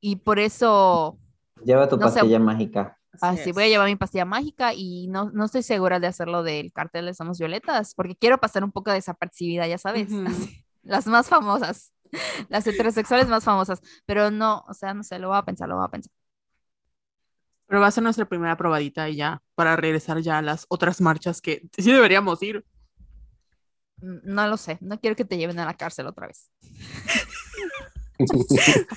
Y 0.00 0.16
por 0.16 0.38
eso, 0.38 1.18
Lleva 1.64 1.88
tu 1.88 1.98
No 1.98 2.08
sé. 2.10 2.20
pastilla 2.20 2.38
mágica. 2.38 2.98
así 3.20 3.50
es. 3.50 3.54
voy 3.54 3.64
a 3.64 3.68
llevar 3.68 3.88
mi 3.88 3.96
pastilla 3.96 4.24
mágica 4.24 4.74
y 4.74 5.08
no, 5.08 5.30
no 5.32 5.44
estoy 5.46 5.62
segura 5.62 6.00
de 6.00 6.06
hacerlo 6.06 6.42
del 6.42 6.72
cartel 6.72 7.06
de 7.06 7.14
Somos 7.14 7.38
Violetas, 7.38 7.94
porque 7.94 8.16
quiero 8.16 8.38
pasar 8.38 8.64
un 8.64 8.72
poco 8.72 8.90
desapercibida, 8.92 9.66
ya 9.66 9.78
sabes, 9.78 10.12
Ujú. 10.12 10.24
así, 10.26 10.64
las 10.82 11.06
más 11.06 11.28
famosas, 11.28 11.92
las 12.48 12.66
heterosexuales 12.66 13.28
más 13.28 13.44
famosas, 13.44 13.80
pero 14.06 14.30
no, 14.30 14.64
o 14.68 14.74
sea, 14.74 14.94
no 14.94 15.02
sé, 15.02 15.18
lo 15.18 15.28
voy 15.28 15.38
a 15.38 15.42
pensar, 15.42 15.68
lo 15.68 15.76
voy 15.76 15.86
a 15.86 15.90
pensar. 15.90 16.12
Pero 17.68 17.80
va 17.80 17.86
a 17.86 17.90
ser 17.90 18.02
nuestra 18.02 18.28
primera 18.28 18.56
probadita 18.56 19.08
y 19.08 19.16
ya, 19.16 19.42
para 19.54 19.76
regresar 19.76 20.18
ya 20.20 20.38
a 20.38 20.42
las 20.42 20.64
otras 20.68 21.00
marchas 21.00 21.40
que 21.40 21.62
sí 21.78 21.92
deberíamos 21.92 22.42
ir. 22.42 22.64
Mm, 24.00 24.18
No 24.24 24.48
lo 24.48 24.56
sé, 24.56 24.78
no 24.80 24.98
quiero 24.98 25.14
que 25.16 25.24
te 25.24 25.36
lleven 25.38 25.58
a 25.60 25.66
la 25.66 25.74
cárcel 25.74 26.06
otra 26.06 26.26
vez. 26.26 26.50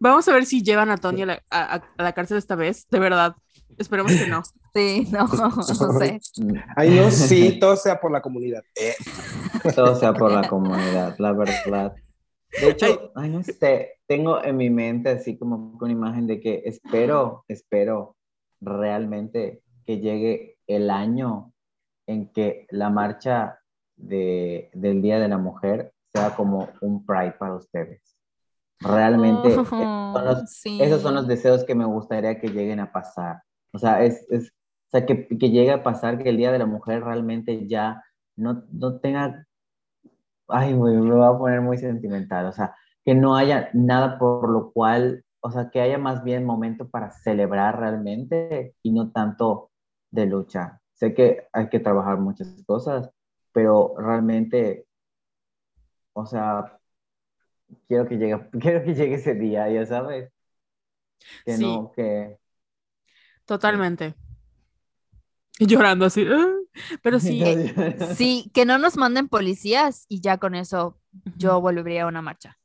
Vamos 0.00 0.28
a 0.28 0.32
ver 0.32 0.46
si 0.46 0.62
llevan 0.62 0.90
a 0.90 0.96
Tony 0.96 1.22
a 1.22 1.26
la, 1.26 1.42
a- 1.50 1.74
a- 1.76 1.84
a 1.96 2.02
la 2.02 2.12
cárcel 2.12 2.38
esta 2.38 2.54
vez, 2.54 2.86
de 2.88 2.98
verdad. 3.00 3.34
Esperemos 3.76 4.12
que 4.12 4.26
no. 4.26 4.42
Sí, 4.74 5.08
no, 5.10 5.26
no 5.26 5.62
sé. 5.98 6.20
Ay, 6.76 6.90
no, 6.90 7.10
sí, 7.10 7.58
todo 7.58 7.74
sea 7.74 7.98
por 7.98 8.12
la 8.12 8.20
comunidad. 8.20 8.62
Eh, 8.76 8.94
Todo 9.74 9.96
sea 9.96 10.12
por 10.12 10.30
la 10.30 10.46
comunidad, 10.46 11.16
la 11.18 11.32
verdad. 11.32 11.94
De 12.60 12.70
hecho, 12.70 13.12
ay, 13.14 13.30
no 13.30 13.42
sé, 13.42 13.94
tengo 14.06 14.42
en 14.42 14.56
mi 14.56 14.70
mente 14.70 15.10
así 15.10 15.36
como 15.38 15.76
una 15.80 15.92
imagen 15.92 16.26
de 16.26 16.40
que 16.40 16.62
espero, 16.64 17.44
espero 17.48 18.16
realmente 18.60 19.62
que 19.86 19.98
llegue 20.00 20.56
el 20.66 20.90
año 20.90 21.52
en 22.06 22.32
que 22.32 22.66
la 22.70 22.90
marcha 22.90 23.60
de, 23.96 24.70
del 24.74 25.02
Día 25.02 25.18
de 25.18 25.28
la 25.28 25.38
Mujer 25.38 25.92
sea 26.12 26.34
como 26.34 26.68
un 26.80 27.04
Pride 27.04 27.32
para 27.38 27.54
ustedes. 27.56 28.00
Realmente, 28.80 29.48
esos 29.48 29.68
son 29.68 29.78
los- 29.80 30.42
Oh, 30.42 30.46
sí. 30.46 30.80
esos 30.82 31.02
son 31.02 31.14
los 31.14 31.26
deseos 31.26 31.64
que 31.64 31.74
me 31.74 31.84
gustaría 31.84 32.40
que 32.40 32.48
lleguen 32.48 32.80
a 32.80 32.92
pasar. 32.92 33.42
O 33.72 33.78
sea, 33.78 34.02
es, 34.04 34.24
es 34.30 34.48
o 34.50 34.90
sea, 34.90 35.04
que, 35.04 35.26
que 35.28 35.50
llegue 35.50 35.70
a 35.72 35.82
pasar 35.82 36.22
que 36.22 36.30
el 36.30 36.36
Día 36.38 36.50
de 36.52 36.58
la 36.58 36.66
Mujer 36.66 37.02
realmente 37.04 37.66
ya 37.68 38.02
no, 38.36 38.64
no 38.72 39.00
tenga, 39.00 39.46
ay, 40.48 40.74
me 40.74 41.10
va 41.10 41.28
a 41.28 41.38
poner 41.38 41.60
muy 41.60 41.78
sentimental, 41.78 42.46
o 42.46 42.52
sea, 42.52 42.74
que 43.04 43.14
no 43.14 43.36
haya 43.36 43.70
nada 43.74 44.18
por 44.18 44.48
lo 44.50 44.72
cual, 44.72 45.24
o 45.40 45.50
sea, 45.50 45.70
que 45.70 45.80
haya 45.80 45.98
más 45.98 46.24
bien 46.24 46.44
momento 46.44 46.88
para 46.88 47.10
celebrar 47.10 47.78
realmente 47.78 48.74
y 48.82 48.92
no 48.92 49.10
tanto 49.12 49.70
de 50.10 50.26
lucha. 50.26 50.80
Sé 50.94 51.14
que 51.14 51.46
hay 51.52 51.68
que 51.68 51.80
trabajar 51.80 52.18
muchas 52.18 52.48
cosas, 52.66 53.10
pero 53.52 53.94
realmente, 53.98 54.86
o 56.12 56.26
sea, 56.26 56.78
quiero 57.86 58.06
que 58.08 58.16
llegue, 58.18 58.38
quiero 58.60 58.84
que 58.84 58.94
llegue 58.94 59.14
ese 59.14 59.34
día, 59.34 59.68
ya 59.70 59.86
sabes. 59.86 60.30
Que 61.44 61.52
Sí. 61.56 61.64
no, 61.64 61.92
que... 61.92 62.38
Totalmente. 63.46 64.14
Y 65.58 65.66
llorando 65.66 66.04
así. 66.06 66.26
"Ah". 66.28 66.57
Pero 67.02 67.20
sí, 67.20 67.42
Sí, 68.14 68.50
que 68.54 68.64
no 68.64 68.78
nos 68.78 68.96
manden 68.96 69.28
policías 69.28 70.04
y 70.08 70.20
ya 70.20 70.38
con 70.38 70.54
eso 70.54 70.98
yo 71.36 71.60
volvería 71.60 72.04
a 72.04 72.06
una 72.06 72.22
marcha. 72.22 72.58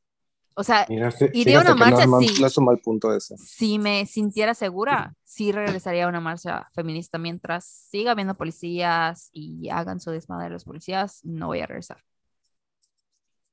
O 0.55 0.63
sea, 0.63 0.85
Mira, 0.87 1.11
Iría 1.33 1.57
a 1.57 1.61
una 1.61 1.71
no 1.71 1.77
marcha. 1.77 2.05
No 2.05 2.77
punto 2.83 3.15
ese. 3.15 3.35
si 3.37 3.79
me 3.79 4.05
sintiera 4.05 4.53
segura, 4.53 5.15
sí 5.23 5.51
regresaría 5.51 6.05
a 6.05 6.09
una 6.09 6.19
marcha 6.19 6.69
feminista. 6.75 7.17
Mientras 7.17 7.65
siga 7.65 8.11
habiendo 8.11 8.35
policías 8.35 9.29
y 9.33 9.69
hagan 9.69 9.99
su 9.99 10.11
desmadre 10.11 10.51
los 10.51 10.63
policías, 10.65 11.21
no 11.23 11.47
voy 11.47 11.61
a 11.61 11.65
regresar. 11.67 12.03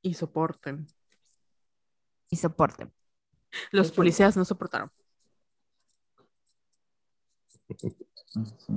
y 0.03 0.15
soporten. 0.15 0.87
Y 2.31 2.37
soporten. 2.37 2.93
Los 3.71 3.89
hecho- 3.89 3.97
policías 3.97 4.37
no 4.37 4.45
soportaron. 4.45 4.91
Sí. 8.59 8.73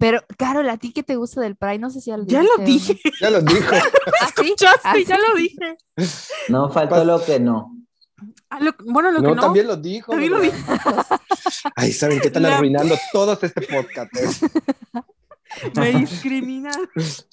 Pero, 0.00 0.20
Carol, 0.38 0.68
¿a 0.70 0.78
ti 0.78 0.92
qué 0.92 1.02
te 1.02 1.14
gusta 1.16 1.42
del 1.42 1.54
Pride? 1.56 1.78
No 1.78 1.90
sé 1.90 2.00
si 2.00 2.10
ya 2.10 2.16
lo 2.16 2.24
Ya 2.24 2.42
lo 2.42 2.48
o 2.58 2.64
dije. 2.64 2.98
Ya 3.20 3.30
lo 3.30 3.42
dijo. 3.42 3.70
no. 3.70 3.76
¿Ah, 4.20 4.26
sí? 4.34 4.42
Escuchaste, 4.42 4.80
¿Ah, 4.82 4.94
ya 5.06 5.18
lo 5.18 5.34
dije. 5.36 5.76
No 6.48 6.70
faltó 6.70 7.04
lo 7.04 7.22
que 7.22 7.38
no. 7.38 7.76
Ah, 8.48 8.58
lo- 8.60 8.74
bueno, 8.86 9.10
lo 9.12 9.20
No, 9.20 9.28
que 9.30 9.34
no. 9.36 9.42
también 9.42 9.66
lo 9.66 9.76
dijo. 9.76 10.10
También 10.10 10.32
lo 10.32 10.40
¿verdad? 10.40 10.56
Ay, 11.76 11.92
¿saben 11.92 12.18
qué 12.20 12.28
están 12.28 12.42
La- 12.44 12.56
arruinando 12.56 12.96
todos 13.12 13.42
este 13.44 13.60
podcast? 13.62 14.10
eh? 14.16 14.50
Me 15.76 15.92
discriminan 15.92 16.74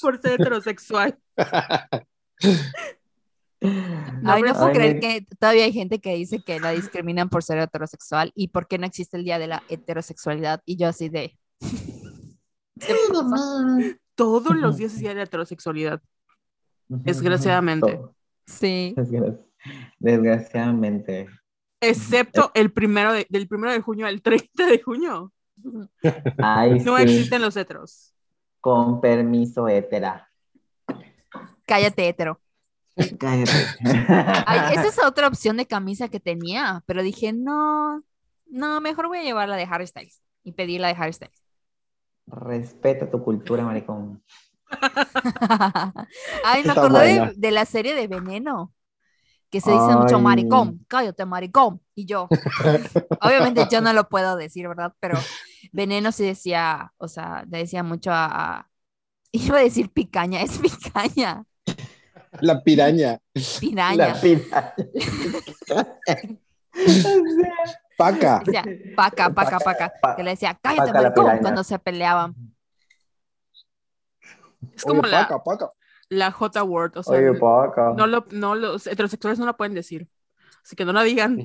por 0.02 0.20
ser 0.22 0.34
heterosexual. 0.34 1.18
Ay, 3.62 4.42
no 4.44 4.54
puedo 4.54 4.66
Ay, 4.68 4.74
creer 4.74 4.94
me- 4.96 5.00
que 5.00 5.26
todavía 5.40 5.64
hay 5.66 5.74
gente 5.74 6.00
que 6.00 6.14
dice 6.16 6.40
que 6.46 6.60
la 6.60 6.72
discriminan 6.72 7.30
por 7.30 7.44
ser 7.44 7.58
heterosexual 7.60 8.32
y 8.36 8.50
por 8.50 8.68
qué 8.68 8.78
no 8.78 8.86
existe 8.86 9.18
el 9.18 9.24
día 9.24 9.40
de 9.40 9.48
la 9.48 9.64
heterosexualidad. 9.70 10.62
Y 10.66 10.78
yo 10.78 10.88
así 10.88 11.10
de... 11.10 11.38
Todos 14.16 14.56
los 14.56 14.78
días 14.78 14.94
es 14.94 15.00
día 15.00 15.14
de 15.14 15.24
heterosexualidad. 15.24 16.02
Desgraciadamente. 16.88 18.00
Sí. 18.46 18.94
Desgra- 18.98 19.38
Desgraciadamente. 20.00 21.28
Excepto 21.82 22.52
el 22.56 22.72
primero 22.72 23.14
de- 23.14 23.28
del 23.30 23.48
primero 23.48 23.72
de 23.74 23.82
junio 23.82 24.08
al 24.08 24.22
30 24.22 24.66
de 24.66 24.82
junio. 24.82 25.32
Ay, 26.38 26.80
No 26.80 26.98
sí, 26.98 27.04
existen 27.04 27.42
los 27.42 27.56
heteros. 27.58 28.14
Con 28.62 29.00
permiso, 29.02 29.68
hétera. 29.68 30.30
Cállate, 31.66 32.08
hetero. 32.08 32.40
Cállate. 33.20 33.52
Ay, 34.48 34.74
esa 34.76 34.88
es 34.88 35.04
otra 35.04 35.28
opción 35.28 35.58
de 35.58 35.68
camisa 35.68 36.08
que 36.10 36.20
tenía, 36.20 36.84
pero 36.88 37.04
dije, 37.04 37.34
no, 37.34 38.04
no, 38.48 38.82
mejor 38.82 39.08
voy 39.08 39.20
a 39.20 39.24
llevar 39.24 39.50
la 39.50 39.56
de 39.56 39.68
Harry 39.70 39.86
Styles 39.86 40.22
y 40.44 40.54
pedir 40.54 40.82
la 40.82 40.88
de 40.88 40.96
Harry 40.96 41.14
Styles. 41.14 41.40
Respeta 42.28 43.10
tu 43.10 43.24
cultura, 43.24 43.64
maricón. 43.64 44.22
Ay, 46.44 46.64
me 46.64 46.72
acordé 46.74 47.34
de, 47.36 47.52
la 47.52 47.66
serie 47.66 47.96
de 47.96 48.08
Veneno, 48.08 48.74
que 49.50 49.62
se 49.62 49.72
dice 49.72 49.96
mucho 49.96 50.20
maricón, 50.20 50.86
cállate, 50.88 51.26
maricón. 51.26 51.82
Y 51.96 52.06
yo, 52.06 52.28
obviamente 53.22 53.66
yo 53.72 53.82
no 53.82 53.94
lo 53.94 54.10
puedo 54.10 54.36
decir, 54.36 54.68
¿verdad? 54.68 54.94
Pero 55.00 55.18
Veneno 55.72 56.12
sí 56.12 56.26
decía, 56.26 56.94
o 56.98 57.08
sea, 57.08 57.46
le 57.50 57.60
decía 57.60 57.84
mucho 57.84 58.12
a, 58.12 58.26
a- 58.26 58.70
iba 59.32 59.58
a 59.60 59.64
decir 59.64 59.90
picaña, 59.92 60.42
es 60.42 60.58
picaña, 60.58 61.46
La 62.42 62.62
piraña. 62.62 63.20
piraña. 63.60 64.08
La 64.08 64.22
pila. 64.22 64.76
Paca. 67.98 68.42
Decía, 68.46 68.64
paca, 68.96 69.30
paca, 69.32 69.60
paca. 69.60 69.94
Pa- 70.02 70.16
Que 70.16 70.24
le 70.24 70.30
decía, 70.32 70.58
cállate, 70.62 70.94
maricón, 70.94 71.40
cuando 71.40 71.64
se 71.64 71.80
peleaban. 71.80 72.36
Es 74.76 74.84
como 74.84 75.02
Oye, 75.02 75.12
la, 75.12 75.28
paca, 75.28 75.44
paca. 75.44 75.72
la 76.10 76.32
J 76.32 76.64
word. 76.64 76.98
O 76.98 77.04
sea, 77.04 77.18
Oye, 77.18 77.34
Paca. 77.40 77.94
no, 77.96 78.06
lo, 78.08 78.26
no 78.32 78.56
los 78.56 78.86
heterosexuales 78.88 79.40
no 79.40 79.46
la 79.46 79.58
pueden 79.58 79.74
decir. 79.74 80.08
Así 80.64 80.76
que 80.76 80.86
no 80.86 80.94
la 80.94 81.04
digan. 81.04 81.40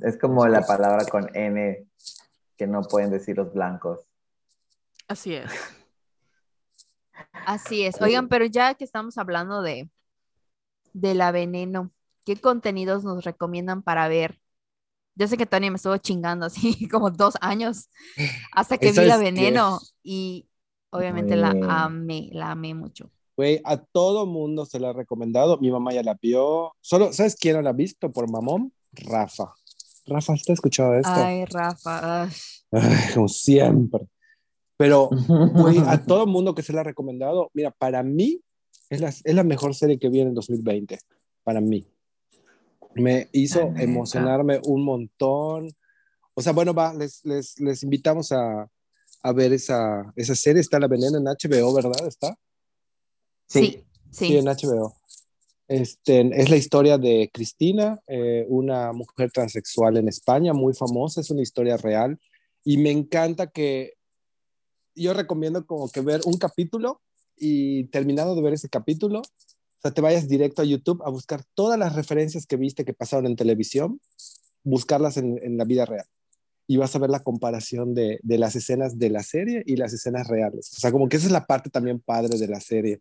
Es 0.00 0.18
como 0.18 0.46
la 0.46 0.62
palabra 0.62 1.04
con 1.06 1.34
N 1.34 1.86
que 2.56 2.66
no 2.66 2.82
pueden 2.82 3.10
decir 3.10 3.36
los 3.36 3.52
blancos. 3.52 4.00
Así 5.08 5.34
es. 5.34 5.50
Así 7.46 7.84
es. 7.84 8.00
Oigan, 8.02 8.28
pero 8.28 8.44
ya 8.44 8.74
que 8.74 8.84
estamos 8.84 9.16
hablando 9.16 9.62
de, 9.62 9.88
de 10.92 11.14
la 11.14 11.32
veneno, 11.32 11.92
¿qué 12.26 12.36
contenidos 12.40 13.04
nos 13.04 13.24
recomiendan 13.24 13.82
para 13.82 14.06
ver? 14.08 14.40
Yo 15.18 15.26
sé 15.26 15.36
que 15.36 15.46
Tony 15.46 15.68
me 15.68 15.76
estuvo 15.76 15.96
chingando 15.98 16.46
así 16.46 16.88
como 16.88 17.10
dos 17.10 17.34
años 17.40 17.90
hasta 18.52 18.78
que 18.78 18.90
vi 18.90 18.94
¿Sabes 18.94 19.08
la 19.08 19.16
veneno 19.18 19.80
y 20.02 20.46
obviamente 20.90 21.34
la 21.34 21.50
amé, 21.68 22.30
la 22.32 22.52
amé 22.52 22.72
mucho. 22.74 23.10
Güey, 23.36 23.60
a 23.64 23.76
todo 23.76 24.26
mundo 24.26 24.64
se 24.64 24.80
la 24.80 24.90
ha 24.90 24.92
recomendado. 24.92 25.58
Mi 25.58 25.70
mamá 25.70 25.92
ya 25.92 26.02
la 26.02 26.16
vio. 26.20 26.72
Solo, 26.80 27.12
¿sabes 27.12 27.36
quién 27.36 27.56
no 27.56 27.62
la 27.62 27.70
ha 27.70 27.72
visto 27.72 28.10
por 28.10 28.30
mamón? 28.30 28.72
Rafa. 28.92 29.52
Rafa, 30.06 30.34
¿está 30.34 30.52
escuchado 30.52 30.94
esto? 30.94 31.10
Ay, 31.12 31.44
Rafa. 31.44 32.22
ay. 32.22 32.30
Ay, 32.72 33.14
como 33.14 33.28
siempre. 33.28 34.08
Pero, 34.76 35.08
güey, 35.54 35.78
a 35.78 36.02
todo 36.02 36.26
mundo 36.26 36.54
que 36.54 36.62
se 36.62 36.72
la 36.72 36.80
ha 36.80 36.84
recomendado, 36.84 37.50
mira, 37.54 37.70
para 37.72 38.02
mí 38.02 38.40
es 38.88 39.00
la, 39.00 39.08
es 39.08 39.34
la 39.34 39.44
mejor 39.44 39.74
serie 39.74 39.98
que 39.98 40.08
vi 40.08 40.20
en 40.20 40.28
el 40.28 40.34
2020. 40.34 40.98
Para 41.44 41.60
mí. 41.60 41.86
Me 42.98 43.28
hizo 43.32 43.64
neta. 43.66 43.82
emocionarme 43.82 44.60
un 44.64 44.84
montón. 44.84 45.70
O 46.34 46.42
sea, 46.42 46.52
bueno, 46.52 46.74
va, 46.74 46.94
les, 46.94 47.24
les, 47.24 47.58
les 47.60 47.82
invitamos 47.82 48.32
a, 48.32 48.68
a 49.22 49.32
ver 49.32 49.52
esa, 49.52 50.12
esa 50.16 50.34
serie. 50.34 50.60
Está 50.60 50.78
La 50.78 50.88
Veneno 50.88 51.18
en 51.18 51.24
HBO, 51.24 51.74
¿verdad? 51.74 52.06
¿Está? 52.06 52.36
Sí, 53.46 53.84
Sí, 54.10 54.26
sí. 54.28 54.36
en 54.36 54.46
HBO. 54.46 54.94
Este, 55.68 56.20
es 56.40 56.48
la 56.48 56.56
historia 56.56 56.96
de 56.96 57.30
Cristina, 57.32 58.00
eh, 58.06 58.46
una 58.48 58.92
mujer 58.92 59.30
transexual 59.30 59.98
en 59.98 60.08
España, 60.08 60.54
muy 60.54 60.72
famosa, 60.72 61.20
es 61.20 61.30
una 61.30 61.42
historia 61.42 61.76
real. 61.76 62.18
Y 62.64 62.78
me 62.78 62.90
encanta 62.90 63.48
que 63.48 63.94
yo 64.94 65.12
recomiendo 65.12 65.66
como 65.66 65.90
que 65.90 66.00
ver 66.00 66.22
un 66.24 66.38
capítulo 66.38 67.02
y 67.36 67.84
terminado 67.88 68.34
de 68.34 68.42
ver 68.42 68.54
ese 68.54 68.68
capítulo, 68.68 69.22
o 69.78 69.80
sea, 69.80 69.92
te 69.92 70.00
vayas 70.00 70.28
directo 70.28 70.62
a 70.62 70.64
YouTube 70.64 71.02
a 71.04 71.10
buscar 71.10 71.44
todas 71.54 71.78
las 71.78 71.94
referencias 71.94 72.46
que 72.46 72.56
viste 72.56 72.84
que 72.84 72.94
pasaron 72.94 73.26
en 73.26 73.36
televisión, 73.36 74.00
buscarlas 74.64 75.16
en, 75.16 75.38
en 75.42 75.56
la 75.56 75.64
vida 75.64 75.84
real. 75.84 76.06
Y 76.66 76.76
vas 76.76 76.94
a 76.94 76.98
ver 76.98 77.10
la 77.10 77.22
comparación 77.22 77.94
de, 77.94 78.18
de 78.22 78.38
las 78.38 78.56
escenas 78.56 78.98
de 78.98 79.08
la 79.08 79.22
serie 79.22 79.62
y 79.64 79.76
las 79.76 79.92
escenas 79.92 80.26
reales. 80.26 80.72
O 80.76 80.80
sea, 80.80 80.90
como 80.90 81.08
que 81.08 81.16
esa 81.16 81.26
es 81.26 81.32
la 81.32 81.46
parte 81.46 81.70
también 81.70 82.00
padre 82.00 82.36
de 82.38 82.48
la 82.48 82.60
serie 82.60 83.00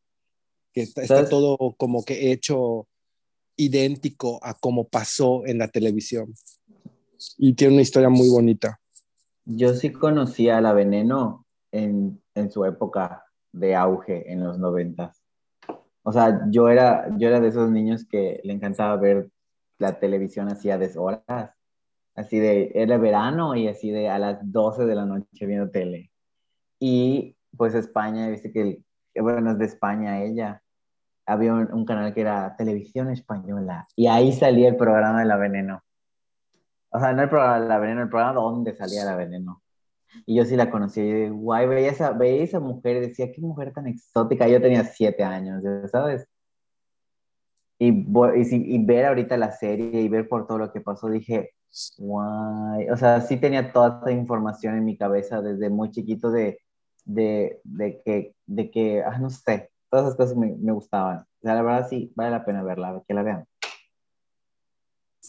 que 0.71 0.83
está, 0.83 1.01
está 1.01 1.27
todo 1.27 1.75
como 1.77 2.05
que 2.05 2.31
hecho 2.31 2.87
idéntico 3.55 4.39
a 4.43 4.53
como 4.53 4.87
pasó 4.87 5.45
en 5.47 5.57
la 5.57 5.67
televisión. 5.69 6.33
Y 7.37 7.53
tiene 7.53 7.73
una 7.73 7.81
historia 7.81 8.09
muy 8.09 8.29
bonita. 8.29 8.79
Yo 9.45 9.73
sí 9.73 9.91
conocía 9.91 10.59
a 10.59 10.61
la 10.61 10.73
Veneno 10.73 11.47
en, 11.71 12.21
en 12.35 12.51
su 12.51 12.63
época 12.65 13.25
de 13.51 13.75
auge 13.75 14.31
en 14.31 14.43
los 14.43 14.59
noventas. 14.59 15.23
O 16.07 16.13
sea, 16.13 16.39
yo 16.49 16.69
era, 16.69 17.09
yo 17.17 17.27
era 17.27 17.41
de 17.41 17.49
esos 17.49 17.69
niños 17.69 18.05
que 18.05 18.39
le 18.45 18.53
encantaba 18.53 18.95
ver 18.95 19.29
la 19.77 19.99
televisión 19.99 20.47
así 20.47 20.71
a 20.71 20.77
deshoras. 20.77 21.51
Así 22.15 22.39
de, 22.39 22.71
era 22.75 22.97
verano 22.97 23.57
y 23.57 23.67
así 23.67 23.91
de 23.91 24.07
a 24.07 24.17
las 24.17 24.39
12 24.41 24.85
de 24.85 24.95
la 24.95 25.05
noche 25.05 25.45
viendo 25.45 25.69
tele. 25.69 26.09
Y 26.79 27.35
pues 27.57 27.75
España, 27.75 28.29
viste 28.29 28.53
que, 28.53 28.81
bueno, 29.19 29.51
es 29.51 29.57
de 29.57 29.65
España 29.65 30.23
ella. 30.23 30.63
Había 31.25 31.53
un, 31.53 31.73
un 31.73 31.83
canal 31.83 32.13
que 32.13 32.21
era 32.21 32.55
Televisión 32.55 33.09
Española 33.09 33.85
y 33.93 34.07
ahí 34.07 34.31
salía 34.31 34.69
el 34.69 34.77
programa 34.77 35.19
de 35.19 35.25
la 35.25 35.35
Veneno. 35.35 35.83
O 36.89 36.99
sea, 37.01 37.11
no 37.11 37.21
el 37.23 37.29
programa 37.29 37.59
de 37.59 37.67
la 37.67 37.79
Veneno, 37.79 38.03
el 38.03 38.09
programa 38.09 38.39
donde 38.39 38.73
salía 38.73 39.03
la 39.03 39.17
Veneno. 39.17 39.61
Y 40.25 40.35
yo 40.35 40.45
sí 40.45 40.55
la 40.55 40.69
conocí. 40.71 41.01
Y 41.01 41.27
yo, 41.27 41.35
guay, 41.35 41.67
veía 41.67 41.91
esa, 41.91 42.11
veía 42.11 42.43
esa 42.43 42.59
mujer 42.59 42.97
y 42.97 42.99
decía, 43.01 43.31
qué 43.31 43.41
mujer 43.41 43.73
tan 43.73 43.87
exótica. 43.87 44.47
Yo 44.47 44.61
tenía 44.61 44.83
siete 44.83 45.23
años, 45.23 45.63
¿sabes? 45.91 46.27
Y, 47.79 47.89
y, 47.89 48.75
y 48.75 48.85
ver 48.85 49.05
ahorita 49.05 49.37
la 49.37 49.51
serie 49.51 50.01
y 50.01 50.09
ver 50.09 50.27
por 50.27 50.47
todo 50.47 50.57
lo 50.57 50.71
que 50.71 50.81
pasó, 50.81 51.09
dije, 51.09 51.51
Guay. 51.97 52.89
O 52.89 52.97
sea, 52.97 53.21
sí 53.21 53.37
tenía 53.37 53.71
toda 53.71 53.99
esa 54.01 54.11
información 54.11 54.75
en 54.77 54.85
mi 54.85 54.97
cabeza 54.97 55.41
desde 55.41 55.69
muy 55.69 55.91
chiquito 55.91 56.31
de, 56.31 56.59
de, 57.05 57.59
de 57.63 58.01
que, 58.03 58.35
de 58.45 58.71
que, 58.71 59.03
ah, 59.03 59.17
no 59.19 59.29
sé, 59.29 59.69
todas 59.89 60.07
esas 60.07 60.17
cosas 60.17 60.37
me, 60.37 60.55
me 60.57 60.71
gustaban. 60.71 61.19
O 61.19 61.25
sea, 61.41 61.55
la 61.55 61.61
verdad 61.61 61.87
sí, 61.89 62.11
vale 62.15 62.31
la 62.31 62.45
pena 62.45 62.63
verla, 62.63 63.03
que 63.07 63.13
la 63.13 63.23
vean. 63.23 63.45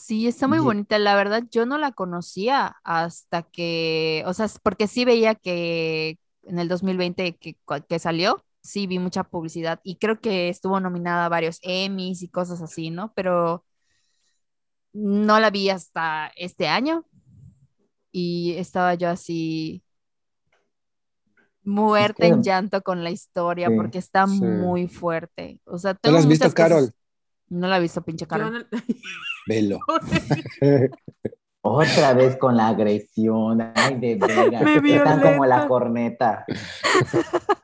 Sí, 0.01 0.29
está 0.29 0.47
muy 0.47 0.61
bonita. 0.61 0.97
La 0.99 1.17
verdad, 1.17 1.43
yo 1.51 1.67
no 1.67 1.77
la 1.77 1.91
conocía 1.93 2.77
hasta 2.85 3.43
que, 3.43 4.23
o 4.27 4.33
sea, 4.33 4.47
porque 4.63 4.87
sí 4.87 5.05
veía 5.05 5.35
que 5.35 6.19
en 6.45 6.59
el 6.61 6.69
2020 6.69 7.37
que, 7.37 7.57
que 7.89 7.99
salió, 7.99 8.45
sí 8.63 8.87
vi 8.87 9.01
mucha 9.01 9.25
publicidad 9.25 9.81
y 9.83 9.97
creo 9.97 10.21
que 10.21 10.49
estuvo 10.51 10.79
nominada 10.79 11.27
a 11.27 11.29
varios 11.29 11.59
Emmys 11.63 12.23
y 12.23 12.29
cosas 12.29 12.63
así, 12.63 12.91
¿no? 12.91 13.13
Pero 13.15 13.65
no 14.93 15.41
la 15.41 15.51
vi 15.51 15.69
hasta 15.69 16.31
este 16.37 16.69
año 16.69 17.05
y 18.13 18.55
estaba 18.57 18.95
yo 18.95 19.09
así 19.11 19.83
muerta 21.65 22.25
en 22.27 22.37
que- 22.37 22.49
llanto 22.49 22.83
con 22.83 23.03
la 23.03 23.11
historia 23.11 23.69
Sí, 23.69 23.75
porque 23.77 23.99
está 23.99 24.27
sí. 24.29 24.41
muy 24.43 24.87
fuerte. 24.87 25.61
O 25.65 25.77
sea, 25.77 25.93
¿No 25.95 25.99
tengo 26.01 26.15
la 26.15 26.21
has 26.21 26.29
visto, 26.29 26.45
cosas- 26.45 26.55
Carol? 26.55 26.91
No 27.49 27.67
la 27.67 27.79
he 27.79 27.81
visto, 27.81 28.01
pinche 28.03 28.27
Carol. 28.29 28.53
no- 28.53 28.65
Velo. 29.49 29.79
Otra 31.63 32.15
vez 32.15 32.37
con 32.37 32.57
la 32.57 32.69
agresión. 32.69 33.73
Ay, 33.75 33.97
de 33.97 34.15
veras. 34.15 34.63
Me 34.83 34.97
Están 34.97 35.21
como 35.21 35.45
la 35.47 35.67
corneta. 35.67 36.45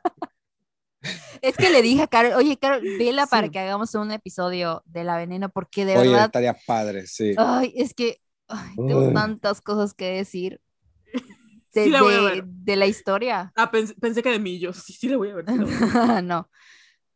Es 1.41 1.55
que 1.57 1.69
le 1.69 1.81
dije 1.83 2.01
a 2.01 2.07
Carol, 2.07 2.33
oye, 2.33 2.57
Carol, 2.57 2.81
vela 2.97 3.27
para 3.27 3.49
que 3.49 3.59
hagamos 3.59 3.93
un 3.93 4.11
episodio 4.11 4.81
de 4.85 5.03
la 5.03 5.17
veneno, 5.17 5.49
porque 5.49 5.85
de 5.85 5.95
Oye, 5.97 6.09
verdad, 6.09 6.25
estaría 6.25 6.55
padre, 6.65 7.05
sí. 7.05 7.35
ay, 7.37 7.71
es 7.75 7.93
que 7.93 8.19
ay, 8.47 8.75
tengo 8.75 9.13
tantas 9.13 9.61
cosas 9.61 9.93
que 9.93 10.05
decir 10.11 10.59
de, 11.13 11.21
Sí 11.83 11.89
la 11.89 12.01
voy 12.01 12.13
a 12.15 12.21
de- 12.21 12.25
ver. 12.25 12.45
de 12.45 12.75
la 12.75 12.87
historia. 12.87 13.53
Ah, 13.55 13.69
pensé, 13.69 13.93
pensé 13.95 14.23
que 14.23 14.31
de 14.31 14.39
mí, 14.39 14.59
yo 14.59 14.73
sí, 14.73 14.93
sí 14.93 15.07
la 15.07 15.17
voy 15.17 15.29
a 15.29 15.35
ver. 15.35 15.45
sí 15.45 15.55
la 15.57 15.63
voy 15.65 15.73
a 15.73 16.13
ver. 16.15 16.23
no, 16.23 16.49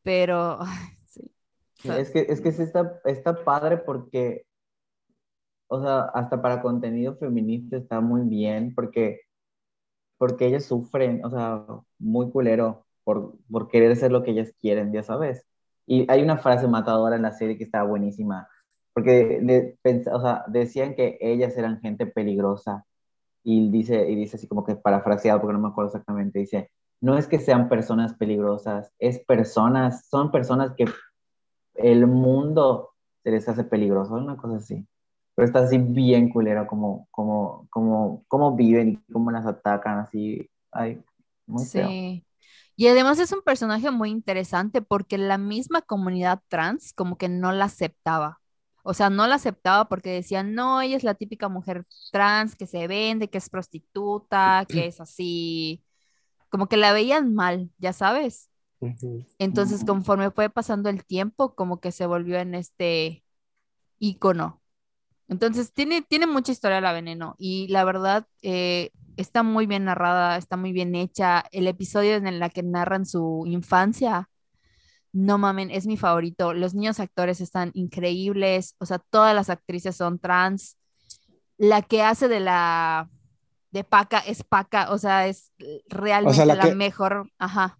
pero 0.03 0.59
ay, 0.61 0.89
sí. 1.07 1.31
Es 1.83 2.11
que, 2.11 2.25
es 2.29 2.41
que 2.41 2.51
sí 2.51 2.61
está, 2.63 2.99
está 3.05 3.43
padre 3.43 3.77
porque, 3.77 4.45
o 5.69 5.81
sea, 5.81 6.01
hasta 6.15 6.41
para 6.41 6.61
contenido 6.63 7.17
feminista 7.17 7.77
está 7.77 8.01
muy 8.01 8.23
bien 8.29 8.75
porque, 8.75 9.21
porque 10.17 10.47
ellas 10.47 10.65
sufren, 10.65 11.23
o 11.25 11.29
sea, 11.29 11.65
muy 11.99 12.31
culero 12.31 12.85
por, 13.03 13.37
por 13.49 13.67
querer 13.69 13.95
ser 13.95 14.11
lo 14.11 14.23
que 14.23 14.31
ellas 14.31 14.53
quieren, 14.59 14.91
ya 14.93 15.03
sabes. 15.03 15.45
Y 15.85 16.05
hay 16.11 16.21
una 16.23 16.37
frase 16.37 16.67
matadora 16.67 17.15
en 17.15 17.23
la 17.23 17.31
serie 17.31 17.57
que 17.57 17.63
está 17.63 17.83
buenísima, 17.83 18.47
porque 18.93 19.77
pens- 19.83 20.09
o 20.13 20.21
sea, 20.21 20.43
decían 20.47 20.95
que 20.95 21.17
ellas 21.21 21.57
eran 21.57 21.79
gente 21.81 22.05
peligrosa 22.07 22.85
y 23.43 23.69
dice, 23.71 24.09
y 24.09 24.15
dice 24.15 24.37
así 24.37 24.47
como 24.47 24.65
que 24.65 24.75
parafraseado, 24.75 25.41
porque 25.41 25.53
no 25.53 25.59
me 25.61 25.69
acuerdo 25.69 25.89
exactamente, 25.89 26.39
dice, 26.39 26.71
no 27.01 27.17
es 27.17 27.27
que 27.27 27.39
sean 27.39 27.69
personas 27.69 28.15
peligrosas, 28.15 28.93
es 28.99 29.19
personas, 29.25 30.07
son 30.09 30.31
personas 30.31 30.73
que 30.77 30.85
el 31.75 32.07
mundo 32.07 32.91
se 33.23 33.31
les 33.31 33.47
hace 33.49 33.63
peligroso, 33.65 34.13
una 34.15 34.37
cosa 34.37 34.57
así. 34.57 34.87
Pero 35.39 35.47
está 35.47 35.59
así 35.59 35.77
bien 35.77 36.27
culero 36.27 36.67
como, 36.67 37.07
como, 37.11 37.65
como, 37.69 38.25
como 38.27 38.57
viven 38.57 38.89
y 38.89 39.13
cómo 39.13 39.31
las 39.31 39.45
atacan, 39.45 39.99
así, 39.99 40.49
ay, 40.69 41.01
muy 41.47 41.65
feo. 41.65 41.87
Sí. 41.87 42.25
Y 42.75 42.87
además 42.87 43.19
es 43.19 43.31
un 43.31 43.41
personaje 43.41 43.89
muy 43.89 44.09
interesante 44.09 44.81
porque 44.81 45.17
la 45.17 45.37
misma 45.37 45.81
comunidad 45.81 46.41
trans 46.49 46.91
como 46.91 47.17
que 47.17 47.29
no 47.29 47.53
la 47.53 47.65
aceptaba. 47.65 48.41
O 48.83 48.93
sea, 48.93 49.09
no 49.09 49.27
la 49.27 49.35
aceptaba 49.35 49.87
porque 49.87 50.09
decían, 50.09 50.55
no, 50.55 50.81
ella 50.81 50.97
es 50.97 51.05
la 51.05 51.13
típica 51.13 51.47
mujer 51.47 51.85
trans 52.11 52.57
que 52.57 52.67
se 52.67 52.89
vende, 52.89 53.29
que 53.29 53.37
es 53.37 53.49
prostituta, 53.49 54.65
que 54.67 54.87
es 54.87 54.99
así, 54.99 55.85
como 56.49 56.67
que 56.67 56.75
la 56.75 56.91
veían 56.91 57.33
mal, 57.33 57.71
ya 57.77 57.93
sabes. 57.93 58.49
Entonces, 59.37 59.85
conforme 59.85 60.31
fue 60.31 60.49
pasando 60.49 60.89
el 60.89 61.05
tiempo, 61.05 61.55
como 61.55 61.79
que 61.79 61.93
se 61.93 62.05
volvió 62.05 62.39
en 62.39 62.55
este 62.55 63.23
ícono. 63.99 64.59
Entonces, 65.29 65.73
tiene, 65.73 66.01
tiene 66.01 66.27
mucha 66.27 66.51
historia 66.51 66.81
la 66.81 66.93
veneno 66.93 67.35
y 67.37 67.67
la 67.69 67.83
verdad 67.85 68.25
eh, 68.41 68.91
está 69.17 69.43
muy 69.43 69.67
bien 69.67 69.85
narrada, 69.85 70.37
está 70.37 70.57
muy 70.57 70.71
bien 70.73 70.95
hecha. 70.95 71.43
El 71.51 71.67
episodio 71.67 72.15
en 72.15 72.27
el 72.27 72.51
que 72.51 72.63
narran 72.63 73.05
su 73.05 73.43
infancia, 73.47 74.29
no 75.11 75.37
mamen, 75.37 75.71
es 75.71 75.87
mi 75.87 75.97
favorito. 75.97 76.53
Los 76.53 76.73
niños 76.75 76.99
actores 76.99 77.41
están 77.41 77.71
increíbles, 77.73 78.75
o 78.79 78.85
sea, 78.85 78.99
todas 78.99 79.35
las 79.35 79.49
actrices 79.49 79.95
son 79.95 80.19
trans. 80.19 80.77
La 81.57 81.81
que 81.81 82.01
hace 82.03 82.27
de 82.27 82.39
la 82.39 83.09
de 83.71 83.83
Paca 83.83 84.19
es 84.19 84.43
Paca, 84.43 84.91
o 84.91 84.97
sea, 84.97 85.27
es 85.27 85.51
realmente 85.89 86.45
la 86.45 86.55
la, 86.55 86.69
que- 86.69 86.75
mejor, 86.75 87.31
ajá. 87.37 87.77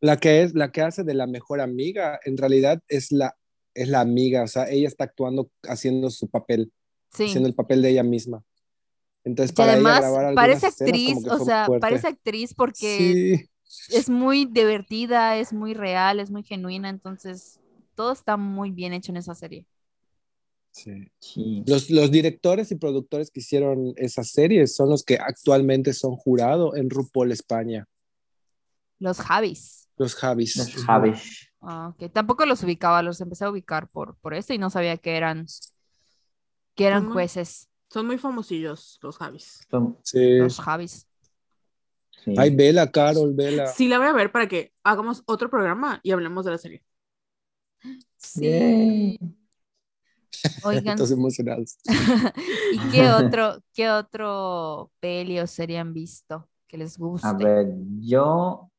La 0.00 0.16
que 0.16 0.42
es, 0.42 0.54
la 0.54 0.70
que 0.70 0.82
hace 0.82 1.02
de 1.04 1.14
la 1.14 1.26
mejor 1.26 1.60
amiga, 1.60 2.20
en 2.24 2.36
realidad 2.36 2.80
es 2.88 3.10
la, 3.10 3.34
es 3.74 3.88
la 3.88 4.00
amiga, 4.00 4.44
o 4.44 4.46
sea, 4.46 4.70
ella 4.70 4.86
está 4.88 5.04
actuando, 5.04 5.50
haciendo 5.64 6.10
su 6.10 6.28
papel, 6.28 6.72
Sí. 7.12 7.24
haciendo 7.24 7.48
el 7.48 7.54
papel 7.54 7.82
de 7.82 7.90
ella 7.90 8.02
misma. 8.02 8.42
Entonces, 9.24 9.52
Y 9.52 9.54
para 9.54 9.76
ella 9.76 9.88
además 9.88 10.00
grabar 10.00 10.24
algunas 10.26 10.60
parece 10.60 10.66
actriz, 10.66 11.18
o 11.28 11.38
sea, 11.44 11.66
fuerte. 11.66 11.80
parece 11.80 12.08
actriz 12.08 12.54
porque 12.54 13.38
Sí, 13.64 13.96
es 13.96 14.08
muy 14.08 14.46
divertida, 14.46 15.36
es 15.38 15.52
muy 15.52 15.74
real, 15.74 16.20
es 16.20 16.30
muy 16.30 16.42
genuina, 16.44 16.88
entonces 16.88 17.60
todo 17.94 18.12
está 18.12 18.36
muy 18.36 18.70
bien 18.70 18.92
hecho 18.92 19.12
en 19.12 19.18
esa 19.18 19.34
serie. 19.34 19.66
sí. 20.72 21.10
Sí. 21.20 21.62
Los, 21.66 21.90
los 21.90 22.10
directores 22.10 22.70
y 22.72 22.76
productores 22.76 23.30
que 23.30 23.40
hicieron 23.40 23.92
esa 23.96 24.24
serie 24.24 24.66
son 24.66 24.90
los 24.90 25.02
que 25.04 25.16
actualmente 25.18 25.92
son 25.92 26.16
jurado 26.16 26.76
en 26.76 26.90
RuPaul 26.90 27.32
España, 27.32 27.86
Los 28.98 29.20
Javis. 29.20 29.88
los 29.96 30.14
Javis. 30.14 30.56
Los 30.56 30.74
Javish. 30.84 31.50
Ah, 31.60 31.88
ok. 31.94 32.12
Tampoco 32.12 32.46
los 32.46 32.62
ubicaba, 32.62 33.02
los 33.02 33.20
empecé 33.20 33.44
a 33.44 33.50
ubicar 33.50 33.88
por, 33.90 34.16
por 34.18 34.34
esto 34.34 34.54
y 34.54 34.58
no 34.58 34.70
sabía 34.70 34.96
que 34.96 35.16
eran, 35.16 35.46
que 36.78 36.86
eran 36.86 37.00
Son 37.00 37.06
muy- 37.08 37.12
jueces, 37.14 37.68
Son 37.90 38.06
muy 38.06 38.18
famosillos 38.18 38.98
los 39.02 39.16
Javis. 39.18 39.66
Son- 39.70 39.98
Sí. 40.02 40.38
los 40.38 40.60
Javis. 40.60 41.06
sí. 42.24 42.34
Ay, 42.38 42.54
vela, 42.54 42.90
Carol, 42.90 43.34
vela. 43.34 43.66
Sí 43.66 43.88
la 43.88 43.98
voy 43.98 44.06
a 44.08 44.12
ver 44.12 44.30
para 44.30 44.46
que 44.46 44.72
hagamos 44.84 45.22
otro 45.26 45.48
programa 45.50 46.00
y 46.02 46.10
hablemos 46.12 46.44
de 46.44 46.50
la 46.50 46.58
serie. 46.58 46.84
Sí. 48.16 48.42
Yay. 48.42 49.18
Oigan, 50.64 50.96
Todos 50.96 51.10
emocionados. 51.10 51.78
¿y 52.72 52.78
qué 52.90 53.08
otro, 53.10 53.58
qué 53.74 53.90
otro 53.90 54.90
peli 55.00 55.40
os 55.40 55.50
serían 55.50 55.92
visto 55.94 56.48
que 56.68 56.76
les 56.78 56.98
guste? 56.98 57.26
A 57.26 57.32
ver, 57.32 57.74
yo, 58.00 58.70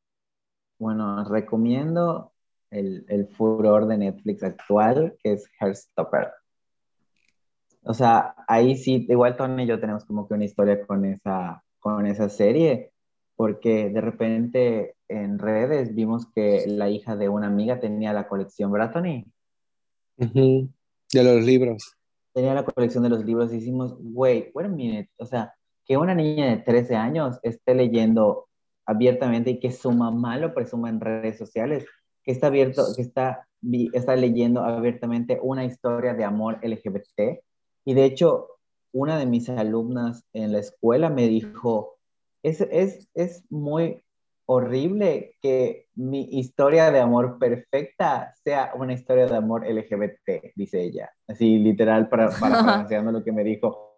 bueno, 0.78 1.24
recomiendo 1.26 2.32
el, 2.70 3.06
el 3.10 3.28
furor 3.28 3.88
de 3.88 3.98
Netflix 3.98 4.44
actual, 4.44 5.18
que 5.24 5.34
es 5.34 5.50
Heartstopper. 5.60 6.32
O 7.84 7.93
sea, 7.93 8.35
ahí 8.47 8.76
sí, 8.76 9.06
igual 9.10 9.35
Tony 9.38 9.64
y 9.64 9.68
yo 9.68 9.80
tenemos 9.80 10.06
como 10.06 10.27
que 10.27 10.34
una 10.34 10.45
historia 10.45 10.85
con 10.85 11.06
esa, 11.06 11.64
con 11.80 12.06
esa 12.06 12.30
serie, 12.30 12.91
porque 13.35 13.89
de 13.89 14.01
repente 14.01 14.95
en 15.07 15.39
redes 15.39 15.95
vimos 15.95 16.27
que 16.35 16.65
la 16.68 16.89
hija 16.89 17.15
de 17.15 17.30
una 17.30 17.47
amiga 17.47 17.80
tenía 17.80 18.14
la 18.14 18.27
colección, 18.27 18.72
¿verdad, 18.72 18.91
Tony? 18.91 19.26
De 20.18 21.23
los 21.23 21.45
libros. 21.45 21.95
tenía 22.34 22.53
la 22.53 22.64
colección 22.64 23.03
de 23.03 23.10
los 23.10 23.26
libros 23.26 23.51
y 23.53 23.57
hicimos, 23.57 23.95
wait, 23.99 24.51
wait 24.53 24.68
a 24.68 24.69
minute, 24.69 25.10
o 25.18 25.26
sea, 25.26 25.53
que 25.85 25.97
una 25.97 26.14
niña 26.14 26.47
de 26.47 26.57
13 26.57 26.95
años 26.95 27.39
esté 27.41 27.73
leyendo 27.73 28.47
abiertamente 28.85 29.51
y 29.51 29.60
que 29.60 29.72
su 29.72 29.91
mamá 29.91 30.38
lo 30.38 30.53
presuma 30.53 30.89
en 30.89 30.99
redes 30.99 31.38
sociales, 31.38 31.85
que 32.23 32.31
está 32.31 32.47
abierto, 32.47 32.84
que 32.95 33.01
está, 33.01 33.47
está 33.93 34.15
leyendo 34.15 34.61
abiertamente 34.61 35.39
una 35.41 35.65
historia 35.65 36.14
de 36.14 36.23
amor 36.23 36.60
LGBT. 36.61 37.41
Y 37.90 37.95
de 37.95 38.06
hecho, 38.06 38.49
una 38.91 39.18
de 39.18 39.26
mis 39.26 39.49
alumnas 39.49 40.24
en 40.32 40.52
la 40.52 40.60
escuela 40.60 41.10
me 41.10 41.28
dijo, 41.28 41.98
es, 42.44 42.61
es, 42.61 43.10
es 43.16 43.44
muy 43.49 44.03
horrible 44.45 45.32
que 45.41 45.88
mi 45.95 46.22
historia 46.38 46.91
de 46.91 46.99
amor 46.99 47.40
perfecta 47.40 48.32
sea 48.44 48.74
una 48.76 48.94
historia 48.94 49.26
de 49.26 49.36
amor 49.36 49.66
LGBT, 49.68 50.53
dice 50.56 50.84
ella. 50.84 51.10
Así 51.28 51.57
literal 51.57 52.10
para, 52.10 52.30
parafraseando 52.40 53.11
lo 53.11 53.24
que 53.24 53.32
me 53.32 53.44
dijo. 53.44 53.98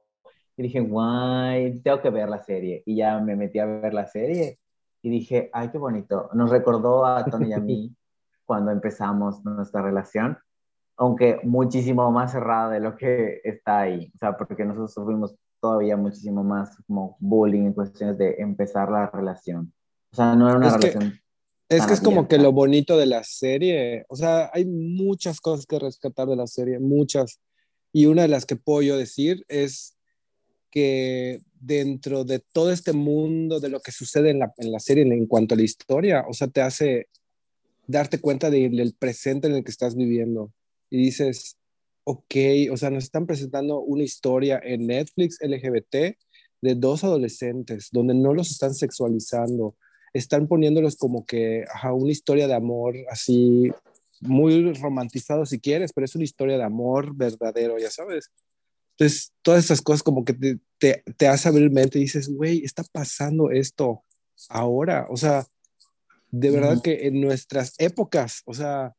Y 0.55 0.63
dije, 0.63 0.79
guay, 0.79 1.81
tengo 1.81 2.01
que 2.01 2.11
ver 2.11 2.29
la 2.29 2.41
serie. 2.41 2.83
Y 2.85 2.95
ya 2.95 3.19
me 3.19 3.35
metí 3.35 3.59
a 3.59 3.65
ver 3.65 3.93
la 3.93 4.07
serie 4.07 4.57
y 5.01 5.09
dije, 5.09 5.49
ay, 5.51 5.67
qué 5.67 5.77
bonito. 5.77 6.29
Nos 6.31 6.49
recordó 6.49 7.05
a 7.05 7.25
Tony 7.25 7.49
y 7.49 7.53
a 7.53 7.59
mí 7.59 7.93
cuando 8.45 8.71
empezamos 8.71 9.43
nuestra 9.43 9.81
relación, 9.81 10.37
aunque 11.01 11.39
muchísimo 11.41 12.11
más 12.11 12.31
cerrada 12.31 12.69
de 12.69 12.79
lo 12.79 12.95
que 12.95 13.41
está 13.43 13.79
ahí. 13.79 14.11
O 14.13 14.19
sea, 14.19 14.37
porque 14.37 14.63
nosotros 14.63 14.93
sufrimos 14.93 15.33
todavía 15.59 15.97
muchísimo 15.97 16.43
más 16.43 16.77
como 16.85 17.17
bullying 17.19 17.63
en 17.65 17.73
cuestiones 17.73 18.19
de 18.19 18.35
empezar 18.37 18.87
la 18.91 19.09
relación. 19.09 19.73
O 20.11 20.15
sea, 20.15 20.35
no 20.35 20.47
era 20.47 20.57
una 20.57 20.67
Es 20.67 20.73
que- 20.75 20.91
relación 20.91 21.19
Es 21.69 21.79
tan 21.79 21.87
que 21.87 21.93
es 21.95 22.01
como 22.01 22.27
que 22.27 22.37
lo 22.37 22.51
bonito 22.51 22.99
de 22.99 23.07
la 23.07 23.23
serie, 23.23 24.05
o 24.09 24.15
sea, 24.15 24.51
hay 24.53 24.65
muchas 24.65 25.41
cosas 25.41 25.65
que 25.65 25.79
rescatar 25.79 26.27
de 26.27 26.35
la 26.35 26.45
serie, 26.45 26.77
muchas. 26.79 27.39
Y 27.91 28.05
una 28.05 28.21
de 28.21 28.27
las 28.27 28.45
que 28.45 28.55
puedo 28.55 28.83
yo 28.83 28.95
decir 28.95 29.43
es 29.47 29.97
que 30.69 31.41
dentro 31.59 32.25
de 32.25 32.43
todo 32.53 32.71
este 32.71 32.93
mundo 32.93 33.59
de 33.59 33.69
lo 33.69 33.79
que 33.79 33.91
sucede 33.91 34.29
en 34.29 34.37
la, 34.37 34.53
en 34.57 34.71
la 34.71 34.79
serie 34.79 35.01
en, 35.03 35.25
cuanto 35.25 35.55
a 35.55 35.57
la 35.57 35.63
historia, 35.63 36.25
o 36.29 36.33
sea, 36.33 36.47
te 36.47 36.61
hace 36.61 37.07
darte 37.87 38.21
cuenta 38.21 38.51
del 38.51 38.93
presente 38.99 39.47
en 39.47 39.55
el 39.55 39.63
que 39.63 39.71
estás 39.71 39.95
viviendo. 39.95 40.51
Y 40.91 40.97
dices, 40.97 41.57
ok, 42.03 42.35
o 42.71 42.77
sea, 42.77 42.91
nos 42.91 43.05
están 43.05 43.25
presentando 43.25 43.79
una 43.79 44.03
historia 44.03 44.61
en 44.63 44.85
Netflix 44.85 45.37
LGBT 45.41 46.15
de 46.61 46.75
dos 46.75 47.03
adolescentes, 47.03 47.89
donde 47.91 48.13
no 48.13 48.33
los 48.33 48.51
están 48.51 48.75
sexualizando, 48.75 49.75
están 50.13 50.47
poniéndolos 50.47 50.95
como 50.95 51.25
que, 51.25 51.65
a 51.81 51.93
una 51.93 52.11
historia 52.11 52.47
de 52.47 52.53
amor 52.53 52.95
así, 53.09 53.71
muy 54.19 54.73
romantizado 54.73 55.45
si 55.45 55.59
quieres, 55.59 55.91
pero 55.93 56.05
es 56.05 56.15
una 56.15 56.25
historia 56.25 56.57
de 56.57 56.63
amor 56.63 57.15
verdadero, 57.15 57.79
ya 57.79 57.89
sabes. 57.89 58.29
Entonces, 58.91 59.33
todas 59.41 59.65
esas 59.65 59.81
cosas 59.81 60.03
como 60.03 60.23
que 60.23 60.33
te, 60.33 60.59
te, 60.77 61.03
te 61.17 61.27
hace 61.27 61.49
abrir 61.49 61.71
mente 61.71 61.97
y 61.97 62.03
dices, 62.03 62.29
güey, 62.29 62.63
está 62.63 62.83
pasando 62.91 63.49
esto 63.49 64.03
ahora. 64.49 65.07
O 65.09 65.17
sea, 65.17 65.47
de 66.29 66.51
verdad 66.51 66.81
que 66.83 67.07
en 67.07 67.19
nuestras 67.19 67.73
épocas, 67.79 68.41
o 68.45 68.53
sea, 68.53 68.93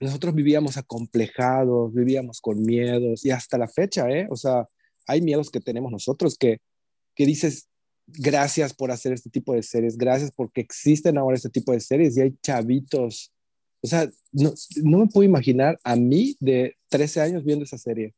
nosotros 0.00 0.34
vivíamos 0.34 0.78
acomplejados, 0.78 1.92
vivíamos 1.92 2.40
con 2.40 2.62
miedos 2.62 3.24
y 3.24 3.30
hasta 3.30 3.58
la 3.58 3.68
fecha, 3.68 4.08
¿eh? 4.10 4.26
O 4.30 4.36
sea, 4.36 4.66
hay 5.06 5.20
miedos 5.20 5.50
que 5.50 5.60
tenemos 5.60 5.92
nosotros 5.92 6.38
que, 6.38 6.58
que 7.14 7.26
dices, 7.26 7.68
gracias 8.06 8.72
por 8.72 8.90
hacer 8.90 9.12
este 9.12 9.28
tipo 9.28 9.52
de 9.54 9.62
series, 9.62 9.98
gracias 9.98 10.32
porque 10.34 10.62
existen 10.62 11.18
ahora 11.18 11.36
este 11.36 11.50
tipo 11.50 11.72
de 11.72 11.80
series 11.80 12.16
y 12.16 12.22
hay 12.22 12.34
chavitos. 12.42 13.32
O 13.82 13.86
sea, 13.86 14.08
no, 14.32 14.52
no 14.82 14.98
me 14.98 15.06
puedo 15.06 15.24
imaginar 15.24 15.78
a 15.84 15.96
mí 15.96 16.36
de 16.40 16.74
13 16.88 17.20
años 17.20 17.44
viendo 17.44 17.64
esa 17.64 17.78
serie. 17.78 18.14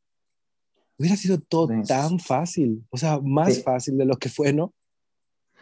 Hubiera 0.98 1.16
sido 1.16 1.40
todo 1.40 1.68
tan 1.86 2.20
fácil, 2.20 2.84
o 2.90 2.96
sea, 2.96 3.18
más 3.20 3.60
fácil 3.62 3.98
de 3.98 4.04
lo 4.04 4.16
que 4.16 4.28
fue, 4.28 4.52
¿no? 4.52 4.72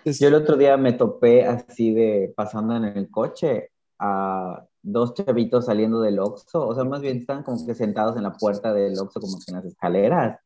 Yo 0.05 0.29
el 0.29 0.35
otro 0.35 0.57
día 0.57 0.77
me 0.77 0.93
topé 0.93 1.45
así 1.45 1.93
de 1.93 2.33
pasando 2.35 2.77
en 2.77 2.85
el 2.85 3.11
coche 3.11 3.71
a 3.99 4.67
dos 4.83 5.15
chavitos 5.15 5.67
saliendo 5.67 6.01
del 6.01 6.19
Oxxo, 6.19 6.67
o 6.67 6.75
sea, 6.75 6.85
más 6.85 7.01
bien 7.01 7.19
están 7.19 7.43
como 7.43 7.65
que 7.67 7.75
sentados 7.75 8.17
en 8.17 8.23
la 8.25 8.33
puerta 8.33 8.73
del 8.73 8.99
Oxxo, 8.99 9.21
como 9.21 9.39
que 9.39 9.51
en 9.51 9.57
las 9.57 9.65
escaleras, 9.67 10.41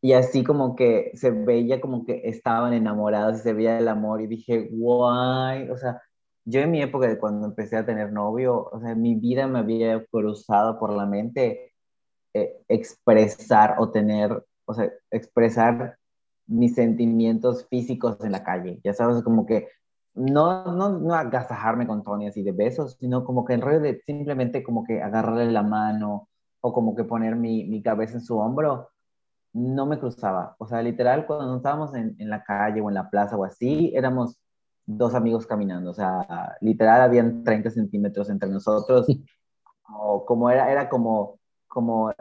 y 0.00 0.12
así 0.12 0.44
como 0.44 0.76
que 0.76 1.12
se 1.14 1.30
veía 1.30 1.80
como 1.80 2.04
que 2.04 2.22
estaban 2.24 2.72
enamorados 2.72 3.38
y 3.38 3.42
se 3.42 3.52
veía 3.52 3.78
el 3.78 3.88
amor 3.88 4.20
y 4.20 4.26
dije, 4.26 4.68
guay, 4.70 5.70
o 5.70 5.76
sea, 5.78 6.00
yo 6.44 6.60
en 6.60 6.70
mi 6.70 6.82
época 6.82 7.08
de 7.08 7.18
cuando 7.18 7.46
empecé 7.46 7.76
a 7.76 7.86
tener 7.86 8.12
novio, 8.12 8.68
o 8.70 8.80
sea, 8.80 8.94
mi 8.94 9.16
vida 9.16 9.46
me 9.48 9.58
había 9.58 10.04
cruzado 10.06 10.78
por 10.78 10.92
la 10.94 11.06
mente 11.06 11.72
eh, 12.34 12.56
expresar 12.68 13.76
o 13.78 13.90
tener, 13.90 14.44
o 14.66 14.74
sea, 14.74 14.90
expresar 15.10 15.98
mis 16.46 16.74
sentimientos 16.74 17.66
físicos 17.68 18.18
en 18.22 18.32
la 18.32 18.44
calle, 18.44 18.80
ya 18.84 18.94
sabes, 18.94 19.22
como 19.24 19.46
que 19.46 19.68
no, 20.16 20.64
no, 20.72 20.88
no 20.98 21.14
agasajarme 21.14 21.86
con 21.86 22.02
Tony 22.02 22.28
así 22.28 22.42
de 22.42 22.52
besos, 22.52 22.96
sino 22.98 23.24
como 23.24 23.44
que 23.44 23.54
en 23.54 23.60
rollo 23.60 23.80
de 23.80 24.00
simplemente 24.06 24.62
como 24.62 24.84
que 24.84 25.02
agarrarle 25.02 25.50
la 25.52 25.62
mano 25.62 26.28
o 26.60 26.72
como 26.72 26.96
que 26.96 27.04
poner 27.04 27.36
mi, 27.36 27.64
mi 27.64 27.82
cabeza 27.82 28.14
en 28.14 28.22
su 28.22 28.38
hombro 28.38 28.90
no 29.52 29.86
me 29.86 29.98
cruzaba. 29.98 30.56
O 30.58 30.66
sea, 30.66 30.82
literal, 30.82 31.26
cuando 31.26 31.56
estábamos 31.56 31.94
en, 31.94 32.16
en, 32.18 32.30
la 32.30 32.44
calle 32.44 32.80
o 32.80 32.88
en 32.88 32.94
la 32.94 33.10
plaza 33.10 33.36
o 33.36 33.44
así, 33.44 33.92
éramos 33.94 34.38
dos 34.86 35.14
amigos 35.14 35.46
caminando. 35.46 35.90
O 35.90 35.94
sea, 35.94 36.56
literal, 36.60 37.00
habían 37.02 37.44
30 37.44 37.70
centímetros 37.70 38.30
entre 38.30 38.48
nosotros. 38.48 39.06
O 39.88 40.26
como 40.26 40.50
era, 40.50 40.72
era 40.72 40.88
como, 40.88 41.38
como, 41.68 42.12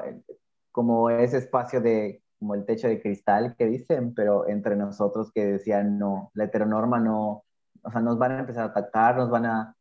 como 0.72 1.10
ese 1.10 1.40
espacio 1.40 1.82
de, 1.82 2.22
como 2.38 2.54
el 2.54 2.64
techo 2.64 2.88
de 2.88 3.02
cristal 3.02 3.56
que 3.58 3.66
dicen, 3.66 4.14
pero 4.14 4.48
entre 4.48 4.76
nosotros 4.76 5.32
que 5.34 5.46
decían, 5.46 5.98
no, 5.98 6.30
la 6.36 6.44
heteronorma 6.44 7.00
no, 7.00 7.45
o 7.86 7.92
sea, 7.92 8.02
nos 8.02 8.18
van 8.18 8.32
a 8.34 8.40
empezar 8.40 8.64
a 8.64 8.68
atacar, 8.68 9.16
nos 9.18 9.30
van 9.30 9.46
a, 9.46 9.76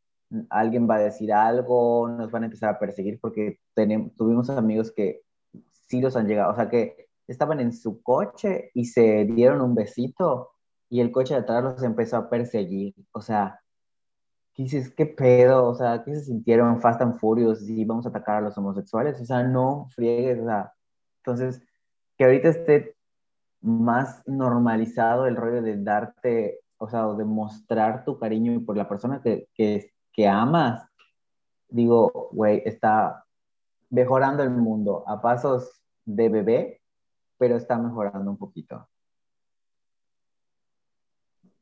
alguien 0.51 0.89
va 0.89 0.97
a 0.97 1.01
decir 1.01 1.33
algo, 1.33 2.09
nos 2.09 2.31
van 2.31 2.43
a 2.43 2.47
empezar 2.47 2.71
a 2.75 2.79
perseguir, 2.79 3.19
porque 3.21 3.61
tenemos, 3.75 4.15
tuvimos 4.17 4.51
amigos 4.51 4.93
que 4.93 5.23
sí 5.71 6.01
los 6.01 6.17
han 6.17 6.27
llegado, 6.27 6.53
o 6.53 6.57
sea, 6.57 6.69
que 6.69 7.09
estaban 7.27 7.61
en 7.61 7.73
su 7.73 8.03
coche 8.03 8.71
y 8.75 8.87
se 8.87 9.25
dieron 9.25 9.61
un 9.61 9.75
besito 9.75 10.51
y 10.89 11.01
el 11.01 11.11
coche 11.11 11.35
de 11.35 11.41
atrás 11.41 11.65
los 11.65 11.83
empezó 11.83 12.17
a 12.17 12.31
perseguir. 12.31 12.95
O 13.13 13.21
sea, 13.21 13.61
¿qué 14.55 14.65
dices? 14.65 14.91
¿Qué 14.95 15.07
pedo? 15.07 15.67
O 15.67 15.75
sea, 15.75 16.03
¿qué 16.05 16.15
se 16.15 16.25
sintieron 16.25 16.81
Fast 16.81 17.01
and 17.03 17.19
Furious 17.19 17.69
y 17.69 17.85
vamos 17.85 18.07
a 18.07 18.11
atacar 18.11 18.37
a 18.37 18.41
los 18.43 18.57
homosexuales? 18.59 19.21
O 19.21 19.25
sea, 19.25 19.43
no 19.43 19.89
friegues, 19.95 20.41
o 20.41 20.45
sea, 20.45 20.73
entonces, 21.19 21.63
que 22.17 22.25
ahorita 22.25 22.49
esté 22.49 22.97
más 23.61 24.23
normalizado 24.27 25.27
el 25.27 25.37
rollo 25.37 25.63
de 25.63 25.83
darte, 25.83 26.61
o 26.85 26.89
sea, 26.91 27.07
de 27.15 27.25
mostrar 27.25 28.05
tu 28.05 28.19
cariño 28.19 28.63
por 28.65 28.77
la 28.77 28.87
persona 28.87 29.23
que, 29.23 29.49
que, 29.55 29.91
que 30.13 30.29
amas, 30.29 30.87
digo, 31.69 32.29
güey, 32.33 32.63
está 32.67 33.25
mejorando 33.89 34.43
el 34.43 34.51
mundo 34.51 35.03
a 35.07 35.21
pasos 35.23 35.81
de 36.05 36.29
bebé, 36.29 36.83
pero 37.39 37.57
está 37.57 37.79
mejorando 37.79 38.31
un 38.31 38.37
poquito. 38.37 38.87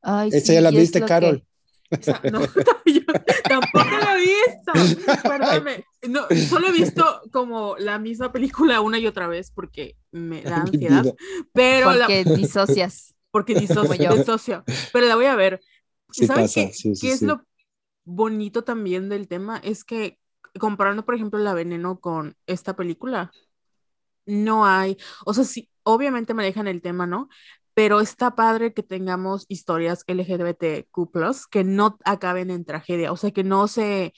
Ay, 0.00 0.30
¿Esa 0.32 0.54
ya 0.54 0.60
la 0.60 0.70
viste, 0.70 1.00
Carol? 1.04 1.46
no, 2.32 2.40
yo 2.86 3.00
tampoco 3.44 3.96
la 4.00 4.16
he 4.16 4.20
visto. 4.20 5.12
Perdóname. 5.22 5.84
No, 6.08 6.22
solo 6.48 6.66
he 6.66 6.72
visto 6.72 7.04
como 7.30 7.76
la 7.78 8.00
misma 8.00 8.32
película 8.32 8.80
una 8.80 8.98
y 8.98 9.06
otra 9.06 9.28
vez 9.28 9.52
porque 9.52 9.96
me 10.10 10.42
da 10.42 10.62
ansiedad. 10.62 11.04
Pero 11.52 11.92
porque 11.92 12.24
disocias. 12.24 13.14
Porque 13.32 13.54
disocio, 13.56 14.14
disocio. 14.14 14.64
Pero 14.92 15.06
la 15.06 15.16
voy 15.16 15.26
a 15.26 15.34
ver. 15.34 15.60
¿Saben 16.10 16.46
qué, 16.54 16.70
qué 17.00 17.10
es 17.10 17.22
lo 17.22 17.44
bonito 18.04 18.62
también 18.62 19.08
del 19.08 19.26
tema? 19.26 19.58
Es 19.58 19.82
que 19.82 20.18
comparando, 20.58 21.04
por 21.04 21.14
ejemplo, 21.14 21.38
La 21.40 21.54
Veneno 21.54 21.98
con 21.98 22.36
esta 22.46 22.76
película, 22.76 23.32
no 24.26 24.66
hay, 24.66 24.96
o 25.24 25.34
sea, 25.34 25.44
sí, 25.44 25.68
obviamente 25.82 26.34
manejan 26.34 26.68
el 26.68 26.82
tema, 26.82 27.06
¿no? 27.06 27.28
Pero 27.74 28.00
está 28.00 28.34
padre 28.34 28.74
que 28.74 28.82
tengamos 28.82 29.46
historias 29.48 30.04
LGBTQ, 30.06 31.48
que 31.50 31.64
no 31.64 31.98
acaben 32.04 32.50
en 32.50 32.64
tragedia, 32.64 33.12
o 33.12 33.16
sea, 33.16 33.30
que 33.30 33.44
no 33.44 33.66
se, 33.66 34.12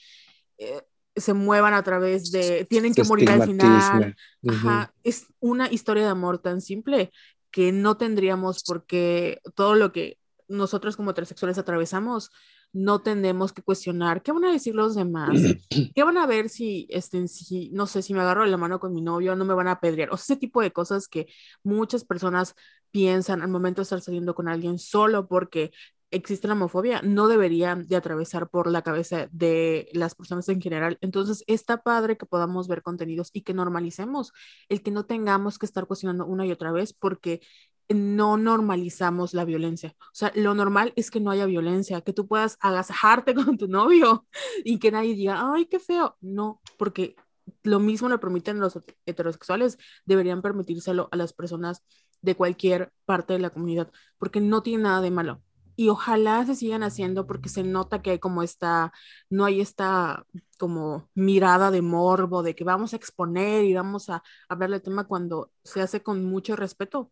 eh, 0.57 0.81
se 1.15 1.33
muevan 1.33 1.73
a 1.73 1.83
través 1.83 2.31
de, 2.31 2.65
tienen 2.65 2.93
que 2.93 3.05
morir 3.05 3.29
al 3.29 3.43
final. 3.43 4.15
Ajá, 4.47 4.93
es 5.03 5.27
una 5.39 5.71
historia 5.71 6.03
de 6.03 6.09
amor 6.09 6.39
tan 6.39 6.59
simple 6.59 7.11
que 7.55 7.71
no 7.71 7.95
tendríamos 7.95 8.63
porque 8.67 9.39
todo 9.55 9.75
lo 9.75 9.93
que 9.93 10.19
nosotros 10.49 10.97
como 10.97 11.11
heterosexuales 11.11 11.57
atravesamos, 11.57 12.29
no 12.73 13.01
tenemos 13.01 13.53
que 13.53 13.61
cuestionar 13.61 14.21
qué 14.21 14.33
van 14.33 14.43
a 14.43 14.51
decir 14.51 14.75
los 14.75 14.93
demás, 14.93 15.31
qué 15.95 16.03
van 16.03 16.17
a 16.17 16.25
ver 16.25 16.49
si, 16.49 16.85
este, 16.89 17.29
si, 17.29 17.69
no 17.71 17.87
sé, 17.87 18.01
si 18.01 18.13
me 18.13 18.19
agarro 18.19 18.43
de 18.43 18.49
la 18.49 18.57
mano 18.57 18.81
con 18.81 18.91
mi 18.91 18.99
novio, 19.01 19.37
no 19.37 19.45
me 19.45 19.53
van 19.53 19.69
a 19.69 19.71
apedrear, 19.71 20.09
o 20.11 20.17
sea, 20.17 20.33
ese 20.33 20.35
tipo 20.35 20.61
de 20.61 20.73
cosas 20.73 21.07
que 21.07 21.27
muchas 21.63 22.03
personas 22.03 22.55
piensan 22.91 23.41
al 23.41 23.47
momento 23.47 23.79
de 23.79 23.83
estar 23.83 24.01
saliendo 24.01 24.35
con 24.35 24.49
alguien 24.49 24.77
solo 24.77 25.25
porque 25.25 25.71
existe 26.15 26.47
la 26.47 26.53
homofobia, 26.53 27.01
no 27.03 27.27
deberían 27.27 27.87
de 27.87 27.95
atravesar 27.95 28.49
por 28.49 28.69
la 28.71 28.81
cabeza 28.81 29.27
de 29.31 29.89
las 29.93 30.15
personas 30.15 30.47
en 30.49 30.61
general. 30.61 30.97
Entonces, 31.01 31.43
está 31.47 31.83
padre 31.83 32.17
que 32.17 32.25
podamos 32.25 32.67
ver 32.67 32.81
contenidos 32.81 33.29
y 33.33 33.41
que 33.41 33.53
normalicemos 33.53 34.31
el 34.69 34.81
que 34.81 34.91
no 34.91 35.05
tengamos 35.05 35.59
que 35.59 35.65
estar 35.65 35.85
cuestionando 35.87 36.25
una 36.25 36.45
y 36.45 36.51
otra 36.51 36.71
vez 36.71 36.93
porque 36.93 37.41
no 37.89 38.37
normalizamos 38.37 39.33
la 39.33 39.45
violencia. 39.45 39.95
O 39.99 40.15
sea, 40.15 40.31
lo 40.35 40.55
normal 40.55 40.93
es 40.95 41.11
que 41.11 41.19
no 41.19 41.31
haya 41.31 41.45
violencia, 41.45 42.01
que 42.01 42.13
tú 42.13 42.27
puedas 42.27 42.57
agasajarte 42.61 43.35
con 43.35 43.57
tu 43.57 43.67
novio 43.67 44.25
y 44.63 44.79
que 44.79 44.91
nadie 44.91 45.15
diga, 45.15 45.51
ay, 45.53 45.65
qué 45.65 45.79
feo. 45.79 46.17
No, 46.21 46.61
porque 46.77 47.15
lo 47.63 47.79
mismo 47.79 48.09
le 48.09 48.17
permiten 48.17 48.59
los 48.59 48.79
heterosexuales, 49.05 49.77
deberían 50.05 50.41
permitírselo 50.41 51.09
a 51.11 51.17
las 51.17 51.33
personas 51.33 51.83
de 52.21 52.35
cualquier 52.35 52.91
parte 53.05 53.33
de 53.33 53.39
la 53.39 53.51
comunidad, 53.51 53.91
porque 54.17 54.41
no 54.41 54.63
tiene 54.63 54.83
nada 54.83 55.01
de 55.01 55.11
malo. 55.11 55.41
Y 55.75 55.89
ojalá 55.89 56.45
se 56.45 56.55
sigan 56.55 56.83
haciendo 56.83 57.27
porque 57.27 57.49
se 57.49 57.63
nota 57.63 58.01
que 58.01 58.11
hay 58.11 58.19
como 58.19 58.43
esta, 58.43 58.93
no 59.29 59.45
hay 59.45 59.61
esta 59.61 60.25
como 60.57 61.09
mirada 61.15 61.71
de 61.71 61.81
morbo, 61.81 62.43
de 62.43 62.55
que 62.55 62.63
vamos 62.63 62.93
a 62.93 62.95
exponer 62.95 63.65
y 63.65 63.73
vamos 63.73 64.09
a 64.09 64.23
hablar 64.49 64.69
del 64.71 64.81
tema 64.81 65.05
cuando 65.05 65.51
se 65.63 65.81
hace 65.81 66.01
con 66.01 66.23
mucho 66.25 66.55
respeto 66.55 67.11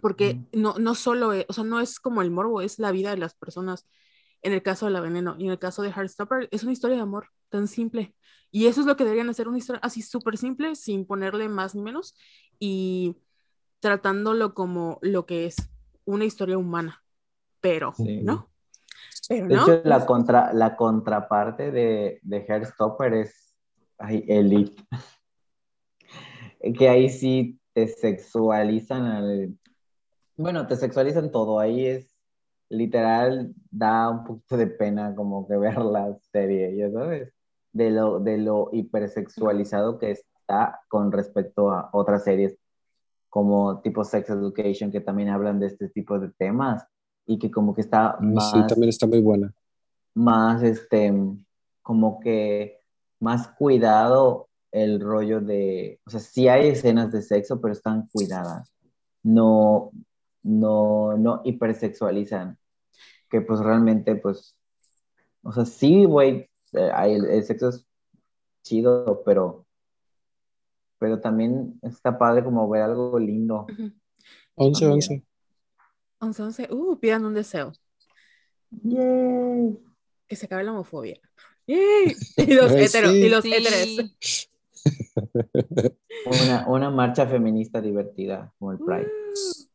porque 0.00 0.40
no, 0.52 0.74
no 0.78 0.94
solo, 0.94 1.32
es, 1.32 1.44
o 1.48 1.52
sea, 1.52 1.64
no 1.64 1.80
es 1.80 2.00
como 2.00 2.22
el 2.22 2.30
morbo, 2.30 2.60
es 2.60 2.78
la 2.78 2.92
vida 2.92 3.10
de 3.10 3.16
las 3.16 3.34
personas. 3.34 3.86
En 4.42 4.52
el 4.52 4.62
caso 4.62 4.86
de 4.86 4.92
la 4.92 5.00
veneno 5.00 5.34
y 5.38 5.46
en 5.46 5.50
el 5.50 5.58
caso 5.58 5.82
de 5.82 5.90
Heartstopper, 5.90 6.48
es 6.52 6.62
una 6.62 6.72
historia 6.72 6.96
de 6.96 7.02
amor 7.02 7.28
tan 7.48 7.66
simple. 7.66 8.14
Y 8.50 8.66
eso 8.66 8.80
es 8.80 8.86
lo 8.86 8.96
que 8.96 9.04
deberían 9.04 9.28
hacer, 9.28 9.48
una 9.48 9.58
historia 9.58 9.80
así 9.82 10.00
súper 10.02 10.38
simple, 10.38 10.76
sin 10.76 11.04
ponerle 11.06 11.48
más 11.48 11.74
ni 11.74 11.82
menos, 11.82 12.14
y 12.58 13.16
tratándolo 13.80 14.54
como 14.54 14.98
lo 15.02 15.26
que 15.26 15.46
es, 15.46 15.56
una 16.04 16.24
historia 16.24 16.56
humana. 16.56 17.02
Pero, 17.60 17.94
¿no? 17.98 18.48
Pero, 19.28 19.46
¿no? 19.46 19.66
De 19.66 19.72
hecho, 19.74 19.82
la, 19.84 20.06
contra, 20.06 20.52
la 20.52 20.76
contraparte 20.76 21.70
de, 21.70 22.20
de 22.22 22.44
Heartstopper 22.46 23.14
es 23.14 23.48
ay, 23.98 24.24
Elite. 24.28 24.82
que 26.76 26.88
ahí 26.88 27.08
sí 27.08 27.60
te 27.72 27.88
sexualizan 27.88 29.04
al 29.04 29.58
Bueno, 30.36 30.66
te 30.66 30.76
sexualizan 30.76 31.30
todo, 31.30 31.58
ahí 31.58 31.86
es 31.86 32.14
literal, 32.70 33.54
da 33.70 34.10
un 34.10 34.24
poquito 34.24 34.56
de 34.56 34.66
pena 34.66 35.14
como 35.14 35.46
que 35.46 35.56
ver 35.56 35.78
la 35.78 36.16
serie, 36.32 36.76
ya 36.76 36.90
sabes, 36.90 37.32
de 37.72 37.90
lo, 37.90 38.20
de 38.20 38.38
lo 38.38 38.70
hipersexualizado 38.72 39.98
que 39.98 40.12
está 40.12 40.80
con 40.88 41.12
respecto 41.12 41.70
a 41.70 41.90
otras 41.92 42.24
series 42.24 42.56
como 43.28 43.80
tipo 43.82 44.04
Sex 44.04 44.30
Education 44.30 44.90
que 44.90 45.00
también 45.00 45.28
hablan 45.28 45.60
de 45.60 45.66
este 45.66 45.88
tipo 45.90 46.18
de 46.18 46.30
temas 46.30 46.86
y 47.28 47.38
que 47.38 47.50
como 47.50 47.74
que 47.74 47.82
está 47.82 48.16
más... 48.20 48.50
Sí, 48.50 48.66
también 48.66 48.88
está 48.88 49.06
muy 49.06 49.20
buena. 49.20 49.54
Más, 50.14 50.62
este, 50.62 51.12
como 51.82 52.18
que 52.20 52.80
más 53.20 53.48
cuidado 53.48 54.48
el 54.72 54.98
rollo 54.98 55.40
de, 55.40 56.00
o 56.06 56.10
sea, 56.10 56.20
sí 56.20 56.48
hay 56.48 56.68
escenas 56.68 57.12
de 57.12 57.20
sexo, 57.20 57.60
pero 57.60 57.72
están 57.72 58.08
cuidadas. 58.12 58.72
No, 59.22 59.90
no, 60.42 61.16
no 61.18 61.42
hipersexualizan. 61.44 62.58
Que 63.28 63.42
pues 63.42 63.60
realmente, 63.60 64.16
pues, 64.16 64.56
o 65.42 65.52
sea, 65.52 65.66
sí, 65.66 66.06
güey, 66.06 66.48
eh, 66.72 66.90
el, 67.04 67.26
el 67.26 67.44
sexo 67.44 67.68
es 67.68 67.86
chido, 68.62 69.22
pero, 69.24 69.66
pero 70.98 71.20
también 71.20 71.78
está 71.82 72.18
padre 72.18 72.42
como 72.42 72.66
ver 72.70 72.82
algo 72.82 73.18
lindo. 73.18 73.66
11, 74.54 74.80
También. 74.80 74.92
11. 74.92 75.27
11, 76.20 76.42
11. 76.42 76.68
Uh, 76.72 76.98
pidan 76.98 77.24
un 77.24 77.34
deseo. 77.34 77.72
Yay. 78.70 79.78
Que 80.26 80.36
se 80.36 80.46
acabe 80.46 80.64
la 80.64 80.72
homofobia. 80.72 81.18
¡Yay! 81.66 82.14
Y 82.36 82.54
los 82.54 82.72
Ay, 82.72 82.84
heteros, 82.84 83.12
sí. 83.12 83.18
y 83.18 83.28
los 83.28 83.42
Sí. 83.42 83.52
héteres. 83.54 84.50
Una, 86.26 86.66
una 86.68 86.90
marcha 86.90 87.26
feminista 87.26 87.80
divertida 87.80 88.52
como 88.58 88.72
el 88.72 88.78
Pride. 88.78 89.10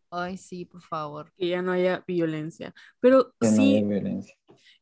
Ay, 0.10 0.38
sí, 0.38 0.66
por 0.66 0.82
favor. 0.82 1.32
Que 1.38 1.48
ya 1.50 1.62
no 1.62 1.72
haya 1.72 2.04
violencia. 2.08 2.74
Pero 3.00 3.34
Que 3.40 3.48
no 3.50 3.56
sí, 3.56 3.78
haya 3.78 3.88
violencia. 3.88 4.36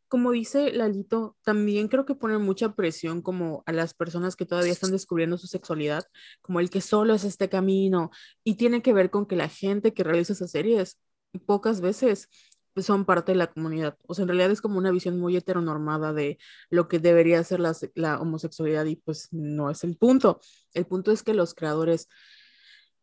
como 0.07 0.31
dice 0.31 0.71
Lalito, 0.73 1.37
también 1.43 1.87
creo 1.87 2.05
que 2.05 2.15
pone 2.15 2.37
mucha 2.37 2.75
presión 2.75 3.21
como 3.21 3.63
a 3.65 3.71
las 3.71 3.93
personas 3.93 4.35
que 4.35 4.45
todavía 4.45 4.71
están 4.73 4.91
descubriendo 4.91 5.37
su 5.37 5.47
sexualidad, 5.47 6.03
como 6.41 6.59
el 6.59 6.69
que 6.69 6.81
solo 6.81 7.13
es 7.13 7.23
este 7.23 7.49
camino, 7.49 8.11
y 8.43 8.55
tiene 8.55 8.81
que 8.81 8.93
ver 8.93 9.09
con 9.09 9.25
que 9.25 9.35
la 9.37 9.47
gente 9.49 9.93
que 9.93 10.03
realiza 10.03 10.33
esas 10.33 10.51
series 10.51 10.97
pocas 11.39 11.81
veces 11.81 12.29
son 12.77 13.05
parte 13.05 13.33
de 13.33 13.37
la 13.37 13.47
comunidad. 13.47 13.97
O 14.07 14.13
sea, 14.13 14.23
en 14.23 14.29
realidad 14.29 14.51
es 14.51 14.61
como 14.61 14.77
una 14.77 14.91
visión 14.91 15.19
muy 15.19 15.35
heteronormada 15.35 16.13
de 16.13 16.37
lo 16.69 16.87
que 16.87 16.99
debería 16.99 17.43
ser 17.43 17.59
la, 17.59 17.75
la 17.95 18.19
homosexualidad 18.19 18.85
y 18.85 18.95
pues 18.95 19.27
no 19.31 19.69
es 19.69 19.83
el 19.83 19.97
punto. 19.97 20.39
El 20.73 20.85
punto 20.85 21.11
es 21.11 21.23
que 21.23 21.33
los 21.33 21.53
creadores 21.53 22.07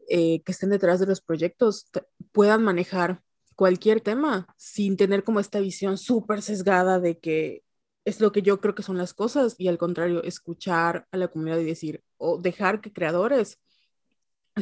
eh, 0.08 0.42
que 0.42 0.52
estén 0.52 0.70
detrás 0.70 1.00
de 1.00 1.06
los 1.06 1.20
proyectos 1.20 1.90
puedan 2.32 2.62
manejar 2.62 3.22
cualquier 3.56 4.00
tema 4.00 4.46
sin 4.56 4.96
tener 4.96 5.22
como 5.22 5.40
esta 5.40 5.60
visión 5.60 5.98
súper 5.98 6.40
sesgada 6.40 6.98
de 6.98 7.18
que 7.18 7.62
es 8.06 8.20
lo 8.20 8.32
que 8.32 8.40
yo 8.40 8.60
creo 8.60 8.74
que 8.74 8.82
son 8.82 8.96
las 8.96 9.12
cosas 9.12 9.54
y 9.58 9.68
al 9.68 9.76
contrario, 9.76 10.22
escuchar 10.22 11.06
a 11.10 11.18
la 11.18 11.28
comunidad 11.28 11.58
y 11.58 11.64
decir 11.64 12.02
o 12.16 12.38
dejar 12.38 12.80
que 12.80 12.92
creadores 12.92 13.58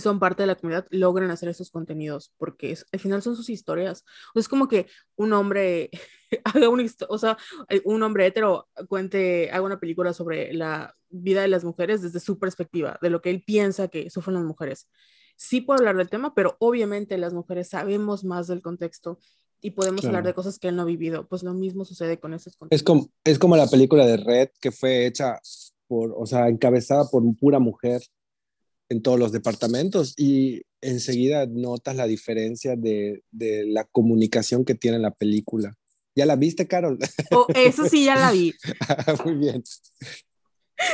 son 0.00 0.18
parte 0.18 0.42
de 0.42 0.46
la 0.48 0.54
comunidad 0.54 0.86
logren 0.90 1.30
hacer 1.30 1.48
esos 1.48 1.70
contenidos 1.70 2.32
porque 2.38 2.72
es- 2.72 2.86
al 2.92 3.00
final 3.00 3.22
son 3.22 3.36
sus 3.36 3.48
historias. 3.50 4.04
O 4.30 4.32
sea, 4.34 4.40
es 4.40 4.48
como 4.48 4.68
que 4.68 4.86
un 5.16 5.32
hombre 5.32 5.90
haga 6.44 6.68
una 6.68 6.82
historia, 6.82 7.14
o 7.14 7.18
sea, 7.18 7.36
eh, 7.68 7.82
un 7.84 8.02
hombre 8.02 8.26
hetero 8.26 8.68
cuente, 8.88 9.50
haga 9.50 9.62
una 9.64 9.80
película 9.80 10.12
sobre 10.12 10.52
la 10.52 10.94
vida 11.08 11.42
de 11.42 11.48
las 11.48 11.64
mujeres 11.64 12.02
desde 12.02 12.20
su 12.20 12.38
perspectiva, 12.38 12.98
de 13.00 13.10
lo 13.10 13.22
que 13.22 13.30
él 13.30 13.42
piensa 13.46 13.88
que 13.88 14.10
sufren 14.10 14.34
las 14.34 14.44
mujeres. 14.44 14.88
Sí 15.36 15.60
puedo 15.60 15.78
hablar 15.78 15.96
del 15.96 16.08
tema, 16.10 16.34
pero 16.34 16.56
obviamente 16.60 17.18
las 17.18 17.32
mujeres 17.34 17.68
sabemos 17.68 18.24
más 18.24 18.46
del 18.46 18.62
contexto 18.62 19.18
y 19.60 19.72
podemos 19.72 20.04
hablar 20.04 20.24
de 20.24 20.34
cosas 20.34 20.58
que 20.58 20.68
él 20.68 20.76
no 20.76 20.82
ha 20.82 20.86
vivido. 20.86 21.26
Pues 21.28 21.42
lo 21.42 21.52
mismo 21.54 21.84
sucede 21.84 22.18
con 22.18 22.34
esos 22.34 22.54
Es 22.54 22.56
contenidos. 22.58 22.82
como, 22.84 23.08
es 23.24 23.38
como 23.38 23.56
la 23.56 23.66
película 23.66 24.06
de 24.06 24.16
Red 24.16 24.48
que 24.60 24.70
fue 24.72 25.06
hecha 25.06 25.38
por, 25.88 26.14
o 26.16 26.26
sea, 26.26 26.48
encabezada 26.48 27.04
por 27.10 27.22
pura 27.36 27.58
mujer 27.58 28.02
en 28.88 29.02
todos 29.02 29.18
los 29.18 29.32
departamentos 29.32 30.14
y 30.16 30.62
enseguida 30.80 31.46
notas 31.46 31.96
la 31.96 32.06
diferencia 32.06 32.76
de, 32.76 33.22
de 33.30 33.66
la 33.66 33.84
comunicación 33.84 34.64
que 34.64 34.74
tiene 34.74 34.98
la 34.98 35.10
película. 35.10 35.76
¿Ya 36.14 36.24
la 36.24 36.36
viste, 36.36 36.66
Carol? 36.66 36.98
Oh, 37.30 37.46
eso 37.54 37.88
sí, 37.88 38.04
ya 38.04 38.16
la 38.16 38.32
vi. 38.32 38.54
Muy 39.24 39.34
bien. 39.34 39.62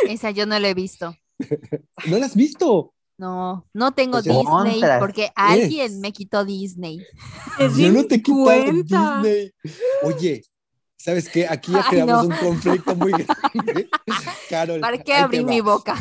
Esa 0.09 0.31
yo 0.31 0.47
no 0.47 0.59
la 0.59 0.69
he 0.69 0.74
visto. 0.74 1.14
¿No 2.06 2.19
la 2.19 2.27
has 2.27 2.35
visto? 2.35 2.94
No, 3.19 3.69
no 3.73 3.93
tengo 3.93 4.19
O 4.19 4.23
sea, 4.23 4.35
Disney 4.35 4.81
porque 4.98 5.31
alguien 5.36 6.01
me 6.01 6.12
quitó 6.12 6.44
Disney. 6.44 7.05
Yo 7.78 7.93
no 7.93 8.05
te 8.06 8.16
he 8.16 8.23
quitado. 8.23 9.23
Disney. 9.23 9.52
Oye, 10.02 10.43
¿sabes 11.02 11.28
qué? 11.28 11.46
Aquí 11.48 11.72
ya 11.72 11.78
Ay, 11.84 11.90
creamos 11.90 12.28
no. 12.28 12.34
un 12.34 12.40
conflicto 12.40 12.94
muy 12.96 13.10
grande. 13.52 13.88
Carol, 14.48 14.80
¿Para 14.80 14.98
qué 14.98 15.14
abrí 15.14 15.40
va. 15.40 15.50
mi 15.50 15.60
boca? 15.60 15.96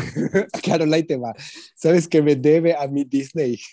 Carol, 0.64 0.94
ahí 0.94 1.04
te 1.04 1.18
va. 1.18 1.34
¿Sabes 1.76 2.08
que 2.08 2.22
me 2.22 2.36
debe 2.36 2.76
a 2.76 2.88
mi 2.88 3.04
Disney? 3.04 3.60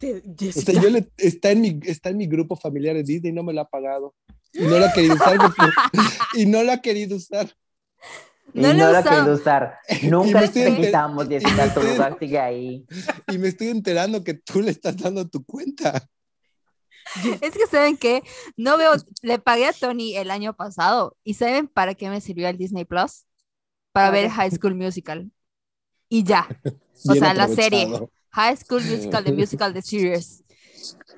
O 0.00 0.52
sea, 0.52 0.80
yo 0.80 0.90
le, 0.90 1.08
está, 1.16 1.50
en 1.50 1.60
mi, 1.60 1.80
está 1.84 2.10
en 2.10 2.18
mi 2.18 2.28
grupo 2.28 2.54
familiar 2.54 2.94
de 2.94 3.02
Disney 3.02 3.32
y 3.32 3.34
no 3.34 3.42
me 3.42 3.52
lo 3.52 3.62
ha 3.62 3.68
pagado. 3.68 4.14
Y 4.52 4.60
no 4.60 4.78
lo 4.78 4.86
ha 4.86 4.92
querido 4.92 5.14
usar. 5.16 5.36
y 6.34 6.46
no 6.46 6.62
lo 6.62 6.70
ha 6.70 6.80
querido 6.80 7.16
usar. 7.16 7.52
Y 8.54 8.60
No 8.60 8.72
no, 8.74 8.92
lo 8.92 9.00
usado. 9.00 9.10
querido 9.16 9.34
usar. 9.34 9.78
Nunca 10.04 10.44
enter- 10.44 10.76
quitamos, 10.76 11.26
y. 11.28 11.38
Tu 11.74 11.82
lugar 11.82 12.16
sigue 12.20 12.38
ahí. 12.38 12.86
Y 13.26 13.38
me 13.38 13.48
estoy 13.48 13.68
enterando 13.68 14.22
que 14.22 14.34
tú 14.34 14.62
le 14.62 14.70
estás 14.70 14.96
dando 14.96 15.28
tu 15.28 15.44
cuenta. 15.44 16.08
Es 17.40 17.56
que 17.56 17.66
saben 17.66 17.96
que 17.96 18.22
no 18.56 18.76
veo, 18.76 18.92
le 19.22 19.38
pagué 19.38 19.66
a 19.66 19.72
Tony 19.72 20.16
el 20.16 20.30
año 20.30 20.54
pasado 20.54 21.16
y 21.24 21.34
¿saben 21.34 21.68
para 21.68 21.94
qué 21.94 22.08
me 22.10 22.20
sirvió 22.20 22.48
el 22.48 22.58
Disney 22.58 22.84
Plus? 22.84 23.24
Para 23.92 24.10
¿Para 24.10 24.10
ver? 24.10 24.30
High 24.30 24.50
School 24.52 24.74
Musical. 24.74 25.30
Y 26.08 26.24
ya, 26.24 26.46
o 27.08 27.14
Bien 27.14 27.20
sea, 27.20 27.34
la 27.34 27.48
serie. 27.48 27.88
High 28.30 28.56
School 28.56 28.84
Musical, 28.84 29.24
The 29.24 29.32
Musical, 29.32 29.72
The 29.74 29.82
Series. 29.82 30.44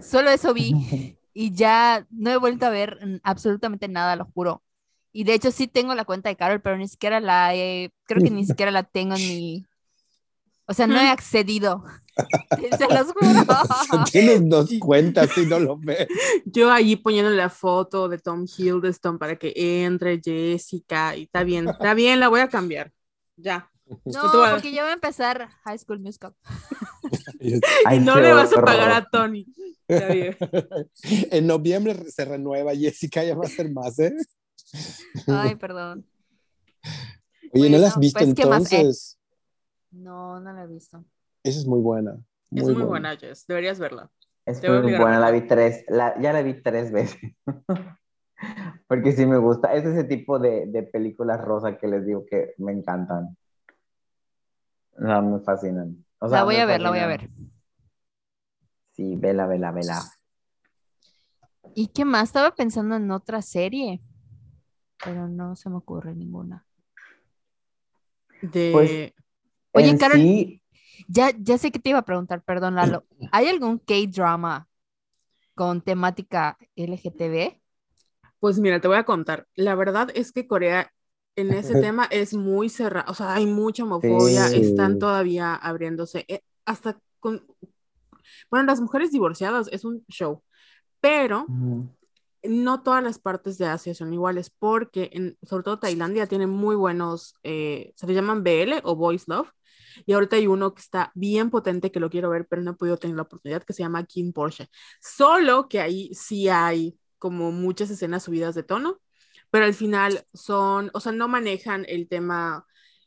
Solo 0.01 0.31
eso 0.31 0.55
vi 0.55 1.17
y 1.35 1.55
ya 1.55 2.07
no 2.11 2.31
he 2.31 2.37
vuelto 2.37 2.67
a 2.67 2.71
ver 2.71 2.99
absolutamente 3.23 3.89
nada, 3.89 4.17
lo 4.17 4.27
juro. 4.27 4.63
Y 5.13 5.25
de 5.25 5.35
hecho 5.35 5.51
sí 5.51 5.69
tengo 5.69 5.95
la 5.95 6.05
cuenta 6.05 6.29
de 6.29 6.37
Carol, 6.37 6.61
pero 6.63 6.77
ni 6.79 6.89
siquiera 6.89 7.21
la 7.21 7.55
he, 7.55 7.93
creo 8.05 8.23
que 8.23 8.31
ni 8.31 8.47
siquiera 8.47 8.71
la 8.71 8.85
tengo 8.85 9.17
en 9.17 9.27
mi... 9.29 9.67
O 10.71 10.73
sea, 10.73 10.87
no 10.87 11.01
he 11.01 11.09
accedido. 11.09 11.83
Se 12.79 12.87
los 12.87 13.13
juro. 13.13 14.05
Tienes 14.13 14.49
dos 14.49 14.71
cuentas 14.81 15.37
y 15.37 15.47
no 15.47 15.59
lo 15.59 15.77
ves. 15.77 16.07
yo 16.45 16.71
allí 16.71 16.95
poniendo 16.95 17.31
la 17.31 17.51
foto 17.51 18.09
de 18.09 18.19
Tom 18.19 18.47
Hiddleston 18.47 19.19
para 19.19 19.37
que 19.37 19.53
entre 19.85 20.21
Jessica 20.23 21.17
y 21.17 21.25
está 21.25 21.43
bien, 21.43 21.69
está 21.69 21.93
bien, 21.95 22.21
la 22.21 22.29
voy 22.29 22.41
a 22.41 22.49
cambiar. 22.49 22.93
Ya. 23.37 23.69
No, 24.05 24.33
voy 24.33 24.51
porque 24.53 24.71
ya 24.71 24.85
va 24.85 24.91
a 24.91 24.95
empezar 24.95 25.49
High 25.65 25.79
School 25.79 25.99
Musical. 25.99 26.35
Ay, 27.85 27.97
y 27.97 28.01
no 28.01 28.21
le 28.21 28.33
vas 28.33 28.53
a 28.57 28.63
pagar 28.63 28.93
a 28.93 29.05
Tony. 29.05 29.47
Está 29.89 30.07
bien. 30.13 30.37
En 31.03 31.49
noviembre 31.49 31.97
se 32.09 32.25
renueva 32.25 32.77
Jessica, 32.77 33.25
ya 33.25 33.35
va 33.35 33.47
a 33.47 33.49
ser 33.49 33.73
más, 33.73 33.99
¿eh? 33.99 34.15
Ay, 35.27 35.57
perdón. 35.57 36.07
Oye, 37.53 37.69
¿no 37.71 37.79
la 37.79 37.89
has 37.89 37.95
Bueno, 37.95 38.01
visto 38.01 38.21
pues, 38.21 38.35
¿qué 38.35 38.47
más? 38.47 38.73
Eh. 38.73 38.77
entonces? 38.77 39.20
No, 39.93 40.41
no 40.41 40.53
la 40.53 40.65
he 40.65 40.67
visto. 40.67 41.05
Esa 41.43 41.59
es 41.61 41.67
muy 41.67 41.81
buena. 41.81 42.19
Es 42.53 42.65
muy 42.69 42.83
buena, 42.83 43.17
Jess. 43.17 43.47
Deberías 43.47 43.79
verla. 43.79 44.11
Es 44.47 44.61
Te 44.61 44.71
muy 44.71 44.93
buena, 44.95 45.21
la 45.21 45.31
vi 45.31 45.47
tres, 45.47 45.85
la- 45.89 46.21
ya 46.21 46.33
la 46.33 46.43
vi 46.43 46.61
tres 46.63 46.91
veces. 46.91 47.21
Porque 48.89 49.13
sí 49.13 49.27
me 49.27 49.39
gusta. 49.39 49.73
Es 49.75 49.85
ese 49.85 50.05
tipo 50.05 50.39
de, 50.39 50.67
de 50.67 50.83
películas 50.83 51.41
rosa 51.41 51.77
que 51.77 51.87
les 51.87 52.07
digo 52.07 52.25
que 52.27 52.55
me 52.59 52.73
encantan. 52.73 53.37
O 54.97 55.03
sea, 55.03 55.21
me 55.21 55.41
fascinan. 55.41 56.05
O 56.19 56.29
sea, 56.29 56.39
la 56.39 56.45
voy 56.45 56.57
a 56.57 56.67
ver, 56.67 56.81
la 56.81 56.91
voy 56.91 56.99
a 56.99 57.07
ver. 57.07 57.31
Sí, 58.93 59.17
vela, 59.17 59.47
vela, 59.47 59.71
vela. 59.73 60.01
¿Y 61.75 61.89
qué 61.89 62.05
más? 62.05 62.25
Estaba 62.25 62.55
pensando 62.55 62.97
en 62.97 63.11
otra 63.11 63.43
serie, 63.43 64.01
pero 65.05 65.29
no 65.29 65.55
se 65.57 65.71
me 65.71 65.77
ocurre 65.77 66.15
ninguna. 66.15 66.67
De... 68.43 68.73
Pues- 68.73 69.13
Oye, 69.73 69.89
En 69.91 69.99
Carol- 69.99 70.17
sí, 70.19 70.63
Ya, 71.09 71.31
ya 71.39 71.59
sé 71.59 71.71
que 71.73 71.79
te 71.79 71.91
iba 71.91 71.99
a 71.99 72.05
preguntar, 72.05 72.43
perdón, 72.43 72.75
Lalo. 72.75 73.05
¿Hay 73.33 73.49
algún 73.49 73.79
K-drama 73.79 74.69
con 75.55 75.81
temática 75.81 76.57
LGTB? 76.77 77.59
Pues 78.39 78.59
mira, 78.59 78.81
te 78.81 78.89
voy 78.89 78.97
a 78.97 79.05
contar. 79.05 79.47
La 79.55 79.75
verdad 79.75 80.09
es 80.15 80.33
que 80.33 80.47
Corea 80.47 80.93
en 81.37 81.53
ese 81.53 81.81
tema 81.81 82.05
es 82.11 82.35
muy 82.35 82.69
cerrado. 82.69 83.11
O 83.11 83.15
sea, 83.15 83.35
hay 83.35 83.47
mucha 83.47 83.85
homofobia. 83.85 84.49
Sí. 84.49 84.61
Están 84.63 84.99
todavía 84.99 85.55
abriéndose. 85.55 86.25
eh, 86.29 86.41
hasta 86.65 86.99
con. 87.19 87.45
Bueno, 88.51 88.67
las 88.67 88.81
mujeres 88.81 89.11
divorciadas 89.13 89.69
es 89.73 89.85
un 89.85 90.05
show. 90.09 90.43
Pero 91.01 91.47
no 92.43 92.83
todas 92.83 93.03
las 93.03 93.19
partes 93.19 93.59
de 93.59 93.67
Asia 93.67 93.95
son 93.95 94.13
iguales, 94.15 94.51
porque 94.59 95.11
en, 95.13 95.37
sobre 95.43 95.63
todo 95.65 95.79
Tailandia 95.79 96.27
tiene 96.27 96.47
muy 96.47 96.77
buenos, 96.77 97.35
eh, 97.43 97.93
se 97.97 98.07
le 98.07 98.15
llaman 98.15 98.43
BL 98.43 98.81
o 98.85 98.97
Boys 98.97 99.29
Love, 99.29 99.49
Y 100.07 100.13
ahorita 100.13 100.37
hay 100.37 100.47
uno 100.47 100.75
que 100.75 100.81
está 100.83 101.13
bien 101.15 101.51
potente 101.51 101.91
que 101.93 102.01
lo 102.01 102.11
quiero 102.11 102.31
ver, 102.31 102.47
pero 102.49 102.63
no 102.63 102.73
he 102.73 102.75
podido 102.75 102.97
tener 102.99 103.17
la 103.17 103.23
oportunidad, 103.23 103.63
que 103.65 103.73
se 103.73 103.83
llama 103.83 104.05
King 104.07 104.33
Porsche. 104.33 104.69
Solo 105.01 105.69
que 105.69 105.81
ahí 105.81 106.11
sí 106.15 106.49
hay 106.49 106.99
como 107.19 107.53
muchas 107.53 107.91
escenas 107.91 108.23
subidas 108.25 108.55
de 108.55 108.63
tono, 108.63 109.01
pero 109.51 109.65
al 109.65 109.75
final 109.75 110.27
son, 110.33 110.91
o 110.95 111.01
sea, 111.01 111.13
no 111.13 111.29
manejan 111.29 111.85
el 111.89 112.09
tema 112.09 112.67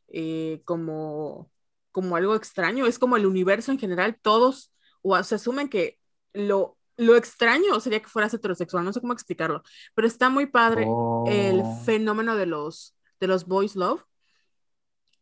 eh, 0.10 0.62
como, 0.66 1.52
como 1.92 2.16
algo 2.16 2.36
extraño, 2.36 2.86
es 2.86 3.00
como 3.00 3.18
el 3.18 3.26
universo 3.26 3.72
en 3.72 3.80
general, 3.80 4.18
todos, 4.22 4.72
o 5.02 5.22
se 5.24 5.36
asumen 5.36 5.70
que 5.70 6.00
lo, 6.34 6.78
lo 6.98 7.16
extraño 7.16 7.80
sería 7.80 8.02
que 8.02 8.08
fueras 8.10 8.34
heterosexual, 8.34 8.84
no 8.86 8.94
sé 8.94 9.02
cómo 9.02 9.14
explicarlo, 9.14 9.64
pero 9.96 10.08
está 10.08 10.30
muy 10.30 10.46
padre 10.48 10.98
el 11.24 11.64
Oh. 11.64 11.76
fenómeno 11.86 12.36
de 12.36 12.46
los, 12.46 12.96
de 13.20 13.28
los 13.28 13.46
boys 13.48 13.76
love 13.76 14.04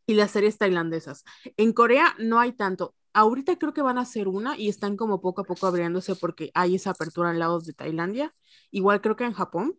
y 0.05 0.13
las 0.13 0.31
series 0.31 0.57
tailandesas. 0.57 1.23
En 1.57 1.73
Corea 1.73 2.15
no 2.19 2.39
hay 2.39 2.53
tanto. 2.53 2.95
Ahorita 3.13 3.57
creo 3.57 3.73
que 3.73 3.81
van 3.81 3.97
a 3.97 4.01
hacer 4.01 4.27
una 4.27 4.57
y 4.57 4.69
están 4.69 4.95
como 4.95 5.21
poco 5.21 5.41
a 5.41 5.43
poco 5.43 5.67
abriéndose 5.67 6.15
porque 6.15 6.51
hay 6.53 6.75
esa 6.75 6.91
apertura 6.91 7.31
en 7.31 7.39
lados 7.39 7.65
de 7.65 7.73
Tailandia. 7.73 8.33
Igual 8.71 9.01
creo 9.01 9.15
que 9.15 9.25
en 9.25 9.33
Japón 9.33 9.77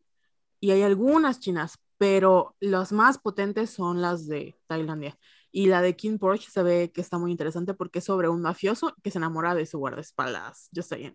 y 0.61 0.71
hay 0.71 0.83
algunas 0.83 1.41
chinas, 1.41 1.79
pero 1.99 2.57
las 2.61 2.93
más 2.93 3.19
potentes 3.19 3.71
son 3.71 4.03
las 4.03 4.27
de 4.27 4.57
Tailandia. 4.67 5.19
Y 5.51 5.67
la 5.67 5.83
de 5.83 5.97
King 5.97 6.19
Porsche 6.19 6.51
se 6.51 6.63
ve 6.63 6.93
que 6.95 7.01
está 7.01 7.19
muy 7.19 7.31
interesante 7.31 7.75
porque 7.75 7.99
es 7.99 8.05
sobre 8.05 8.29
un 8.29 8.43
mafioso 8.43 8.95
que 9.03 9.11
se 9.11 9.19
enamora 9.19 9.55
de 9.55 9.67
su 9.67 9.79
guardaespaldas. 9.79 10.69
Yo 10.73 10.83
sé. 10.83 11.13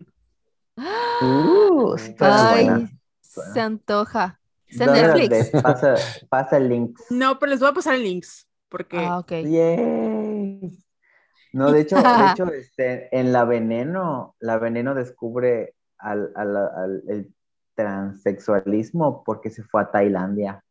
Uh, 0.76 1.96
sí, 1.98 2.14
suena 2.16 2.50
Ay, 2.50 2.64
buena. 2.64 2.90
se 3.20 3.60
antoja. 3.60 4.40
Está 4.66 4.84
en 4.84 4.90
¿Dónde 4.90 5.02
las 5.02 5.16
Netflix. 5.16 5.62
Pasa, 5.62 5.94
pasa 6.28 6.56
el 6.58 6.68
link. 6.68 6.98
No, 7.10 7.38
pero 7.38 7.50
les 7.50 7.60
voy 7.60 7.70
a 7.70 7.72
pasar 7.72 7.94
el 7.94 8.02
links 8.02 8.47
porque 8.68 8.98
Ah, 8.98 9.18
ok. 9.18 9.32
Yay. 9.32 10.78
No, 11.52 11.72
de 11.72 11.80
hecho, 11.80 11.96
de 11.96 12.02
hecho 12.32 12.44
este, 12.52 13.16
en 13.18 13.32
La 13.32 13.44
Veneno, 13.44 14.34
La 14.38 14.58
Veneno 14.58 14.94
descubre 14.94 15.74
al, 15.98 16.32
al- 16.36 16.56
al- 16.56 17.02
el 17.08 17.34
transexualismo 17.74 19.22
porque 19.24 19.50
se 19.50 19.62
fue 19.62 19.82
a 19.82 19.90
Tailandia. 19.90 20.62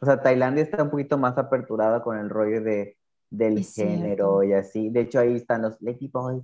O 0.00 0.04
sea, 0.06 0.20
Tailandia 0.20 0.62
está 0.62 0.82
un 0.82 0.90
poquito 0.90 1.16
más 1.16 1.38
aperturada 1.38 2.02
con 2.02 2.18
el 2.18 2.28
rollo 2.28 2.60
de, 2.62 2.98
del 3.30 3.58
Es 3.58 3.74
género 3.74 4.40
cierto. 4.40 4.42
y 4.44 4.52
así. 4.52 4.90
De 4.90 5.00
hecho, 5.02 5.20
ahí 5.20 5.34
están 5.36 5.62
los 5.62 5.80
Lady 5.80 6.08
Boy. 6.08 6.42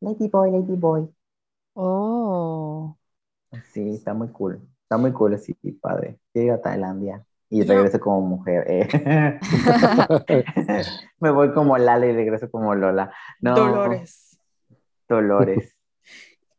Lady 0.00 0.28
Boy, 0.28 0.50
Lady 0.50 0.76
Boy. 0.76 1.08
Oh. 1.74 2.96
Sí, 3.72 3.94
está 3.94 4.12
muy 4.14 4.28
cool. 4.28 4.60
Está 4.82 4.98
muy 4.98 5.12
cool, 5.12 5.34
así, 5.34 5.54
padre. 5.80 6.18
Llega 6.34 6.54
a 6.54 6.60
Tailandia 6.60 7.24
y 7.54 7.62
regresa 7.62 7.98
como 8.00 8.20
mujer. 8.22 8.64
eh. 8.68 9.38
Me 11.20 11.30
voy 11.30 11.52
como 11.52 11.78
Lala 11.78 12.06
y 12.06 12.12
regreso 12.12 12.50
como 12.50 12.74
Lola. 12.74 13.12
No, 13.40 13.54
Dolores. 13.54 14.38
Dolores. 15.08 15.76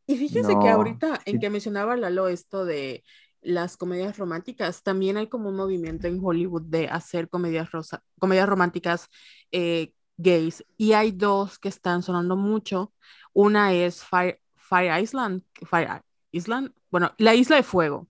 Y 0.08 0.18
fíjense 0.18 0.54
que 0.60 0.70
ahorita 0.70 1.20
en 1.26 1.34
sí. 1.36 1.40
que 1.40 1.50
mencionaba 1.50 1.96
Lalo 1.96 2.28
esto 2.28 2.64
de 2.64 3.04
las 3.42 3.78
comedias 3.78 4.18
románticas, 4.18 4.84
también 4.84 5.18
hay 5.18 5.28
como 5.28 5.50
un 5.50 5.56
movimiento 5.56 6.08
en 6.08 6.20
Hollywood 6.24 6.64
de 6.64 6.88
hacer 6.88 7.30
comedias, 7.30 7.72
rosa- 7.72 8.02
comedias 8.20 8.48
románticas 8.48 9.10
eh, 9.52 9.94
gays. 10.18 10.64
Y 10.78 10.94
hay 10.94 11.12
dos 11.12 11.60
que 11.60 11.70
están 11.70 12.02
sonando 12.04 12.36
mucho. 12.38 12.94
Una 13.34 13.74
es 13.74 14.04
Fire, 14.04 14.40
Fire 14.56 15.02
Island, 15.02 15.44
Fire 15.70 16.02
Island, 16.32 16.72
bueno, 16.90 17.12
La 17.18 17.36
Isla 17.36 17.58
de 17.58 17.64
Fuego, 17.64 18.08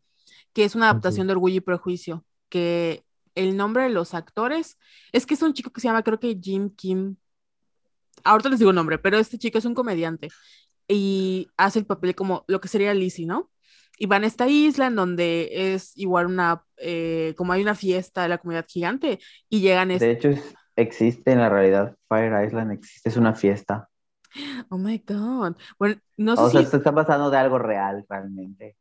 que 0.53 0.63
es 0.65 0.75
una 0.75 0.89
adaptación 0.89 1.27
de 1.27 1.33
Orgullo 1.33 1.57
y 1.57 1.61
Prejuicio, 1.61 2.23
el 3.35 3.57
nombre 3.57 3.83
de 3.83 3.89
los 3.89 4.13
actores 4.13 4.77
es 5.11 5.25
que 5.25 5.33
es 5.33 5.41
un 5.41 5.53
chico 5.53 5.71
que 5.71 5.81
se 5.81 5.87
llama, 5.87 6.03
creo 6.03 6.19
que 6.19 6.37
Jim 6.41 6.69
Kim. 6.69 7.17
Ahorita 8.23 8.49
les 8.49 8.59
digo 8.59 8.71
el 8.71 8.75
nombre, 8.75 8.97
pero 8.97 9.17
este 9.17 9.37
chico 9.37 9.57
es 9.57 9.65
un 9.65 9.75
comediante 9.75 10.29
y 10.87 11.49
hace 11.57 11.79
el 11.79 11.85
papel 11.85 12.15
como 12.15 12.45
lo 12.47 12.61
que 12.61 12.67
sería 12.67 12.93
Lizzie, 12.93 13.25
¿no? 13.25 13.51
Y 13.97 14.07
van 14.07 14.23
a 14.23 14.27
esta 14.27 14.47
isla 14.47 14.87
en 14.87 14.95
donde 14.95 15.73
es 15.73 15.97
igual 15.97 16.27
una, 16.27 16.63
eh, 16.77 17.33
como 17.37 17.53
hay 17.53 17.61
una 17.61 17.75
fiesta 17.75 18.23
de 18.23 18.29
la 18.29 18.37
comunidad 18.37 18.65
gigante 18.67 19.19
y 19.49 19.61
llegan, 19.61 19.87
De 19.89 19.95
este, 19.95 20.11
hecho, 20.11 20.29
existe 20.75 21.31
en 21.31 21.39
la 21.39 21.49
realidad. 21.49 21.95
Fire 22.09 22.45
Island 22.45 22.73
existe, 22.73 23.09
es 23.09 23.17
una 23.17 23.33
fiesta. 23.33 23.89
oh 24.69 24.77
my 24.77 25.01
God, 25.07 25.55
bueno, 25.79 25.95
no 26.17 26.35
sé 26.35 26.41
O 26.41 26.49
sea, 26.49 26.61
si, 26.61 26.67
se 26.67 26.77
está 26.77 26.93
pasando 26.93 27.29
de 27.29 27.37
algo 27.37 27.57
real 27.57 28.05
realmente. 28.09 28.75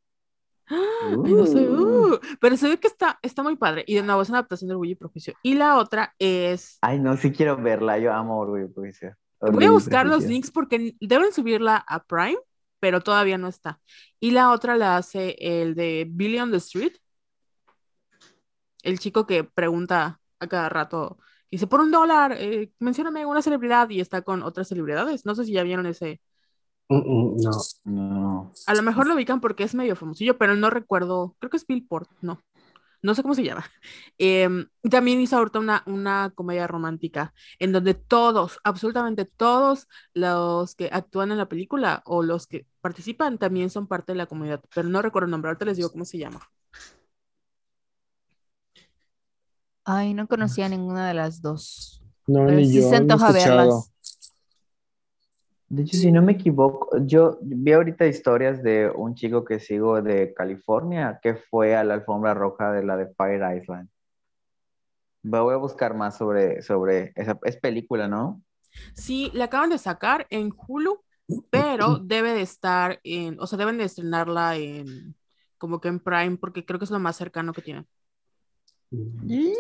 Ay, 0.67 1.17
no 1.17 1.47
sé, 1.47 1.69
uh, 1.69 2.19
pero 2.41 2.57
se 2.57 2.69
ve 2.69 2.79
que 2.79 2.89
está, 2.89 3.19
está 3.23 3.43
muy 3.43 3.57
padre 3.57 3.85
y 3.87 3.95
de 3.95 4.03
nuevo 4.03 4.23
es 4.23 4.29
una 4.31 4.39
adaptación 4.39 4.69
de 4.69 4.75
Orgullo 4.75 4.93
y 4.93 4.97
Prejuicio. 4.97 5.35
Y 5.43 5.55
la 5.55 5.77
otra 5.77 6.15
es, 6.19 6.79
Ay, 6.81 6.99
no, 6.99 7.17
sí 7.17 7.33
quiero 7.33 7.57
verla. 7.57 7.99
Yo 7.99 8.13
amo 8.13 8.39
Orgullo 8.39 8.65
y 8.65 8.69
Prejuicio. 8.69 9.17
voy 9.41 9.65
a 9.65 9.71
buscar 9.71 10.07
los 10.07 10.25
links 10.25 10.51
porque 10.51 10.97
deben 11.01 11.33
subirla 11.33 11.77
a 11.77 12.05
Prime, 12.05 12.39
pero 12.81 13.01
todavía 13.01 13.39
no 13.39 13.49
está. 13.49 13.81
Y 14.21 14.31
la 14.31 14.51
otra 14.53 14.77
la 14.77 14.97
hace 14.97 15.37
el 15.39 15.75
de 15.75 16.07
Billy 16.09 16.39
on 16.39 16.51
the 16.51 16.57
Street, 16.59 16.93
el 18.83 18.99
chico 18.99 19.27
que 19.27 19.45
pregunta 19.45 20.21
a 20.39 20.47
cada 20.47 20.69
rato, 20.69 21.19
dice, 21.51 21.67
por 21.67 21.81
un 21.81 21.91
dólar, 21.91 22.37
eh, 22.39 22.73
mencióname 22.81 23.27
una 23.27 23.43
celebridad 23.43 23.89
y 23.91 24.01
está 24.01 24.23
con 24.23 24.43
otras 24.43 24.69
celebridades. 24.69 25.25
No 25.25 25.35
sé 25.35 25.45
si 25.45 25.53
ya 25.53 25.63
vieron 25.63 25.87
ese. 25.87 26.21
Mm, 26.89 26.97
mm, 26.97 27.37
no. 27.43 27.51
No. 27.85 28.53
A 28.67 28.75
lo 28.75 28.83
mejor 28.83 29.07
lo 29.07 29.15
ubican 29.15 29.41
porque 29.41 29.65
es 29.65 29.75
medio 29.75 29.97
famosillo, 29.97 30.39
pero 30.39 30.55
no 30.57 30.71
recuerdo, 30.71 31.37
creo 31.39 31.51
que 31.51 31.57
es 31.57 31.67
Bill 31.67 31.87
Port, 31.87 32.11
no. 32.21 32.43
No 33.03 33.15
sé 33.15 33.23
cómo 33.23 33.35
se 33.35 33.45
llama. 33.45 33.67
Em, 34.19 34.67
también 34.91 35.21
hizo 35.21 35.37
ahorita 35.37 35.59
una, 35.59 35.83
una 35.87 36.33
comedia 36.35 36.67
romántica 36.67 37.35
en 37.59 37.73
donde 37.73 37.95
todos, 37.95 38.61
absolutamente 38.65 39.27
todos 39.27 39.89
los 40.15 40.75
que 40.75 40.89
actúan 40.93 41.31
en 41.33 41.39
la 41.39 41.49
película 41.49 42.03
o 42.07 42.23
los 42.23 42.47
que 42.47 42.67
participan 42.81 43.39
también 43.39 43.71
son 43.71 43.87
parte 43.89 44.13
de 44.13 44.19
la 44.19 44.27
comunidad, 44.27 44.63
pero 44.75 44.89
no 44.89 45.03
recuerdo 45.03 45.27
el 45.27 45.33
nombre, 45.33 45.51
ahorita 45.51 45.67
les 45.67 45.77
digo 45.77 45.91
cómo 45.93 46.05
se 46.07 46.19
llama. 46.19 46.41
Ay, 49.85 50.15
no 50.15 50.27
conocía 50.29 50.69
ninguna 50.69 51.09
de 51.09 51.15
las 51.15 51.43
dos. 51.43 52.03
No, 52.27 52.45
Pero 52.47 52.57
ni 52.59 52.67
sí 52.67 52.81
yo. 52.81 52.89
se 52.89 52.97
antoja 52.97 53.33
verlas. 53.33 53.93
De 55.69 55.83
hecho, 55.83 55.97
si 55.97 56.13
no 56.13 56.23
me 56.23 56.33
equivoco, 56.33 56.99
yo 57.05 57.39
vi 57.43 57.73
ahorita 57.73 58.07
historias 58.07 58.63
de 58.63 58.91
un 58.95 59.15
chico 59.15 59.45
que 59.45 59.59
sigo 59.59 60.03
de 60.03 60.35
California 60.35 61.19
que 61.23 61.35
fue 61.35 61.75
a 61.75 61.85
la 61.85 61.95
alfombra 61.95 62.35
roja 62.35 62.71
de 62.73 62.85
la 62.85 62.97
de 62.97 63.13
Fire 63.15 63.43
Island. 63.57 63.89
Voy 65.23 65.55
a 65.55 65.57
buscar 65.57 65.97
más 65.97 66.19
sobre, 66.19 66.61
sobre 66.63 67.13
esa 67.17 67.39
es 67.45 67.57
película, 67.57 68.09
¿no? 68.09 68.43
Sí, 68.95 69.31
la 69.33 69.47
acaban 69.47 69.71
de 69.71 69.79
sacar 69.79 70.27
en 70.31 70.53
Hulu, 70.55 71.01
pero 71.51 71.99
debe 72.03 72.35
de 72.35 72.43
estar 72.43 73.01
en, 73.03 73.41
o 73.41 73.47
sea, 73.47 73.57
deben 73.57 73.79
de 73.79 73.85
estrenarla 73.85 74.57
en, 74.57 75.17
como 75.57 75.81
que 75.81 75.89
en 75.89 75.99
Prime, 76.01 76.37
porque 76.37 76.65
creo 76.65 76.79
que 76.79 76.85
es 76.85 76.91
lo 76.91 76.99
más 76.99 77.17
cercano 77.17 77.53
que 77.53 77.63
tienen. 77.63 77.87
Y 78.91 79.55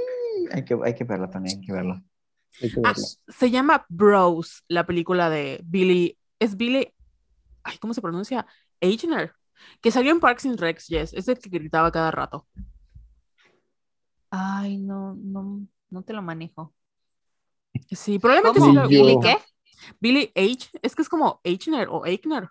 hay 0.53 0.65
que, 0.65 0.79
hay 0.85 0.95
que 0.95 1.05
verla 1.05 1.31
también, 1.31 1.59
hay 1.59 1.67
que 1.67 1.73
verla. 1.73 2.03
Ah, 2.85 2.95
se 3.29 3.51
llama 3.51 3.85
Bros, 3.89 4.65
la 4.69 4.87
película 4.87 5.31
de 5.31 5.61
Billy. 5.65 6.19
Es 6.39 6.57
Billy. 6.57 6.93
Ay, 7.63 7.79
¿cómo 7.79 7.95
se 7.95 8.03
pronuncia? 8.03 8.47
Eichner. 8.81 9.35
Que 9.81 9.91
salió 9.91 10.13
en 10.13 10.21
Parks 10.21 10.47
and 10.47 10.59
Recs, 10.59 10.89
yes. 10.89 11.13
Es 11.15 11.29
el 11.29 11.39
que 11.39 11.49
gritaba 11.49 11.91
cada 11.91 12.11
rato. 12.11 12.47
Ay, 14.31 14.79
no, 14.79 15.15
no, 15.15 15.67
no 15.91 16.03
te 16.03 16.13
lo 16.13 16.23
manejo. 16.23 16.75
Sí, 17.91 18.19
probablemente 18.19 18.59
¿Cómo? 18.59 18.71
sí 18.71 18.77
lo 18.77 18.87
Ni 18.87 18.97
yo. 18.97 19.05
¿Billy 19.05 19.19
qué? 19.21 19.37
Billy 20.01 20.33
H. 20.35 20.71
Es 20.83 20.95
que 20.95 21.03
es 21.03 21.09
como 21.09 21.41
Eichner 21.45 21.89
o 21.91 22.05
Eichner. 22.07 22.51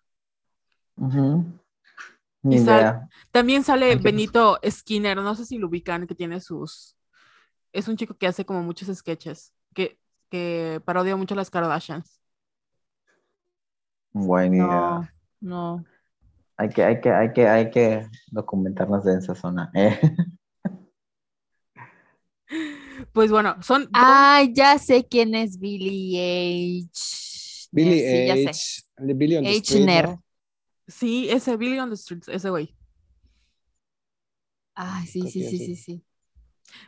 Ni 2.42 2.60
sal-. 2.60 3.08
También 3.32 3.64
sale 3.64 3.96
Benito 3.96 4.60
Skinner. 4.70 5.18
No 5.18 5.36
sé 5.36 5.46
si 5.46 5.58
lo 5.58 5.68
ubican, 5.68 6.08
que 6.08 6.16
tiene 6.16 6.40
sus. 6.40 6.96
Es 7.72 7.88
un 7.88 7.98
chico 7.98 8.16
que 8.16 8.28
hace 8.28 8.46
como 8.46 8.62
muchos 8.62 8.96
sketches. 8.96 9.54
Que, 9.74 10.00
que 10.30 10.82
parodia 10.86 11.16
mucho 11.16 11.34
a 11.34 11.38
las 11.38 11.50
Kardashians. 11.50 12.20
Buena 14.12 14.56
idea. 14.56 15.16
No, 15.42 15.78
no. 15.78 15.86
Hay 16.58 16.70
que, 16.70 16.84
hay 16.84 17.02
que, 17.02 17.12
hay 17.12 17.34
que, 17.34 17.48
hay 17.48 17.72
que 17.72 18.08
documentarnos 18.32 19.04
de 19.04 19.18
esa 19.18 19.34
zona. 19.36 19.72
eh. 19.76 20.00
Pues 23.12 23.32
bueno, 23.32 23.62
son. 23.62 23.90
Ay, 23.94 24.54
ya 24.54 24.78
sé 24.78 25.08
quién 25.08 25.34
es 25.36 25.60
Billy 25.60 26.88
H. 26.88 27.70
Billy 27.72 28.00
Sí, 28.00 28.28
ya 28.28 28.36
sé. 28.36 28.50
H. 28.50 28.82
de 28.98 29.14
Billy 29.14 29.36
on 29.38 29.44
the 29.44 29.52
Street. 29.58 29.86
¿no? 29.86 30.24
Sí, 30.88 31.30
ese 31.30 31.58
Billy 31.58 31.80
on 31.80 31.90
the 31.90 31.98
Streets, 31.98 32.28
ese 32.28 32.50
güey. 32.50 32.76
Ay, 34.76 35.08
sí, 35.08 35.22
sí, 35.22 35.44
sí, 35.44 35.58
sí. 35.58 35.66
sí, 35.66 35.76
sí. 35.76 36.06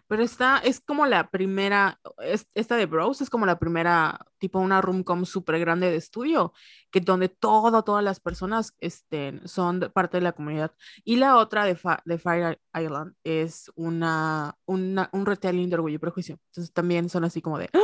Pero 0.07 0.24
esta 0.24 0.57
es 0.60 0.80
como 0.82 1.06
la 1.06 1.30
primera, 1.30 1.99
es- 2.20 2.48
esta 2.53 2.76
de 2.76 2.86
Bros 2.86 3.22
es 3.22 3.30
como 3.30 3.45
la 3.45 3.60
primera, 3.60 4.20
tipo 4.38 4.60
una 4.60 4.82
room-com 4.82 5.26
súper 5.26 5.60
grande 5.60 5.90
de 5.91 5.98
estudio, 5.98 6.53
que 6.91 6.99
donde 7.02 7.30
todo, 7.30 7.84
todas 7.84 8.03
las 8.03 8.20
personas 8.20 8.74
este, 8.80 9.40
son 9.45 9.80
parte 9.94 10.18
de 10.18 10.22
la 10.22 10.32
comunidad. 10.34 10.72
Y 11.03 11.18
la 11.18 11.38
otra 11.38 11.66
de, 11.66 11.76
Fa- 11.76 12.02
de 12.06 12.18
Fire 12.18 12.60
Island 12.74 13.14
es 13.24 13.72
una, 13.76 14.56
una, 14.66 15.10
un 15.14 15.26
retelling 15.26 15.70
de 15.70 15.76
Orgullo 15.76 15.95
y 15.95 15.99
Prejuicio. 15.99 16.40
Entonces 16.52 16.74
también 16.74 17.10
son 17.10 17.24
así 17.24 17.41
como 17.41 17.57
de, 17.60 17.70
¡ah! 17.74 17.80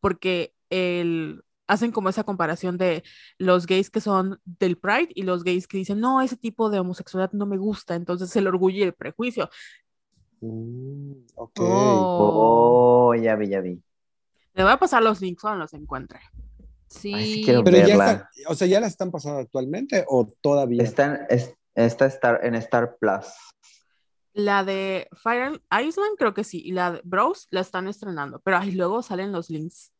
porque 0.00 0.54
el, 0.70 1.42
hacen 1.68 1.90
como 1.92 2.08
esa 2.08 2.24
comparación 2.24 2.78
de 2.78 3.02
los 3.38 3.66
gays 3.66 3.90
que 3.90 4.00
son 4.00 4.38
del 4.44 4.78
Pride 4.78 5.08
y 5.14 5.22
los 5.22 5.42
gays 5.44 5.66
que 5.66 5.78
dicen, 5.78 6.00
no, 6.00 6.20
ese 6.20 6.36
tipo 6.36 6.70
de 6.70 6.78
homosexualidad 6.80 7.32
no 7.32 7.46
me 7.46 7.56
gusta. 7.58 7.94
Entonces 7.94 8.34
el 8.36 8.46
orgullo 8.46 8.78
y 8.78 8.82
el 8.82 8.94
prejuicio. 8.94 9.48
Mm, 10.40 11.12
ok. 11.36 11.60
Oh, 11.60 13.08
Oh, 13.08 13.14
ya 13.14 13.36
vi, 13.36 13.48
ya 13.48 13.60
vi. 13.60 13.82
Le 14.54 14.62
voy 14.62 14.72
a 14.72 14.78
pasar 14.78 15.02
los 15.02 15.20
links 15.20 15.42
cuando 15.42 15.60
los 15.60 15.74
encuentre. 15.74 16.20
sí. 16.88 17.12
Ay, 17.14 17.26
sí 17.26 17.42
quiero 17.44 17.64
Pero 17.64 17.76
ya 17.78 17.86
verla. 17.88 18.10
está, 18.12 18.30
o 18.48 18.54
sea, 18.54 18.66
¿ya 18.66 18.80
la 18.80 18.86
están 18.86 19.10
pasando 19.10 19.40
actualmente 19.40 20.04
o 20.08 20.26
todavía? 20.40 20.82
Está 20.82 21.04
en, 21.06 21.18
es- 21.30 21.54
está 21.74 22.06
Star, 22.06 22.40
en 22.42 22.54
Star 22.56 22.96
Plus. 22.98 23.26
La 24.34 24.64
de 24.64 25.08
Fire 25.14 25.60
Island 25.72 26.16
creo 26.18 26.34
que 26.34 26.44
sí, 26.44 26.60
y 26.64 26.72
la 26.72 26.92
de 26.92 27.00
Bros 27.04 27.48
la 27.50 27.60
están 27.60 27.88
estrenando, 27.88 28.40
pero 28.40 28.58
ahí 28.58 28.72
luego 28.72 29.02
salen 29.02 29.32
los 29.32 29.50
links. 29.50 29.92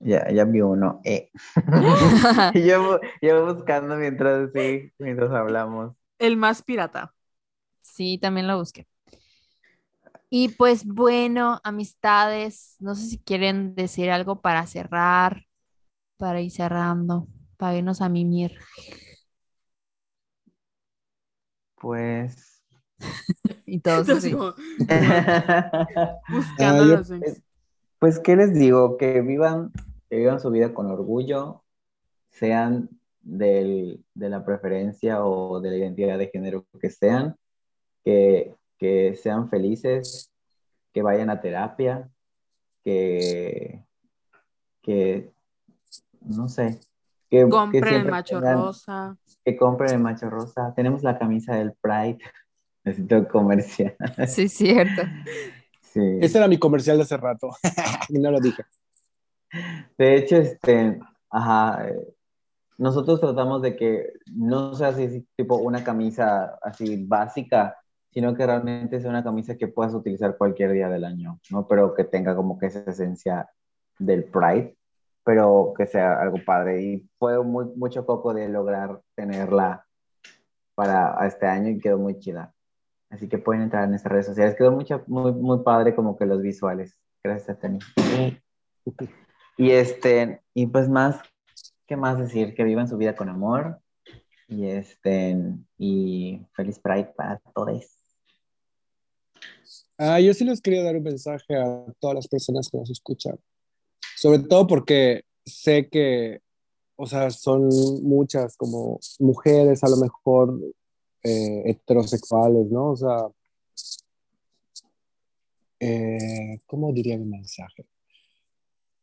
Ya, 0.00 0.28
ya 0.30 0.44
vi 0.44 0.60
uno. 0.60 1.00
Eh. 1.04 1.30
Yo, 2.54 3.00
yo 3.22 3.54
buscando 3.54 3.96
mientras, 3.96 4.50
sí, 4.54 4.92
mientras 4.98 5.30
hablamos. 5.32 5.94
El 6.18 6.36
más 6.36 6.62
pirata. 6.62 7.14
Sí, 7.94 8.18
también 8.18 8.46
lo 8.46 8.58
busqué. 8.58 8.86
Y 10.28 10.48
pues 10.50 10.84
bueno, 10.84 11.60
amistades, 11.64 12.76
no 12.80 12.94
sé 12.94 13.06
si 13.06 13.18
quieren 13.18 13.74
decir 13.74 14.10
algo 14.10 14.40
para 14.40 14.66
cerrar, 14.66 15.44
para 16.18 16.40
ir 16.40 16.50
cerrando, 16.50 17.28
para 17.56 17.76
irnos 17.76 18.02
a 18.02 18.08
mimir. 18.08 18.52
Pues. 21.76 22.62
Y 23.66 23.80
todos 23.80 24.08
Entonces, 24.08 24.16
así. 24.24 24.32
como, 24.32 24.54
buscando 26.28 26.84
yo- 26.86 26.96
los 26.96 27.10
links. 27.10 27.42
Pues, 27.98 28.18
¿qué 28.20 28.36
les 28.36 28.52
digo? 28.54 28.96
Que 28.98 29.20
vivan, 29.22 29.72
que 30.10 30.16
vivan 30.16 30.38
su 30.40 30.50
vida 30.50 30.74
con 30.74 30.86
orgullo, 30.90 31.64
sean 32.30 32.90
del- 33.22 34.04
de 34.14 34.28
la 34.28 34.44
preferencia 34.44 35.24
o 35.24 35.60
de 35.60 35.70
la 35.70 35.76
identidad 35.78 36.18
de 36.18 36.28
género 36.28 36.66
que 36.80 36.90
sean, 36.90 37.36
que, 38.06 38.54
que 38.78 39.16
sean 39.20 39.48
felices, 39.50 40.30
que 40.92 41.02
vayan 41.02 41.28
a 41.28 41.40
terapia, 41.40 42.08
que, 42.84 43.84
que 44.80 45.32
no 46.20 46.48
sé, 46.48 46.78
que, 47.28 47.38
que 47.44 47.48
Compren 47.48 47.94
el 47.94 48.06
macho 48.08 48.38
tengan- 48.38 48.58
rosa. 48.58 49.16
que 49.44 49.56
compren 49.56 49.94
el 49.94 49.98
macho 49.98 50.30
rosa. 50.30 50.72
Tenemos 50.76 51.02
la 51.02 51.18
camisa 51.18 51.56
del 51.56 51.72
Pride. 51.72 52.18
Necesito 52.84 53.26
comercial. 53.26 53.96
Sí, 54.28 54.42
es 54.44 54.52
cierto. 54.52 55.02
Sí. 55.80 56.18
Ese 56.20 56.38
era 56.38 56.46
mi 56.46 56.56
comercial 56.58 56.96
de 56.98 57.02
hace 57.02 57.16
rato. 57.16 57.50
y 58.08 58.20
no 58.20 58.30
lo 58.30 58.38
dije. 58.38 58.62
De 59.98 60.14
hecho, 60.14 60.36
este, 60.36 61.00
ajá, 61.28 61.86
nosotros 62.78 63.18
tratamos 63.20 63.62
de 63.62 63.74
que 63.74 64.12
no 64.26 64.74
sea 64.74 64.88
así 64.88 65.26
tipo 65.34 65.56
una 65.56 65.82
camisa 65.82 66.56
así 66.62 67.04
básica, 67.04 67.76
sino 68.16 68.34
que 68.34 68.46
realmente 68.46 68.98
sea 68.98 69.10
una 69.10 69.22
camisa 69.22 69.58
que 69.58 69.68
puedas 69.68 69.92
utilizar 69.92 70.38
cualquier 70.38 70.72
día 70.72 70.88
del 70.88 71.04
año, 71.04 71.38
¿no? 71.50 71.68
Pero 71.68 71.92
que 71.92 72.04
tenga 72.04 72.34
como 72.34 72.58
que 72.58 72.64
esa 72.64 72.78
esencia 72.90 73.50
del 73.98 74.24
Pride, 74.24 74.74
pero 75.22 75.74
que 75.76 75.84
sea 75.84 76.18
algo 76.22 76.38
padre. 76.42 76.82
Y 76.82 77.10
fue 77.18 77.44
muy, 77.44 77.66
mucho 77.76 78.06
coco 78.06 78.32
de 78.32 78.48
lograr 78.48 79.02
tenerla 79.14 79.84
para 80.74 81.14
este 81.26 81.44
año 81.44 81.68
y 81.68 81.78
quedó 81.78 81.98
muy 81.98 82.18
chida. 82.18 82.54
Así 83.10 83.28
que 83.28 83.36
pueden 83.36 83.64
entrar 83.64 83.84
en 83.84 83.90
nuestras 83.90 84.12
redes 84.12 84.26
sociales. 84.28 84.54
Quedó 84.56 84.72
mucho, 84.72 85.04
muy, 85.08 85.32
muy 85.32 85.58
padre 85.62 85.94
como 85.94 86.16
que 86.16 86.24
los 86.24 86.40
visuales. 86.40 86.98
Gracias, 87.22 87.60
Tani. 87.60 87.80
Y 89.58 89.72
este, 89.72 90.40
y 90.54 90.68
pues 90.68 90.88
más, 90.88 91.20
¿qué 91.86 91.96
más 91.98 92.18
decir? 92.18 92.54
Que 92.54 92.64
vivan 92.64 92.88
su 92.88 92.96
vida 92.96 93.14
con 93.14 93.28
amor. 93.28 93.78
Y 94.48 94.68
este, 94.68 95.36
y 95.76 96.46
feliz 96.54 96.78
Pride 96.78 97.12
para 97.14 97.40
todos. 97.54 98.05
Ah, 99.98 100.20
yo 100.20 100.34
sí 100.34 100.44
les 100.44 100.60
quería 100.60 100.82
dar 100.82 100.96
un 100.96 101.02
mensaje 101.02 101.56
a 101.56 101.86
todas 102.00 102.16
las 102.16 102.28
personas 102.28 102.68
que 102.68 102.76
nos 102.76 102.90
escuchan. 102.90 103.38
Sobre 104.16 104.40
todo 104.40 104.66
porque 104.66 105.22
sé 105.44 105.88
que, 105.88 106.40
o 106.96 107.06
sea, 107.06 107.30
son 107.30 107.68
muchas 108.02 108.56
como 108.56 109.00
mujeres 109.18 109.82
a 109.84 109.88
lo 109.88 109.96
mejor 109.96 110.60
eh, 111.22 111.62
heterosexuales, 111.66 112.70
¿no? 112.70 112.90
O 112.90 112.96
sea, 112.96 113.28
eh, 115.80 116.58
¿cómo 116.66 116.92
diría 116.92 117.16
mi 117.16 117.26
mensaje? 117.26 117.86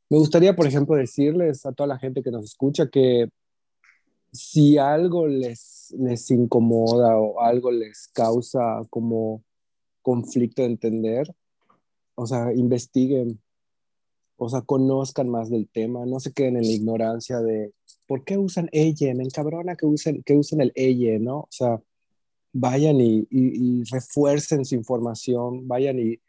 Me 0.09 0.17
gustaría, 0.19 0.55
por 0.55 0.67
ejemplo, 0.67 0.95
decirles 0.95 1.65
a 1.65 1.71
toda 1.71 1.87
la 1.87 1.97
gente 1.97 2.21
que 2.21 2.31
nos 2.31 2.45
escucha 2.45 2.87
que 2.87 3.29
si 4.31 4.77
algo 4.77 5.27
les, 5.27 5.93
les 5.97 6.29
incomoda 6.29 7.17
o 7.17 7.39
algo 7.41 7.71
les 7.71 8.07
causa 8.09 8.81
como 8.89 9.43
conflicto 10.03 10.61
de 10.61 10.67
entender, 10.67 11.33
o 12.15 12.27
sea, 12.27 12.53
investiguen, 12.53 13.41
o 14.37 14.49
sea, 14.49 14.61
conozcan 14.61 15.29
más 15.29 15.49
del 15.49 15.67
tema, 15.67 16.05
no 16.05 16.19
se 16.19 16.33
queden 16.33 16.57
en 16.57 16.63
la 16.63 16.71
ignorancia 16.71 17.39
de 17.39 17.73
por 18.07 18.23
qué 18.23 18.37
usan 18.37 18.69
ella, 18.71 19.13
me 19.15 19.23
encabrona 19.23 19.75
que 19.75 19.87
usen, 19.87 20.21
que 20.23 20.35
usen 20.35 20.61
el 20.61 20.71
ella, 20.75 21.17
¿no? 21.19 21.39
O 21.39 21.47
sea, 21.49 21.81
vayan 22.51 23.01
y, 23.01 23.27
y, 23.31 23.79
y 23.79 23.83
refuercen 23.85 24.65
su 24.65 24.75
información, 24.75 25.67
vayan 25.67 25.97
y, 25.97 26.19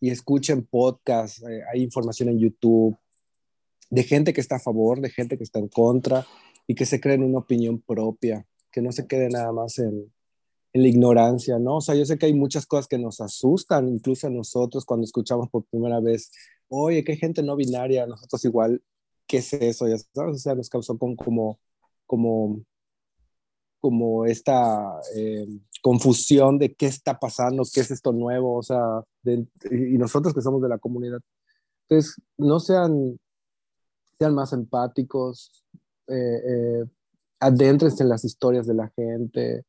y 0.00 0.10
escuchen 0.10 0.66
podcasts, 0.66 1.42
eh, 1.42 1.62
hay 1.72 1.82
información 1.82 2.28
en 2.28 2.38
YouTube 2.38 2.96
de 3.88 4.02
gente 4.02 4.32
que 4.32 4.40
está 4.40 4.56
a 4.56 4.60
favor, 4.60 5.00
de 5.00 5.10
gente 5.10 5.38
que 5.38 5.44
está 5.44 5.58
en 5.58 5.68
contra 5.68 6.26
y 6.66 6.74
que 6.74 6.86
se 6.86 7.00
creen 7.00 7.22
una 7.22 7.38
opinión 7.38 7.80
propia, 7.80 8.46
que 8.70 8.82
no 8.82 8.90
se 8.90 9.06
quede 9.06 9.28
nada 9.28 9.52
más 9.52 9.78
en, 9.78 10.12
en 10.72 10.82
la 10.82 10.88
ignorancia, 10.88 11.58
¿no? 11.58 11.76
O 11.76 11.80
sea, 11.80 11.94
yo 11.94 12.04
sé 12.04 12.18
que 12.18 12.26
hay 12.26 12.34
muchas 12.34 12.66
cosas 12.66 12.88
que 12.88 12.98
nos 12.98 13.20
asustan, 13.20 13.88
incluso 13.88 14.26
a 14.26 14.30
nosotros 14.30 14.84
cuando 14.84 15.04
escuchamos 15.04 15.48
por 15.50 15.64
primera 15.64 16.00
vez, 16.00 16.30
oye, 16.68 17.04
qué 17.04 17.16
gente 17.16 17.42
no 17.42 17.56
binaria, 17.56 18.06
nosotros 18.06 18.44
igual, 18.44 18.82
¿qué 19.26 19.38
es 19.38 19.52
eso? 19.52 19.86
Ya 19.88 19.96
o 20.14 20.34
sea, 20.34 20.54
nos 20.54 20.70
causó 20.70 20.96
con, 20.98 21.16
como, 21.16 21.58
como, 22.06 22.64
como 23.80 24.24
esta 24.24 25.00
eh, 25.14 25.46
confusión 25.82 26.58
de 26.58 26.74
qué 26.74 26.86
está 26.86 27.18
pasando, 27.18 27.64
qué 27.72 27.80
es 27.80 27.90
esto 27.90 28.12
nuevo, 28.12 28.56
o 28.56 28.62
sea, 28.62 29.02
y 29.24 29.98
nosotros 29.98 30.32
que 30.34 30.40
somos 30.40 30.62
de 30.62 30.68
la 30.68 30.78
comunidad. 30.78 31.20
Entonces, 31.88 32.16
no 32.38 32.60
sean, 32.60 33.18
sean 34.18 34.34
más 34.34 34.52
empáticos, 34.54 35.64
eh, 36.08 36.14
eh, 36.14 36.84
adéntrense 37.40 38.02
en 38.02 38.08
las 38.08 38.24
historias 38.24 38.66
de 38.66 38.74
la 38.74 38.88
gente, 38.96 39.64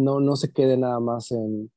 no, 0.00 0.20
no 0.20 0.36
se 0.36 0.52
quede 0.52 0.76
nada 0.76 1.00
más 1.00 1.30
en, 1.30 1.70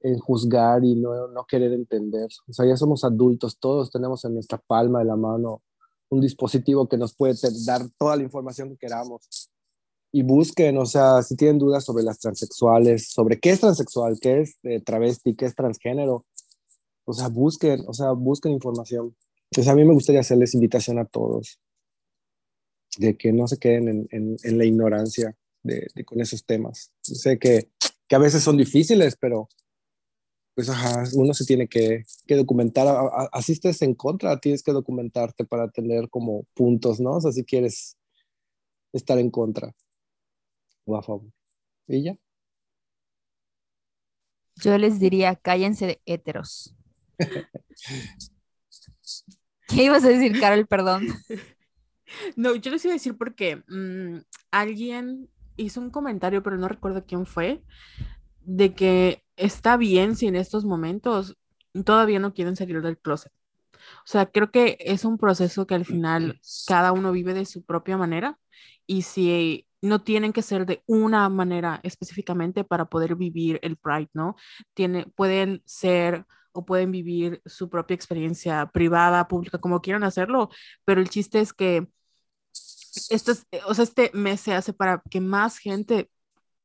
en 0.00 0.18
juzgar 0.18 0.84
y 0.84 0.94
no, 0.94 1.28
no, 1.28 1.44
querer 1.44 1.72
entender. 1.72 2.28
O 2.48 2.52
sea, 2.52 2.66
ya 2.66 2.76
somos 2.76 3.04
adultos, 3.04 3.58
todos 3.58 3.90
tenemos 3.90 4.24
en 4.24 4.34
nuestra 4.34 4.58
palma 4.58 5.00
de 5.00 5.06
la 5.06 5.16
mano 5.16 5.62
un 6.08 6.20
dispositivo 6.20 6.88
que 6.88 6.96
nos 6.96 7.14
puede 7.14 7.34
dar 7.66 7.82
toda 7.98 8.16
la 8.16 8.22
información 8.22 8.70
que 8.70 8.78
queramos. 8.78 9.50
Y 10.10 10.22
busquen, 10.22 10.78
o 10.78 10.86
sea, 10.86 11.22
si 11.22 11.36
tienen 11.36 11.58
dudas 11.58 11.84
sobre 11.84 12.02
las 12.02 12.18
transexuales, 12.18 13.10
sobre 13.10 13.38
qué 13.38 13.50
es 13.50 13.60
transexual, 13.60 14.18
qué 14.20 14.40
es 14.40 14.58
eh, 14.62 14.80
travesti, 14.80 15.36
qué 15.36 15.44
es 15.44 15.54
transgénero, 15.54 16.24
o 17.04 17.12
sea, 17.12 17.28
busquen, 17.28 17.84
o 17.86 17.92
sea, 17.92 18.12
busquen 18.12 18.52
información. 18.52 19.14
Entonces 19.50 19.70
a 19.70 19.74
mí 19.74 19.84
me 19.84 19.92
gustaría 19.92 20.20
hacerles 20.20 20.54
invitación 20.54 20.98
a 20.98 21.04
todos 21.04 21.60
de 22.96 23.16
que 23.16 23.32
no 23.32 23.46
se 23.48 23.58
queden 23.58 23.88
en, 23.88 24.08
en, 24.10 24.36
en 24.42 24.58
la 24.58 24.64
ignorancia 24.64 25.36
de, 25.68 25.86
de, 25.94 26.04
con 26.04 26.20
esos 26.20 26.44
temas. 26.44 26.92
Sé 27.00 27.38
que, 27.38 27.70
que, 28.08 28.16
a 28.16 28.18
veces 28.18 28.42
son 28.42 28.56
difíciles, 28.56 29.16
pero 29.16 29.48
pues 30.56 30.68
ajá, 30.68 31.04
uno 31.14 31.32
se 31.34 31.44
tiene 31.44 31.68
que, 31.68 32.02
que 32.26 32.34
documentar. 32.34 32.88
A, 32.88 33.00
a, 33.02 33.28
así 33.32 33.52
estés 33.52 33.80
en 33.82 33.94
contra, 33.94 34.40
tienes 34.40 34.64
que 34.64 34.72
documentarte 34.72 35.44
para 35.44 35.70
tener 35.70 36.10
como 36.10 36.44
puntos, 36.54 36.98
¿no? 36.98 37.12
O 37.12 37.20
sea, 37.20 37.30
si 37.30 37.44
quieres 37.44 37.96
estar 38.92 39.18
en 39.20 39.30
contra 39.30 39.72
o 40.84 40.96
a 40.96 41.02
favor. 41.02 41.30
¿Y 41.86 42.02
ya? 42.02 42.18
Yo 44.56 44.76
les 44.76 44.98
diría, 44.98 45.36
cállense 45.36 45.86
de 45.86 46.02
héteros. 46.04 46.74
¿Qué 49.68 49.84
ibas 49.84 50.04
a 50.04 50.08
decir, 50.08 50.38
Carol? 50.40 50.66
Perdón. 50.66 51.06
No, 52.36 52.54
yo 52.54 52.70
les 52.70 52.82
iba 52.86 52.92
a 52.92 52.96
decir 52.96 53.18
porque 53.18 53.62
mmm, 53.68 54.20
alguien 54.50 55.28
hizo 55.58 55.80
un 55.80 55.90
comentario, 55.90 56.42
pero 56.42 56.56
no 56.56 56.68
recuerdo 56.68 57.04
quién 57.04 57.26
fue, 57.26 57.62
de 58.40 58.74
que 58.74 59.22
está 59.36 59.76
bien 59.76 60.16
si 60.16 60.26
en 60.26 60.36
estos 60.36 60.64
momentos 60.64 61.36
todavía 61.84 62.18
no 62.18 62.32
quieren 62.32 62.56
salir 62.56 62.80
del 62.80 62.98
closet. 62.98 63.32
O 63.74 64.06
sea, 64.06 64.26
creo 64.26 64.50
que 64.50 64.76
es 64.80 65.04
un 65.04 65.18
proceso 65.18 65.66
que 65.66 65.74
al 65.74 65.84
final 65.84 66.40
cada 66.66 66.92
uno 66.92 67.12
vive 67.12 67.34
de 67.34 67.44
su 67.44 67.64
propia 67.64 67.96
manera 67.96 68.38
y 68.86 69.02
si 69.02 69.66
no 69.82 70.02
tienen 70.02 70.32
que 70.32 70.42
ser 70.42 70.66
de 70.66 70.82
una 70.86 71.28
manera 71.28 71.80
específicamente 71.82 72.64
para 72.64 72.86
poder 72.86 73.14
vivir 73.14 73.58
el 73.62 73.76
Pride, 73.76 74.10
¿no? 74.14 74.36
Tiene, 74.74 75.06
pueden 75.14 75.62
ser 75.66 76.26
o 76.52 76.64
pueden 76.64 76.90
vivir 76.90 77.40
su 77.46 77.68
propia 77.70 77.94
experiencia 77.94 78.66
privada, 78.72 79.28
pública, 79.28 79.58
como 79.58 79.80
quieran 79.80 80.04
hacerlo, 80.04 80.50
pero 80.84 81.00
el 81.00 81.08
chiste 81.10 81.40
es 81.40 81.52
que 81.52 81.86
esto 83.10 83.32
es, 83.32 83.46
o 83.66 83.74
sea, 83.74 83.84
este 83.84 84.10
mes 84.14 84.40
se 84.40 84.54
hace 84.54 84.72
para 84.72 85.02
que 85.10 85.20
más 85.20 85.58
gente 85.58 86.10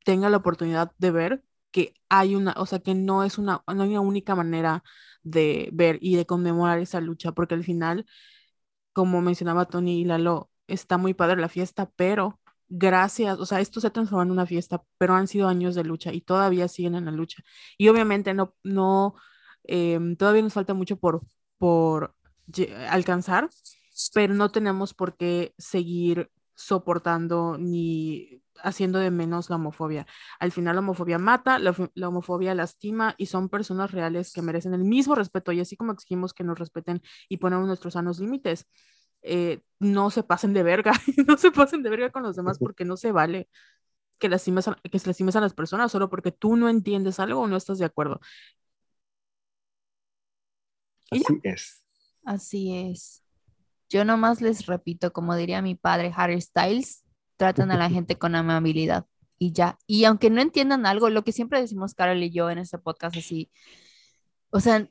tenga 0.05 0.29
la 0.29 0.37
oportunidad 0.37 0.91
de 0.97 1.11
ver 1.11 1.43
que 1.71 1.95
hay 2.09 2.35
una, 2.35 2.53
o 2.57 2.65
sea, 2.65 2.79
que 2.79 2.95
no 2.95 3.23
es 3.23 3.37
una, 3.37 3.63
no 3.73 3.83
hay 3.83 3.89
una 3.91 4.01
única 4.01 4.35
manera 4.35 4.83
de 5.23 5.69
ver 5.73 5.97
y 6.01 6.15
de 6.15 6.25
conmemorar 6.25 6.79
esa 6.79 7.01
lucha, 7.01 7.31
porque 7.33 7.55
al 7.55 7.63
final, 7.63 8.05
como 8.93 9.21
mencionaba 9.21 9.65
Tony 9.67 10.01
y 10.01 10.05
Lalo, 10.05 10.51
está 10.67 10.97
muy 10.97 11.13
padre 11.13 11.41
la 11.41 11.49
fiesta, 11.49 11.89
pero 11.95 12.39
gracias, 12.69 13.39
o 13.39 13.45
sea, 13.45 13.59
esto 13.59 13.81
se 13.81 13.89
transformado 13.91 14.25
en 14.27 14.31
una 14.31 14.45
fiesta, 14.45 14.83
pero 14.97 15.15
han 15.15 15.27
sido 15.27 15.47
años 15.47 15.75
de 15.75 15.83
lucha 15.83 16.13
y 16.13 16.21
todavía 16.21 16.67
siguen 16.67 16.95
en 16.95 17.05
la 17.05 17.11
lucha. 17.11 17.43
Y 17.77 17.87
obviamente 17.89 18.33
no, 18.33 18.55
no, 18.63 19.15
em, 19.63 20.15
todavía 20.15 20.41
nos 20.43 20.53
falta 20.53 20.73
mucho 20.73 20.97
por, 20.97 21.21
por 21.57 22.15
alcanzar, 22.89 23.49
pero 24.13 24.33
no 24.33 24.51
tenemos 24.51 24.93
por 24.93 25.15
qué 25.17 25.53
seguir 25.57 26.29
soportando 26.55 27.57
ni 27.57 28.41
haciendo 28.61 28.99
de 28.99 29.11
menos 29.11 29.49
la 29.49 29.55
homofobia. 29.57 30.05
Al 30.39 30.51
final 30.51 30.75
la 30.75 30.81
homofobia 30.81 31.17
mata, 31.17 31.59
la, 31.59 31.73
homofobia 32.07 32.53
lastima 32.55 33.15
y 33.17 33.25
son 33.27 33.49
personas 33.49 33.91
reales 33.91 34.31
que 34.33 34.41
merecen 34.41 34.73
el 34.73 34.83
mismo 34.83 35.15
respeto 35.15 35.51
y 35.51 35.59
así 35.59 35.75
como 35.75 35.91
exigimos 35.91 36.33
que 36.33 36.43
nos 36.43 36.59
respeten 36.59 37.01
y 37.29 37.37
poner 37.37 37.59
nuestros 37.59 37.93
sanos 37.93 38.19
límites, 38.19 38.67
eh, 39.21 39.61
no 39.79 40.09
se 40.09 40.23
pasen 40.23 40.53
de 40.53 40.63
verga, 40.63 40.93
no 41.27 41.37
se 41.37 41.51
pasen 41.51 41.83
de 41.83 41.89
verga 41.89 42.11
con 42.11 42.23
los 42.23 42.35
demás 42.35 42.59
porque 42.59 42.85
no 42.85 42.97
se 42.97 43.11
vale 43.11 43.49
que, 44.19 44.29
lastimes 44.29 44.69
que 44.89 44.99
se 44.99 45.07
lastimes 45.07 45.35
a 45.35 45.41
las 45.41 45.53
personas 45.53 45.91
solo 45.91 46.09
porque 46.09 46.31
tú 46.31 46.55
no 46.55 46.69
entiendes 46.69 47.19
algo 47.19 47.41
o 47.41 47.47
no 47.47 47.57
estás 47.57 47.79
de 47.79 47.85
acuerdo. 47.85 48.19
Así 51.11 51.39
es. 51.43 51.83
Así 52.23 52.75
es. 52.75 53.22
Yo 53.93 54.03
nomás 54.05 54.41
les 54.41 54.65
repito, 54.65 55.13
como 55.13 55.35
diría 55.35 55.61
mi 55.61 55.75
padre 55.75 56.11
Harry 56.15 56.41
Styles, 56.41 57.03
tratan 57.37 57.69
a 57.69 57.77
la 57.77 57.89
gente 57.91 58.17
con 58.17 58.33
amabilidad 58.33 59.05
y 59.37 59.51
ya. 59.51 59.77
Y 59.85 60.05
aunque 60.05 60.31
no 60.31 60.41
entiendan 60.41 60.87
algo, 60.87 61.11
lo 61.11 61.23
que 61.23 61.31
siempre 61.31 61.61
decimos 61.61 61.93
Carol 61.93 62.23
y 62.23 62.31
yo 62.31 62.49
en 62.49 62.57
este 62.57 62.79
podcast 62.79 63.15
así, 63.15 63.51
o 64.49 64.59
sea, 64.59 64.89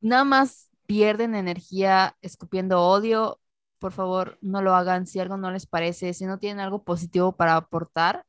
nada 0.00 0.24
más 0.24 0.68
pierden 0.86 1.36
energía 1.36 2.16
escupiendo 2.22 2.82
odio, 2.82 3.38
por 3.78 3.92
favor, 3.92 4.36
no 4.40 4.62
lo 4.62 4.74
hagan. 4.74 5.06
Si 5.06 5.20
algo 5.20 5.36
no 5.36 5.52
les 5.52 5.66
parece, 5.66 6.12
si 6.12 6.26
no 6.26 6.40
tienen 6.40 6.58
algo 6.58 6.82
positivo 6.82 7.36
para 7.36 7.54
aportar, 7.54 8.26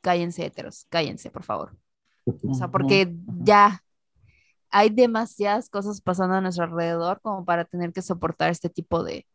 cállense, 0.00 0.46
heteros, 0.46 0.86
cállense, 0.88 1.30
por 1.30 1.42
favor. 1.42 1.76
O 2.24 2.54
sea, 2.54 2.68
porque 2.68 3.14
ya 3.42 3.84
hay 4.70 4.90
demasiadas 4.90 5.68
cosas 5.68 6.00
pasando 6.00 6.34
a 6.36 6.40
nuestro 6.40 6.64
alrededor 6.64 7.20
como 7.22 7.44
para 7.44 7.64
tener 7.64 7.92
que 7.92 8.02
soportar 8.02 8.50
este 8.50 8.70
tipo 8.70 9.02
de, 9.04 9.26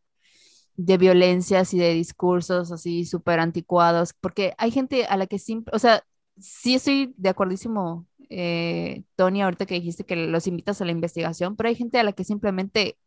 de 0.78 0.98
violencias 0.98 1.74
y 1.74 1.80
de 1.80 1.94
discursos 1.94 2.72
así 2.72 3.06
súper 3.06 3.40
anticuados, 3.40 4.14
porque 4.14 4.54
hay 4.58 4.72
gente 4.72 5.06
a 5.06 5.18
la 5.18 5.28
que 5.28 5.40
siempre, 5.40 5.76
o 5.76 5.80
sea, 5.80 6.04
sí 6.40 6.76
estoy 6.76 7.14
de 7.18 7.30
acuerdísimo, 7.30 8.06
eh, 8.30 9.04
Tony, 9.16 9.42
ahorita 9.42 9.66
que 9.66 9.76
dijiste 9.76 10.06
que 10.06 10.16
los 10.16 10.48
invitas 10.48 10.82
a 10.82 10.86
la 10.86 10.92
investigación, 10.92 11.56
pero 11.56 11.70
hay 11.70 11.76
gente 11.76 12.00
a 12.00 12.04
la 12.04 12.14
que 12.14 12.24
simplemente 12.24 12.98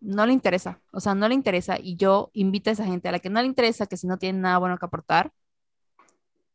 no 0.00 0.26
le 0.26 0.32
interesa, 0.32 0.80
o 0.92 1.00
sea, 1.00 1.14
no 1.14 1.28
le 1.28 1.34
interesa 1.34 1.78
y 1.80 1.96
yo 1.96 2.30
invito 2.34 2.70
a 2.70 2.72
esa 2.74 2.86
gente 2.86 3.08
a 3.08 3.12
la 3.12 3.20
que 3.20 3.30
no 3.30 3.40
le 3.40 3.46
interesa, 3.48 3.86
que 3.86 3.96
si 3.96 4.06
no 4.06 4.18
tienen 4.18 4.42
nada 4.42 4.58
bueno 4.58 4.78
que 4.78 4.86
aportar, 4.86 5.32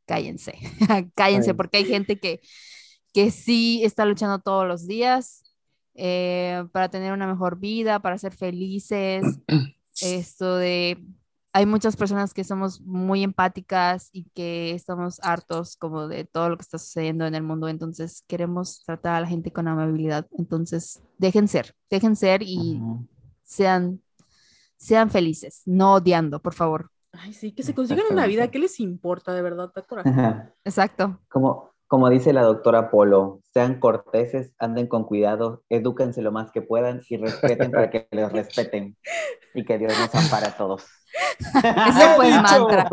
cállense, 0.06 0.53
cállense, 1.15 1.53
porque 1.53 1.77
hay 1.77 1.85
gente 1.85 2.19
que 2.19 2.41
que 3.18 3.31
sí 3.31 3.81
está 3.84 4.06
luchando 4.06 4.38
todos 4.38 4.68
los 4.68 4.85
días 4.85 5.44
eh, 5.95 6.64
para 6.72 6.88
tener 6.88 7.14
una 7.14 7.26
mejor 7.26 7.57
vida, 7.57 7.99
para 7.99 8.19
ser 8.19 8.31
felices. 8.31 9.26
Esto 9.99 10.57
de, 10.57 11.03
hay 11.52 11.65
muchas 11.65 11.95
personas 11.95 12.35
que 12.35 12.44
somos 12.44 12.80
muy 12.81 13.23
empáticas 13.23 14.11
y 14.14 14.26
que 14.35 14.69
estamos 14.76 15.19
hartos 15.23 15.77
como 15.77 16.07
de 16.07 16.26
todo 16.26 16.49
lo 16.49 16.57
que 16.57 16.61
está 16.61 16.77
sucediendo 16.77 17.26
en 17.26 17.34
el 17.34 17.41
mundo, 17.41 17.68
entonces 17.69 18.23
queremos 18.27 18.84
tratar 18.85 19.15
a 19.15 19.22
la 19.22 19.27
gente 19.27 19.52
con 19.52 19.68
amabilidad. 19.68 20.27
Entonces, 20.38 21.02
dejen 21.18 21.48
ser, 21.48 21.73
dejen 21.89 22.15
ser 22.15 22.44
y 22.44 22.80
sean, 23.41 23.99
sean 24.76 25.10
felices, 25.10 25.64
no 25.65 25.95
odiando, 25.95 26.39
por 26.39 26.53
favor. 26.53 26.91
Ay, 27.14 27.34
sí, 27.34 27.52
que 27.52 27.64
se 27.64 27.73
consigan 27.73 28.06
una 28.11 28.27
vida, 28.27 28.52
¿qué 28.52 28.60
les 28.60 28.80
importa 28.80 29.34
de 29.34 29.41
verdad? 29.41 29.72
Exacto. 30.64 31.19
Como, 31.30 31.72
como 31.88 32.10
dice 32.10 32.34
la 32.34 32.42
doctora 32.42 32.92
Polo, 32.92 33.42
sean 33.54 33.80
corteses, 33.80 34.54
anden 34.60 34.88
con 34.88 35.06
cuidado, 35.06 35.64
edúquense 35.70 36.22
lo 36.22 36.34
más 36.34 36.52
que 36.52 36.62
puedan 36.62 37.02
y 37.10 37.18
respeten 37.18 37.72
para 37.72 37.90
que 37.90 38.08
los 38.12 38.32
respeten. 38.32 38.98
Y 39.54 39.64
que 39.64 39.78
Dios 39.78 39.94
nos 39.98 40.14
ampare 40.14 40.48
a 40.48 40.58
todos. 40.58 40.86
Es 41.40 42.06
un 42.06 42.16
buen 42.18 42.42
mantra. 42.42 42.90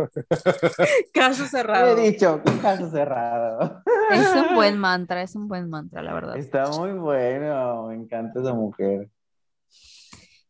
Caso 1.12 1.46
cerrado. 1.46 1.98
He 1.98 2.10
dicho, 2.12 2.40
caso 2.62 2.90
cerrado. 2.90 3.82
Es 4.10 4.34
un 4.34 4.54
buen 4.54 4.78
mantra, 4.78 5.22
es 5.22 5.34
un 5.34 5.48
buen 5.48 5.70
mantra, 5.70 6.02
la 6.02 6.12
verdad. 6.12 6.36
Está 6.36 6.68
muy 6.68 6.92
bueno, 6.92 7.86
me 7.88 7.94
encanta 7.94 8.38
esa 8.38 8.52
mujer. 8.52 9.08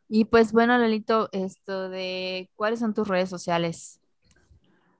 Y 0.08 0.24
pues 0.24 0.52
bueno, 0.52 0.76
Lelito, 0.76 1.28
esto 1.30 1.88
de 1.88 2.50
cuáles 2.56 2.80
son 2.80 2.94
tus 2.94 3.06
redes 3.06 3.28
sociales. 3.30 4.00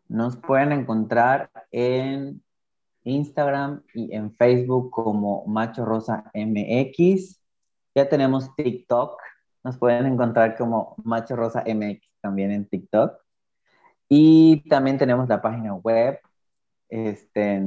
Nos 0.09 0.37
pueden 0.37 0.71
encontrar 0.71 1.51
en 1.73 2.44
Instagram 3.05 3.83
y 3.95 4.15
en 4.15 4.35
Facebook 4.35 4.91
como 4.91 5.47
Macho 5.47 5.85
Rosa 5.85 6.31
MX. 6.35 7.41
Ya 7.95 8.09
tenemos 8.09 8.53
TikTok, 8.57 9.21
nos 9.63 9.79
pueden 9.79 10.07
encontrar 10.07 10.57
como 10.57 10.97
Macho 11.05 11.37
Rosa 11.37 11.63
MX 11.67 12.01
también 12.21 12.51
en 12.51 12.69
TikTok. 12.69 13.23
Y 14.09 14.69
también 14.69 14.99
tenemos 14.99 15.29
la 15.29 15.41
página 15.41 15.75
web, 15.75 16.19
este, 16.89 17.63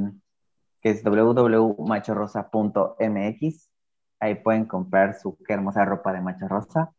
que 0.81 0.89
es 0.89 1.01
www.machorosa.mx. 1.03 3.72
Ahí 4.19 4.35
pueden 4.35 4.65
comprar 4.65 5.18
su 5.19 5.38
hermosa 5.47 5.85
ropa 5.85 6.14
de 6.14 6.22
Macho 6.22 6.47
Rosa. 6.47 6.93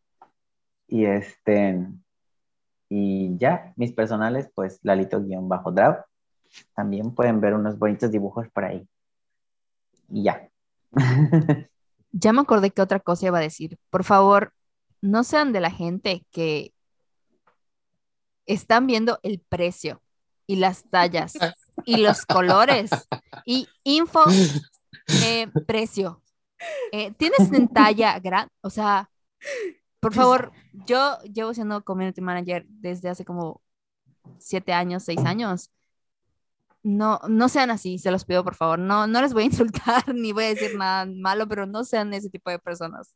Y 0.87 1.05
este, 1.05 1.87
y 2.89 3.37
ya, 3.37 3.73
mis 3.77 3.93
personales, 3.93 4.51
pues 4.55 4.81
Lalito-Draw 4.83 6.05
también 6.75 7.15
pueden 7.15 7.41
ver 7.41 7.55
unos 7.55 7.79
bonitos 7.79 8.11
dibujos 8.11 8.49
por 8.49 8.65
ahí. 8.65 8.89
Y 10.09 10.25
ya. 10.25 10.49
ya 12.13 12.33
me 12.33 12.41
acordé 12.41 12.71
que 12.71 12.83
otra 12.83 13.01
cosa 13.01 13.27
iba 13.27 13.39
a 13.39 13.43
decir. 13.43 13.79
Por 13.91 14.05
favor, 14.05 14.53
no 15.01 15.25
sean 15.25 15.53
de 15.53 15.61
la 15.61 15.71
gente 15.71 16.27
que 16.31 16.73
están 18.47 18.87
viendo 18.87 19.19
el 19.23 19.41
precio 19.41 20.03
y 20.47 20.57
las 20.57 20.85
tallas 20.85 21.35
y 21.85 21.99
los 21.99 22.25
colores 22.27 22.91
y 23.45 23.69
info 23.85 24.25
eh, 25.25 25.47
precio. 25.67 26.23
Eh, 26.91 27.13
¿Tienes 27.13 27.53
en 27.53 27.69
talla 27.69 28.19
grande? 28.19 28.51
O 28.63 28.71
sea, 28.71 29.11
por 30.01 30.15
favor, 30.15 30.53
yo 30.87 31.19
llevo 31.23 31.55
siendo 31.55 31.85
community 31.85 32.21
manager 32.21 32.65
desde 32.69 33.11
hace 33.11 33.25
como 33.25 33.63
siete 34.39 34.73
años, 34.73 35.05
seis 35.05 35.21
años 35.25 35.71
no, 36.89 37.21
no 37.29 37.49
sean 37.49 37.71
así, 37.71 37.99
se 37.99 38.11
los 38.11 38.25
pido 38.25 38.43
por 38.43 38.55
favor. 38.55 38.79
No, 38.79 39.07
no 39.07 39.21
les 39.21 39.35
voy 39.35 39.43
a 39.43 39.47
insultar 39.47 40.15
ni 40.15 40.33
voy 40.33 40.45
a 40.45 40.49
decir 40.49 40.77
nada 40.77 41.07
malo, 41.07 41.47
pero 41.47 41.67
no 41.67 41.85
sean 41.85 42.13
ese 42.15 42.31
tipo 42.31 42.51
de 42.51 42.59
personas. 42.59 43.15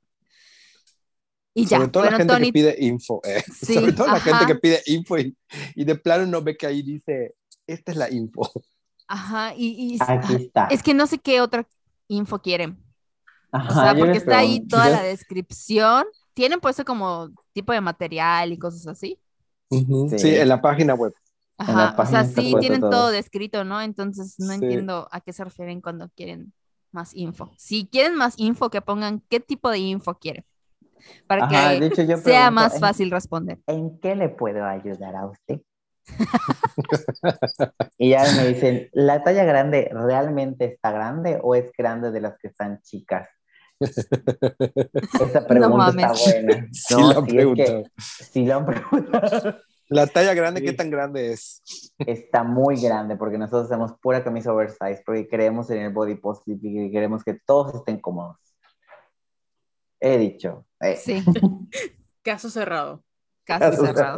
Y 1.54 1.66
ya. 1.66 1.78
Sobre 1.78 1.90
todo 1.90 2.04
la 2.04 2.16
gente 2.16 2.40
que 2.40 2.52
pide 2.52 2.76
info. 2.80 3.20
Eh. 3.24 3.42
Sobre 3.50 3.92
todo 3.92 4.06
la 4.06 4.20
gente 4.20 4.46
que 4.46 4.54
pide 4.56 4.82
info 4.86 5.18
y, 5.18 5.34
de 5.74 5.94
plano 5.96 6.26
no 6.26 6.42
ve 6.42 6.56
que 6.56 6.66
ahí 6.66 6.82
dice, 6.82 7.34
esta 7.66 7.92
es 7.92 7.98
la 7.98 8.10
info. 8.10 8.50
Ajá, 9.08 9.54
y, 9.56 9.98
Aquí 10.00 10.34
está. 10.34 10.66
es 10.66 10.82
que 10.82 10.94
no 10.94 11.06
sé 11.06 11.18
qué 11.18 11.40
otra 11.40 11.66
info 12.08 12.40
quieren. 12.40 12.82
o 13.52 13.72
sea, 13.72 13.94
porque 13.94 14.16
está 14.18 14.38
ahí 14.38 14.66
toda 14.66 14.88
la 14.88 15.02
descripción. 15.02 16.04
Tienen 16.34 16.60
puesto 16.60 16.84
como 16.84 17.30
tipo 17.52 17.72
de 17.72 17.82
material 17.82 18.52
y 18.52 18.58
cosas 18.58 18.86
así. 18.86 19.18
sí, 19.70 20.34
en 20.34 20.48
la 20.48 20.62
página 20.62 20.94
web. 20.94 21.12
Ajá, 21.62 21.94
o 21.96 22.06
sea, 22.06 22.24
sí 22.24 22.54
tienen 22.60 22.80
todo. 22.80 23.10
descrito, 23.10 23.64
¿no? 23.64 23.80
Entonces 23.80 24.34
no 24.38 24.52
entiendo 24.52 25.08
a 25.10 25.20
qué 25.20 25.32
se 25.32 25.44
refieren 25.44 25.80
cuando 25.80 26.08
quieren 26.10 26.52
más 26.90 27.14
info. 27.14 27.50
Si 27.56 27.86
quieren 27.86 28.14
más 28.16 28.34
info, 28.38 28.70
que 28.70 28.80
pongan 28.82 29.22
qué 29.28 29.40
tipo 29.40 29.70
de 29.70 29.78
info 29.78 30.14
quieren. 30.18 30.44
Para 31.26 31.48
que 31.48 31.90
sea 32.22 32.50
más 32.50 32.78
fácil 32.78 33.10
responder. 33.10 33.58
¿En 33.66 33.98
qué 33.98 34.14
le 34.14 34.28
puedo 34.28 34.64
ayudar 34.64 35.16
a 35.16 35.26
usted? 35.26 35.60
Y 37.98 38.10
ya 38.10 38.24
me 38.36 38.46
dicen, 38.48 38.88
¿la 38.92 39.22
talla 39.22 39.44
grande 39.44 39.90
realmente 39.92 40.64
está 40.64 40.90
grande 40.90 41.38
o 41.42 41.54
es 41.54 41.70
grande 41.76 42.10
de 42.10 42.20
las 42.20 42.36
que 42.38 42.48
están 42.48 42.80
chicas? 42.82 43.28
Esta 43.80 45.46
pregunta 45.46 45.90
está 45.90 46.08
mames. 46.08 46.20
buena. 46.20 46.68
Sí 46.72 46.94
No, 46.94 47.12
lo 47.12 47.18
han 47.20 47.26
sí, 47.26 47.38
es 47.38 47.54
que- 47.54 47.84
sí 47.96 48.44
lo 48.46 48.56
han 48.56 48.66
preguntado. 48.66 49.56
La 49.92 50.06
talla 50.06 50.34
grande, 50.34 50.60
Sí. 50.60 50.66
¿qué 50.66 50.72
tan 50.72 50.90
grande 50.90 51.32
es? 51.32 51.62
Está 51.98 52.42
muy 52.44 52.80
grande 52.80 53.16
porque 53.16 53.38
nosotros 53.38 53.66
hacemos 53.66 53.92
pura 54.00 54.24
camisa 54.24 54.52
oversize 54.52 55.02
porque 55.04 55.28
creemos 55.28 55.70
en 55.70 55.78
el 55.82 55.92
body 55.92 56.14
positive 56.16 56.86
y 56.86 56.90
queremos 56.90 57.22
que 57.24 57.34
todos 57.46 57.74
estén 57.74 58.00
cómodos. 58.00 58.36
He 60.00 60.18
dicho. 60.18 60.66
eh. 60.80 60.96
Sí, 60.96 61.22
Caso 62.22 62.50
cerrado. 62.50 63.02
casi 63.44 63.76
cerrado. 63.76 64.16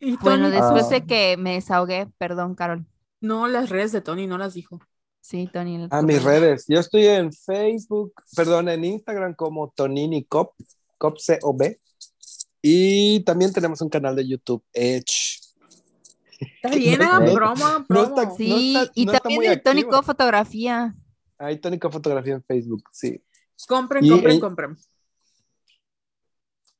Y 0.00 0.16
Bueno, 0.18 0.50
después 0.50 0.84
Ah. 0.86 0.90
de 0.90 1.06
que 1.06 1.36
me 1.36 1.54
desahogué, 1.54 2.08
perdón, 2.18 2.54
Carol. 2.54 2.86
no, 3.20 3.48
las 3.48 3.70
redes 3.70 3.92
de 3.92 4.00
Tony 4.00 4.26
no 4.26 4.38
las 4.38 4.54
dijo. 4.54 4.80
Sí, 5.20 5.48
Tony. 5.52 5.88
Ah, 5.90 6.00
tu 6.00 6.06
mis 6.06 6.22
red. 6.22 6.40
redes. 6.40 6.64
Yo 6.68 6.78
estoy 6.80 7.06
en 7.06 7.32
Facebook, 7.32 8.12
perdón, 8.36 8.68
en 8.68 8.84
Instagram 8.84 9.34
como 9.34 9.72
Tonini 9.74 10.24
Cop, 10.24 10.52
Cop 10.98 11.16
C-O-B. 11.18 11.80
Y 12.66 13.20
también 13.24 13.52
tenemos 13.52 13.82
un 13.82 13.90
canal 13.90 14.16
de 14.16 14.26
YouTube, 14.26 14.64
Edge. 14.72 15.38
Está 16.40 16.70
bien, 16.74 17.02
hagan 17.02 17.26
No- 17.26 17.34
promo, 17.34 17.84
no 17.90 18.02
está- 18.04 18.30
Sí, 18.30 18.72
No 18.74 18.80
está- 18.80 18.92
y 18.94 19.04
también 19.06 19.44
el 19.44 19.62
tónico 19.62 20.02
fotografía. 20.02 20.94
Hay 21.36 21.58
Tónico 21.58 21.90
Fotografía 21.90 22.32
en 22.34 22.42
Facebook, 22.42 22.84
sí. 22.90 23.22
Compren, 23.68 24.02
Y- 24.02 24.08
compren, 24.08 24.36
y- 24.36 24.40
compren. 24.40 24.76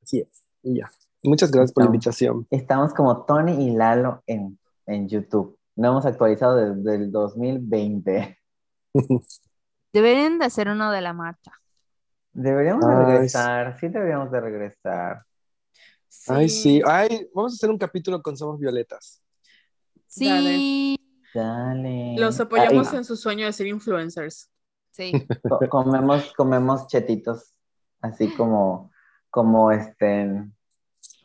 Así 0.02 0.20
es. 0.20 0.28
Y 0.62 0.78
ya. 0.78 0.90
Muchas 1.22 1.50
gracias 1.50 1.72
por 1.72 1.82
la 1.84 1.88
invitación. 1.88 2.46
Estamos 2.50 2.94
como 2.94 3.26
Tony 3.26 3.66
y 3.66 3.70
Lalo 3.76 4.22
en, 4.26 4.58
en 4.86 5.06
YouTube. 5.08 5.58
No 5.76 5.88
hemos 5.88 6.06
actualizado 6.06 6.56
desde 6.56 6.94
el 6.94 7.12
2020. 7.12 8.38
Deberían 9.92 10.38
de 10.38 10.46
hacer 10.46 10.68
uno 10.68 10.90
de 10.90 11.02
la 11.02 11.12
marcha. 11.12 11.52
Deberíamos 12.32 12.86
de 12.88 13.04
regresar, 13.04 13.78
sí 13.78 13.88
deberíamos 13.88 14.30
de 14.32 14.40
regresar. 14.40 15.24
Ay, 16.28 16.48
sí. 16.48 16.80
Ay, 16.86 17.28
vamos 17.34 17.52
a 17.52 17.54
hacer 17.56 17.70
un 17.70 17.78
capítulo 17.78 18.22
con 18.22 18.36
Somos 18.36 18.58
Violetas. 18.58 19.22
Sí, 20.06 20.96
Dale. 21.34 22.14
Los 22.16 22.38
apoyamos 22.38 22.92
Ay, 22.92 22.98
en 22.98 23.04
su 23.04 23.16
sueño 23.16 23.46
de 23.46 23.52
ser 23.52 23.66
influencers. 23.66 24.50
sí. 24.90 25.12
co- 25.48 25.58
comemos, 25.68 26.32
comemos 26.36 26.86
chetitos, 26.86 27.52
así 28.00 28.32
como, 28.36 28.92
como 29.30 29.72
este, 29.72 30.44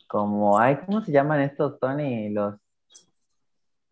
como, 0.07 0.57
ay, 0.57 0.79
¿cómo 0.85 1.03
se 1.05 1.11
llaman 1.11 1.41
estos, 1.41 1.79
Tony? 1.79 2.29
Los, 2.31 2.55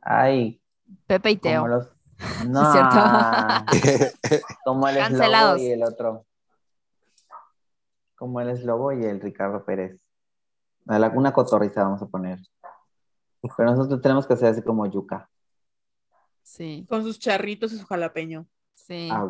ay, 0.02 0.60
Pepe 1.06 1.32
y 1.32 1.38
Teo. 1.38 1.62
como 1.62 1.76
los, 1.76 1.88
no, 2.48 2.72
cierto. 2.72 4.48
como 4.66 4.88
el 4.88 4.96
Slobo 4.96 5.08
Cancelados. 5.10 5.62
y 5.62 5.72
el 5.72 5.84
otro, 5.84 6.26
como 8.16 8.42
el 8.42 8.58
Slobo 8.58 8.92
y 8.94 9.06
el 9.06 9.22
Ricardo 9.22 9.64
Pérez. 9.64 10.02
Una 10.88 11.34
cotorriza 11.34 11.84
vamos 11.84 12.02
a 12.02 12.08
poner. 12.08 12.40
Pero 13.56 13.72
nosotros 13.72 14.02
tenemos 14.02 14.26
que 14.26 14.34
hacer 14.34 14.50
así 14.50 14.62
como 14.62 14.86
yuca. 14.86 15.30
Sí, 16.44 16.86
Con 16.90 17.04
sus 17.04 17.20
charritos 17.20 17.74
y 17.74 17.78
su 17.78 17.86
jalapeño. 17.86 18.48
sí. 18.76 19.10
A. 19.12 19.26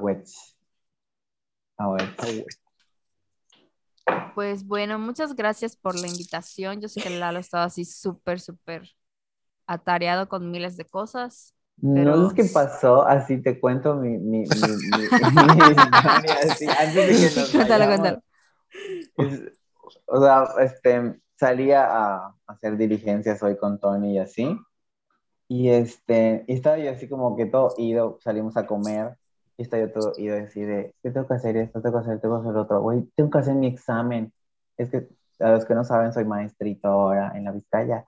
Pues 4.33 4.65
bueno, 4.65 4.99
muchas 4.99 5.35
gracias 5.35 5.75
por 5.75 5.95
la 5.95 6.07
invitación. 6.07 6.79
Yo 6.79 6.87
sé 6.87 7.01
que 7.01 7.09
Lalo 7.09 7.39
estaba 7.39 7.65
así 7.65 7.85
súper, 7.85 8.39
súper 8.39 8.89
atareado 9.65 10.29
con 10.29 10.49
miles 10.51 10.77
de 10.77 10.85
cosas. 10.85 11.53
Pero- 11.81 12.15
No 12.15 12.27
es 12.27 12.33
que 12.33 12.45
pasó, 12.45 13.03
así 13.03 13.41
te 13.41 13.59
cuento 13.59 13.95
mi, 13.95 14.17
mi, 14.17 14.39
mi, 14.39 14.43
mi- 14.43 14.47
mi 14.47 15.05
historia, 15.97 16.35
así, 16.43 16.65
antes 16.67 16.95
de 16.95 17.29
que 17.29 17.39
nos 17.39 17.51
Cuéntalo, 17.51 17.85
vayamos. 17.85 17.99
cuéntalo. 17.99 18.23
Es- 19.17 19.59
o 20.07 20.21
sea, 20.23 20.47
este, 20.63 21.21
salía 21.37 21.85
a 21.85 22.35
hacer 22.47 22.77
diligencias 22.77 23.41
hoy 23.43 23.57
con 23.57 23.79
Tony 23.79 24.15
y 24.15 24.19
así, 24.19 24.59
y 25.47 25.69
este, 25.69 26.43
y 26.47 26.53
estaba 26.53 26.77
yo 26.77 26.91
así 26.91 27.07
como 27.07 27.37
que 27.37 27.45
todo 27.45 27.73
ido, 27.77 28.17
salimos 28.21 28.57
a 28.57 28.65
comer, 28.65 29.17
y 29.57 29.63
estaba 29.63 29.83
yo 29.83 29.91
todo 29.91 30.13
ido 30.17 30.37
así 30.37 30.61
de, 30.61 30.93
¿qué 31.01 31.11
tengo 31.11 31.27
que 31.27 31.35
hacer 31.35 31.57
esto? 31.57 31.81
Tengo 31.81 31.97
que 31.97 32.01
hacer, 32.01 32.19
tengo 32.19 32.41
que 32.41 32.49
hacer 32.49 32.59
otro, 32.59 32.81
güey, 32.81 33.03
tengo 33.15 33.29
que 33.29 33.37
hacer 33.37 33.55
mi 33.55 33.67
examen, 33.67 34.33
es 34.77 34.89
que, 34.89 35.07
a 35.39 35.51
los 35.51 35.65
que 35.65 35.75
no 35.75 35.83
saben, 35.83 36.11
soy 36.13 36.25
maestrito 36.25 36.87
ahora 36.87 37.31
en 37.35 37.45
la 37.45 37.51
Vizcaya, 37.51 38.05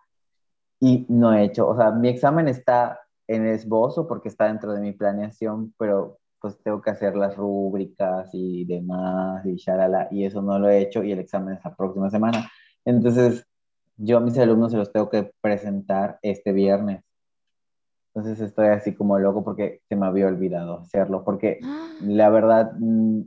y 0.80 1.06
no 1.10 1.34
he 1.34 1.44
hecho, 1.44 1.68
o 1.68 1.76
sea, 1.76 1.92
mi 1.92 2.10
examen 2.10 2.48
está 2.48 3.00
en 3.28 3.46
esbozo 3.46 4.08
porque 4.08 4.30
está 4.30 4.48
dentro 4.48 4.74
de 4.74 4.82
mi 4.82 4.92
planeación, 4.94 5.74
pero 5.78 6.18
pues 6.42 6.58
tengo 6.64 6.82
que 6.82 6.90
hacer 6.90 7.16
las 7.16 7.36
rúbricas 7.36 8.30
y 8.34 8.66
demás 8.66 9.46
y 9.46 9.56
shalala, 9.56 10.08
y 10.10 10.26
eso 10.26 10.42
no 10.42 10.58
lo 10.58 10.70
he 10.70 10.80
hecho 10.80 11.04
y 11.04 11.12
el 11.12 11.20
examen 11.20 11.56
es 11.56 11.64
la 11.66 11.76
próxima 11.76 12.10
semana. 12.10 12.50
Entonces, 12.86 13.46
yo 13.98 14.18
a 14.18 14.22
mis 14.22 14.38
alumnos 14.38 14.72
se 14.72 14.78
los 14.78 14.92
tengo 14.92 15.10
que 15.10 15.32
presentar 15.42 16.20
este 16.22 16.52
viernes. 16.54 17.04
Entonces 18.14 18.40
estoy 18.40 18.68
así 18.68 18.96
como 18.96 19.20
loco 19.20 19.44
porque 19.44 19.82
se 19.88 19.96
me 19.96 20.08
había 20.08 20.28
olvidado 20.28 20.80
hacerlo, 20.80 21.24
porque 21.24 21.60
la 22.02 22.30
verdad 22.30 22.72
mm, 22.80 23.22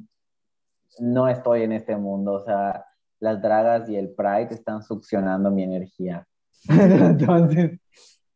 no 1.00 1.28
estoy 1.28 1.62
en 1.62 1.72
este 1.72 1.96
mundo, 1.96 2.32
o 2.32 2.40
sea, 2.40 2.86
las 3.20 3.40
dragas 3.40 3.88
y 3.88 3.96
el 3.96 4.10
pride 4.10 4.48
están 4.50 4.82
succionando 4.82 5.50
mi 5.50 5.62
energía. 5.62 6.26
Entonces, 6.68 7.78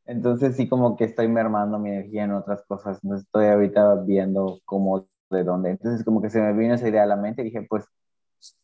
entonces 0.05 0.56
sí 0.56 0.68
como 0.68 0.97
que 0.97 1.05
estoy 1.05 1.26
mermando 1.28 1.78
mi 1.78 1.90
energía 1.90 2.24
en 2.24 2.32
otras 2.32 2.62
cosas, 2.66 3.02
no 3.02 3.16
estoy 3.16 3.47
ahorita 3.47 4.02
viendo 4.05 4.60
cómo, 4.64 5.09
de 5.30 5.43
dónde. 5.43 5.70
Entonces 5.70 6.05
como 6.05 6.22
que 6.22 6.30
se 6.30 6.40
me 6.40 6.52
vino 6.52 6.74
esa 6.74 6.88
idea 6.88 7.02
a 7.02 7.06
la 7.06 7.16
mente 7.16 7.43
y 7.43 7.47
dije, 7.47 7.66
pues 7.68 7.84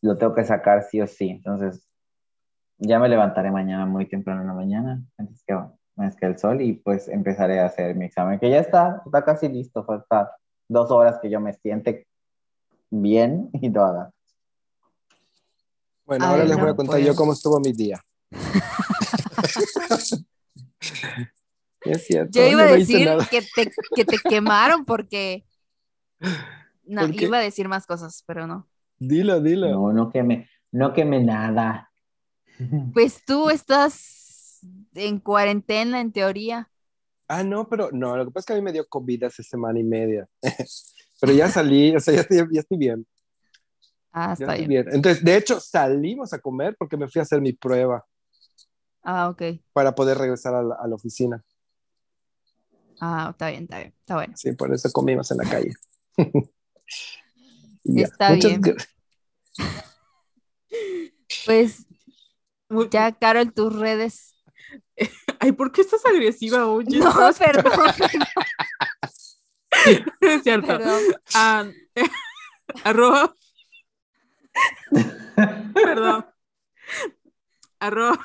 lo 0.01 0.17
tengo 0.17 0.33
que 0.33 0.45
sacar 0.45 0.83
sí 0.83 1.01
o 1.01 1.07
sí. 1.07 1.29
Entonces 1.29 1.85
ya 2.77 2.99
me 2.99 3.09
levantaré 3.09 3.51
mañana 3.51 3.85
muy 3.85 4.07
temprano 4.07 4.41
en 4.41 4.47
la 4.47 4.53
mañana, 4.53 5.03
antes 5.17 5.43
que 5.45 5.55
que 6.19 6.25
el 6.25 6.37
sol 6.37 6.61
y 6.61 6.73
pues 6.73 7.07
empezaré 7.07 7.59
a 7.59 7.67
hacer 7.67 7.95
mi 7.95 8.05
examen, 8.05 8.39
que 8.39 8.49
ya 8.49 8.59
está, 8.59 9.01
está 9.05 9.23
casi 9.23 9.47
listo, 9.47 9.85
falta 9.85 10.35
dos 10.67 10.89
horas 10.91 11.19
que 11.21 11.29
yo 11.29 11.39
me 11.39 11.53
siente 11.53 12.07
bien 12.89 13.49
y 13.61 13.69
lo 13.69 13.83
haga. 13.83 14.11
Bueno, 16.05 16.25
Ay, 16.25 16.31
ahora 16.31 16.43
les 16.45 16.57
no, 16.57 16.63
voy 16.63 16.71
a 16.71 16.75
contar 16.75 16.95
pues. 16.95 17.05
yo 17.05 17.15
cómo 17.15 17.33
estuvo 17.33 17.59
mi 17.59 17.71
día. 17.71 18.01
es 21.81 22.05
cierto. 22.05 22.31
Yo 22.33 22.45
iba 22.47 22.63
a 22.63 22.69
no 22.69 22.75
hice 22.75 22.97
decir 22.97 23.09
que 23.29 23.41
te, 23.41 23.71
que 23.95 24.05
te 24.05 24.17
quemaron 24.17 24.85
porque... 24.85 25.45
No, 26.85 27.03
¿Por 27.03 27.15
qué? 27.15 27.25
iba 27.27 27.37
a 27.37 27.41
decir 27.41 27.69
más 27.69 27.87
cosas, 27.87 28.25
pero 28.27 28.45
no. 28.45 28.67
Dilo, 28.99 29.39
dilo. 29.39 29.69
No, 29.69 29.93
no 29.93 30.11
queme, 30.11 30.49
no 30.73 30.91
queme 30.91 31.23
nada. 31.23 31.92
Pues 32.93 33.23
tú 33.25 33.49
estás 33.49 34.59
en 34.93 35.19
cuarentena 35.19 36.01
en 36.01 36.11
teoría. 36.11 36.69
Ah, 37.27 37.43
no, 37.43 37.67
pero 37.67 37.89
no, 37.91 38.15
lo 38.15 38.25
que 38.25 38.31
pasa 38.31 38.41
es 38.41 38.45
que 38.47 38.53
a 38.53 38.55
mí 38.57 38.61
me 38.61 38.71
dio 38.73 38.87
COVID 38.87 39.23
hace 39.23 39.43
semana 39.43 39.79
y 39.79 39.83
media. 39.83 40.27
pero 41.21 41.33
ya 41.33 41.49
salí, 41.49 41.95
o 41.95 41.99
sea, 41.99 42.13
ya 42.13 42.21
estoy, 42.21 42.37
ya 42.51 42.59
estoy 42.59 42.77
bien. 42.77 43.07
Ah, 44.11 44.33
está 44.33 44.53
bien. 44.53 44.67
bien. 44.67 44.85
Entonces, 44.91 45.23
de 45.23 45.35
hecho, 45.37 45.59
salimos 45.59 46.33
a 46.33 46.39
comer 46.39 46.75
porque 46.77 46.97
me 46.97 47.07
fui 47.07 47.19
a 47.19 47.23
hacer 47.23 47.41
mi 47.41 47.53
prueba 47.53 48.05
Ah, 49.01 49.29
ok. 49.29 49.41
para 49.73 49.95
poder 49.95 50.17
regresar 50.17 50.53
a 50.53 50.63
la, 50.63 50.75
a 50.75 50.87
la 50.87 50.95
oficina. 50.95 51.43
Ah, 52.99 53.29
está 53.31 53.49
bien, 53.49 53.63
está 53.63 53.79
bien. 53.79 53.93
Está 53.99 54.15
bueno. 54.15 54.33
Sí, 54.37 54.51
por 54.53 54.73
eso 54.73 54.89
comimos 54.91 55.31
en 55.31 55.37
la 55.37 55.43
calle. 55.45 55.73
Está 57.83 58.33
bien. 58.33 58.61
Pues 61.45 61.85
Muy- 62.73 62.89
ya, 62.89 63.11
Carol, 63.11 63.53
tus 63.53 63.75
redes. 63.75 64.35
Ay, 65.39 65.51
¿por 65.51 65.71
qué 65.71 65.81
estás 65.81 66.05
agresiva 66.05 66.67
hoy? 66.67 66.85
No, 66.85 67.09
Estás- 67.09 67.39
perdón, 67.39 67.73
es 70.21 70.43
cierto. 70.43 70.67
perdón. 70.67 71.01
Ah, 71.33 71.65
arroba. 72.83 73.35
Perdón. 75.73 76.25
Arroba. 77.79 78.19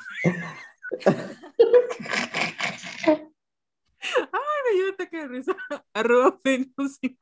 Ay, 4.33 4.59
me 4.65 4.75
dio 4.77 4.85
un 4.89 4.95
ataque 4.95 5.17
de 5.19 5.29
risa. 5.29 5.57
Arroba 5.95 6.39
Venus. 6.45 6.99
y- 7.03 7.19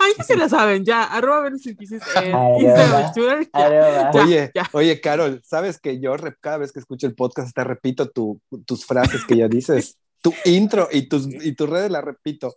Ay, 0.00 0.12
que 0.16 0.22
se 0.24 0.36
la 0.36 0.48
saben, 0.48 0.84
ya. 0.84 1.04
Arroba 1.04 1.40
Venus 1.42 1.66
y 1.66 1.74
Pisces 1.74 2.02
en. 2.16 2.34
Instagram, 2.60 3.12
Twitter. 3.12 3.50
ya. 3.52 4.10
Oye, 4.14 4.50
ya. 4.54 4.68
oye, 4.72 5.00
Carol, 5.00 5.40
¿sabes 5.44 5.78
que 5.80 6.00
yo 6.00 6.14
cada 6.40 6.58
vez 6.58 6.72
que 6.72 6.80
escucho 6.80 7.06
el 7.06 7.14
podcast 7.14 7.54
te 7.54 7.64
repito 7.64 8.08
tu- 8.10 8.40
tus 8.66 8.84
frases 8.86 9.24
que 9.26 9.36
ya 9.36 9.48
dices? 9.48 9.96
Tu 10.22 10.32
intro 10.46 10.88
y 10.90 11.08
tus, 11.08 11.26
y 11.26 11.52
tus 11.54 11.68
redes 11.68 11.90
las 11.90 12.02
repito 12.04 12.54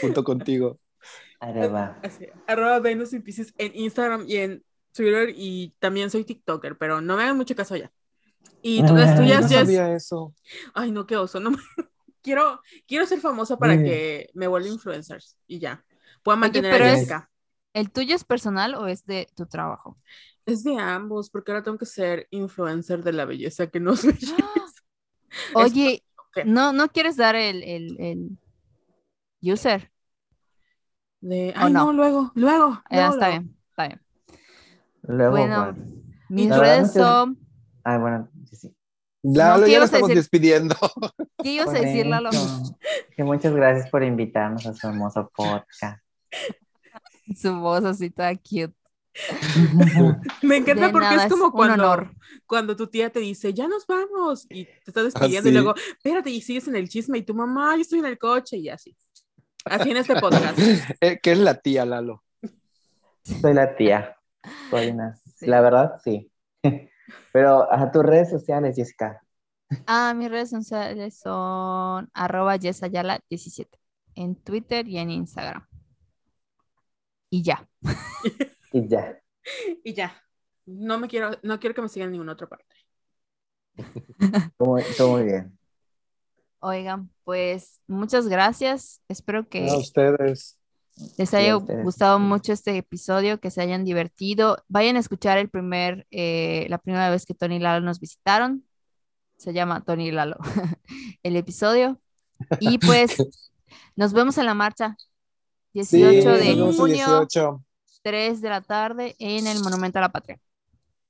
junto 0.00 0.24
contigo. 0.24 0.78
Arroba. 1.40 1.98
Así, 2.02 2.26
arroba 2.46 2.78
Venus 2.80 3.12
y 3.12 3.20
Pisces 3.20 3.52
en 3.58 3.72
Instagram 3.74 4.24
y 4.28 4.36
en 4.36 4.64
Twitter 4.92 5.32
y 5.36 5.72
también 5.78 6.10
soy 6.10 6.24
TikToker, 6.24 6.76
pero 6.76 7.00
no 7.00 7.16
me 7.16 7.22
hagan 7.22 7.36
mucho 7.36 7.54
caso 7.56 7.76
ya. 7.76 7.90
Y 8.62 8.84
tú- 8.86 8.94
las 8.94 9.16
Yo 9.16 9.22
tuyas 9.22 9.42
no 9.42 9.48
ya 9.48 9.60
es- 9.60 9.66
sabía 9.66 9.94
eso. 9.94 10.34
Ay, 10.74 10.90
no, 10.92 11.06
qué 11.06 11.16
oso. 11.16 11.40
No 11.40 11.50
me- 11.52 11.58
quiero, 12.22 12.60
quiero 12.86 13.06
ser 13.06 13.20
famosa 13.20 13.56
para 13.56 13.74
Muy 13.74 13.84
que 13.84 14.30
me 14.34 14.46
vuelva 14.46 14.68
influencer 14.68 15.22
y 15.46 15.58
ya. 15.58 15.82
Pueda 16.22 16.36
Oye, 16.36 16.40
mantener 16.40 16.72
pero 16.72 16.84
a 16.84 16.92
es-. 16.92 17.08
¿El 17.72 17.90
tuyo 17.92 18.16
es 18.16 18.24
personal 18.24 18.74
o 18.74 18.86
es 18.86 19.06
de 19.06 19.28
tu 19.36 19.46
trabajo? 19.46 19.96
Es 20.46 20.64
de 20.64 20.78
ambos, 20.78 21.30
porque 21.30 21.52
ahora 21.52 21.62
tengo 21.62 21.78
que 21.78 21.86
ser 21.86 22.26
influencer 22.30 23.02
de 23.04 23.12
la 23.12 23.24
belleza 23.24 23.68
que 23.68 23.80
nos 23.80 24.04
ve. 24.06 24.16
Oye, 25.54 26.04
¿qué? 26.32 26.44
¿no, 26.44 26.72
¿no 26.72 26.88
quieres 26.88 27.16
dar 27.16 27.36
el, 27.36 27.62
el, 27.62 27.96
el 28.00 28.38
user? 29.40 29.90
De, 31.20 31.54
¿O 31.60 31.66
ay, 31.66 31.72
no? 31.72 31.86
no, 31.86 31.92
luego, 31.92 32.32
luego. 32.34 32.82
Ah, 32.90 32.96
luego, 32.96 33.10
está 33.10 33.28
luego. 33.28 33.42
bien, 33.42 33.56
está 33.70 33.86
bien. 33.88 34.00
Luego, 35.02 35.30
Bueno, 35.32 35.74
pues. 35.74 35.88
mis 36.28 36.48
La 36.48 36.58
redes 36.58 36.92
son... 36.92 37.38
Ah, 37.84 37.98
bueno, 37.98 38.28
sí, 38.48 38.56
sí. 38.56 38.76
Lalo, 39.22 39.66
¿qué 39.66 39.72
ya 39.72 39.78
lo 39.80 39.84
estamos 39.84 40.08
decir? 40.08 40.22
despidiendo. 40.22 40.76
¿Qué 41.42 41.52
ibas 41.52 41.68
a 41.68 41.72
decir, 41.80 42.06
Lalo? 42.06 42.30
Que 43.16 43.22
muchas 43.24 43.54
gracias 43.54 43.90
por 43.90 44.02
invitarnos 44.02 44.66
a 44.66 44.74
su 44.74 44.88
hermoso 44.88 45.30
podcast. 45.34 46.02
Su 47.36 47.54
voz 47.60 47.84
así 47.84 48.10
toda 48.10 48.34
cute. 48.36 48.74
Me 50.42 50.56
encanta 50.58 50.86
De 50.86 50.92
porque 50.92 51.14
es 51.16 51.26
como 51.26 51.46
un 51.46 51.50
cuando, 51.50 51.84
honor. 51.84 52.14
cuando 52.46 52.76
tu 52.76 52.86
tía 52.86 53.10
te 53.10 53.18
dice, 53.20 53.52
ya 53.52 53.66
nos 53.68 53.86
vamos, 53.86 54.46
y 54.48 54.64
te 54.66 54.82
estás 54.86 55.04
despidiendo, 55.04 55.48
y 55.48 55.52
luego, 55.52 55.74
espérate, 55.76 56.30
y 56.30 56.40
sigues 56.40 56.68
en 56.68 56.76
el 56.76 56.88
chisme, 56.88 57.18
y 57.18 57.22
tu 57.22 57.34
mamá, 57.34 57.74
yo 57.74 57.82
estoy 57.82 57.98
en 57.98 58.06
el 58.06 58.18
coche, 58.18 58.56
y 58.56 58.68
así. 58.68 58.96
Así 59.64 59.90
en 59.90 59.96
este 59.98 60.14
podcast. 60.18 60.58
Eh, 61.00 61.18
¿Qué 61.22 61.32
es 61.32 61.38
la 61.38 61.54
tía, 61.60 61.84
Lalo? 61.84 62.22
Soy 63.22 63.52
la 63.52 63.76
tía. 63.76 64.16
Soy 64.70 64.88
una- 64.88 65.16
Sí. 65.36 65.46
La 65.46 65.60
verdad, 65.62 65.92
sí. 66.04 66.30
Pero 67.32 67.72
a 67.72 67.90
tus 67.90 68.02
redes 68.04 68.28
sociales, 68.30 68.76
Jessica. 68.76 69.22
Ah, 69.86 70.12
mis 70.14 70.30
redes 70.30 70.50
sociales 70.50 71.18
son 71.18 72.10
arroba 72.12 72.56
yesayala17 72.56 73.68
en 74.16 74.36
Twitter 74.36 74.86
y 74.86 74.98
en 74.98 75.10
Instagram. 75.10 75.66
Y 77.30 77.42
ya. 77.42 77.68
Y 78.72 78.86
ya. 78.88 79.20
Y 79.84 79.94
ya. 79.94 80.14
No 80.66 80.98
me 80.98 81.08
quiero, 81.08 81.30
no 81.42 81.58
quiero 81.58 81.74
que 81.74 81.82
me 81.82 81.88
sigan 81.88 82.06
en 82.08 82.12
ninguna 82.12 82.32
otra 82.32 82.48
parte. 82.48 82.66
Todo 84.58 84.68
muy, 84.68 84.82
todo 84.96 85.12
muy 85.12 85.24
bien. 85.24 85.58
Oigan, 86.60 87.10
pues 87.24 87.80
muchas 87.88 88.28
gracias. 88.28 89.00
Espero 89.08 89.48
que 89.48 89.68
A 89.68 89.76
ustedes. 89.78 90.58
les 91.16 91.32
haya 91.34 91.56
ustedes. 91.56 91.82
gustado 91.82 92.18
mucho 92.18 92.52
este 92.52 92.76
episodio, 92.76 93.40
que 93.40 93.50
se 93.50 93.62
hayan 93.62 93.84
divertido. 93.84 94.58
Vayan 94.68 94.96
a 94.96 95.00
escuchar 95.00 95.38
el 95.38 95.48
primer, 95.48 96.06
eh, 96.10 96.66
la 96.68 96.76
primera 96.78 97.08
vez 97.10 97.24
que 97.24 97.34
Tony 97.34 97.56
y 97.56 97.60
Lalo 97.60 97.84
nos 97.84 97.98
visitaron. 97.98 98.64
Se 99.38 99.54
llama 99.54 99.82
Tony 99.84 100.08
y 100.08 100.10
Lalo, 100.12 100.36
el 101.22 101.36
episodio. 101.36 101.98
Y 102.60 102.76
pues 102.78 103.16
nos 103.96 104.12
vemos 104.12 104.36
en 104.36 104.44
la 104.46 104.54
marcha. 104.54 104.96
18 105.72 106.36
Sí, 106.38 106.48
de 106.48 106.54
junio, 106.72 106.86
18. 106.86 107.64
3 108.02 108.40
de 108.40 108.48
la 108.48 108.60
tarde 108.60 109.14
en 109.18 109.46
el 109.46 109.60
Monumento 109.60 109.98
a 109.98 110.02
la 110.02 110.08
Patria. 110.08 110.38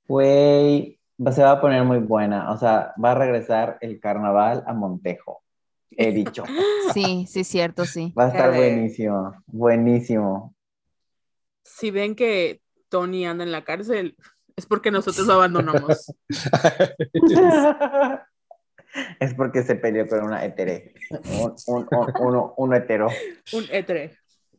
Güey, 0.07 0.99
se 1.31 1.43
va 1.43 1.51
a 1.51 1.61
poner 1.61 1.83
muy 1.83 1.99
buena. 1.99 2.51
O 2.51 2.57
sea, 2.57 2.93
va 3.03 3.11
a 3.11 3.15
regresar 3.15 3.77
el 3.81 3.99
carnaval 3.99 4.63
a 4.65 4.73
Montejo. 4.73 5.43
He 5.91 6.11
dicho. 6.13 6.43
Sí, 6.93 7.25
sí, 7.29 7.43
cierto, 7.43 7.85
sí. 7.85 8.13
Va 8.17 8.25
a 8.25 8.27
estar 8.29 8.53
buenísimo. 8.53 9.33
Buenísimo. 9.47 10.55
Si 11.63 11.91
ven 11.91 12.15
que 12.15 12.61
Tony 12.89 13.25
anda 13.25 13.43
en 13.43 13.51
la 13.51 13.63
cárcel, 13.63 14.17
es 14.55 14.65
porque 14.65 14.91
nosotros 14.91 15.25
lo 15.27 15.33
abandonamos. 15.33 16.13
es 19.19 19.33
porque 19.35 19.63
se 19.63 19.75
peleó 19.75 20.07
con 20.07 20.23
una 20.23 20.43
hetere. 20.43 20.93
Un, 21.39 21.55
un, 21.67 21.87
un, 21.89 22.13
uno, 22.19 22.53
uno 22.57 22.75
hetero. 22.75 23.07
Un. 23.53 23.63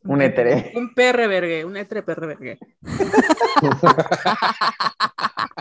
Un 0.05 0.20
hetere. 0.23 0.73
Un 0.74 0.93
perre 0.95 1.27
vergue, 1.29 1.65
un 1.65 1.77
etre 1.77 2.03
perre 2.03 2.27
vergue. 2.27 2.59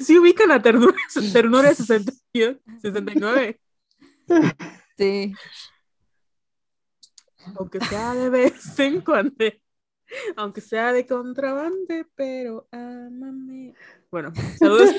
Si 0.00 0.18
ubican 0.18 0.50
a 0.52 0.60
Ternura, 0.60 0.94
ternura 1.32 1.74
62, 1.74 2.56
69, 2.82 3.58
Sí. 4.98 5.32
aunque 7.56 7.80
sea 7.80 8.14
de 8.14 8.28
vez 8.28 8.78
en 8.78 9.00
cuando, 9.00 9.34
aunque 10.36 10.60
sea 10.60 10.92
de 10.92 11.06
contrabande, 11.06 12.06
pero 12.14 12.68
amame. 12.70 13.74
Bueno, 14.10 14.32
saludos, 14.58 14.90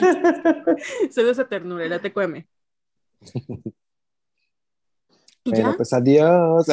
saludos 1.11 1.38
a 1.39 1.47
Ternura, 1.47 1.85
la 1.88 1.99
TQM. 1.99 2.43
¿Y 5.45 5.49
Bueno, 5.51 5.72
ya? 5.72 5.77
pues 5.77 5.93
adiós. 5.93 6.65